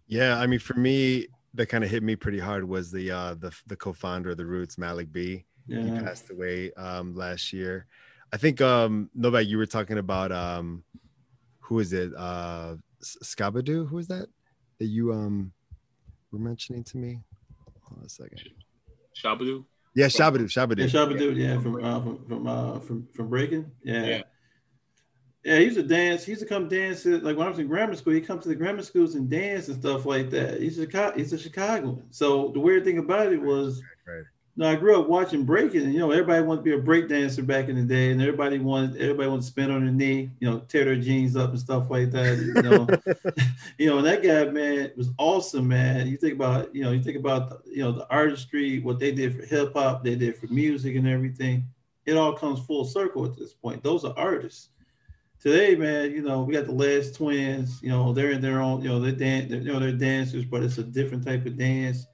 Yeah, 0.07 0.39
I 0.39 0.47
mean, 0.47 0.59
for 0.59 0.75
me, 0.75 1.27
that 1.53 1.67
kind 1.67 1.83
of 1.83 1.89
hit 1.89 2.03
me 2.03 2.15
pretty 2.15 2.39
hard 2.39 2.67
was 2.67 2.91
the 2.91 3.11
uh, 3.11 3.35
the 3.35 3.51
the 3.67 3.75
co-founder 3.75 4.31
of 4.31 4.37
the 4.37 4.45
Roots, 4.45 4.77
Malik 4.77 5.11
B. 5.11 5.45
Yeah. 5.67 5.83
He 5.83 5.91
passed 6.01 6.29
away 6.29 6.71
um, 6.73 7.15
last 7.15 7.53
year. 7.53 7.87
I 8.31 8.37
think 8.37 8.61
um, 8.61 9.09
Novak, 9.13 9.47
you 9.47 9.57
were 9.57 9.65
talking 9.65 9.97
about 9.97 10.31
um, 10.31 10.83
who 11.59 11.79
is 11.79 11.93
it? 11.93 12.11
Uh, 12.15 12.75
Scabadoo. 13.03 13.87
Who 13.87 13.97
is 13.97 14.07
that? 14.07 14.27
That 14.79 14.85
you 14.85 15.13
um 15.13 15.53
were 16.31 16.39
mentioning 16.39 16.83
to 16.85 16.97
me. 16.97 17.19
Hold 17.83 17.99
on 17.99 18.05
a 18.05 18.09
second. 18.09 18.39
Shabba-Doo. 19.15 19.65
Yeah, 19.95 20.07
Shabba-Doo. 20.07 20.45
Shabba-Doo. 20.45 20.83
Yeah, 20.83 20.89
Shabba-Doo. 20.89 21.31
Yeah, 21.33 21.59
from 21.59 21.83
uh, 21.83 22.01
from 22.01 22.25
from 22.25 22.47
uh, 22.47 22.79
from 22.79 23.07
from 23.13 23.29
Breaking. 23.29 23.71
Yeah. 23.83 24.05
yeah. 24.05 24.21
Yeah, 25.45 25.57
he 25.57 25.65
used 25.65 25.75
to 25.75 25.83
dance. 25.83 26.23
He 26.23 26.31
used 26.31 26.41
to 26.41 26.47
come 26.47 26.69
dance 26.69 27.05
at, 27.05 27.23
like 27.23 27.35
when 27.35 27.45
I 27.45 27.49
was 27.49 27.59
in 27.59 27.67
grammar 27.67 27.95
school. 27.95 28.13
He 28.13 28.21
come 28.21 28.39
to 28.39 28.47
the 28.47 28.55
grammar 28.55 28.81
schools 28.81 29.15
and 29.15 29.29
dance 29.29 29.67
and 29.67 29.77
stuff 29.77 30.05
like 30.05 30.29
that. 30.29 30.61
He's 30.61 30.79
a 30.79 31.13
he's 31.15 31.33
a 31.33 31.37
Chicagoan. 31.37 32.03
So 32.11 32.51
the 32.53 32.61
weird 32.61 32.85
thing 32.85 32.97
about 32.97 33.33
it 33.33 33.41
was, 33.41 33.81
right. 34.07 34.15
you 34.17 34.23
know, 34.55 34.69
I 34.69 34.75
grew 34.75 34.99
up 34.99 35.09
watching 35.09 35.45
breaking. 35.45 35.81
And, 35.81 35.93
you 35.93 35.99
know, 35.99 36.11
everybody 36.11 36.43
wanted 36.43 36.59
to 36.59 36.63
be 36.63 36.73
a 36.73 36.77
break 36.77 37.09
dancer 37.09 37.41
back 37.41 37.69
in 37.69 37.75
the 37.75 37.83
day, 37.83 38.11
and 38.11 38.21
everybody 38.21 38.59
wanted 38.59 39.01
everybody 39.01 39.29
wanted 39.29 39.41
to 39.41 39.47
spin 39.47 39.71
on 39.71 39.83
their 39.83 39.93
knee, 39.93 40.29
you 40.39 40.49
know, 40.49 40.59
tear 40.59 40.85
their 40.85 40.95
jeans 40.95 41.35
up 41.35 41.49
and 41.49 41.59
stuff 41.59 41.89
like 41.89 42.11
that. 42.11 42.37
You 42.37 42.53
know, 42.61 42.87
you 43.77 43.89
know, 43.89 43.97
and 43.97 44.05
that 44.05 44.21
guy, 44.21 44.45
man, 44.51 44.91
was 44.95 45.09
awesome, 45.17 45.67
man. 45.67 46.07
You 46.07 46.17
think 46.17 46.33
about, 46.33 46.73
you 46.75 46.83
know, 46.83 46.91
you 46.91 47.01
think 47.01 47.17
about, 47.17 47.49
the, 47.49 47.71
you 47.71 47.83
know, 47.83 47.91
the 47.91 48.07
artistry, 48.09 48.79
what 48.79 48.99
they 48.99 49.11
did 49.11 49.35
for 49.35 49.45
hip 49.45 49.73
hop, 49.73 50.03
they 50.03 50.15
did 50.15 50.37
for 50.37 50.47
music 50.47 50.95
and 50.95 51.07
everything. 51.07 51.65
It 52.05 52.17
all 52.17 52.33
comes 52.33 52.59
full 52.65 52.85
circle 52.85 53.25
at 53.25 53.37
this 53.37 53.53
point. 53.53 53.81
Those 53.81 54.05
are 54.05 54.13
artists 54.17 54.69
today, 55.43 55.75
man, 55.75 56.11
you 56.11 56.21
know, 56.21 56.41
we 56.41 56.53
got 56.53 56.65
the 56.65 56.71
Les 56.71 57.11
Twins, 57.11 57.83
you 57.83 57.89
know, 57.89 58.13
they're 58.13 58.31
in 58.31 58.41
their 58.41 58.61
own, 58.61 58.81
you 58.81 58.87
know, 58.87 58.99
they're 58.99 59.11
dan- 59.11 59.49
you 59.49 59.73
know, 59.73 59.79
they're 59.79 59.91
dancers, 59.91 60.45
but 60.45 60.63
it's 60.63 60.77
a 60.77 60.83
different 60.83 61.25
type 61.25 61.45
of 61.45 61.57
dance. 61.57 62.05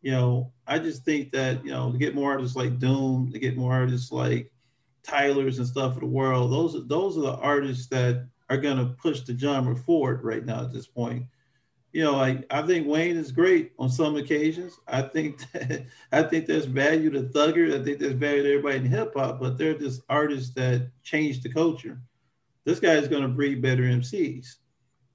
You 0.00 0.12
know, 0.12 0.52
I 0.68 0.78
just 0.78 1.04
think 1.04 1.32
that, 1.32 1.64
you 1.64 1.70
know, 1.70 1.90
to 1.90 1.98
get 1.98 2.14
more 2.14 2.30
artists 2.32 2.56
like 2.56 2.78
Doom, 2.78 3.30
to 3.32 3.38
get 3.38 3.56
more 3.56 3.72
artists 3.72 4.12
like 4.12 4.52
Tyler's 5.02 5.58
and 5.58 5.66
stuff 5.66 5.94
of 5.94 6.00
the 6.00 6.06
world, 6.06 6.52
those 6.52 6.86
those 6.86 7.18
are 7.18 7.22
the 7.22 7.36
artists 7.36 7.86
that 7.88 8.26
are 8.50 8.58
gonna 8.58 8.86
push 8.86 9.20
the 9.22 9.36
genre 9.36 9.74
forward 9.74 10.22
right 10.22 10.44
now 10.44 10.62
at 10.62 10.72
this 10.72 10.86
point. 10.86 11.24
You 11.92 12.04
know, 12.04 12.16
like 12.16 12.44
I 12.50 12.62
think 12.62 12.86
Wayne 12.86 13.16
is 13.16 13.32
great 13.32 13.72
on 13.78 13.88
some 13.88 14.16
occasions. 14.16 14.78
I 14.86 15.02
think 15.02 15.38
that 15.52 15.86
I 16.12 16.22
think 16.22 16.46
there's 16.46 16.66
value 16.66 17.10
to 17.10 17.22
Thugger. 17.22 17.80
I 17.80 17.82
think 17.82 17.98
there's 17.98 18.12
value 18.12 18.42
to 18.42 18.48
everybody 18.50 18.76
in 18.76 18.84
hip 18.84 19.14
hop, 19.16 19.40
but 19.40 19.58
they're 19.58 19.78
just 19.78 20.02
artists 20.08 20.54
that 20.54 20.90
change 21.02 21.42
the 21.42 21.48
culture 21.48 22.00
this 22.68 22.80
guy 22.80 22.92
is 22.96 23.08
to 23.08 23.28
breed 23.28 23.62
better 23.62 23.84
MCs. 23.84 24.56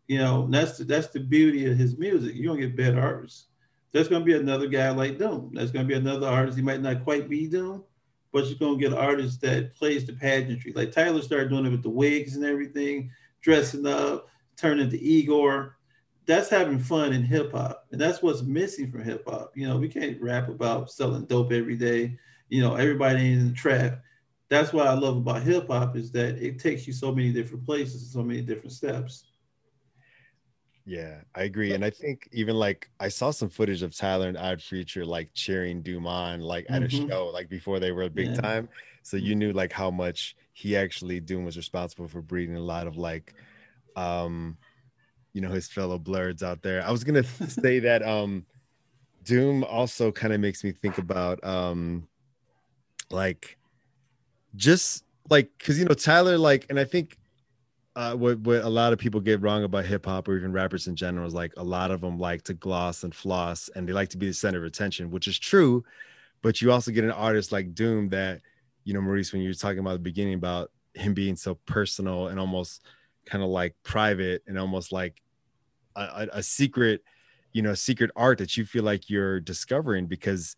You 0.08 0.18
know, 0.18 0.47
that's 0.49 0.80
the, 0.80 0.86
that's 0.86 1.10
the 1.10 1.20
beauty 1.20 1.70
of 1.70 1.78
his 1.78 1.99
music. 1.99 2.34
You're 2.34 2.56
gonna 2.56 2.66
get 2.66 2.76
better 2.76 2.99
artists. 2.99 3.45
There's 3.94 4.10
gonna 4.10 4.26
be 4.26 4.34
another 4.34 4.68
guy 4.68 4.89
like 4.89 5.18
Doom. 5.18 5.52
There's 5.54 5.72
gonna 5.72 5.88
be 5.88 5.94
another 5.94 6.28
artist. 6.28 6.58
He 6.58 6.64
might 6.64 6.82
not 6.82 7.04
quite 7.04 7.30
be 7.30 7.48
Doom, 7.48 7.84
but 8.34 8.46
you're 8.46 8.58
gonna 8.58 8.78
get 8.78 8.91
an 8.91 8.98
artist 8.98 9.39
that 9.41 9.76
plays 9.76 10.06
the 10.06 10.14
pageantry. 10.14 10.74
Like 10.74 10.91
Tyler 10.91 11.22
started 11.22 11.50
doing 11.50 11.66
it 11.66 11.72
with 11.72 11.84
the 11.84 11.89
wigs 11.89 12.36
and 12.36 12.44
everything, 12.44 13.10
dressing 13.41 13.86
up, 13.86 14.28
turning 14.58 14.89
to 14.89 15.02
Igor. 15.02 15.78
That's 16.26 16.50
having 16.50 16.80
fun 16.80 17.14
in 17.14 17.24
hip 17.24 17.52
hop, 17.52 17.86
and 17.91 18.02
that's 18.02 18.22
what's 18.22 18.41
missing 18.41 18.91
from 18.91 19.04
hip 19.04 19.24
hop. 19.28 19.52
You 19.56 19.68
know, 19.68 19.78
we 19.78 19.88
can't 19.88 20.22
rap 20.22 20.50
about 20.50 20.91
selling 20.91 21.26
dope 21.26 21.52
every 21.52 21.76
day. 21.76 22.18
You 22.50 22.62
know, 22.62 22.76
everybody 22.76 23.34
in 23.34 23.48
the 23.48 23.54
trap 23.54 24.04
that's 24.54 24.72
what 24.72 24.88
I 24.88 24.94
love 24.94 25.18
about 25.18 25.41
hip 25.41 25.68
hop 25.68 25.96
is 25.96 26.12
that 26.12 26.38
it 26.38 26.60
takes 26.60 26.86
you 26.86 26.94
so 26.94 27.12
many 27.12 27.34
different 27.34 27.66
places, 27.66 28.04
and 28.04 28.12
so 28.12 28.24
many 28.24 28.41
different 28.41 28.72
steps. 28.72 29.26
Yeah, 30.86 31.21
I 31.34 31.43
agree. 31.43 31.73
And 31.73 31.86
I 31.86 31.89
think 31.89 32.27
even 32.34 32.55
like 32.55 32.89
I 32.99 33.07
saw 33.07 33.31
some 33.31 33.49
footage 33.49 33.84
of 33.84 33.95
Tyler 33.95 34.27
and 34.27 34.38
Odd 34.38 34.61
Future 34.61 35.05
like 35.05 35.29
cheering 35.34 35.81
Doom 35.81 36.05
on 36.05 36.41
like 36.41 36.65
at 36.69 36.81
mm-hmm. 36.81 37.05
a 37.05 37.09
show, 37.09 37.27
like 37.27 37.47
before 37.47 37.79
they 37.79 37.91
were 37.91 38.09
big 38.09 38.29
yeah. 38.29 38.41
time. 38.41 38.69
So 39.01 39.17
you 39.17 39.36
knew 39.36 39.53
like 39.53 39.71
how 39.71 39.89
much 39.89 40.36
he 40.51 40.75
actually 40.75 41.19
Doom 41.19 41.45
was 41.45 41.55
responsible 41.55 42.07
for 42.07 42.21
breeding 42.21 42.55
a 42.55 42.61
lot 42.61 42.88
of 42.88 42.97
like 42.97 43.34
um 43.95 44.57
you 45.34 45.41
know 45.41 45.49
his 45.49 45.67
fellow 45.67 45.97
blurs 45.97 46.43
out 46.43 46.61
there. 46.61 46.86
I 46.86 46.91
was 46.91 47.03
gonna 47.03 47.23
say 47.47 47.79
that 47.79 48.03
um 48.03 48.45
Doom 49.23 49.63
also 49.63 50.11
kind 50.11 50.34
of 50.34 50.41
makes 50.41 50.65
me 50.65 50.73
think 50.73 50.97
about 50.97 51.41
um 51.45 52.07
like 53.09 53.57
just 54.55 55.05
like 55.29 55.49
because 55.57 55.79
you 55.79 55.86
know 55.86 55.95
Tyler 55.95 56.38
like 56.38 56.65
and 56.69 56.77
I 56.77 56.84
think 56.84 57.17
uh, 57.96 58.16
what 58.16 58.39
what 58.39 58.64
a 58.64 58.70
lot 58.70 58.91
of 58.91 59.00
people 59.00 59.22
get 59.22 59.41
wrong 59.41 59.64
about 59.64 59.86
hip 59.86 60.06
hop 60.06 60.28
or 60.28 60.36
even 60.36 60.52
rappers 60.52 60.88
in 60.88 60.96
general 60.96 61.28
is 61.28 61.34
like 61.34 61.54
a 61.58 61.64
lot 61.64 61.91
of 61.91 62.02
them 62.02 62.18
like 62.18 62.41
to 62.44 62.54
gloss 62.54 63.04
and 63.04 63.14
floss 63.14 63.70
and 63.76 63.88
they 63.88 63.94
like 63.94 64.10
to 64.10 64.18
be 64.18 64.28
the 64.28 64.34
center 64.34 64.58
of 64.58 64.64
attention, 64.64 65.12
which 65.12 65.28
is 65.28 65.38
true. 65.38 65.84
But 66.41 66.62
you 66.62 66.72
also 66.72 66.91
get 66.91 67.04
an 67.04 67.12
artist 67.12 67.52
like 67.52 67.76
Doom 67.76 68.10
that, 68.10 68.41
you 68.84 68.94
know, 68.94 69.02
Maurice, 69.02 69.32
when 69.32 69.41
you 69.41 69.50
were 69.50 69.54
talking 69.54 69.80
about 69.80 69.94
the 69.94 70.00
beginning 70.00 70.34
about 70.34 70.72
him 70.96 71.14
being 71.14 71.36
so 71.36 71.56
personal 71.66 72.28
and 72.28 72.39
almost 72.39 72.84
kind 73.26 73.44
of 73.44 73.50
like 73.50 73.76
private 73.84 74.44
and 74.48 74.58
almost 74.58 74.91
like 74.91 75.22
a, 75.96 76.02
a, 76.02 76.28
a 76.39 76.44
secret, 76.44 77.02
you 77.54 77.62
know, 77.62 77.76
secret 77.76 78.10
art 78.16 78.39
that 78.39 78.58
you 78.58 78.66
feel 78.66 78.84
like 78.84 79.10
you're 79.10 79.39
discovering 79.39 80.08
because 80.08 80.56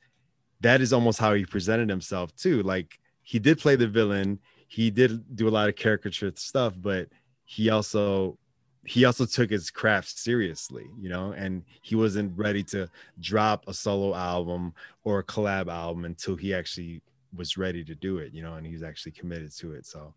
that 0.61 0.79
is 0.79 0.93
almost 0.93 1.19
how 1.19 1.33
he 1.33 1.45
presented 1.45 1.89
himself 1.89 2.33
too. 2.35 2.63
Like 2.63 2.97
he 3.23 3.39
did 3.39 3.59
play 3.59 3.75
the 3.75 3.87
villain, 3.87 4.39
he 4.67 4.89
did 4.89 5.35
do 5.35 5.47
a 5.47 5.51
lot 5.51 5.69
of 5.69 5.75
caricature 5.75 6.31
stuff, 6.35 6.73
but 6.77 7.09
he 7.45 7.69
also 7.69 8.37
he 8.85 9.03
also 9.05 9.25
took 9.25 9.49
his 9.49 9.71
craft 9.71 10.17
seriously, 10.17 10.85
you 10.99 11.09
know, 11.09 11.31
and 11.31 11.63
he 11.81 11.95
wasn't 11.95 12.37
ready 12.37 12.61
to 12.63 12.87
drop 13.19 13.67
a 13.67 13.73
solo 13.73 14.13
album 14.13 14.73
or 15.03 15.19
a 15.19 15.23
collab 15.23 15.67
album 15.71 16.05
until 16.05 16.35
he 16.35 16.53
actually 16.53 17.01
was 17.35 17.57
ready 17.57 17.83
to 17.83 17.95
do 17.95 18.19
it, 18.19 18.31
you 18.31 18.43
know, 18.43 18.53
and 18.53 18.65
he 18.65 18.73
was 18.73 18.83
actually 18.83 19.11
committed 19.11 19.51
to 19.57 19.73
it. 19.73 19.87
So 19.87 20.13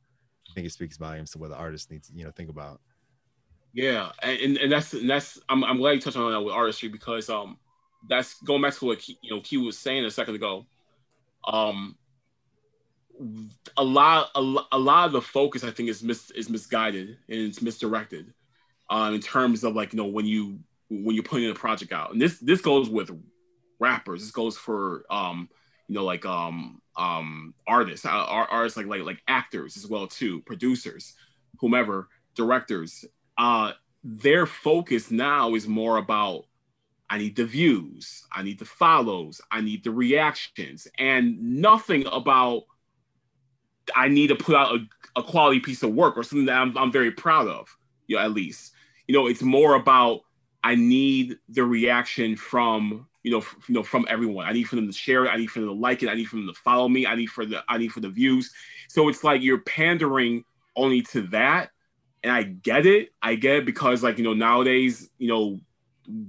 I 0.50 0.54
think 0.54 0.66
it 0.66 0.72
speaks 0.72 0.98
volumes 0.98 1.30
to 1.30 1.38
what 1.38 1.48
the 1.48 1.56
artist 1.56 1.90
needs 1.90 2.10
you 2.14 2.24
know, 2.24 2.30
think 2.30 2.50
about. 2.50 2.80
Yeah, 3.72 4.12
and 4.22 4.56
and 4.58 4.72
that's 4.72 4.92
and 4.92 5.08
that's 5.08 5.38
I'm 5.48 5.64
I'm 5.64 5.78
glad 5.78 5.92
you 5.92 6.00
touched 6.00 6.16
on 6.16 6.30
that 6.32 6.40
with 6.40 6.54
artistry 6.54 6.88
because 6.88 7.28
um 7.28 7.58
that's 8.08 8.40
going 8.42 8.62
back 8.62 8.74
to 8.74 8.86
what 8.86 9.06
you 9.08 9.16
know 9.30 9.40
Q 9.40 9.62
was 9.62 9.78
saying 9.78 10.04
a 10.04 10.10
second 10.10 10.34
ago. 10.34 10.66
Um, 11.46 11.96
a 13.76 13.84
lot, 13.84 14.30
a, 14.34 14.40
a 14.72 14.78
lot 14.78 15.06
of 15.06 15.12
the 15.12 15.22
focus 15.22 15.64
I 15.64 15.70
think 15.70 15.88
is 15.88 16.02
mis, 16.02 16.30
is 16.32 16.48
misguided 16.48 17.08
and 17.28 17.40
it's 17.40 17.62
misdirected, 17.62 18.32
um, 18.90 19.14
in 19.14 19.20
terms 19.20 19.64
of 19.64 19.74
like 19.74 19.92
you 19.92 19.96
know 19.96 20.06
when 20.06 20.26
you 20.26 20.60
when 20.90 21.14
you're 21.14 21.24
putting 21.24 21.50
a 21.50 21.54
project 21.54 21.92
out, 21.92 22.12
and 22.12 22.20
this 22.20 22.38
this 22.38 22.60
goes 22.60 22.88
with 22.88 23.10
rappers, 23.78 24.22
this 24.22 24.30
goes 24.30 24.56
for 24.56 25.04
um, 25.10 25.48
you 25.88 25.94
know 25.94 26.04
like 26.04 26.24
um 26.26 26.80
um 26.96 27.54
artists, 27.66 28.06
uh, 28.06 28.08
artists 28.08 28.76
like 28.76 28.86
like 28.86 29.02
like 29.02 29.22
actors 29.28 29.76
as 29.76 29.86
well 29.86 30.06
too, 30.06 30.40
producers, 30.42 31.14
whomever, 31.58 32.08
directors. 32.34 33.04
Uh, 33.36 33.72
their 34.02 34.46
focus 34.46 35.10
now 35.10 35.54
is 35.54 35.68
more 35.68 35.98
about 35.98 36.44
I 37.10 37.18
need 37.18 37.36
the 37.36 37.44
views, 37.44 38.24
I 38.32 38.42
need 38.42 38.58
the 38.58 38.64
follows, 38.64 39.40
I 39.50 39.60
need 39.60 39.82
the 39.82 39.90
reactions, 39.90 40.86
and 40.98 41.40
nothing 41.40 42.06
about 42.06 42.64
I 43.94 44.08
need 44.08 44.28
to 44.28 44.36
put 44.36 44.56
out 44.56 44.74
a, 44.74 45.20
a 45.20 45.22
quality 45.22 45.60
piece 45.60 45.82
of 45.82 45.94
work 45.94 46.16
or 46.16 46.22
something 46.22 46.46
that 46.46 46.56
I'm, 46.56 46.76
I'm 46.76 46.92
very 46.92 47.10
proud 47.10 47.48
of, 47.48 47.76
you 48.06 48.16
know, 48.16 48.22
at 48.22 48.32
least. 48.32 48.72
You 49.06 49.14
know, 49.14 49.26
it's 49.26 49.42
more 49.42 49.74
about 49.74 50.20
I 50.62 50.74
need 50.74 51.38
the 51.48 51.64
reaction 51.64 52.36
from 52.36 53.08
you 53.28 53.32
know, 53.32 53.38
f- 53.38 53.56
you 53.68 53.74
know, 53.74 53.82
from 53.82 54.06
everyone. 54.08 54.46
I 54.46 54.52
need 54.52 54.64
for 54.64 54.76
them 54.76 54.86
to 54.86 54.92
share 54.92 55.26
it. 55.26 55.28
I 55.28 55.36
need 55.36 55.50
for 55.50 55.60
them 55.60 55.68
to 55.68 55.74
like 55.74 56.02
it. 56.02 56.08
I 56.08 56.14
need 56.14 56.26
for 56.26 56.36
them 56.36 56.46
to 56.46 56.54
follow 56.54 56.88
me. 56.88 57.06
I 57.06 57.14
need 57.14 57.26
for 57.26 57.44
the 57.44 57.62
I 57.68 57.76
need 57.76 57.92
for 57.92 58.00
the 58.00 58.08
views. 58.08 58.50
So 58.88 59.08
it's 59.08 59.22
like 59.22 59.42
you're 59.42 59.60
pandering 59.60 60.44
only 60.76 61.02
to 61.02 61.22
that, 61.28 61.70
and 62.22 62.32
I 62.32 62.44
get 62.44 62.86
it. 62.86 63.10
I 63.20 63.34
get 63.34 63.56
it 63.56 63.66
because 63.66 64.02
like 64.02 64.18
you 64.18 64.24
know 64.24 64.34
nowadays 64.34 65.10
you 65.18 65.28
know 65.28 65.60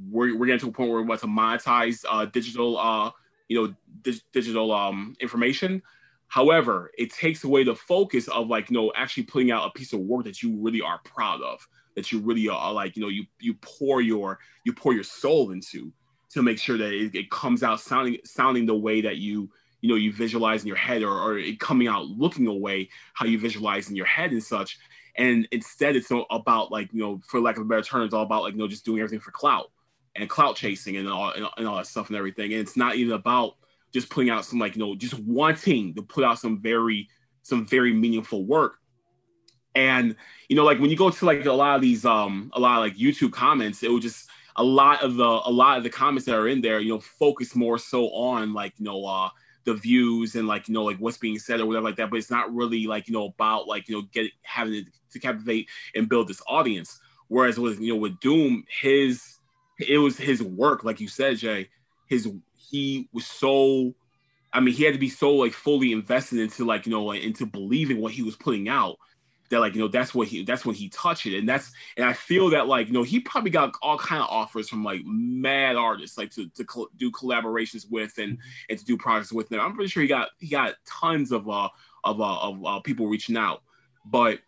we're 0.10 0.38
we're 0.38 0.46
getting 0.46 0.60
to 0.60 0.70
a 0.70 0.72
point 0.72 0.90
where 0.90 1.00
we're 1.00 1.06
about 1.06 1.22
to 1.22 1.28
monetize 1.28 2.04
uh, 2.10 2.26
digital 2.26 2.78
uh 2.78 3.12
you 3.48 3.62
know 3.62 3.74
di- 4.02 4.22
digital 4.34 4.72
um 4.72 5.16
information. 5.20 5.82
However, 6.30 6.92
it 6.98 7.12
takes 7.12 7.44
away 7.44 7.64
the 7.64 7.76
focus 7.76 8.28
of 8.28 8.48
like, 8.48 8.70
you 8.70 8.78
know, 8.78 8.94
actually 8.96 9.24
putting 9.24 9.52
out 9.52 9.68
a 9.68 9.72
piece 9.72 9.94
of 9.94 10.00
work 10.00 10.26
that 10.26 10.42
you 10.42 10.56
really 10.58 10.82
are 10.82 11.00
proud 11.04 11.42
of, 11.42 11.68
that 11.96 12.12
you 12.12 12.20
really 12.20 12.48
are 12.48 12.72
like, 12.72 12.96
you 12.96 13.02
know, 13.02 13.10
you 13.10 13.26
you 13.40 13.56
pour 13.56 14.00
your 14.00 14.40
you 14.64 14.72
pour 14.72 14.94
your 14.94 15.04
soul 15.04 15.52
into 15.52 15.92
to 16.30 16.44
make 16.44 16.60
sure 16.60 16.78
that 16.78 16.94
it, 16.94 17.16
it 17.16 17.32
comes 17.32 17.64
out 17.64 17.80
sounding 17.80 18.18
sounding 18.24 18.68
the 18.68 18.76
way 18.76 19.02
that 19.02 19.18
you 19.18 19.50
you 19.82 19.90
know 19.90 19.96
you 19.96 20.14
visualize 20.14 20.62
in 20.62 20.68
your 20.68 20.78
head 20.78 21.02
or, 21.02 21.20
or 21.20 21.40
it 21.40 21.60
coming 21.60 21.88
out 21.88 22.06
looking 22.06 22.46
a 22.46 22.54
way 22.54 22.88
how 23.14 23.26
you 23.26 23.40
visualize 23.40 23.90
in 23.90 23.96
your 23.96 24.06
head 24.06 24.32
and 24.32 24.44
such. 24.44 24.78
And 25.18 25.48
instead 25.52 25.96
it's 25.96 26.12
about 26.30 26.72
like 26.72 26.94
you 26.94 27.00
know 27.00 27.20
for 27.28 27.40
lack 27.40 27.58
of 27.58 27.64
a 27.64 27.66
better 27.66 27.82
term 27.82 28.04
it's 28.04 28.14
all 28.14 28.24
about 28.24 28.44
like 28.44 28.54
you 28.54 28.60
know 28.60 28.68
just 28.68 28.86
doing 28.86 29.00
everything 29.00 29.20
for 29.20 29.32
clout 29.32 29.72
and 30.16 30.30
clout 30.30 30.56
chasing 30.56 30.98
and 30.98 31.10
all 31.10 31.32
and 31.32 31.68
all 31.68 31.78
that 31.78 31.88
stuff 31.88 32.10
and 32.10 32.18
everything. 32.18 32.54
And 32.54 32.62
it's 32.62 32.78
not 32.78 32.96
even 32.96 33.14
about 33.14 33.56
just 33.94 34.10
putting 34.10 34.30
out 34.30 34.46
some 34.46 34.60
like 34.60 34.76
you 34.76 34.80
know 34.80 34.96
just 34.96 35.20
wanting 35.20 35.94
to 35.96 36.02
put 36.02 36.24
out 36.24 36.40
some 36.40 36.62
very 36.62 37.08
some 37.44 37.66
very 37.66 37.94
meaningful 37.94 38.46
work. 38.46 38.78
And 39.76 40.16
you 40.48 40.56
know 40.56 40.64
like 40.64 40.80
when 40.80 40.90
you 40.90 40.98
go 40.98 41.10
to 41.10 41.26
like 41.26 41.46
a 41.46 41.54
lot 41.54 41.76
of 41.76 41.82
these 41.82 42.06
um 42.06 42.52
a 42.54 42.60
lot 42.60 42.78
of 42.78 42.84
like 42.84 42.98
youtube 42.98 43.32
comments 43.32 43.84
it 43.84 43.92
would 43.92 44.02
just 44.02 44.28
a 44.56 44.64
lot 44.64 45.04
of 45.04 45.16
the 45.16 45.24
a 45.24 45.52
lot 45.52 45.78
of 45.78 45.84
the 45.84 45.92
comments 45.92 46.26
that 46.26 46.36
are 46.36 46.48
in 46.48 46.60
there 46.60 46.80
you 46.80 46.90
know 46.90 47.00
focus 47.00 47.56
more 47.56 47.78
so 47.78 48.08
on 48.08 48.52
like 48.52 48.74
you 48.80 48.86
know 48.86 49.06
uh 49.06 49.30
the 49.66 49.74
views 49.76 50.36
and 50.36 50.48
like 50.48 50.68
you 50.68 50.74
know 50.74 50.84
like 50.84 50.98
what's 50.98 51.18
being 51.18 51.38
said 51.40 51.60
or 51.60 51.66
whatever 51.66 51.86
like 51.86 51.96
that. 51.98 52.10
But 52.10 52.18
it's 52.18 52.32
not 52.32 52.54
really 52.54 52.88
like 52.88 53.08
you 53.08 53.14
know 53.14 53.26
about 53.26 53.68
like 53.68 53.88
you 53.88 53.96
know 53.96 54.08
get 54.12 54.32
having 54.42 54.86
to 55.12 55.20
captivate 55.20 55.70
and 55.96 56.10
build 56.10 56.28
this 56.28 56.42
audience. 56.48 57.00
Whereas 57.28 57.60
with 57.60 57.80
you 57.80 57.94
know 57.94 58.00
with 58.00 58.20
doom 58.20 58.64
his 58.82 59.40
it 59.80 59.98
was 59.98 60.18
his 60.18 60.44
work 60.44 60.84
like 60.84 61.00
you 61.00 61.08
said 61.08 61.38
jay 61.38 61.70
his 62.08 62.28
he 62.70 63.10
was 63.12 63.26
so 63.26 63.94
I 64.52 64.60
mean, 64.60 64.74
he 64.74 64.84
had 64.84 64.94
to 64.94 65.00
be 65.00 65.10
so 65.10 65.36
like 65.36 65.54
fully 65.54 65.92
invested 65.92 66.40
into 66.40 66.66
like, 66.66 66.86
you 66.86 66.92
know, 66.92 67.04
like, 67.04 67.22
into 67.22 67.46
believing 67.46 68.02
what 68.02 68.14
he 68.14 68.24
was 68.24 68.36
putting 68.36 68.68
out 68.68 68.98
that 69.50 69.60
like, 69.60 69.74
you 69.74 69.82
know, 69.82 69.88
that's 69.88 70.14
what 70.14 70.28
he 70.28 70.44
that's 70.44 70.66
when 70.66 70.76
he 70.76 70.90
touched 70.90 71.26
it. 71.26 71.38
And 71.38 71.48
that's 71.48 71.72
and 71.98 72.06
I 72.06 72.14
feel 72.14 72.50
that 72.52 72.68
like, 72.68 72.88
you 72.88 72.94
know, 72.94 73.04
he 73.04 73.20
probably 73.20 73.52
got 73.52 73.74
all 73.82 73.98
kind 73.98 74.22
of 74.22 74.30
offers 74.30 74.70
from 74.70 74.84
like 74.84 75.02
mad 75.06 75.76
artists 75.76 76.18
like 76.18 76.32
to, 76.32 76.48
to 76.50 76.66
cl- 76.70 76.90
do 76.98 77.12
collaborations 77.12 77.90
with 77.90 78.18
and 78.18 78.38
and 78.70 78.80
to 78.80 78.86
do 78.86 78.98
projects 78.98 79.34
with 79.34 79.50
them. 79.50 79.60
I'm 79.60 79.74
pretty 79.74 79.90
sure 79.90 80.02
he 80.02 80.10
got 80.10 80.30
he 80.40 80.50
got 80.50 80.76
tons 80.86 81.32
of 81.32 81.50
uh 81.50 81.70
of 82.04 82.22
uh, 82.22 82.40
of 82.40 82.66
uh, 82.66 82.80
people 82.80 83.08
reaching 83.08 83.38
out. 83.38 83.64
But 84.06 84.40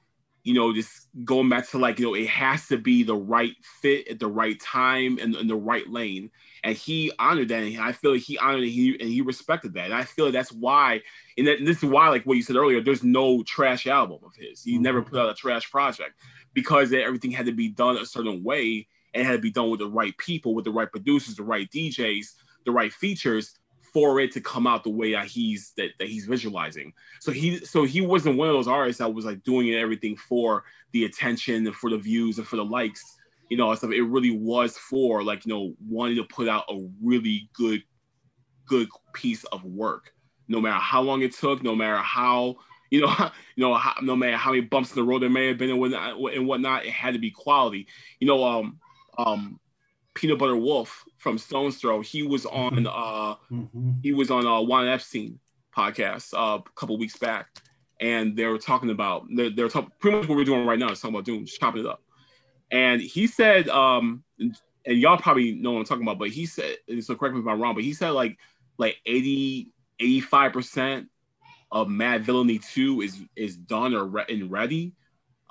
you 0.44 0.54
know, 0.54 0.74
just 0.74 1.08
going 1.24 1.50
back 1.50 1.70
to 1.70 1.78
like, 1.78 2.00
you 2.00 2.06
know, 2.06 2.14
it 2.16 2.28
has 2.28 2.68
to 2.68 2.78
be 2.78 3.04
the 3.04 3.16
right 3.16 3.56
fit 3.82 4.08
at 4.08 4.20
the 4.20 4.28
right 4.28 4.60
time 4.60 5.20
and 5.22 5.36
in 5.36 5.48
the 5.48 5.56
right 5.56 5.88
lane. 5.88 6.32
And 6.64 6.76
he 6.76 7.12
honored 7.20 7.50
that. 7.50 7.64
And 7.64 7.80
I 7.80 7.92
feel 7.92 8.14
like 8.14 8.22
he 8.22 8.38
honored 8.38 8.64
it 8.64 8.70
he, 8.70 8.98
and 9.00 9.10
he 9.10 9.22
respected 9.22 9.74
that. 9.74 9.86
And 9.86 9.94
I 9.94 10.04
feel 10.04 10.26
like 10.26 10.34
that's 10.34 10.52
why, 10.52 11.02
and, 11.38 11.48
that, 11.48 11.60
and 11.60 11.68
this 11.68 11.78
is 11.78 11.90
why, 11.90 12.10
like 12.10 12.26
what 12.26 12.38
you 12.38 12.44
said 12.44 12.56
earlier, 12.56 12.82
there's 12.82 13.04
no 13.04 13.44
trash 13.44 13.86
album 13.86 14.20
of 14.26 14.36
his. 14.36 14.64
He 14.64 14.74
mm-hmm. 14.74 14.84
never 14.84 15.02
put 15.02 15.20
out 15.20 15.30
a 15.30 15.36
trash 15.36 15.70
project 15.70 16.14
because 16.54 16.92
everything 16.92 17.32
had 17.32 17.46
to 17.46 17.52
be 17.52 17.70
done 17.70 17.98
a 17.98 18.06
certain 18.06 18.44
way 18.44 18.88
and 19.14 19.26
had 19.26 19.34
to 19.34 19.40
be 19.40 19.52
done 19.52 19.70
with 19.70 19.80
the 19.80 19.90
right 19.90 20.18
people, 20.18 20.56
with 20.56 20.66
the 20.66 20.72
right 20.72 20.92
producers, 20.92 21.36
the 21.36 21.44
right 21.44 21.70
DJs, 21.70 22.28
the 22.66 22.72
right 22.72 22.92
features 22.92 23.60
for 23.94 24.20
it 24.20 24.32
to 24.32 24.42
come 24.42 24.68
out 24.68 24.84
the 24.84 24.90
way 24.90 25.12
that 25.14 25.26
he's 25.26 25.74
that, 25.78 25.90
that 26.00 26.08
he's 26.08 26.26
visualizing. 26.26 26.94
So 27.20 27.32
he 27.32 27.64
so 27.66 27.84
he 27.84 28.02
wasn't 28.02 28.38
one 28.38 28.48
of 28.48 28.54
those 28.54 28.68
artists 28.68 29.00
that 29.00 29.14
was 29.14 29.26
like 29.26 29.44
doing 29.44 29.74
everything 29.74 30.16
for 30.16 30.64
the 30.92 31.06
attention 31.06 31.66
and 31.68 31.76
for 31.76 31.90
the 31.90 31.98
views 31.98 32.38
and 32.38 32.48
for 32.48 32.56
the 32.56 32.66
likes, 32.66 33.18
you 33.50 33.58
know, 33.58 33.74
stuff. 33.76 33.92
It 33.92 34.04
really 34.04 34.38
was 34.38 34.78
for 34.78 35.24
like, 35.24 35.46
you 35.46 35.54
know, 35.54 35.74
wanting 35.88 36.18
to 36.18 36.24
put 36.24 36.48
out 36.48 36.66
a 36.70 36.88
really 37.04 37.50
good, 37.54 37.84
good 38.66 38.88
piece 39.14 39.44
of 39.46 39.64
work. 39.64 40.14
No 40.48 40.62
matter 40.62 40.80
how 40.80 41.02
long 41.02 41.22
it 41.22 41.34
took, 41.34 41.64
no 41.64 41.76
matter 41.76 41.98
how 41.98 42.58
you 42.92 43.02
know, 43.02 43.14
you 43.56 43.64
know, 43.66 43.74
how, 43.74 43.96
no 44.02 44.16
matter 44.16 44.38
how 44.38 44.52
many 44.52 44.62
bumps 44.62 44.92
in 44.92 44.96
the 44.96 45.04
road 45.04 45.22
there 45.22 45.30
may 45.30 45.48
have 45.48 45.58
been 45.58 45.70
and 45.70 45.80
whatnot, 45.80 46.18
and 46.34 46.48
whatnot, 46.48 46.86
it 46.86 46.92
had 46.92 47.14
to 47.14 47.20
be 47.20 47.32
quality. 47.32 47.88
You 48.20 48.28
know, 48.28 48.44
um, 48.44 48.80
um, 49.18 49.60
Peanut 50.14 50.40
Butter 50.40 50.56
Wolf 50.56 51.06
from 51.22 51.38
Stones 51.38 51.78
Throw. 51.78 52.02
He 52.02 52.24
was 52.24 52.48
on 52.48 52.72
mm-hmm. 52.72 52.88
uh 52.88 53.36
mm-hmm. 53.52 53.92
he 54.02 54.12
was 54.12 54.32
on 54.32 54.48
uh 54.48 54.60
Juan 54.62 54.88
Epstein 54.88 55.40
podcast 55.76 56.34
uh, 56.34 56.60
a 56.60 56.70
couple 56.76 56.98
weeks 56.98 57.18
back, 57.18 57.48
and 58.00 58.36
they 58.36 58.46
were 58.46 58.58
talking 58.58 58.90
about 58.90 59.28
they're, 59.34 59.52
they're 59.52 59.70
talking 59.70 59.92
pretty 60.00 60.18
much 60.18 60.28
what 60.28 60.36
we're 60.36 60.44
doing 60.44 60.66
right 60.66 60.80
now 60.80 60.90
is 60.90 61.00
talking 61.00 61.16
about 61.16 61.26
doing 61.26 61.46
just 61.46 61.60
chopping 61.60 61.82
it 61.82 61.88
up. 61.88 62.02
And 62.72 63.02
he 63.02 63.28
said, 63.28 63.70
um, 63.70 64.24
and, 64.40 64.58
and 64.86 64.98
y'all 64.98 65.18
probably 65.18 65.52
know 65.54 65.74
what 65.74 65.80
I'm 65.80 65.86
talking 65.86 66.04
about, 66.04 66.18
but 66.18 66.30
he 66.30 66.46
said, 66.46 66.78
so 67.02 67.16
correct 67.16 67.36
me 67.36 67.42
if 67.42 67.48
I'm 67.48 67.62
wrong, 67.62 67.76
but 67.76 67.84
he 67.84 67.94
said 67.94 68.10
like 68.10 68.38
like 68.80 68.98
80, 69.06 69.70
85 70.00 70.54
percent 70.54 71.08
of 71.72 71.88
Madvillainy 71.88 72.66
2 72.74 73.02
is 73.02 73.22
is 73.36 73.58
done 73.58 73.94
or 73.94 74.06
re- 74.06 74.26
and 74.28 74.50
ready. 74.50 74.94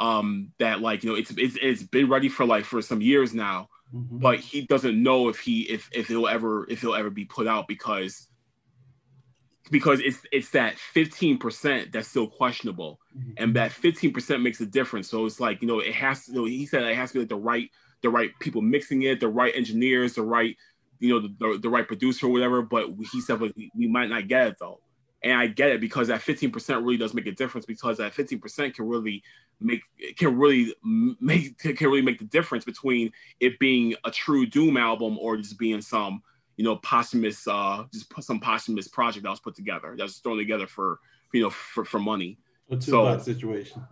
Um, 0.01 0.51
that 0.59 0.81
like 0.81 1.05
you 1.05 1.11
know 1.11 1.17
it's 1.17 1.31
it's 1.37 1.57
it's 1.63 1.83
been 1.85 2.09
ready 2.09 2.29
for 2.29 2.45
like 2.45 2.65
for 2.65 2.83
some 2.83 3.01
years 3.01 3.35
now 3.35 3.69
mm-hmm. 3.95 4.19
but 4.19 4.39
he 4.39 4.63
doesn't 4.63 5.01
know 5.03 5.29
if 5.29 5.39
he 5.39 5.63
if 5.63 5.89
if 5.93 6.09
he'll 6.09 6.29
ever 6.29 6.69
if 6.71 6.81
he'll 6.81 6.95
ever 6.95 7.11
be 7.11 7.25
put 7.25 7.47
out 7.47 7.69
because 7.69 8.29
because 9.71 10.01
it's 10.01 10.19
it's 10.33 10.51
that 10.51 10.77
15% 10.95 11.93
that's 11.93 12.09
still 12.09 12.27
questionable 12.27 12.99
mm-hmm. 13.17 13.33
and 13.37 13.55
that 13.55 13.71
15% 13.71 14.43
makes 14.43 14.61
a 14.61 14.67
difference 14.67 15.09
so 15.09 15.25
it's 15.27 15.41
like 15.41 15.63
you 15.63 15.69
know 15.69 15.81
it 15.81 15.95
has 15.95 16.27
to 16.27 16.33
you 16.33 16.39
know, 16.39 16.45
he 16.45 16.67
said 16.67 16.83
it 16.83 16.97
has 16.97 17.11
to 17.11 17.15
be 17.15 17.21
like 17.21 17.29
the 17.29 17.37
right 17.37 17.71
the 18.03 18.11
right 18.11 18.31
people 18.41 18.63
mixing 18.63 19.03
it 19.03 19.21
the 19.21 19.29
right 19.29 19.55
engineers 19.55 20.15
the 20.15 20.23
right 20.23 20.57
you 20.99 21.09
know 21.09 21.21
the, 21.21 21.35
the, 21.39 21.59
the 21.59 21.69
right 21.69 21.87
producer 21.87 22.27
or 22.27 22.31
whatever 22.31 22.63
but 22.63 22.89
he 23.13 23.21
said 23.21 23.41
like, 23.41 23.55
we 23.77 23.87
might 23.87 24.09
not 24.09 24.29
get 24.29 24.49
it 24.49 24.57
though 24.59 24.81
and 25.23 25.35
I 25.35 25.47
get 25.47 25.71
it 25.71 25.81
because 25.81 26.09
that 26.09 26.21
15% 26.21 26.85
really 26.85 26.97
does 26.97 27.15
make 27.15 27.27
a 27.27 27.33
difference 27.33 27.67
because 27.67 27.99
that 27.99 28.15
15% 28.15 28.75
can 28.75 28.89
really 28.89 29.23
make 29.61 29.83
can 30.17 30.39
really 30.39 30.75
make 31.21 31.59
can 31.59 31.75
really 31.89 32.03
make 32.03 32.19
the 32.19 32.25
difference 32.25 32.65
between 32.65 33.13
it 33.41 33.59
being 33.59 33.95
a 34.05 34.11
true 34.11 34.47
Doom 34.47 34.77
album 34.77 35.19
or 35.19 35.37
just 35.37 35.59
being 35.59 35.83
some 35.83 36.23
you 36.57 36.65
know 36.65 36.77
posthumous 36.77 37.47
uh 37.47 37.85
just 37.93 38.11
some 38.21 38.41
posthumous 38.41 38.89
project 38.89 39.25
that 39.25 39.31
was 39.31 39.41
put 39.41 39.55
together 39.55 39.95
that 39.97 40.03
was 40.03 40.17
thrown 40.19 40.39
together 40.39 40.67
for 40.67 40.99
you 41.33 41.43
know 41.43 41.51
for, 41.51 41.85
for 41.85 41.99
money. 41.99 42.39
A 42.71 42.81
so, 42.81 43.19
situation. 43.19 43.83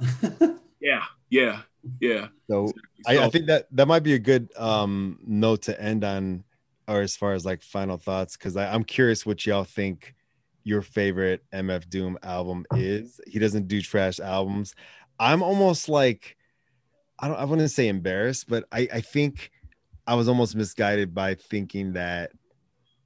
yeah, 0.81 1.03
yeah, 1.31 1.63
yeah. 2.01 2.29
So, 2.49 2.69
so 2.69 2.73
I, 3.09 3.25
I 3.25 3.29
think 3.29 3.47
that 3.47 3.67
that 3.73 3.87
might 3.87 4.05
be 4.05 4.15
a 4.15 4.19
good 4.19 4.51
um 4.57 5.19
note 5.27 5.63
to 5.63 5.81
end 5.81 6.05
on 6.05 6.45
or 6.87 7.01
as 7.03 7.17
far 7.17 7.35
as 7.35 7.45
like 7.45 7.63
final 7.63 7.99
thoughts 7.99 8.37
because 8.37 8.57
i'm 8.57 8.83
curious 8.83 9.27
what 9.27 9.45
y'all 9.45 9.65
think 9.65 10.15
your 10.69 10.83
favorite 10.83 11.43
mf 11.53 11.89
doom 11.89 12.19
album 12.23 12.67
is. 12.75 13.21
He 13.27 13.39
doesn't 13.39 13.69
do 13.69 13.81
trash 13.81 14.21
albums. 14.21 14.75
I'm 15.19 15.43
almost 15.43 15.89
like 15.89 16.37
i 17.19 17.27
don't 17.27 17.39
i 17.39 17.45
wouldn't 17.45 17.71
say 17.71 17.89
embarrassed 17.89 18.49
but 18.49 18.65
i 18.71 18.87
i 18.93 19.01
think 19.01 19.51
i 20.07 20.15
was 20.15 20.29
almost 20.29 20.55
misguided 20.55 21.13
by 21.13 21.35
thinking 21.35 21.93
that 21.95 22.31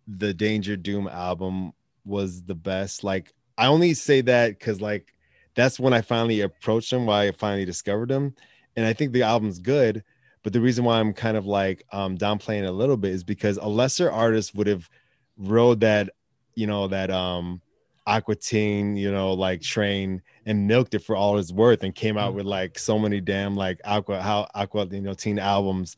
the 0.07 0.35
danger 0.35 0.77
doom 0.77 1.09
album 1.09 1.73
was 2.05 2.43
the 2.43 2.55
best. 2.55 3.05
Like 3.05 3.33
i 3.57 3.67
only 3.67 3.95
say 3.95 4.21
that 4.23 4.59
because 4.59 4.81
like 4.81 5.15
that's 5.55 5.79
when 5.81 5.95
i 5.95 6.01
finally 6.01 6.41
approached 6.41 6.93
him 6.93 7.07
why 7.07 7.29
i 7.29 7.33
finally 7.33 7.65
discovered 7.65 8.11
him. 8.11 8.35
And 8.77 8.85
i 8.85 8.93
think 8.93 9.13
the 9.13 9.23
album's 9.23 9.59
good 9.59 10.03
but 10.43 10.53
the 10.53 10.61
reason 10.61 10.85
why 10.85 10.99
I'm 10.99 11.13
kind 11.13 11.37
of 11.37 11.47
like 11.47 11.85
um, 11.93 12.19
downplaying 12.19 12.67
a 12.67 12.73
little 12.73 12.97
bit 12.97 13.13
is 13.13 13.25
because 13.25 13.59
a 13.59 13.67
lesser 13.67 14.11
artist 14.11 14.55
would 14.55 14.67
have 14.67 14.89
rode 15.37 15.81
that, 15.81 16.11
you 16.55 16.67
know, 16.67 16.89
that 16.89 17.11
um 17.11 17.61
Aqua 18.07 18.35
Teen, 18.35 18.97
you 18.97 19.13
know, 19.13 19.33
like 19.33 19.63
train 19.63 20.23
and 20.45 20.67
milked 20.67 20.95
it 20.95 21.01
for 21.01 21.15
all 21.15 21.39
it's 21.39 21.53
worth 21.53 21.83
and 21.83 21.95
came 21.95 22.19
out 22.19 22.33
mm. 22.33 22.37
with 22.37 22.47
like 22.47 22.79
so 22.79 22.99
many 22.99 23.21
damn 23.21 23.57
like 23.57 23.81
Aqua 23.85 24.21
how 24.21 24.49
Aqua, 24.55 24.87
you 24.87 25.01
know, 25.01 25.15
teen 25.15 25.39
albums. 25.39 25.97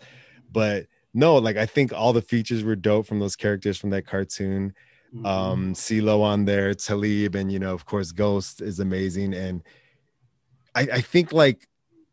But 0.52 0.86
no, 1.14 1.36
like 1.36 1.56
I 1.56 1.66
think 1.66 1.92
all 1.92 2.12
the 2.12 2.22
features 2.22 2.62
were 2.62 2.76
dope 2.76 3.06
from 3.06 3.20
those 3.20 3.36
characters 3.36 3.78
from 3.78 3.90
that 3.90 4.06
cartoon. 4.06 4.74
Mm-hmm. 5.14 5.26
Um 5.26 5.74
CeeLo 5.74 6.20
on 6.20 6.44
there, 6.44 6.74
Talib, 6.74 7.34
and 7.34 7.50
you 7.50 7.58
know, 7.58 7.72
of 7.72 7.86
course, 7.86 8.12
Ghost 8.12 8.60
is 8.60 8.80
amazing. 8.80 9.32
And 9.32 9.62
I, 10.74 10.82
I 10.82 11.00
think 11.00 11.32
like 11.32 11.68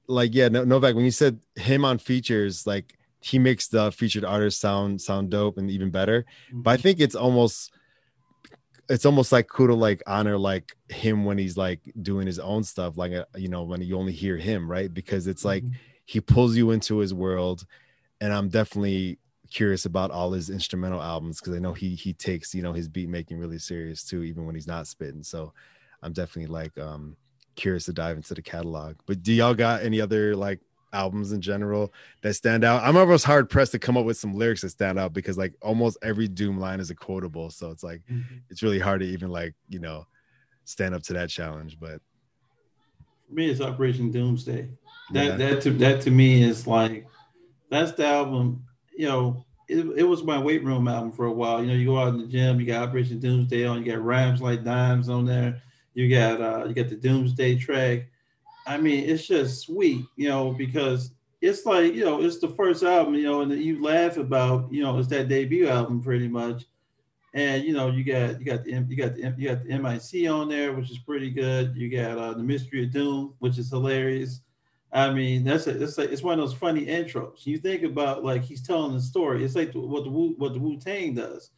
like 0.08 0.34
yeah, 0.34 0.48
no, 0.48 0.64
Novak, 0.64 0.96
when 0.96 1.06
you 1.06 1.12
said 1.12 1.40
him 1.56 1.84
on 1.84 1.98
features, 1.98 2.66
like 2.66 2.98
he 3.20 3.40
makes 3.40 3.68
the 3.68 3.92
featured 3.92 4.26
artist 4.26 4.60
sound 4.60 5.02
sound 5.02 5.30
dope 5.30 5.58
and 5.58 5.70
even 5.70 5.90
better. 5.90 6.24
Mm-hmm. 6.50 6.62
But 6.62 6.72
I 6.72 6.74
mm-hmm. 6.76 6.84
think 6.84 7.00
it's 7.00 7.16
almost 7.16 7.72
it's 8.92 9.06
almost 9.06 9.32
like 9.32 9.48
cool 9.48 9.68
to 9.68 9.74
like 9.74 10.04
honor 10.06 10.38
like 10.38 10.76
him 10.90 11.24
when 11.24 11.38
he's 11.38 11.56
like 11.56 11.80
doing 12.02 12.28
his 12.28 12.40
own 12.40 12.64
stuff, 12.64 12.98
like 12.98 13.14
uh, 13.14 13.26
you 13.36 13.48
know 13.48 13.64
when 13.64 13.82
you 13.82 13.98
only 13.98 14.12
hear 14.12 14.38
him, 14.38 14.70
right? 14.70 14.94
Because 14.94 15.28
it's 15.28 15.46
like 15.46 15.64
mm-hmm. 15.64 15.76
he 16.06 16.20
pulls 16.20 16.58
you 16.58 16.72
into 16.72 16.98
his 16.98 17.14
world, 17.14 17.66
and 18.20 18.34
I'm 18.34 18.50
definitely 18.50 19.18
curious 19.50 19.86
about 19.86 20.12
all 20.12 20.32
his 20.32 20.50
instrumental 20.50 21.02
albums 21.02 21.40
because 21.40 21.56
I 21.56 21.60
know 21.60 21.74
he 21.74 21.96
he 21.96 22.14
takes 22.14 22.54
you 22.54 22.62
know 22.62 22.74
his 22.74 22.90
beat 22.90 23.08
making 23.08 23.40
really 23.40 23.60
serious 23.60 24.04
too, 24.04 24.24
even 24.24 24.46
when 24.46 24.56
he's 24.56 24.68
not 24.68 24.88
spitting. 24.88 25.24
So 25.24 25.54
I'm 26.04 26.12
definitely 26.12 26.52
like 26.54 26.78
um 26.78 27.16
curious 27.56 27.86
to 27.86 27.94
dive 27.94 28.18
into 28.18 28.34
the 28.34 28.42
catalog. 28.42 28.98
But 29.06 29.24
do 29.24 29.32
y'all 29.32 29.54
got 29.54 29.84
any 29.84 30.02
other 30.02 30.36
like 30.36 30.60
albums 30.94 31.32
in 31.32 31.42
general 31.42 31.94
that 32.22 32.34
stand 32.34 32.64
out? 32.64 32.84
I'm 32.84 32.98
almost 32.98 33.26
hard 33.26 33.50
pressed 33.50 33.72
to 33.74 33.80
come 33.80 33.98
up 33.98 34.06
with 34.06 34.18
some 34.18 34.34
lyrics 34.34 34.62
that 34.62 34.70
stand 34.70 35.00
out 35.00 35.14
because 35.14 35.38
like 35.38 35.54
almost 35.62 35.98
every 36.02 36.28
Doom 36.28 36.60
line 36.60 36.80
is 36.80 36.90
a 36.90 36.96
quotable. 36.96 37.50
So 37.50 37.72
it's 37.72 37.84
like 37.84 38.02
mm-hmm. 38.12 38.38
it's 38.50 38.64
really 38.64 38.80
hard 38.80 39.02
to 39.02 39.08
even 39.08 39.30
like, 39.30 39.56
you 39.70 39.80
know, 39.80 40.06
stand 40.66 40.96
up 40.96 41.04
to 41.04 41.14
that 41.14 41.30
challenge. 41.30 41.78
But 41.80 42.02
for 43.28 43.34
me, 43.34 43.50
it's 43.50 43.62
Operation 43.62 44.12
Doomsday. 44.12 44.70
That 45.14 45.26
yeah. 45.26 45.36
that 45.38 45.62
to 45.62 45.72
that 45.72 46.02
to 46.02 46.12
me 46.12 46.44
is 46.44 46.68
like 46.68 47.08
that's 47.70 47.94
the 47.94 48.06
album, 48.06 48.64
you 48.96 49.08
know. 49.08 49.46
It, 49.68 49.86
it 50.00 50.04
was 50.04 50.22
my 50.22 50.38
weight 50.38 50.66
room 50.66 50.90
album 50.90 51.14
for 51.14 51.28
a 51.28 51.32
while. 51.32 51.62
You 51.62 51.68
know, 51.68 51.74
you 51.76 51.86
go 51.86 51.98
out 51.98 52.10
in 52.10 52.18
the 52.18 52.28
gym, 52.28 52.60
you 52.60 52.66
got 52.66 52.90
Operation 52.90 53.22
Doomsday 53.22 53.66
on, 53.66 53.78
you 53.78 53.90
got 53.90 54.04
rhymes 54.04 54.42
like 54.42 54.66
dimes 54.66 55.08
on 55.08 55.26
there 55.26 55.62
you 55.94 56.10
got 56.10 56.42
uh, 56.42 56.66
you 56.66 56.74
got 56.74 56.90
the 56.90 56.96
Doomsday 56.96 57.58
track. 57.58 58.08
I 58.72 58.78
mean, 58.78 59.10
it's 59.10 59.28
just 59.28 59.66
sweet, 59.66 60.06
you 60.16 60.30
know, 60.30 60.52
because 60.52 61.12
it's 61.42 61.66
like 61.66 61.94
you 61.94 62.06
know, 62.06 62.22
it's 62.22 62.40
the 62.40 62.48
first 62.48 62.84
album, 62.84 63.16
you 63.16 63.24
know, 63.24 63.42
and 63.42 63.52
you 63.52 63.84
laugh 63.84 64.16
about, 64.16 64.72
you 64.72 64.82
know, 64.82 64.98
it's 64.98 65.10
that 65.10 65.28
debut 65.28 65.68
album 65.68 66.02
pretty 66.02 66.30
much. 66.30 66.66
And 67.34 67.66
you 67.66 67.74
know, 67.74 67.88
you 67.88 68.06
got 68.06 68.40
you 68.40 68.46
got 68.46 68.64
the 68.64 68.72
you 68.72 68.96
got 68.96 69.16
the 69.16 69.34
you 69.38 69.50
got 69.50 69.64
the 69.64 69.78
MIC 69.78 70.30
on 70.30 70.48
there, 70.48 70.72
which 70.72 70.90
is 70.90 71.00
pretty 71.00 71.30
good. 71.32 71.76
You 71.76 71.90
got 71.90 72.18
uh, 72.18 72.34
the 72.34 72.44
Mystery 72.44 72.86
of 72.86 72.92
Doom, 72.92 73.34
which 73.40 73.58
is 73.58 73.70
hilarious. 73.70 74.42
I 74.94 75.12
mean, 75.12 75.44
that's 75.44 75.68
a, 75.68 75.82
it's 75.82 75.98
like 75.98 76.10
it's 76.10 76.24
one 76.24 76.40
of 76.40 76.46
those 76.46 76.58
funny 76.58 76.86
intros. 76.86 77.46
You 77.46 77.58
think 77.58 77.84
about 77.84 78.24
like 78.24 78.44
he's 78.44 78.66
telling 78.66 78.94
the 78.94 79.02
story. 79.02 79.44
It's 79.44 79.56
like 79.56 79.74
what 79.74 80.06
the 80.06 80.10
Wu, 80.10 80.36
what 80.38 80.54
the 80.54 80.60
Wu 80.60 80.78
Tang 80.78 81.16
does 81.16 81.52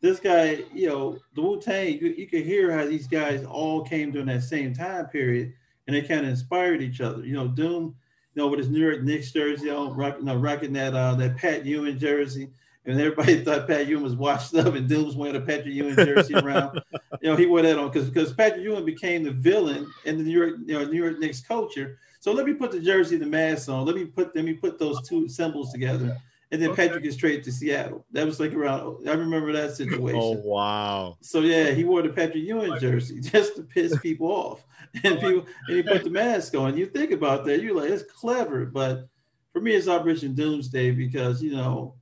this 0.00 0.20
guy, 0.20 0.62
you 0.72 0.88
know, 0.88 1.18
the 1.34 1.42
Wu 1.42 1.60
Tang, 1.60 1.98
you, 1.98 2.14
you 2.16 2.28
could 2.28 2.44
hear 2.44 2.70
how 2.70 2.84
these 2.86 3.08
guys 3.08 3.44
all 3.44 3.82
came 3.82 4.12
during 4.12 4.28
that 4.28 4.44
same 4.44 4.72
time 4.72 5.06
period 5.06 5.54
and 5.88 5.96
they 5.96 6.02
kind 6.02 6.20
of 6.20 6.28
inspired 6.28 6.82
each 6.82 7.00
other. 7.00 7.24
You 7.24 7.32
know, 7.32 7.48
Doom, 7.48 7.96
you 8.34 8.42
know, 8.42 8.46
with 8.46 8.60
his 8.60 8.68
New 8.68 8.78
York 8.78 9.02
Knicks 9.02 9.32
jersey 9.32 9.66
you 9.66 9.72
know, 9.72 9.90
rock, 9.90 10.16
you 10.18 10.24
know 10.24 10.36
rocking 10.36 10.74
that 10.74 10.94
uh, 10.94 11.14
that 11.16 11.36
Pat 11.38 11.66
Ewing 11.66 11.98
jersey. 11.98 12.50
And 12.84 12.98
everybody 13.00 13.40
thought 13.44 13.66
Pat 13.66 13.88
Ewing 13.88 14.04
was 14.04 14.14
washed 14.14 14.54
up 14.54 14.74
and 14.74 14.88
Doom's 14.88 15.16
wearing 15.16 15.36
a 15.36 15.40
Patrick 15.40 15.74
Ewing 15.74 15.96
jersey 15.96 16.34
around. 16.34 16.80
You 17.20 17.30
know, 17.30 17.36
he 17.36 17.46
wore 17.46 17.62
that 17.62 17.76
on 17.76 17.90
because 17.90 18.08
because 18.08 18.32
Patrick 18.32 18.62
Ewing 18.62 18.84
became 18.84 19.24
the 19.24 19.32
villain 19.32 19.92
in 20.04 20.18
the 20.18 20.22
New 20.22 20.30
York, 20.30 20.54
you 20.64 20.74
know, 20.74 20.84
New 20.84 21.02
York 21.02 21.18
Knicks 21.18 21.40
culture. 21.40 21.98
So 22.20 22.30
let 22.30 22.46
me 22.46 22.54
put 22.54 22.70
the 22.70 22.78
jersey 22.78 23.16
and 23.16 23.24
the 23.24 23.28
mask 23.28 23.68
on. 23.68 23.84
Let 23.84 23.96
me 23.96 24.04
put 24.04 24.36
let 24.36 24.44
me 24.44 24.52
put 24.52 24.78
those 24.78 25.02
two 25.08 25.28
symbols 25.28 25.72
together 25.72 26.16
and 26.50 26.62
then 26.62 26.70
okay. 26.70 26.86
Patrick 26.86 27.04
is 27.04 27.16
traded 27.16 27.44
to 27.44 27.52
Seattle. 27.52 28.06
That 28.12 28.24
was 28.24 28.40
like 28.40 28.54
around. 28.54 29.08
I 29.08 29.12
remember 29.12 29.52
that 29.52 29.76
situation. 29.76 30.20
Oh 30.22 30.40
wow! 30.44 31.18
So 31.20 31.40
yeah, 31.40 31.70
he 31.72 31.84
wore 31.84 32.02
the 32.02 32.08
Patrick 32.08 32.44
Ewing 32.44 32.78
jersey 32.78 33.20
just 33.20 33.56
to 33.56 33.62
piss 33.62 33.96
people 33.98 34.28
off, 34.28 34.64
and 35.04 35.20
people 35.20 35.46
and 35.66 35.76
he 35.76 35.82
put 35.82 36.04
the 36.04 36.10
mask 36.10 36.54
on. 36.54 36.76
You 36.76 36.86
think 36.86 37.10
about 37.10 37.44
that, 37.44 37.62
you're 37.62 37.76
like, 37.76 37.90
it's 37.90 38.10
clever, 38.10 38.64
but 38.64 39.08
for 39.52 39.60
me, 39.60 39.74
it's 39.74 39.88
Operation 39.88 40.34
Doomsday 40.34 40.92
because 40.92 41.42
you 41.42 41.54
know 41.54 41.94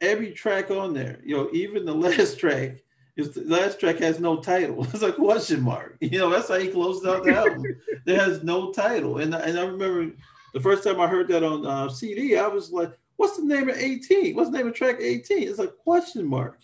every 0.00 0.32
track 0.32 0.70
on 0.70 0.92
there, 0.92 1.20
you 1.24 1.36
know, 1.36 1.48
even 1.52 1.84
the 1.84 1.94
last 1.94 2.38
track. 2.38 2.82
Is 3.14 3.32
the 3.32 3.42
last 3.44 3.78
track 3.78 3.98
has 3.98 4.20
no 4.20 4.38
title. 4.38 4.84
It's 4.84 5.02
a 5.02 5.12
question 5.12 5.60
mark. 5.60 5.98
You 6.00 6.18
know, 6.18 6.30
that's 6.30 6.48
how 6.48 6.58
he 6.58 6.68
closed 6.68 7.06
out 7.06 7.24
the 7.24 7.36
album. 7.36 7.62
There 8.06 8.18
has 8.18 8.42
no 8.42 8.72
title. 8.72 9.18
And, 9.18 9.34
and 9.34 9.58
I 9.58 9.66
remember 9.66 10.14
the 10.54 10.60
first 10.60 10.82
time 10.82 10.98
I 10.98 11.06
heard 11.06 11.28
that 11.28 11.42
on 11.42 11.66
uh, 11.66 11.90
CD, 11.90 12.38
I 12.38 12.46
was 12.46 12.72
like, 12.72 12.98
What's 13.22 13.36
the 13.36 13.44
name 13.44 13.68
of 13.68 13.76
18? 13.76 14.34
What's 14.34 14.50
the 14.50 14.58
name 14.58 14.66
of 14.66 14.74
track 14.74 14.96
18? 14.98 15.46
It's 15.48 15.60
a 15.60 15.68
question 15.68 16.26
mark. 16.26 16.58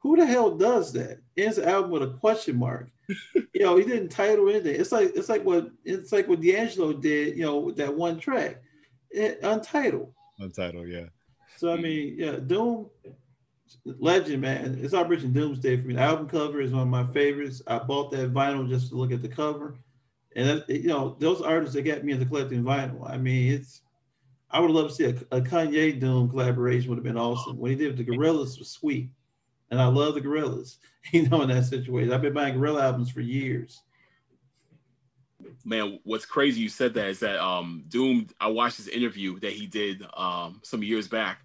Who 0.00 0.14
the 0.14 0.26
hell 0.26 0.50
does 0.50 0.92
that? 0.92 1.20
Ends 1.38 1.56
the 1.56 1.66
album 1.66 1.90
with 1.90 2.02
a 2.02 2.08
question 2.18 2.56
mark. 2.56 2.90
you 3.08 3.60
know, 3.60 3.78
he 3.78 3.84
didn't 3.84 4.10
title 4.10 4.50
anything. 4.50 4.78
It's 4.78 4.92
like 4.92 5.12
it's 5.14 5.30
like 5.30 5.42
what 5.42 5.70
it's 5.86 6.12
like 6.12 6.28
what 6.28 6.42
D'Angelo 6.42 6.92
did, 6.92 7.34
you 7.34 7.44
know, 7.44 7.60
with 7.60 7.78
that 7.78 7.94
one 7.94 8.20
track. 8.20 8.60
It, 9.10 9.40
untitled. 9.42 10.12
Untitled, 10.38 10.86
yeah. 10.86 11.06
So 11.56 11.72
I 11.72 11.76
mean, 11.78 12.16
yeah, 12.18 12.32
Doom 12.32 12.90
legend, 13.86 14.42
man. 14.42 14.80
It's 14.82 14.92
Operation 14.92 15.32
Doomsday 15.32 15.80
for 15.80 15.88
me. 15.88 15.94
The 15.94 16.02
album 16.02 16.28
cover 16.28 16.60
is 16.60 16.72
one 16.72 16.82
of 16.82 16.88
my 16.88 17.06
favorites. 17.14 17.62
I 17.66 17.78
bought 17.78 18.10
that 18.10 18.34
vinyl 18.34 18.68
just 18.68 18.90
to 18.90 18.96
look 18.96 19.12
at 19.12 19.22
the 19.22 19.28
cover. 19.28 19.78
And 20.36 20.62
you 20.68 20.88
know, 20.88 21.16
those 21.20 21.40
artists 21.40 21.74
that 21.74 21.86
got 21.86 22.04
me 22.04 22.12
into 22.12 22.26
collecting 22.26 22.62
vinyl. 22.62 23.10
I 23.10 23.16
mean, 23.16 23.54
it's 23.54 23.80
I 24.52 24.60
would 24.60 24.70
love 24.70 24.88
to 24.88 24.94
see 24.94 25.04
a, 25.04 25.36
a 25.36 25.40
Kanye 25.40 25.98
Doom 25.98 26.28
collaboration 26.28 26.90
would 26.90 26.98
have 26.98 27.04
been 27.04 27.16
awesome. 27.16 27.56
What 27.56 27.70
he 27.70 27.76
did 27.76 27.96
the 27.96 28.04
Gorillaz 28.04 28.58
was 28.58 28.70
sweet, 28.70 29.10
and 29.70 29.80
I 29.80 29.86
love 29.86 30.14
the 30.14 30.20
Gorillaz. 30.20 30.76
You 31.10 31.28
know, 31.28 31.42
in 31.42 31.48
that 31.48 31.64
situation, 31.64 32.12
I've 32.12 32.22
been 32.22 32.32
buying 32.32 32.56
Gorilla 32.56 32.84
albums 32.84 33.10
for 33.10 33.22
years. 33.22 33.82
Man, 35.64 35.98
what's 36.04 36.24
crazy 36.24 36.60
you 36.60 36.68
said 36.68 36.94
that 36.94 37.08
is 37.08 37.18
that 37.20 37.40
um 37.40 37.82
Doom. 37.88 38.28
I 38.40 38.46
watched 38.46 38.76
this 38.76 38.86
interview 38.86 39.40
that 39.40 39.52
he 39.52 39.66
did 39.66 40.06
um 40.16 40.60
some 40.62 40.80
years 40.84 41.08
back 41.08 41.40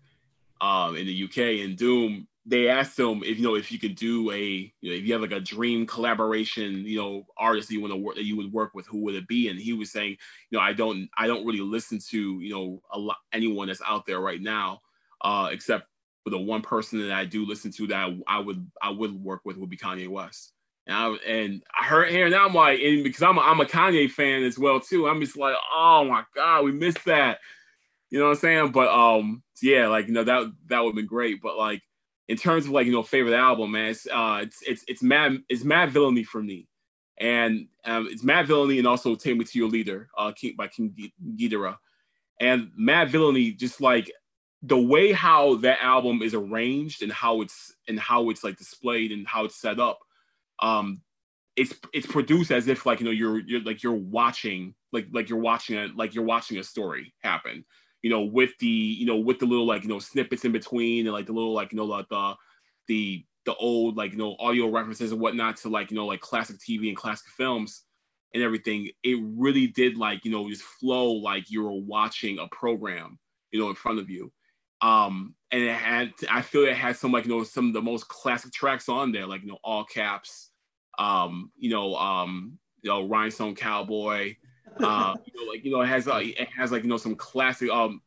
um 0.62 0.96
in 0.96 1.08
the 1.08 1.24
UK, 1.24 1.66
and 1.66 1.76
Doom 1.76 2.28
they 2.50 2.70
asked 2.70 2.98
him 2.98 3.22
if 3.24 3.38
you 3.38 3.44
know 3.44 3.56
if 3.56 3.72
you 3.72 3.78
could 3.78 3.96
do 3.96 4.32
a 4.32 4.74
you 4.80 4.90
know 4.90 4.96
if 4.96 5.06
you 5.06 5.12
have 5.12 5.22
like 5.22 5.34
a 5.34 5.40
dream 5.40 5.86
collaboration 5.86 6.86
you 6.86 6.98
know 6.98 7.26
artist 7.38 7.70
you 7.70 7.82
want 7.82 7.92
to 7.92 7.98
work 7.98 8.16
that 8.16 8.24
you 8.24 8.38
would 8.38 8.52
work 8.54 8.74
with 8.74 8.88
who 8.88 9.00
would 9.00 9.16
it 9.16 9.28
be? 9.28 9.50
And 9.50 9.60
he 9.60 9.74
was 9.74 9.92
saying 9.92 10.12
you 10.50 10.58
know 10.58 10.62
I 10.62 10.74
don't 10.74 11.10
I 11.18 11.28
don't 11.28 11.46
really 11.46 11.60
listen 11.60 12.00
to 12.10 12.40
you 12.40 12.54
know 12.54 12.82
a 12.92 12.98
lot 12.98 13.18
anyone 13.34 13.68
that's 13.68 13.82
out 13.86 14.06
there 14.06 14.22
right 14.22 14.42
now 14.42 14.82
uh 15.22 15.50
except 15.52 15.88
for 16.24 16.30
the 16.30 16.38
one 16.38 16.62
person 16.62 17.00
that 17.00 17.12
I 17.12 17.26
do 17.26 17.46
listen 17.46 17.72
to 17.74 17.88
that 17.88 17.98
I, 17.98 18.18
I 18.28 18.40
would 18.40 18.66
I 18.82 18.90
would 18.92 19.22
work 19.22 19.42
with 19.44 19.58
would 19.58 19.70
be 19.70 19.78
Kanye 19.78 20.08
West. 20.08 20.54
And 20.88 20.96
I 20.96 21.08
and 21.30 21.64
I 21.80 21.86
heard 21.86 22.10
here 22.10 22.30
now 22.30 22.46
I'm 22.46 22.54
like 22.54 22.80
and 22.80 23.04
because 23.04 23.24
I'm 23.24 23.38
a, 23.38 23.42
I'm 23.42 23.60
a 23.60 23.66
Kanye 23.66 24.10
fan 24.10 24.44
as 24.44 24.58
well 24.58 24.80
too 24.80 25.10
I'm 25.10 25.20
just 25.20 25.36
like 25.36 25.56
oh 25.76 26.06
my 26.06 26.24
god 26.34 26.64
we 26.64 26.72
missed 26.72 27.04
that. 27.06 27.40
You 28.10 28.20
know 28.20 28.26
what 28.26 28.32
I'm 28.32 28.38
saying? 28.38 28.72
But 28.72 28.88
um 28.88 29.44
yeah 29.62 29.88
like 29.88 30.08
you 30.08 30.14
know 30.14 30.24
that 30.24 30.54
that 30.68 30.80
would 30.80 30.92
have 30.92 30.96
been 30.96 31.08
great 31.08 31.42
but 31.42 31.58
like 31.58 31.82
in 32.28 32.38
terms 32.38 32.66
of 32.66 32.72
like 32.72 32.86
you 32.86 32.92
know 32.92 33.04
favorite 33.04 33.36
album, 33.36 33.72
man, 33.72 33.92
it's 33.92 34.08
uh, 34.08 34.40
it's 34.42 34.62
it's 34.64 34.84
it's 34.88 35.04
mad 35.04 35.40
it's 35.50 35.64
Madvillainy 35.64 36.26
for 36.26 36.42
me, 36.42 36.68
and 37.20 37.68
um, 37.86 38.08
it's 38.10 38.24
Madvillainy 38.24 38.78
and 38.80 38.88
also 38.88 39.16
Take 39.16 39.38
Me 39.38 39.46
to 39.46 39.60
Your 39.60 39.70
Leader, 39.70 40.10
uh, 40.18 40.32
King 40.32 40.56
by 40.58 40.68
King 40.68 40.94
Ghidorah, 41.38 41.78
and 42.40 42.72
Madvillainy 42.80 43.58
just 43.58 43.82
like 43.82 44.12
the 44.64 44.78
way 44.78 45.12
how 45.12 45.56
that 45.58 45.82
album 45.82 46.22
is 46.22 46.34
arranged 46.34 47.04
and 47.04 47.12
how 47.12 47.42
it's 47.42 47.74
and 47.88 48.00
how 48.00 48.30
it's 48.30 48.44
like 48.44 48.58
displayed 48.58 49.12
and 49.12 49.28
how 49.28 49.46
it's 49.46 49.56
set 49.56 49.80
up, 49.80 50.00
um, 50.60 51.02
it's 51.56 51.74
it's 51.94 52.08
produced 52.08 52.52
as 52.52 52.68
if 52.68 52.86
like 52.86 53.00
you 53.00 53.06
know 53.06 53.12
you're 53.12 53.40
you're 53.40 53.62
like 53.62 53.84
you're 53.84 53.94
watching 53.94 54.76
like 54.92 55.08
like 55.14 55.30
you're 55.30 55.40
watching 55.40 55.78
a 55.78 55.88
like 55.96 56.14
you're 56.14 56.26
watching 56.26 56.58
a 56.58 56.64
story 56.64 57.14
happen 57.22 57.64
you 58.02 58.10
know, 58.10 58.22
with 58.22 58.52
the, 58.60 58.68
you 58.68 59.06
know, 59.06 59.18
with 59.18 59.40
the 59.40 59.46
little 59.46 59.66
like, 59.66 59.84
you 59.84 59.90
know, 59.90 60.00
snippets 60.00 60.46
in 60.46 60.52
between 60.52 61.06
and 61.06 61.14
like 61.14 61.26
the 61.26 61.34
little 61.34 61.54
like, 61.54 61.72
you 61.72 61.78
know, 61.78 61.86
like 61.86 62.08
the 62.10 62.36
the 62.88 63.26
the 63.46 63.56
old 63.56 63.96
like, 63.96 64.12
you 64.12 64.18
know, 64.18 64.36
audio 64.40 64.70
references 64.70 65.12
and 65.12 65.22
whatnot 65.22 65.58
to 65.58 65.70
like, 65.70 65.90
you 65.90 65.98
know, 65.98 66.06
like 66.06 66.20
classic 66.20 66.58
TV 66.58 66.90
and 66.90 66.98
classic 66.98 67.28
films 67.30 67.84
and 68.34 68.44
everything. 68.44 68.90
It 69.04 69.20
really 69.22 69.68
did 69.68 69.98
like, 69.98 70.26
you 70.26 70.32
know, 70.32 70.50
just 70.50 70.64
flow 70.64 71.12
like 71.12 71.50
you 71.50 71.64
were 71.64 71.72
watching 71.72 72.40
a 72.40 72.48
program, 72.48 73.18
you 73.52 73.60
know, 73.60 73.70
in 73.70 73.76
front 73.76 74.00
of 74.00 74.10
you. 74.10 74.32
Um, 74.82 75.34
and 75.52 75.64
it 75.64 75.74
had 75.74 76.12
I 76.30 76.42
feel 76.42 76.66
it 76.66 76.76
had 76.76 76.98
some 76.98 77.12
like, 77.12 77.26
you 77.26 77.32
know, 77.32 77.44
some 77.44 77.68
of 77.68 77.74
the 77.74 77.82
most 77.82 78.08
classic 78.10 78.52
tracks 78.52 78.90
on 78.90 79.12
there, 79.12 79.26
like, 79.26 79.42
you 79.42 79.48
know, 79.48 79.60
all 79.64 79.86
caps, 79.86 80.52
um, 81.00 81.52
you 81.58 81.70
know, 81.70 81.96
um, 81.96 82.60
you 82.82 82.92
know, 82.92 83.08
Rhinestone 83.08 83.56
Cowboy, 83.56 84.36
uh, 84.84 85.16
you 85.26 85.34
know, 85.46 85.52
like 85.52 85.64
you 85.64 85.72
know, 85.72 85.82
it 85.82 85.88
has 85.88 86.08
uh, 86.08 86.20
it 86.22 86.50
has 86.56 86.72
like 86.72 86.84
you 86.84 86.90
know 86.90 86.98
some 86.98 87.16
classic 87.16 87.70
um 87.70 88.02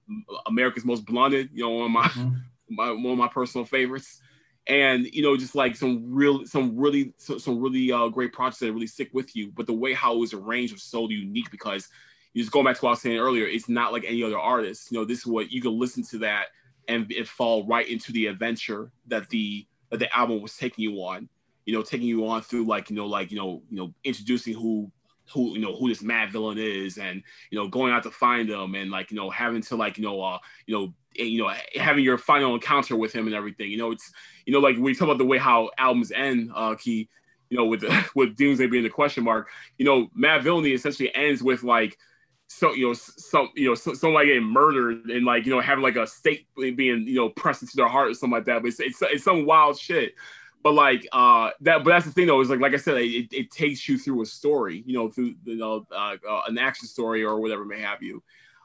America's 0.46 0.84
Most 0.84 1.04
Blunted, 1.04 1.50
you 1.52 1.64
know, 1.64 1.70
one 1.70 1.86
of 1.86 1.90
my, 1.90 2.08
mm-hmm. 2.08 2.34
my 2.68 2.90
one 2.90 3.12
of 3.12 3.18
my 3.18 3.28
personal 3.28 3.64
favorites, 3.64 4.20
and 4.66 5.06
you 5.06 5.22
know, 5.22 5.36
just 5.36 5.54
like 5.54 5.76
some 5.76 6.12
real 6.12 6.46
some 6.46 6.76
really 6.76 7.14
some, 7.18 7.38
some 7.38 7.60
really 7.60 7.90
uh, 7.92 8.08
great 8.08 8.32
projects 8.32 8.60
that 8.60 8.72
really 8.72 8.86
stick 8.86 9.10
with 9.12 9.34
you. 9.34 9.52
But 9.54 9.66
the 9.66 9.72
way 9.72 9.92
how 9.92 10.14
it 10.14 10.18
was 10.18 10.34
arranged 10.34 10.72
was 10.72 10.82
so 10.82 11.08
unique 11.08 11.50
because 11.50 11.88
you 12.32 12.42
just 12.42 12.52
going 12.52 12.64
back 12.64 12.76
to 12.76 12.84
what 12.84 12.90
I 12.90 12.92
was 12.92 13.02
saying 13.02 13.18
earlier, 13.18 13.46
it's 13.46 13.68
not 13.68 13.92
like 13.92 14.04
any 14.06 14.22
other 14.22 14.38
artist. 14.38 14.90
You 14.90 14.98
know, 14.98 15.04
this 15.04 15.18
is 15.18 15.26
what 15.26 15.50
you 15.50 15.60
can 15.60 15.78
listen 15.78 16.02
to 16.04 16.18
that 16.18 16.46
and 16.90 17.10
it 17.12 17.28
fall 17.28 17.66
right 17.66 17.88
into 17.88 18.12
the 18.12 18.26
adventure 18.26 18.90
that 19.06 19.28
the 19.30 19.66
that 19.90 19.98
the 19.98 20.16
album 20.16 20.42
was 20.42 20.56
taking 20.56 20.82
you 20.82 20.96
on. 20.96 21.28
You 21.66 21.74
know, 21.74 21.82
taking 21.82 22.08
you 22.08 22.26
on 22.26 22.42
through 22.42 22.66
like 22.66 22.90
you 22.90 22.96
know 22.96 23.06
like 23.06 23.30
you 23.30 23.38
know 23.38 23.62
you 23.70 23.76
know 23.76 23.94
introducing 24.02 24.54
who 24.54 24.90
who 25.32 25.54
you 25.54 25.60
know 25.60 25.74
who 25.74 25.88
this 25.88 26.02
Madvillain 26.02 26.58
is 26.58 26.98
and 26.98 27.22
you 27.50 27.58
know 27.58 27.68
going 27.68 27.92
out 27.92 28.02
to 28.02 28.10
find 28.10 28.48
him 28.48 28.74
and 28.74 28.90
like 28.90 29.10
you 29.10 29.16
know 29.16 29.30
having 29.30 29.62
to 29.62 29.76
like 29.76 29.98
you 29.98 30.04
know 30.04 30.20
uh 30.22 30.38
you 30.66 30.76
know 30.76 30.92
eh, 31.18 31.24
you 31.24 31.42
know 31.42 31.52
having 31.76 32.04
your 32.04 32.18
final 32.18 32.54
encounter 32.54 32.96
with 32.96 33.12
him 33.12 33.26
and 33.26 33.34
everything 33.34 33.70
you 33.70 33.78
know 33.78 33.90
it's 33.92 34.12
you 34.46 34.52
know 34.52 34.60
like 34.60 34.76
we 34.76 34.94
talk 34.94 35.06
about 35.06 35.18
the 35.18 35.24
way 35.24 35.38
how 35.38 35.70
albums 35.78 36.12
end 36.12 36.50
uh 36.54 36.74
key 36.74 37.08
you 37.48 37.56
know 37.56 37.64
with 37.64 37.84
with 38.14 38.36
doomsday 38.36 38.66
being 38.66 38.84
the 38.84 38.90
question 38.90 39.24
mark 39.24 39.48
you 39.78 39.84
know 39.84 40.08
Madvillainy 40.18 40.74
essentially 40.74 41.14
ends 41.14 41.42
with 41.42 41.62
like 41.62 41.96
so 42.48 42.74
you 42.74 42.88
know 42.88 42.92
some 42.94 43.48
you 43.54 43.68
know 43.68 43.74
so, 43.76 43.94
somebody 43.94 44.28
getting 44.28 44.42
murdered 44.42 45.04
and 45.06 45.24
like 45.24 45.46
you 45.46 45.52
know 45.52 45.60
having 45.60 45.84
like 45.84 45.96
a 45.96 46.06
stake 46.06 46.46
being 46.56 47.04
you 47.06 47.14
know 47.14 47.28
pressed 47.28 47.62
into 47.62 47.76
their 47.76 47.88
heart 47.88 48.10
or 48.10 48.14
something 48.14 48.36
like 48.36 48.44
that 48.44 48.62
but 48.62 48.68
it's, 48.68 49.00
it's 49.02 49.24
some 49.24 49.46
wild 49.46 49.78
shit 49.78 50.14
but 50.62 50.72
like 50.72 51.06
uh 51.12 51.50
that 51.60 51.84
but 51.84 51.90
that's 51.90 52.06
the 52.06 52.12
thing 52.12 52.26
though 52.26 52.40
is 52.40 52.50
like 52.50 52.60
like 52.60 52.74
i 52.74 52.76
said 52.76 52.96
it, 52.98 53.32
it 53.32 53.50
takes 53.50 53.88
you 53.88 53.98
through 53.98 54.22
a 54.22 54.26
story 54.26 54.82
you 54.86 54.94
know 54.94 55.10
through 55.10 55.34
you 55.44 55.56
know 55.56 55.86
uh, 55.92 56.16
uh, 56.28 56.42
an 56.46 56.58
action 56.58 56.86
story 56.86 57.24
or 57.24 57.40
whatever 57.40 57.64
may 57.64 57.80
have 57.80 58.02
you. 58.02 58.22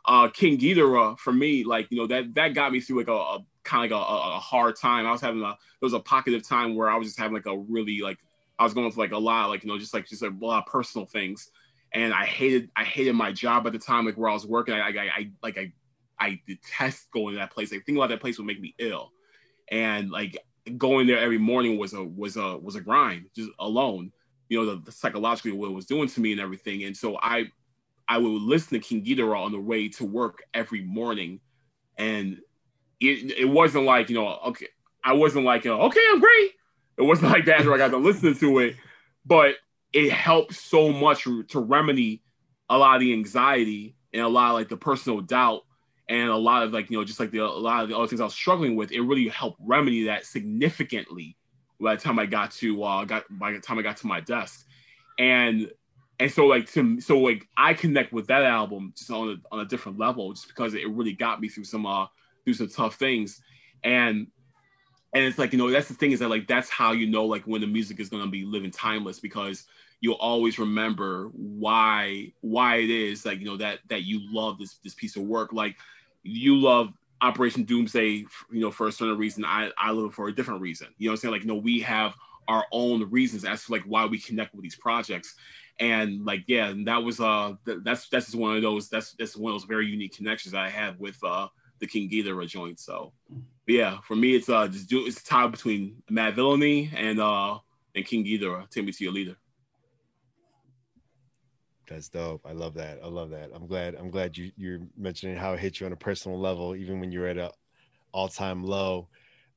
Uh 0.07 0.27
king 0.29 0.57
ghidorah 0.57 1.17
for 1.17 1.33
me 1.33 1.63
like 1.63 1.87
you 1.89 1.97
know 1.97 2.05
that 2.07 2.33
that 2.35 2.53
got 2.53 2.71
me 2.71 2.79
through 2.79 2.99
like 2.99 3.07
a, 3.07 3.13
a 3.13 3.39
kind 3.63 3.91
of 3.91 3.97
like 3.97 4.07
a, 4.07 4.35
a, 4.35 4.39
hard 4.39 4.75
time. 4.75 5.07
I 5.07 5.11
was 5.11 5.21
having 5.21 5.41
a 5.41 5.45
there 5.45 5.57
was 5.81 5.93
a 5.93 5.99
pocket 5.99 6.35
of 6.35 6.47
time 6.47 6.75
where 6.75 6.89
i 6.89 6.95
was 6.95 7.07
just 7.07 7.17
having 7.17 7.33
like 7.33 7.47
a 7.47 7.57
really 7.57 8.01
like 8.01 8.19
i 8.59 8.63
was 8.63 8.73
going 8.75 8.91
through 8.91 9.01
like 9.01 9.13
a 9.13 9.17
lot 9.17 9.49
like 9.49 9.63
you 9.63 9.69
know 9.69 9.79
just 9.79 9.93
like 9.93 10.07
just 10.07 10.21
like 10.21 10.31
a 10.31 10.45
lot 10.45 10.59
of 10.59 10.71
personal 10.71 11.07
things. 11.07 11.49
And 11.93 12.13
i 12.13 12.25
hated 12.25 12.69
i 12.75 12.83
hated 12.83 13.13
my 13.13 13.31
job 13.31 13.65
at 13.65 13.73
the 13.73 13.79
time 13.79 14.05
like 14.05 14.15
where 14.15 14.29
i 14.29 14.33
was 14.33 14.45
working. 14.45 14.75
I 14.75 14.89
i, 14.89 15.09
I 15.17 15.31
like 15.41 15.57
i 15.57 15.71
i 16.19 16.39
detest 16.45 17.09
going 17.11 17.33
to 17.33 17.39
that 17.39 17.51
place. 17.51 17.71
Like 17.71 17.83
think 17.85 17.97
about 17.97 18.09
that 18.09 18.21
place 18.21 18.37
would 18.37 18.45
make 18.45 18.61
me 18.61 18.75
ill. 18.77 19.11
And 19.71 20.11
like 20.11 20.37
going 20.77 21.07
there 21.07 21.19
every 21.19 21.37
morning 21.37 21.77
was 21.77 21.93
a 21.93 22.03
was 22.03 22.37
a 22.37 22.57
was 22.57 22.75
a 22.75 22.81
grind 22.81 23.25
just 23.35 23.49
alone. 23.59 24.11
You 24.49 24.59
know 24.59 24.75
the, 24.75 24.81
the 24.81 24.91
psychologically 24.91 25.51
what 25.51 25.69
it 25.69 25.73
was 25.73 25.85
doing 25.85 26.07
to 26.09 26.21
me 26.21 26.31
and 26.31 26.41
everything. 26.41 26.83
And 26.83 26.95
so 26.95 27.17
i 27.21 27.45
i 28.07 28.17
would 28.17 28.41
listen 28.41 28.79
to 28.79 28.79
king 28.79 29.03
ghidorah 29.03 29.45
on 29.45 29.51
the 29.51 29.59
way 29.59 29.89
to 29.89 30.05
work 30.05 30.43
every 30.53 30.81
morning. 30.81 31.39
And 31.97 32.39
it, 32.99 33.31
it 33.37 33.45
wasn't 33.45 33.85
like 33.85 34.09
you 34.09 34.15
know 34.15 34.39
okay 34.47 34.67
i 35.03 35.13
wasn't 35.13 35.45
like 35.45 35.65
okay 35.65 36.01
i'm 36.11 36.19
great. 36.19 36.51
It 36.97 37.03
wasn't 37.03 37.31
like 37.33 37.45
that 37.45 37.65
where 37.65 37.75
i 37.75 37.77
got 37.77 37.91
to 37.91 37.97
listen 37.97 38.35
to 38.35 38.59
it. 38.59 38.75
But 39.25 39.55
it 39.93 40.11
helped 40.11 40.53
so 40.53 40.91
much 40.91 41.23
to 41.23 41.59
remedy 41.59 42.21
a 42.69 42.77
lot 42.77 42.95
of 42.95 43.01
the 43.01 43.13
anxiety 43.13 43.95
and 44.13 44.23
a 44.23 44.27
lot 44.27 44.49
of 44.49 44.53
like 44.55 44.69
the 44.69 44.77
personal 44.77 45.21
doubt 45.21 45.64
and 46.07 46.29
a 46.29 46.35
lot 46.35 46.63
of 46.63 46.71
like 46.71 46.89
you 46.89 46.97
know 46.97 47.03
just 47.03 47.19
like 47.19 47.31
the 47.31 47.39
a 47.39 47.45
lot 47.45 47.83
of 47.83 47.89
the 47.89 47.97
other 47.97 48.07
things 48.07 48.21
I 48.21 48.25
was 48.25 48.33
struggling 48.33 48.75
with, 48.75 48.91
it 48.91 49.01
really 49.01 49.27
helped 49.27 49.59
remedy 49.61 50.05
that 50.05 50.25
significantly 50.25 51.37
by 51.79 51.95
the 51.95 52.01
time 52.01 52.19
I 52.19 52.25
got 52.25 52.51
to 52.51 52.83
uh 52.83 53.05
got 53.05 53.23
by 53.29 53.51
the 53.51 53.59
time 53.59 53.79
I 53.79 53.81
got 53.81 53.97
to 53.97 54.07
my 54.07 54.21
desk, 54.21 54.65
and 55.17 55.71
and 56.19 56.31
so 56.31 56.45
like 56.45 56.71
to 56.73 57.01
so 57.01 57.19
like 57.19 57.47
I 57.57 57.73
connect 57.73 58.13
with 58.13 58.27
that 58.27 58.43
album 58.43 58.93
just 58.95 59.09
on 59.11 59.29
a, 59.29 59.53
on 59.53 59.61
a 59.61 59.65
different 59.65 59.97
level 59.97 60.33
just 60.33 60.47
because 60.47 60.73
it 60.73 60.89
really 60.89 61.13
got 61.13 61.41
me 61.41 61.49
through 61.49 61.65
some 61.65 61.85
uh 61.85 62.05
through 62.43 62.53
some 62.53 62.69
tough 62.69 62.95
things, 62.95 63.41
and 63.83 64.27
and 65.13 65.23
it's 65.23 65.39
like 65.39 65.53
you 65.53 65.57
know 65.57 65.71
that's 65.71 65.87
the 65.87 65.95
thing 65.95 66.11
is 66.11 66.19
that 66.19 66.29
like 66.29 66.47
that's 66.47 66.69
how 66.69 66.91
you 66.91 67.07
know 67.07 67.25
like 67.25 67.43
when 67.43 67.61
the 67.61 67.67
music 67.67 67.99
is 67.99 68.09
gonna 68.09 68.27
be 68.27 68.45
living 68.45 68.71
timeless 68.71 69.19
because 69.19 69.65
you'll 70.01 70.15
always 70.15 70.59
remember 70.59 71.29
why 71.33 72.31
why 72.41 72.75
it 72.75 72.89
is 72.89 73.25
like 73.25 73.39
you 73.39 73.45
know 73.45 73.57
that 73.57 73.79
that 73.89 74.03
you 74.03 74.19
love 74.31 74.59
this 74.59 74.75
this 74.83 74.93
piece 74.93 75.15
of 75.15 75.23
work. 75.23 75.51
Like 75.51 75.77
you 76.25 76.57
love 76.57 76.91
Operation 77.21 77.63
Doomsday, 77.63 78.25
you 78.51 78.59
know, 78.59 78.71
for 78.71 78.87
a 78.87 78.91
certain 78.91 79.17
reason. 79.17 79.45
I 79.45 79.71
I 79.77 79.91
love 79.91 80.05
it 80.05 80.13
for 80.13 80.27
a 80.27 80.35
different 80.35 80.61
reason. 80.61 80.87
You 80.97 81.07
know 81.07 81.13
I'm 81.13 81.17
saying? 81.17 81.31
Like, 81.31 81.43
you 81.43 81.47
know, 81.47 81.55
we 81.55 81.79
have 81.81 82.15
our 82.47 82.65
own 82.71 83.09
reasons 83.09 83.45
as 83.45 83.65
to 83.65 83.71
like 83.71 83.83
why 83.83 84.05
we 84.05 84.19
connect 84.19 84.53
with 84.53 84.63
these 84.63 84.75
projects. 84.75 85.35
And 85.79 86.25
like, 86.25 86.43
yeah, 86.47 86.67
and 86.67 86.87
that 86.87 87.03
was 87.03 87.19
uh 87.19 87.53
that's 87.65 88.09
that's 88.09 88.27
just 88.27 88.35
one 88.35 88.55
of 88.55 88.61
those 88.61 88.89
that's 88.89 89.13
that's 89.13 89.35
one 89.35 89.53
of 89.53 89.59
those 89.59 89.67
very 89.67 89.87
unique 89.87 90.15
connections 90.15 90.53
I 90.53 90.69
had 90.69 90.99
with 90.99 91.17
uh 91.23 91.47
the 91.79 91.87
King 91.87 92.09
Ghidorah 92.09 92.47
joint. 92.47 92.79
So 92.79 93.13
yeah, 93.67 93.99
for 94.03 94.15
me 94.15 94.35
it's 94.35 94.49
uh 94.49 94.67
just 94.67 94.89
do 94.89 95.05
it's 95.05 95.21
a 95.21 95.25
tie 95.25 95.47
between 95.47 96.01
Madvillainy 96.09 96.91
and 96.93 97.19
uh 97.19 97.59
and 97.93 98.05
King 98.05 98.25
Ghidorah, 98.25 98.69
Take 98.69 98.85
Me 98.85 98.91
to 98.91 99.03
Your 99.03 99.13
Leader. 99.13 99.37
That's 101.87 102.09
dope. 102.09 102.45
I 102.45 102.51
love 102.51 102.73
that. 102.75 102.99
I 103.03 103.07
love 103.07 103.29
that. 103.31 103.51
I'm 103.53 103.67
glad. 103.67 103.95
I'm 103.95 104.09
glad 104.09 104.37
you 104.37 104.51
you're 104.57 104.79
mentioning 104.97 105.35
how 105.37 105.53
it 105.53 105.59
hit 105.59 105.79
you 105.79 105.85
on 105.85 105.93
a 105.93 105.97
personal 105.97 106.39
level, 106.39 106.75
even 106.75 106.99
when 106.99 107.11
you're 107.11 107.27
at 107.27 107.37
a 107.37 107.51
all 108.11 108.27
time 108.27 108.63
low. 108.63 109.07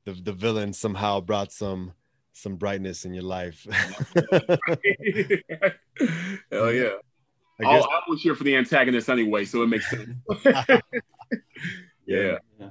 The 0.05 0.13
the 0.13 0.33
villain 0.33 0.73
somehow 0.73 1.21
brought 1.21 1.51
some 1.51 1.93
some 2.33 2.55
brightness 2.55 3.05
in 3.05 3.13
your 3.13 3.23
life. 3.23 3.65
Hell 6.51 6.71
yeah. 6.73 6.89
I, 7.61 7.63
guess, 7.63 7.83
I 7.83 8.01
was 8.07 8.21
here 8.21 8.35
for 8.35 8.45
the 8.45 8.55
antagonist 8.55 9.09
anyway, 9.09 9.43
so 9.43 9.63
it 9.63 9.67
makes 9.67 9.89
sense. 9.89 10.11
yeah. 12.05 12.37
yeah. 12.57 12.69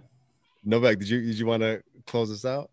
Novak, 0.64 0.98
did 0.98 1.10
you 1.10 1.20
did 1.20 1.38
you 1.38 1.44
want 1.44 1.62
to 1.62 1.82
close 2.06 2.30
us 2.32 2.46
out? 2.46 2.70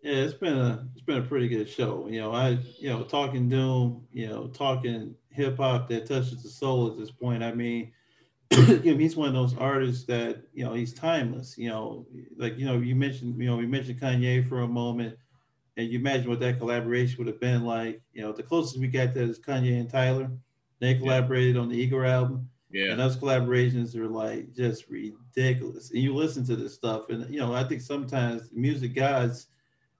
Yeah, 0.00 0.14
it's 0.14 0.34
been 0.34 0.56
a 0.56 0.86
it's 0.92 1.04
been 1.04 1.18
a 1.18 1.22
pretty 1.22 1.48
good 1.48 1.68
show. 1.68 2.06
You 2.08 2.20
know, 2.20 2.32
I 2.32 2.58
you 2.78 2.88
know 2.88 3.02
talking 3.02 3.48
Doom, 3.48 4.06
you 4.12 4.28
know 4.28 4.46
talking 4.48 5.16
hip 5.32 5.56
hop 5.56 5.88
that 5.88 6.06
touches 6.06 6.42
the 6.42 6.48
soul 6.48 6.90
at 6.90 6.98
this 6.98 7.10
point. 7.10 7.42
I 7.42 7.52
mean, 7.52 7.92
you 8.50 8.92
know, 8.92 8.96
he's 8.96 9.16
one 9.16 9.28
of 9.28 9.34
those 9.34 9.56
artists 9.56 10.04
that 10.04 10.42
you 10.52 10.64
know 10.64 10.74
he's 10.74 10.92
timeless. 10.92 11.56
You 11.56 11.70
know, 11.70 12.06
like 12.36 12.58
you 12.58 12.66
know 12.66 12.78
you 12.78 12.94
mentioned 12.94 13.40
you 13.40 13.48
know 13.48 13.56
we 13.56 13.66
mentioned 13.66 14.00
Kanye 14.00 14.46
for 14.46 14.60
a 14.60 14.68
moment, 14.68 15.16
and 15.76 15.88
you 15.88 15.98
imagine 15.98 16.28
what 16.28 16.40
that 16.40 16.58
collaboration 16.58 17.16
would 17.18 17.28
have 17.28 17.40
been 17.40 17.64
like. 17.64 18.02
You 18.12 18.22
know, 18.22 18.32
the 18.32 18.42
closest 18.42 18.78
we 18.78 18.88
got 18.88 19.14
to 19.14 19.22
is 19.22 19.38
Kanye 19.38 19.80
and 19.80 19.88
Tyler. 19.88 20.30
They 20.80 20.94
collaborated 20.96 21.56
yeah. 21.56 21.62
on 21.62 21.68
the 21.68 21.76
Igor 21.76 22.04
album. 22.04 22.48
Yeah. 22.72 22.92
And 22.92 23.00
those 23.00 23.16
collaborations 23.16 23.94
are 23.94 24.08
like 24.08 24.54
just 24.54 24.88
ridiculous. 24.88 25.90
And 25.90 26.00
you 26.00 26.14
listen 26.14 26.44
to 26.46 26.56
this 26.56 26.74
stuff, 26.74 27.10
and 27.10 27.28
you 27.32 27.38
know, 27.38 27.54
I 27.54 27.64
think 27.64 27.80
sometimes 27.80 28.50
music 28.52 28.94
gods 28.94 29.48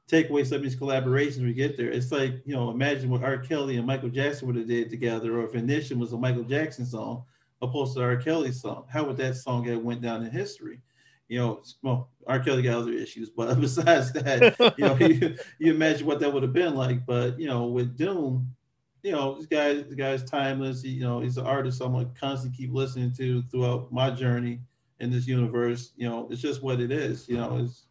take 0.09 0.29
away 0.31 0.45
some 0.45 0.57
of 0.57 0.63
these 0.63 0.77
collaborations 0.77 1.43
we 1.43 1.55
get 1.55 1.77
there. 1.77 1.91
It's 1.91 2.13
like, 2.13 2.35
you 2.45 2.55
know, 2.55 2.71
imagine 2.71 3.11
what 3.11 3.25
R. 3.25 3.39
Kelly 3.39 3.77
and 3.77 3.87
Michael 3.87 4.09
Jackson 4.09 4.47
would 4.47 4.57
have 4.57 4.69
did 4.69 4.91
together, 4.91 5.39
or 5.39 5.45
if 5.45 5.55
Ignition 5.55 5.99
was 5.99 6.13
a 6.13 6.19
Michael 6.19 6.45
Jackson 6.45 6.85
song 6.85 7.25
opposed 7.63 7.97
to 7.97 8.03
R. 8.03 8.17
Kelly's 8.17 8.61
song. 8.61 8.85
How 8.89 9.05
would 9.05 9.17
that 9.19 9.37
song 9.37 9.65
have 9.65 9.83
went 9.83 10.03
down 10.03 10.25
in 10.25 10.31
history? 10.31 10.81
You 11.29 11.39
know, 11.39 11.63
well, 11.83 12.11
R. 12.27 12.41
Kelly 12.41 12.63
got 12.63 12.79
other 12.79 12.93
issues, 12.93 13.31
but 13.31 13.55
besides 13.61 14.13
that, 14.13 14.57
you 14.77 14.85
know, 14.85 14.97
you, 15.01 15.37
you 15.59 15.73
imagine 15.73 16.07
what 16.07 16.21
that 16.21 16.33
would 16.33 16.43
have 16.43 16.53
been 16.53 16.75
like. 16.75 17.07
But 17.07 17.39
you 17.39 17.47
know, 17.47 17.67
with 17.67 17.97
Doom, 17.97 18.55
you 19.03 19.13
know, 19.13 19.37
this 19.37 19.47
guy, 19.47 19.81
guy's 19.95 20.25
timeless. 20.25 20.83
He, 20.83 20.91
you 20.91 21.03
know, 21.03 21.21
he's 21.21 21.39
an 21.39 21.47
artist 21.47 21.81
I'm 21.81 21.93
gonna 21.93 22.11
constantly 22.19 22.57
keep 22.57 22.75
listening 22.75 23.13
to 23.15 23.43
throughout 23.51 23.93
my 23.93 24.11
journey 24.11 24.61
in 25.01 25.11
this 25.11 25.27
universe. 25.27 25.93
You 25.97 26.09
know, 26.09 26.29
it's 26.31 26.43
just 26.43 26.63
what 26.63 26.81
it 26.81 26.91
is. 26.91 27.29
You 27.29 27.37
know, 27.39 27.59
it's 27.65 27.87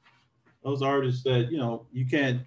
those 0.63 0.81
artists 0.81 1.23
that 1.23 1.51
you 1.51 1.57
know 1.57 1.85
you 1.91 2.05
can't 2.05 2.41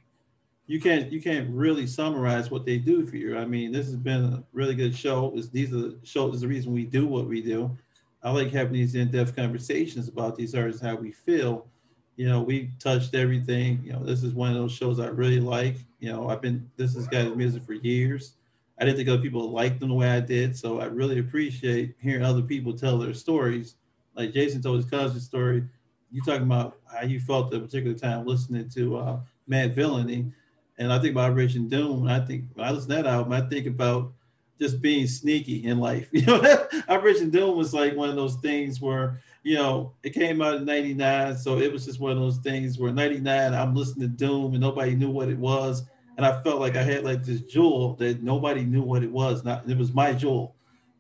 you 0.67 0.81
can't 0.81 1.13
you 1.13 1.21
can't 1.21 1.49
really 1.51 1.87
summarize 1.87 2.51
what 2.51 2.65
they 2.65 2.79
do 2.79 3.07
for 3.07 3.17
you. 3.17 3.37
I 3.37 3.45
mean, 3.45 3.73
this 3.73 3.87
has 3.87 3.97
been 3.97 4.25
a 4.25 4.45
really 4.53 4.75
good 4.75 4.95
show. 4.95 5.33
It's, 5.37 5.49
these 5.49 5.73
are 5.73 5.77
the 5.77 5.99
shows 6.05 6.37
is 6.37 6.41
the 6.41 6.49
reason 6.49 6.73
we 6.73 6.85
do 6.85 7.07
what 7.07 7.27
we 7.27 7.43
do. 7.43 7.77
I 8.23 8.31
like 8.31 8.51
having 8.51 8.73
these 8.73 8.95
in-depth 8.95 9.37
conversations 9.37 10.09
about 10.09 10.37
these 10.37 10.55
artists, 10.55 10.81
how 10.81 10.95
we 10.95 11.13
feel. 11.13 11.67
You 12.17 12.29
know, 12.29 12.41
we 12.41 12.71
touched 12.79 13.15
everything. 13.15 13.83
You 13.85 13.93
know, 13.93 14.03
this 14.03 14.23
is 14.23 14.33
one 14.33 14.49
of 14.51 14.55
those 14.55 14.73
shows 14.73 14.99
I 14.99 15.09
really 15.09 15.41
like. 15.41 15.77
You 15.99 16.11
know, 16.13 16.31
I've 16.31 16.41
been 16.41 16.71
this 16.77 16.97
is 16.97 17.07
guys' 17.07 17.35
music 17.37 17.65
for 17.65 17.75
years. 17.75 18.35
I 18.79 18.85
didn't 18.85 18.97
think 18.97 19.09
other 19.09 19.23
people 19.23 19.51
liked 19.51 19.81
them 19.81 19.91
the 19.91 19.95
way 19.95 20.11
I 20.11 20.21
did, 20.21 20.57
so 20.57 20.81
I 20.81 20.87
really 20.87 21.19
appreciate 21.19 21.95
hearing 22.01 22.25
other 22.25 22.43
people 22.43 22.73
tell 22.73 22.99
their 22.99 23.15
stories. 23.15 23.77
Like 24.17 24.33
Jason 24.33 24.63
told 24.63 24.77
his 24.77 24.91
cousin 24.91 25.21
story. 25.21 25.65
You 26.15 26.23
talking 26.23 26.45
about 26.45 26.79
how 26.87 27.05
you 27.05 27.19
felt 27.19 27.53
at 27.53 27.61
a 27.61 27.65
particular 27.65 27.99
time 27.99 28.25
listening 28.25 28.69
to 28.71 28.97
uh, 28.99 29.21
Madvillainy, 29.51 30.31
and 30.79 30.93
I 30.93 31.01
think 31.01 31.11
about 31.11 31.33
Operation 31.33 31.69
Doom. 31.69 32.07
I 32.07 32.21
think 32.21 32.45
when 32.55 32.65
I 32.65 32.71
listen 32.71 32.91
to 32.91 32.97
that 32.97 33.07
album, 33.07 33.33
I 33.33 33.41
think 33.41 33.67
about 33.67 34.13
just 34.61 34.81
being 34.81 35.09
sneaky 35.09 35.65
in 35.65 35.81
life. 35.81 36.09
You 36.13 36.25
know, 36.27 36.67
Operation 36.89 37.31
Doom 37.31 37.57
was 37.57 37.75
like 37.75 37.97
one 37.97 38.11
of 38.11 38.15
those 38.15 38.37
things 38.37 38.81
where, 38.81 39.21
you 39.43 39.57
know, 39.57 39.93
it 40.05 40.11
came 40.11 40.41
out 40.41 40.55
in 40.55 40.65
99. 40.65 41.37
So 41.37 41.59
it 41.59 41.73
was 41.73 41.85
just 41.85 41.99
one 41.99 42.13
of 42.13 42.19
those 42.19 42.39
things 42.39 42.79
where 42.79 42.93
99, 42.93 43.53
I'm 43.53 43.75
listening 43.75 44.09
to 44.09 44.17
Doom 44.17 44.53
and 44.53 44.61
nobody 44.61 44.95
knew 44.95 45.11
what 45.11 45.29
it 45.29 45.39
was. 45.39 45.83
And 46.17 46.25
I 46.25 46.41
felt 46.43 46.61
like 46.61 46.77
I 46.77 46.85
had 46.85 47.05
like 47.05 47.25
this 47.25 47.41
jewel 47.41 47.95
that 47.97 48.23
nobody 48.23 48.63
knew 48.63 48.83
what 48.83 49.03
it 49.03 49.11
was. 49.11 49.43
Not 49.43 49.69
it 49.69 49.77
was 49.77 49.93
my 49.93 50.13
jewel. 50.13 50.55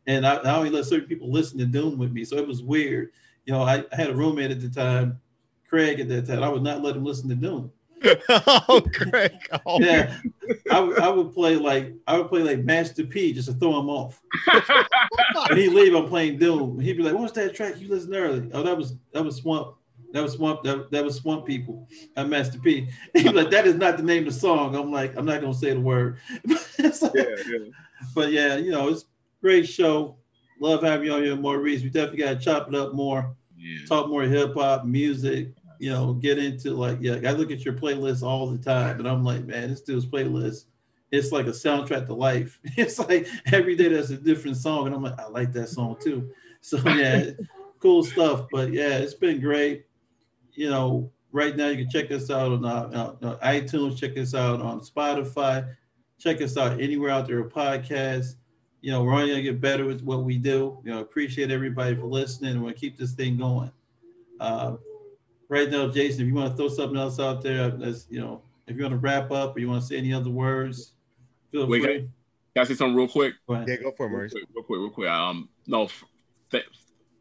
And 0.08 0.26
I, 0.26 0.34
I 0.38 0.56
only 0.56 0.70
let 0.70 0.86
certain 0.86 1.06
people 1.06 1.30
listen 1.30 1.56
to 1.58 1.66
Doom 1.66 1.98
with 1.98 2.10
me. 2.10 2.24
So 2.24 2.36
it 2.36 2.48
was 2.48 2.64
weird. 2.64 3.12
You 3.44 3.52
know, 3.52 3.62
I, 3.62 3.84
I 3.92 3.96
had 3.96 4.10
a 4.10 4.14
roommate 4.14 4.50
at 4.50 4.60
the 4.60 4.70
time, 4.70 5.20
Craig 5.68 6.00
at 6.00 6.08
that 6.08 6.26
time. 6.26 6.42
I 6.42 6.48
would 6.48 6.62
not 6.62 6.82
let 6.82 6.96
him 6.96 7.04
listen 7.04 7.28
to 7.28 7.34
Doom 7.34 7.70
oh, 8.28 8.82
Craig. 8.92 9.32
Oh, 9.66 9.80
yeah, 9.80 10.18
I, 10.70 10.78
I 10.78 11.08
would 11.08 11.32
play 11.32 11.56
like 11.56 11.94
I 12.06 12.18
would 12.18 12.28
play 12.28 12.42
like 12.42 12.64
Master 12.64 13.04
P 13.04 13.32
just 13.32 13.48
to 13.48 13.54
throw 13.54 13.78
him 13.78 13.88
off. 13.88 14.20
and 15.50 15.58
he'd 15.58 15.70
leave. 15.70 15.94
I'm 15.94 16.08
playing 16.08 16.38
Doom. 16.38 16.78
He'd 16.78 16.96
be 16.96 17.02
like, 17.02 17.14
"What's 17.14 17.32
that 17.32 17.54
track 17.54 17.80
you 17.80 17.88
listened 17.88 18.14
early?" 18.14 18.50
Oh, 18.52 18.62
that 18.62 18.76
was 18.76 18.96
that 19.12 19.24
was 19.24 19.36
Swamp. 19.36 19.76
That 20.12 20.22
was 20.22 20.34
Swamp. 20.34 20.62
That, 20.64 20.90
that 20.90 21.04
was 21.04 21.16
Swamp 21.16 21.46
People. 21.46 21.88
I'm 22.16 22.30
Master 22.30 22.58
P. 22.58 22.88
He'd 23.14 23.24
be 23.24 23.32
like, 23.32 23.50
"That 23.50 23.66
is 23.66 23.76
not 23.76 23.96
the 23.96 24.02
name 24.02 24.26
of 24.26 24.34
the 24.34 24.40
song." 24.40 24.74
I'm 24.74 24.90
like, 24.90 25.16
I'm 25.16 25.24
not 25.26 25.40
gonna 25.40 25.54
say 25.54 25.72
the 25.72 25.80
word. 25.80 26.18
yeah, 26.44 26.90
yeah. 27.14 27.58
But 28.14 28.32
yeah, 28.32 28.56
you 28.56 28.70
know, 28.70 28.88
it's 28.88 29.06
great 29.40 29.66
show. 29.66 30.16
Love 30.60 30.82
having 30.82 31.06
you 31.06 31.12
on 31.12 31.22
here, 31.22 31.36
Maurice. 31.36 31.82
We 31.82 31.90
definitely 31.90 32.18
got 32.18 32.38
to 32.38 32.44
chop 32.44 32.68
it 32.68 32.74
up 32.74 32.94
more. 32.94 33.34
Yeah. 33.56 33.86
Talk 33.86 34.08
more 34.08 34.22
hip 34.22 34.54
hop, 34.54 34.84
music, 34.84 35.52
you 35.78 35.90
know, 35.90 36.14
get 36.14 36.38
into 36.38 36.72
like, 36.72 36.98
yeah, 37.00 37.18
I 37.26 37.32
look 37.32 37.50
at 37.50 37.64
your 37.64 37.74
playlist 37.74 38.22
all 38.22 38.46
the 38.46 38.58
time, 38.58 38.98
and 38.98 39.08
I'm 39.08 39.24
like, 39.24 39.44
man, 39.44 39.70
this 39.70 39.80
dude's 39.80 40.06
playlist, 40.06 40.64
it's 41.10 41.32
like 41.32 41.46
a 41.46 41.50
soundtrack 41.50 42.06
to 42.06 42.14
life. 42.14 42.58
It's 42.76 42.98
like 42.98 43.28
every 43.52 43.76
day 43.76 43.88
there's 43.88 44.10
a 44.10 44.16
different 44.16 44.56
song, 44.56 44.86
and 44.86 44.94
I'm 44.94 45.02
like, 45.02 45.18
I 45.18 45.28
like 45.28 45.52
that 45.52 45.68
song 45.68 45.96
too. 46.00 46.30
So 46.60 46.78
yeah, 46.88 47.30
cool 47.80 48.04
stuff. 48.04 48.46
But 48.50 48.72
yeah, 48.72 48.98
it's 48.98 49.14
been 49.14 49.40
great. 49.40 49.86
You 50.52 50.70
know, 50.70 51.10
right 51.32 51.56
now 51.56 51.68
you 51.68 51.84
can 51.84 51.90
check 51.90 52.10
us 52.10 52.30
out 52.30 52.52
on 52.52 52.64
uh, 52.64 53.14
uh, 53.22 53.36
iTunes, 53.46 53.98
check 53.98 54.16
us 54.16 54.34
out 54.34 54.60
on 54.60 54.80
Spotify, 54.80 55.68
check 56.18 56.40
us 56.40 56.56
out 56.56 56.80
anywhere 56.80 57.10
out 57.10 57.26
there 57.26 57.40
a 57.40 57.50
podcast. 57.50 58.36
You 58.84 58.90
know, 58.90 59.02
we're 59.02 59.14
only 59.14 59.30
gonna 59.30 59.40
get 59.40 59.62
better 59.62 59.86
with 59.86 60.02
what 60.02 60.24
we 60.24 60.36
do. 60.36 60.78
You 60.84 60.92
know, 60.92 61.00
appreciate 61.00 61.50
everybody 61.50 61.96
for 61.96 62.04
listening, 62.04 62.50
and 62.52 62.62
we'll 62.62 62.74
keep 62.74 62.98
this 62.98 63.12
thing 63.12 63.38
going. 63.38 63.72
Uh, 64.38 64.76
right 65.48 65.70
now, 65.70 65.88
Jason, 65.88 66.20
if 66.20 66.28
you 66.28 66.34
want 66.34 66.50
to 66.50 66.56
throw 66.58 66.68
something 66.68 66.98
else 66.98 67.18
out 67.18 67.40
there, 67.40 67.74
as 67.82 68.06
you 68.10 68.20
know, 68.20 68.42
if 68.66 68.76
you 68.76 68.82
want 68.82 68.92
to 68.92 68.98
wrap 68.98 69.30
up 69.30 69.56
or 69.56 69.58
you 69.58 69.70
want 69.70 69.80
to 69.80 69.88
say 69.88 69.96
any 69.96 70.12
other 70.12 70.28
words, 70.28 70.92
feel 71.50 71.66
Wait, 71.66 71.82
free. 71.82 71.98
Can, 72.00 72.10
I 72.58 72.64
say 72.64 72.74
something 72.74 72.94
real 72.94 73.08
quick? 73.08 73.32
Go 73.48 73.64
yeah, 73.66 73.76
go 73.76 73.90
for 73.90 74.04
it, 74.04 74.10
Maurice. 74.10 74.34
Real 74.34 74.44
quick, 74.44 74.54
real 74.54 74.64
quick, 74.64 74.78
real 74.80 74.90
quick. 74.90 75.08
Um, 75.08 75.48
no, 75.66 75.88
th- 76.50 76.66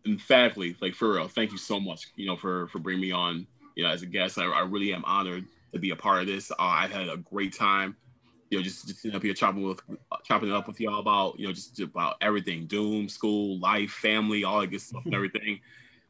emphatically, 0.06 0.76
like 0.82 0.96
for 0.96 1.14
real, 1.14 1.30
thank 1.30 1.54
you 1.54 1.58
so 1.58 1.80
much, 1.80 2.08
you 2.18 2.26
know, 2.26 2.36
for 2.36 2.68
for 2.68 2.80
bringing 2.80 3.04
me 3.04 3.14
on, 3.14 3.48
you 3.76 3.86
know, 3.86 3.90
as 3.90 4.02
a 4.02 4.06
guest. 4.06 4.38
I, 4.38 4.44
I 4.48 4.64
really 4.64 4.94
am 4.94 5.06
honored 5.06 5.46
to 5.72 5.80
be 5.80 5.92
a 5.92 5.96
part 5.96 6.20
of 6.24 6.28
this. 6.28 6.52
Uh, 6.52 6.56
I 6.60 6.88
had 6.88 7.08
a 7.08 7.16
great 7.16 7.54
time, 7.54 7.96
you 8.54 8.60
know, 8.60 8.64
just 8.64 8.88
just 8.88 9.02
sitting 9.02 9.16
up 9.16 9.24
here 9.24 9.34
chopping 9.34 9.64
with 9.64 9.82
chopping 10.24 10.50
it 10.50 10.56
up 10.56 10.68
with 10.68 10.80
y'all 10.80 11.00
about, 11.00 11.40
you 11.40 11.48
know, 11.48 11.54
just 11.54 11.80
about 11.80 12.18
everything, 12.22 12.68
doom, 12.68 13.10
school, 13.10 13.60
life, 13.60 13.90
family, 13.90 14.44
all 14.44 14.62
that 14.62 14.68
good 14.68 14.80
stuff 14.80 15.02
and 15.06 15.16
everything. 15.16 15.60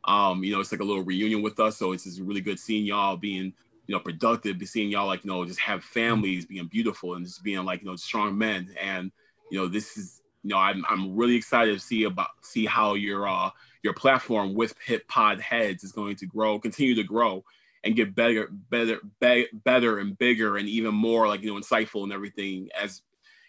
Um, 0.04 0.44
you 0.44 0.52
know, 0.52 0.60
it's 0.60 0.74
like 0.74 0.82
a 0.82 0.84
little 0.84 1.04
reunion 1.04 1.42
with 1.42 1.58
us. 1.62 1.78
So 1.78 1.94
it's 1.94 2.04
just 2.04 2.20
really 2.20 2.42
good 2.42 2.60
seeing 2.60 2.86
y'all 2.86 3.16
being, 3.16 3.54
you 3.88 3.96
know, 3.96 4.00
productive, 4.00 4.62
seeing 4.68 4.90
y'all 4.90 5.08
like, 5.08 5.24
you 5.24 5.32
know, 5.32 5.46
just 5.46 5.62
have 5.62 5.86
families 5.86 6.46
being 6.46 6.68
beautiful 6.68 7.16
and 7.16 7.26
just 7.26 7.42
being 7.44 7.64
like, 7.64 7.82
you 7.82 7.90
know, 7.90 7.96
strong 7.96 8.38
men. 8.38 8.76
And, 8.78 9.10
you 9.50 9.58
know, 9.58 9.70
this 9.70 9.96
is, 9.96 10.22
you 10.44 10.50
know, 10.50 10.58
I'm, 10.58 10.84
I'm 10.90 11.16
really 11.16 11.36
excited 11.36 11.74
to 11.74 11.80
see 11.80 12.04
about, 12.04 12.32
see 12.42 12.66
how 12.66 12.96
your, 12.96 13.26
uh, 13.26 13.52
your 13.84 13.94
platform 13.94 14.54
with 14.54 14.76
Hip 14.86 15.08
Pod 15.08 15.40
Heads 15.40 15.86
is 15.86 15.94
going 15.94 16.18
to 16.18 16.26
grow, 16.26 16.60
continue 16.60 16.96
to 16.96 17.04
grow 17.04 17.46
and 17.84 17.96
get 17.96 18.16
better, 18.16 18.50
better, 18.70 19.00
be, 19.20 19.48
better 19.54 20.00
and 20.00 20.18
bigger 20.18 20.58
and 20.58 20.70
even 20.70 20.94
more 20.94 21.28
like, 21.28 21.42
you 21.42 21.54
know, 21.54 21.60
insightful 21.60 22.04
and 22.04 22.14
everything 22.14 22.70
as, 22.82 23.02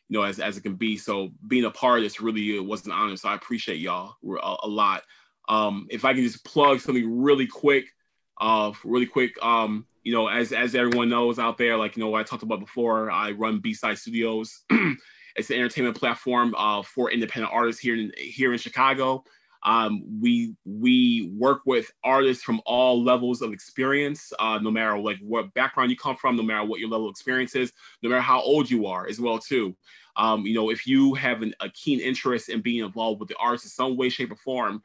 you 0.08 0.18
know, 0.18 0.24
as, 0.24 0.40
as 0.40 0.56
it 0.56 0.62
can 0.62 0.74
be. 0.74 0.96
So 0.96 1.30
being 1.46 1.64
a 1.64 1.70
part 1.70 1.98
of 1.98 2.04
this 2.04 2.20
really 2.20 2.58
was 2.60 2.84
an 2.86 2.92
honor. 2.92 3.16
So 3.16 3.28
I 3.28 3.34
appreciate 3.34 3.78
y'all 3.78 4.16
a, 4.24 4.56
a 4.64 4.68
lot. 4.68 5.02
Um, 5.48 5.86
if 5.90 6.04
I 6.04 6.14
can 6.14 6.22
just 6.22 6.44
plug 6.44 6.80
something 6.80 7.22
really 7.22 7.46
quick, 7.46 7.86
uh, 8.40 8.72
really 8.84 9.06
quick, 9.06 9.32
um, 9.42 9.86
you 10.02 10.12
know, 10.12 10.28
as 10.28 10.52
as 10.52 10.74
everyone 10.74 11.08
knows 11.08 11.38
out 11.38 11.56
there, 11.56 11.76
like 11.76 11.96
you 11.96 12.02
know, 12.02 12.14
I 12.14 12.22
talked 12.22 12.42
about 12.42 12.60
before, 12.60 13.10
I 13.10 13.30
run 13.32 13.60
B-Side 13.60 13.98
Studios. 13.98 14.64
it's 15.36 15.50
an 15.50 15.56
entertainment 15.56 15.96
platform 15.96 16.54
uh, 16.56 16.82
for 16.82 17.10
independent 17.10 17.52
artists 17.52 17.80
here 17.80 17.96
in 17.96 18.12
here 18.16 18.52
in 18.52 18.58
Chicago. 18.58 19.24
Um, 19.64 20.02
we 20.20 20.54
we 20.64 21.30
work 21.36 21.62
with 21.64 21.90
artists 22.02 22.44
from 22.44 22.60
all 22.66 23.02
levels 23.02 23.40
of 23.40 23.52
experience, 23.52 24.32
uh, 24.38 24.58
no 24.60 24.70
matter 24.70 24.98
like 24.98 25.18
what 25.20 25.52
background 25.54 25.90
you 25.90 25.96
come 25.96 26.16
from, 26.16 26.36
no 26.36 26.42
matter 26.42 26.64
what 26.64 26.80
your 26.80 26.90
level 26.90 27.06
of 27.06 27.12
experience 27.12 27.54
is, 27.54 27.72
no 28.02 28.10
matter 28.10 28.20
how 28.20 28.40
old 28.40 28.70
you 28.70 28.86
are 28.86 29.06
as 29.06 29.20
well 29.20 29.38
too. 29.38 29.74
Um, 30.16 30.46
you 30.46 30.54
know, 30.54 30.70
if 30.70 30.86
you 30.86 31.14
have 31.14 31.42
an, 31.42 31.54
a 31.60 31.68
keen 31.70 31.98
interest 31.98 32.48
in 32.48 32.60
being 32.60 32.84
involved 32.84 33.20
with 33.20 33.28
the 33.28 33.36
arts 33.36 33.64
in 33.64 33.70
some 33.70 33.96
way, 33.96 34.08
shape, 34.08 34.30
or 34.30 34.36
form, 34.36 34.82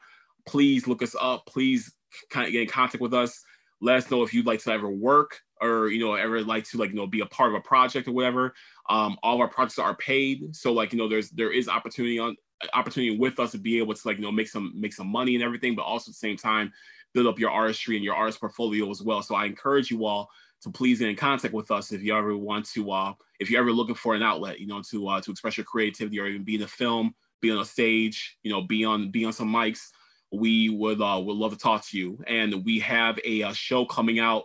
please 0.47 0.87
look 0.87 1.03
us 1.03 1.15
up. 1.19 1.45
Please 1.45 1.93
kind 2.29 2.47
of 2.47 2.53
get 2.53 2.61
in 2.61 2.67
contact 2.67 3.01
with 3.01 3.13
us. 3.13 3.43
Let 3.81 3.97
us 3.97 4.11
know 4.11 4.23
if 4.23 4.33
you'd 4.33 4.47
like 4.47 4.61
to 4.63 4.71
ever 4.71 4.89
work 4.89 5.39
or 5.61 5.89
you 5.89 6.03
know 6.03 6.13
ever 6.13 6.41
like 6.41 6.63
to 6.65 6.77
like 6.77 6.89
you 6.89 6.95
know 6.95 7.07
be 7.07 7.21
a 7.21 7.25
part 7.25 7.49
of 7.49 7.55
a 7.55 7.61
project 7.61 8.07
or 8.07 8.13
whatever. 8.13 8.53
Um, 8.89 9.17
all 9.23 9.35
of 9.35 9.41
our 9.41 9.47
projects 9.47 9.79
are 9.79 9.95
paid, 9.95 10.55
so 10.55 10.73
like 10.73 10.91
you 10.93 10.97
know 10.97 11.07
there's 11.07 11.29
there 11.31 11.51
is 11.51 11.67
opportunity 11.67 12.19
on 12.19 12.35
opportunity 12.73 13.17
with 13.17 13.39
us 13.39 13.51
to 13.51 13.57
be 13.57 13.77
able 13.77 13.93
to 13.93 14.07
like 14.07 14.17
you 14.17 14.23
know 14.23 14.31
make 14.31 14.47
some 14.47 14.73
make 14.75 14.93
some 14.93 15.07
money 15.07 15.35
and 15.35 15.43
everything, 15.43 15.75
but 15.75 15.83
also 15.83 16.09
at 16.09 16.13
the 16.13 16.19
same 16.19 16.37
time 16.37 16.71
build 17.13 17.25
up 17.25 17.39
your 17.39 17.49
artistry 17.49 17.95
and 17.95 18.05
your 18.05 18.15
artist 18.15 18.39
portfolio 18.39 18.89
as 18.89 19.01
well. 19.01 19.21
So 19.21 19.33
I 19.35 19.45
encourage 19.45 19.89
you 19.89 20.05
all 20.05 20.29
to 20.61 20.69
please 20.69 20.99
get 20.99 21.09
in 21.09 21.15
contact 21.15 21.53
with 21.53 21.71
us 21.71 21.91
if 21.91 22.03
you 22.03 22.15
ever 22.15 22.37
want 22.37 22.69
to 22.71 22.91
uh 22.91 23.13
if 23.39 23.49
you're 23.49 23.61
ever 23.61 23.71
looking 23.71 23.95
for 23.95 24.15
an 24.15 24.23
outlet, 24.23 24.59
you 24.59 24.67
know, 24.67 24.81
to 24.91 25.07
uh 25.07 25.21
to 25.21 25.31
express 25.31 25.57
your 25.57 25.65
creativity 25.65 26.19
or 26.19 26.27
even 26.27 26.43
be 26.43 26.55
in 26.55 26.61
a 26.63 26.67
film, 26.67 27.15
be 27.41 27.51
on 27.51 27.59
a 27.59 27.65
stage, 27.65 28.37
you 28.43 28.51
know, 28.51 28.61
be 28.61 28.85
on 28.85 29.11
be 29.11 29.25
on 29.25 29.33
some 29.33 29.51
mics 29.51 29.89
we 30.31 30.69
would 30.69 31.01
uh, 31.01 31.21
would 31.23 31.37
love 31.37 31.51
to 31.51 31.57
talk 31.57 31.85
to 31.87 31.97
you. 31.97 32.19
And 32.27 32.63
we 32.65 32.79
have 32.79 33.17
a, 33.19 33.41
a 33.41 33.49
uh, 33.49 33.53
show 33.53 33.85
coming 33.85 34.19
out, 34.19 34.43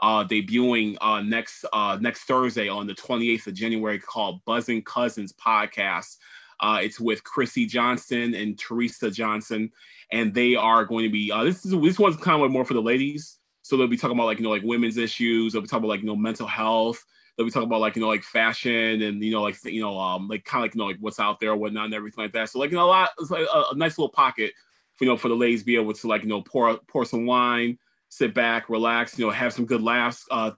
uh, 0.00 0.24
debuting 0.24 0.96
uh, 1.00 1.20
next 1.22 1.64
uh, 1.72 1.98
next 2.00 2.24
Thursday 2.24 2.68
on 2.68 2.86
the 2.86 2.94
28th 2.94 3.48
of 3.48 3.54
January 3.54 3.98
called 3.98 4.44
Buzzing 4.44 4.82
Cousins 4.82 5.32
Podcast. 5.32 6.16
Uh, 6.60 6.80
it's 6.82 7.00
with 7.00 7.24
Chrissy 7.24 7.66
Johnson 7.66 8.34
and 8.34 8.58
Teresa 8.58 9.10
Johnson, 9.10 9.70
and 10.12 10.34
they 10.34 10.54
are 10.54 10.84
going 10.84 11.04
to 11.04 11.10
be 11.10 11.30
uh, 11.30 11.44
this 11.44 11.64
is 11.64 11.72
this 11.72 11.98
one's 11.98 12.16
kind 12.16 12.42
of 12.42 12.50
more 12.50 12.64
for 12.64 12.74
the 12.74 12.82
ladies. 12.82 13.38
So 13.62 13.76
they'll 13.76 13.86
be 13.86 13.96
talking 13.96 14.16
about 14.16 14.26
like 14.26 14.38
you 14.38 14.44
know 14.44 14.50
like 14.50 14.62
women's 14.62 14.96
issues. 14.96 15.52
They'll 15.52 15.62
be 15.62 15.68
talking 15.68 15.84
about 15.84 15.94
like 15.94 16.00
you 16.00 16.06
know 16.06 16.16
mental 16.16 16.46
health. 16.46 17.04
They'll 17.36 17.46
be 17.46 17.50
talking 17.50 17.68
about 17.68 17.80
like 17.80 17.96
you 17.96 18.02
know 18.02 18.08
like 18.08 18.22
fashion 18.22 19.02
and 19.02 19.22
you 19.22 19.32
know 19.32 19.42
like 19.42 19.56
you 19.64 19.80
know 19.80 19.98
um 19.98 20.28
like 20.28 20.44
kind 20.44 20.60
of 20.60 20.64
like 20.64 20.74
you 20.74 20.78
know 20.78 20.86
like 20.86 20.98
what's 21.00 21.20
out 21.20 21.40
there, 21.40 21.56
whatnot, 21.56 21.86
and 21.86 21.94
everything 21.94 22.24
like 22.24 22.32
that. 22.32 22.50
So 22.50 22.58
like 22.58 22.70
you 22.70 22.76
know 22.76 22.84
a 22.84 22.86
lot, 22.86 23.10
it's 23.18 23.30
like 23.30 23.46
a, 23.52 23.64
a 23.72 23.74
nice 23.74 23.98
little 23.98 24.10
pocket 24.10 24.52
for, 24.94 25.04
you 25.04 25.10
know, 25.10 25.16
for 25.16 25.28
the 25.28 25.34
ladies 25.34 25.62
be 25.62 25.76
able 25.76 25.92
to 25.92 26.06
like, 26.06 26.22
you 26.22 26.28
know, 26.28 26.42
pour 26.42 26.78
pour 26.88 27.04
some 27.04 27.26
wine, 27.26 27.78
sit 28.08 28.34
back, 28.34 28.68
relax, 28.68 29.18
you 29.18 29.24
know, 29.24 29.30
have 29.30 29.52
some 29.52 29.66
good 29.66 29.82
laughs. 29.82 30.26
Uh, 30.30 30.52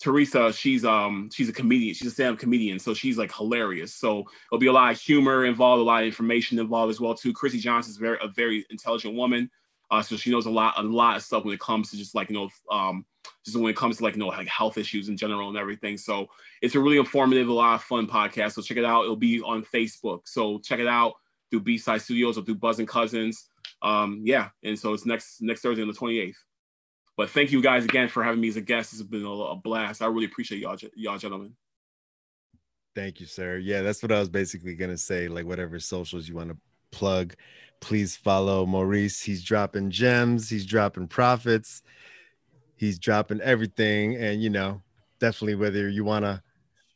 Teresa, 0.00 0.52
she's 0.52 0.84
um 0.84 1.28
she's 1.32 1.48
a 1.48 1.52
comedian, 1.52 1.94
she's 1.94 2.08
a 2.08 2.10
stand-up 2.10 2.38
comedian, 2.38 2.78
so 2.78 2.94
she's 2.94 3.18
like 3.18 3.34
hilarious. 3.34 3.94
So 3.94 4.24
there'll 4.50 4.60
be 4.60 4.68
a 4.68 4.72
lot 4.72 4.92
of 4.92 5.00
humor 5.00 5.44
involved, 5.44 5.80
a 5.80 5.84
lot 5.84 6.02
of 6.02 6.06
information 6.06 6.58
involved 6.58 6.90
as 6.90 7.00
well 7.00 7.14
too. 7.14 7.32
Chrissy 7.32 7.58
Johnson 7.58 7.90
is 7.90 7.96
very 7.96 8.18
a 8.22 8.28
very 8.28 8.64
intelligent 8.70 9.14
woman, 9.14 9.50
uh, 9.90 10.02
so 10.02 10.16
she 10.16 10.30
knows 10.30 10.46
a 10.46 10.50
lot 10.50 10.74
a 10.76 10.82
lot 10.82 11.16
of 11.16 11.22
stuff 11.22 11.44
when 11.44 11.54
it 11.54 11.60
comes 11.60 11.90
to 11.90 11.96
just 11.96 12.14
like 12.14 12.30
you 12.30 12.36
know 12.36 12.48
um 12.70 13.04
just 13.44 13.56
when 13.56 13.70
it 13.70 13.76
comes 13.76 13.98
to 13.98 14.04
like 14.04 14.14
you 14.14 14.20
know 14.20 14.28
like 14.28 14.48
health 14.48 14.78
issues 14.78 15.08
in 15.08 15.16
general 15.16 15.48
and 15.48 15.58
everything. 15.58 15.96
So 15.96 16.28
it's 16.62 16.74
a 16.74 16.80
really 16.80 16.98
informative, 16.98 17.48
a 17.48 17.52
lot 17.52 17.74
of 17.74 17.82
fun 17.82 18.06
podcast. 18.06 18.52
So 18.52 18.62
check 18.62 18.76
it 18.76 18.84
out. 18.84 19.04
It'll 19.04 19.16
be 19.16 19.40
on 19.42 19.64
Facebook. 19.64 20.20
So 20.26 20.58
check 20.60 20.78
it 20.78 20.86
out 20.88 21.14
through 21.50 21.60
B-Side 21.60 22.02
Studios 22.02 22.36
or 22.36 22.42
through 22.42 22.56
Buzzing 22.56 22.84
Cousins 22.86 23.48
um, 23.82 24.20
yeah, 24.24 24.48
and 24.62 24.78
so 24.78 24.92
it's 24.92 25.06
next 25.06 25.40
next 25.40 25.60
Thursday 25.60 25.82
on 25.82 25.88
the 25.88 25.94
28th. 25.94 26.34
But 27.18 27.30
thank 27.30 27.50
you 27.50 27.60
guys 27.60 27.84
again 27.84 28.08
for 28.08 28.22
having 28.22 28.40
me 28.40 28.46
as 28.46 28.54
a 28.54 28.60
guest. 28.60 28.92
It's 28.92 29.02
been 29.02 29.26
a, 29.26 29.56
blast. 29.56 30.02
I 30.02 30.06
really 30.06 30.26
appreciate 30.26 30.60
y'all, 30.60 30.78
y'all 30.94 31.18
gentlemen. 31.18 31.52
Thank 32.94 33.18
you, 33.18 33.26
sir. 33.26 33.58
Yeah, 33.58 33.82
that's 33.82 34.04
what 34.04 34.12
I 34.12 34.20
was 34.20 34.28
basically 34.28 34.76
gonna 34.76 34.96
say. 34.96 35.26
Like 35.26 35.44
whatever 35.44 35.80
socials 35.80 36.28
you 36.28 36.36
want 36.36 36.50
to 36.50 36.56
plug, 36.92 37.34
please 37.80 38.14
follow 38.14 38.64
Maurice. 38.66 39.20
He's 39.20 39.42
dropping 39.42 39.90
gems. 39.90 40.48
He's 40.48 40.64
dropping 40.64 41.08
profits. 41.08 41.82
He's 42.76 43.00
dropping 43.00 43.40
everything, 43.40 44.14
and 44.14 44.40
you 44.40 44.50
know, 44.50 44.80
definitely 45.18 45.56
whether 45.56 45.88
you 45.88 46.04
want 46.04 46.24
to 46.24 46.40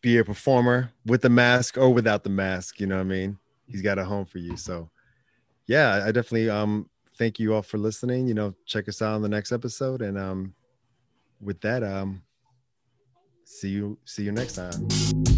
be 0.03 0.19
a 0.19 0.25
performer 0.25 0.93
with 1.05 1.23
the 1.23 1.31
mask 1.31 1.77
or 1.77 1.91
without 1.91 2.23
the 2.23 2.31
mask, 2.31 2.79
you 2.79 2.87
know 2.87 2.97
what 2.97 3.03
I 3.03 3.05
mean. 3.05 3.39
He's 3.67 3.83
got 3.83 3.99
a 3.99 4.05
home 4.05 4.27
for 4.27 4.39
you. 4.39 4.57
So, 4.57 4.89
yeah, 5.67 6.05
I 6.07 6.13
definitely 6.13 6.49
um 6.49 6.89
thank 7.23 7.39
you 7.39 7.55
all 7.55 7.63
for 7.63 7.79
listening. 7.79 8.27
You 8.27 8.35
know, 8.35 8.53
check 8.67 8.89
us 8.89 9.01
out 9.01 9.15
on 9.15 9.23
the 9.23 9.29
next 9.29 9.53
episode. 9.53 10.03
And 10.03 10.19
um, 10.19 10.55
with 11.41 11.61
that, 11.61 11.85
um, 11.85 12.21
see 13.45 13.69
you 13.69 13.97
see 14.05 14.25
you 14.25 14.33
next 14.33 14.55
time. 14.55 15.32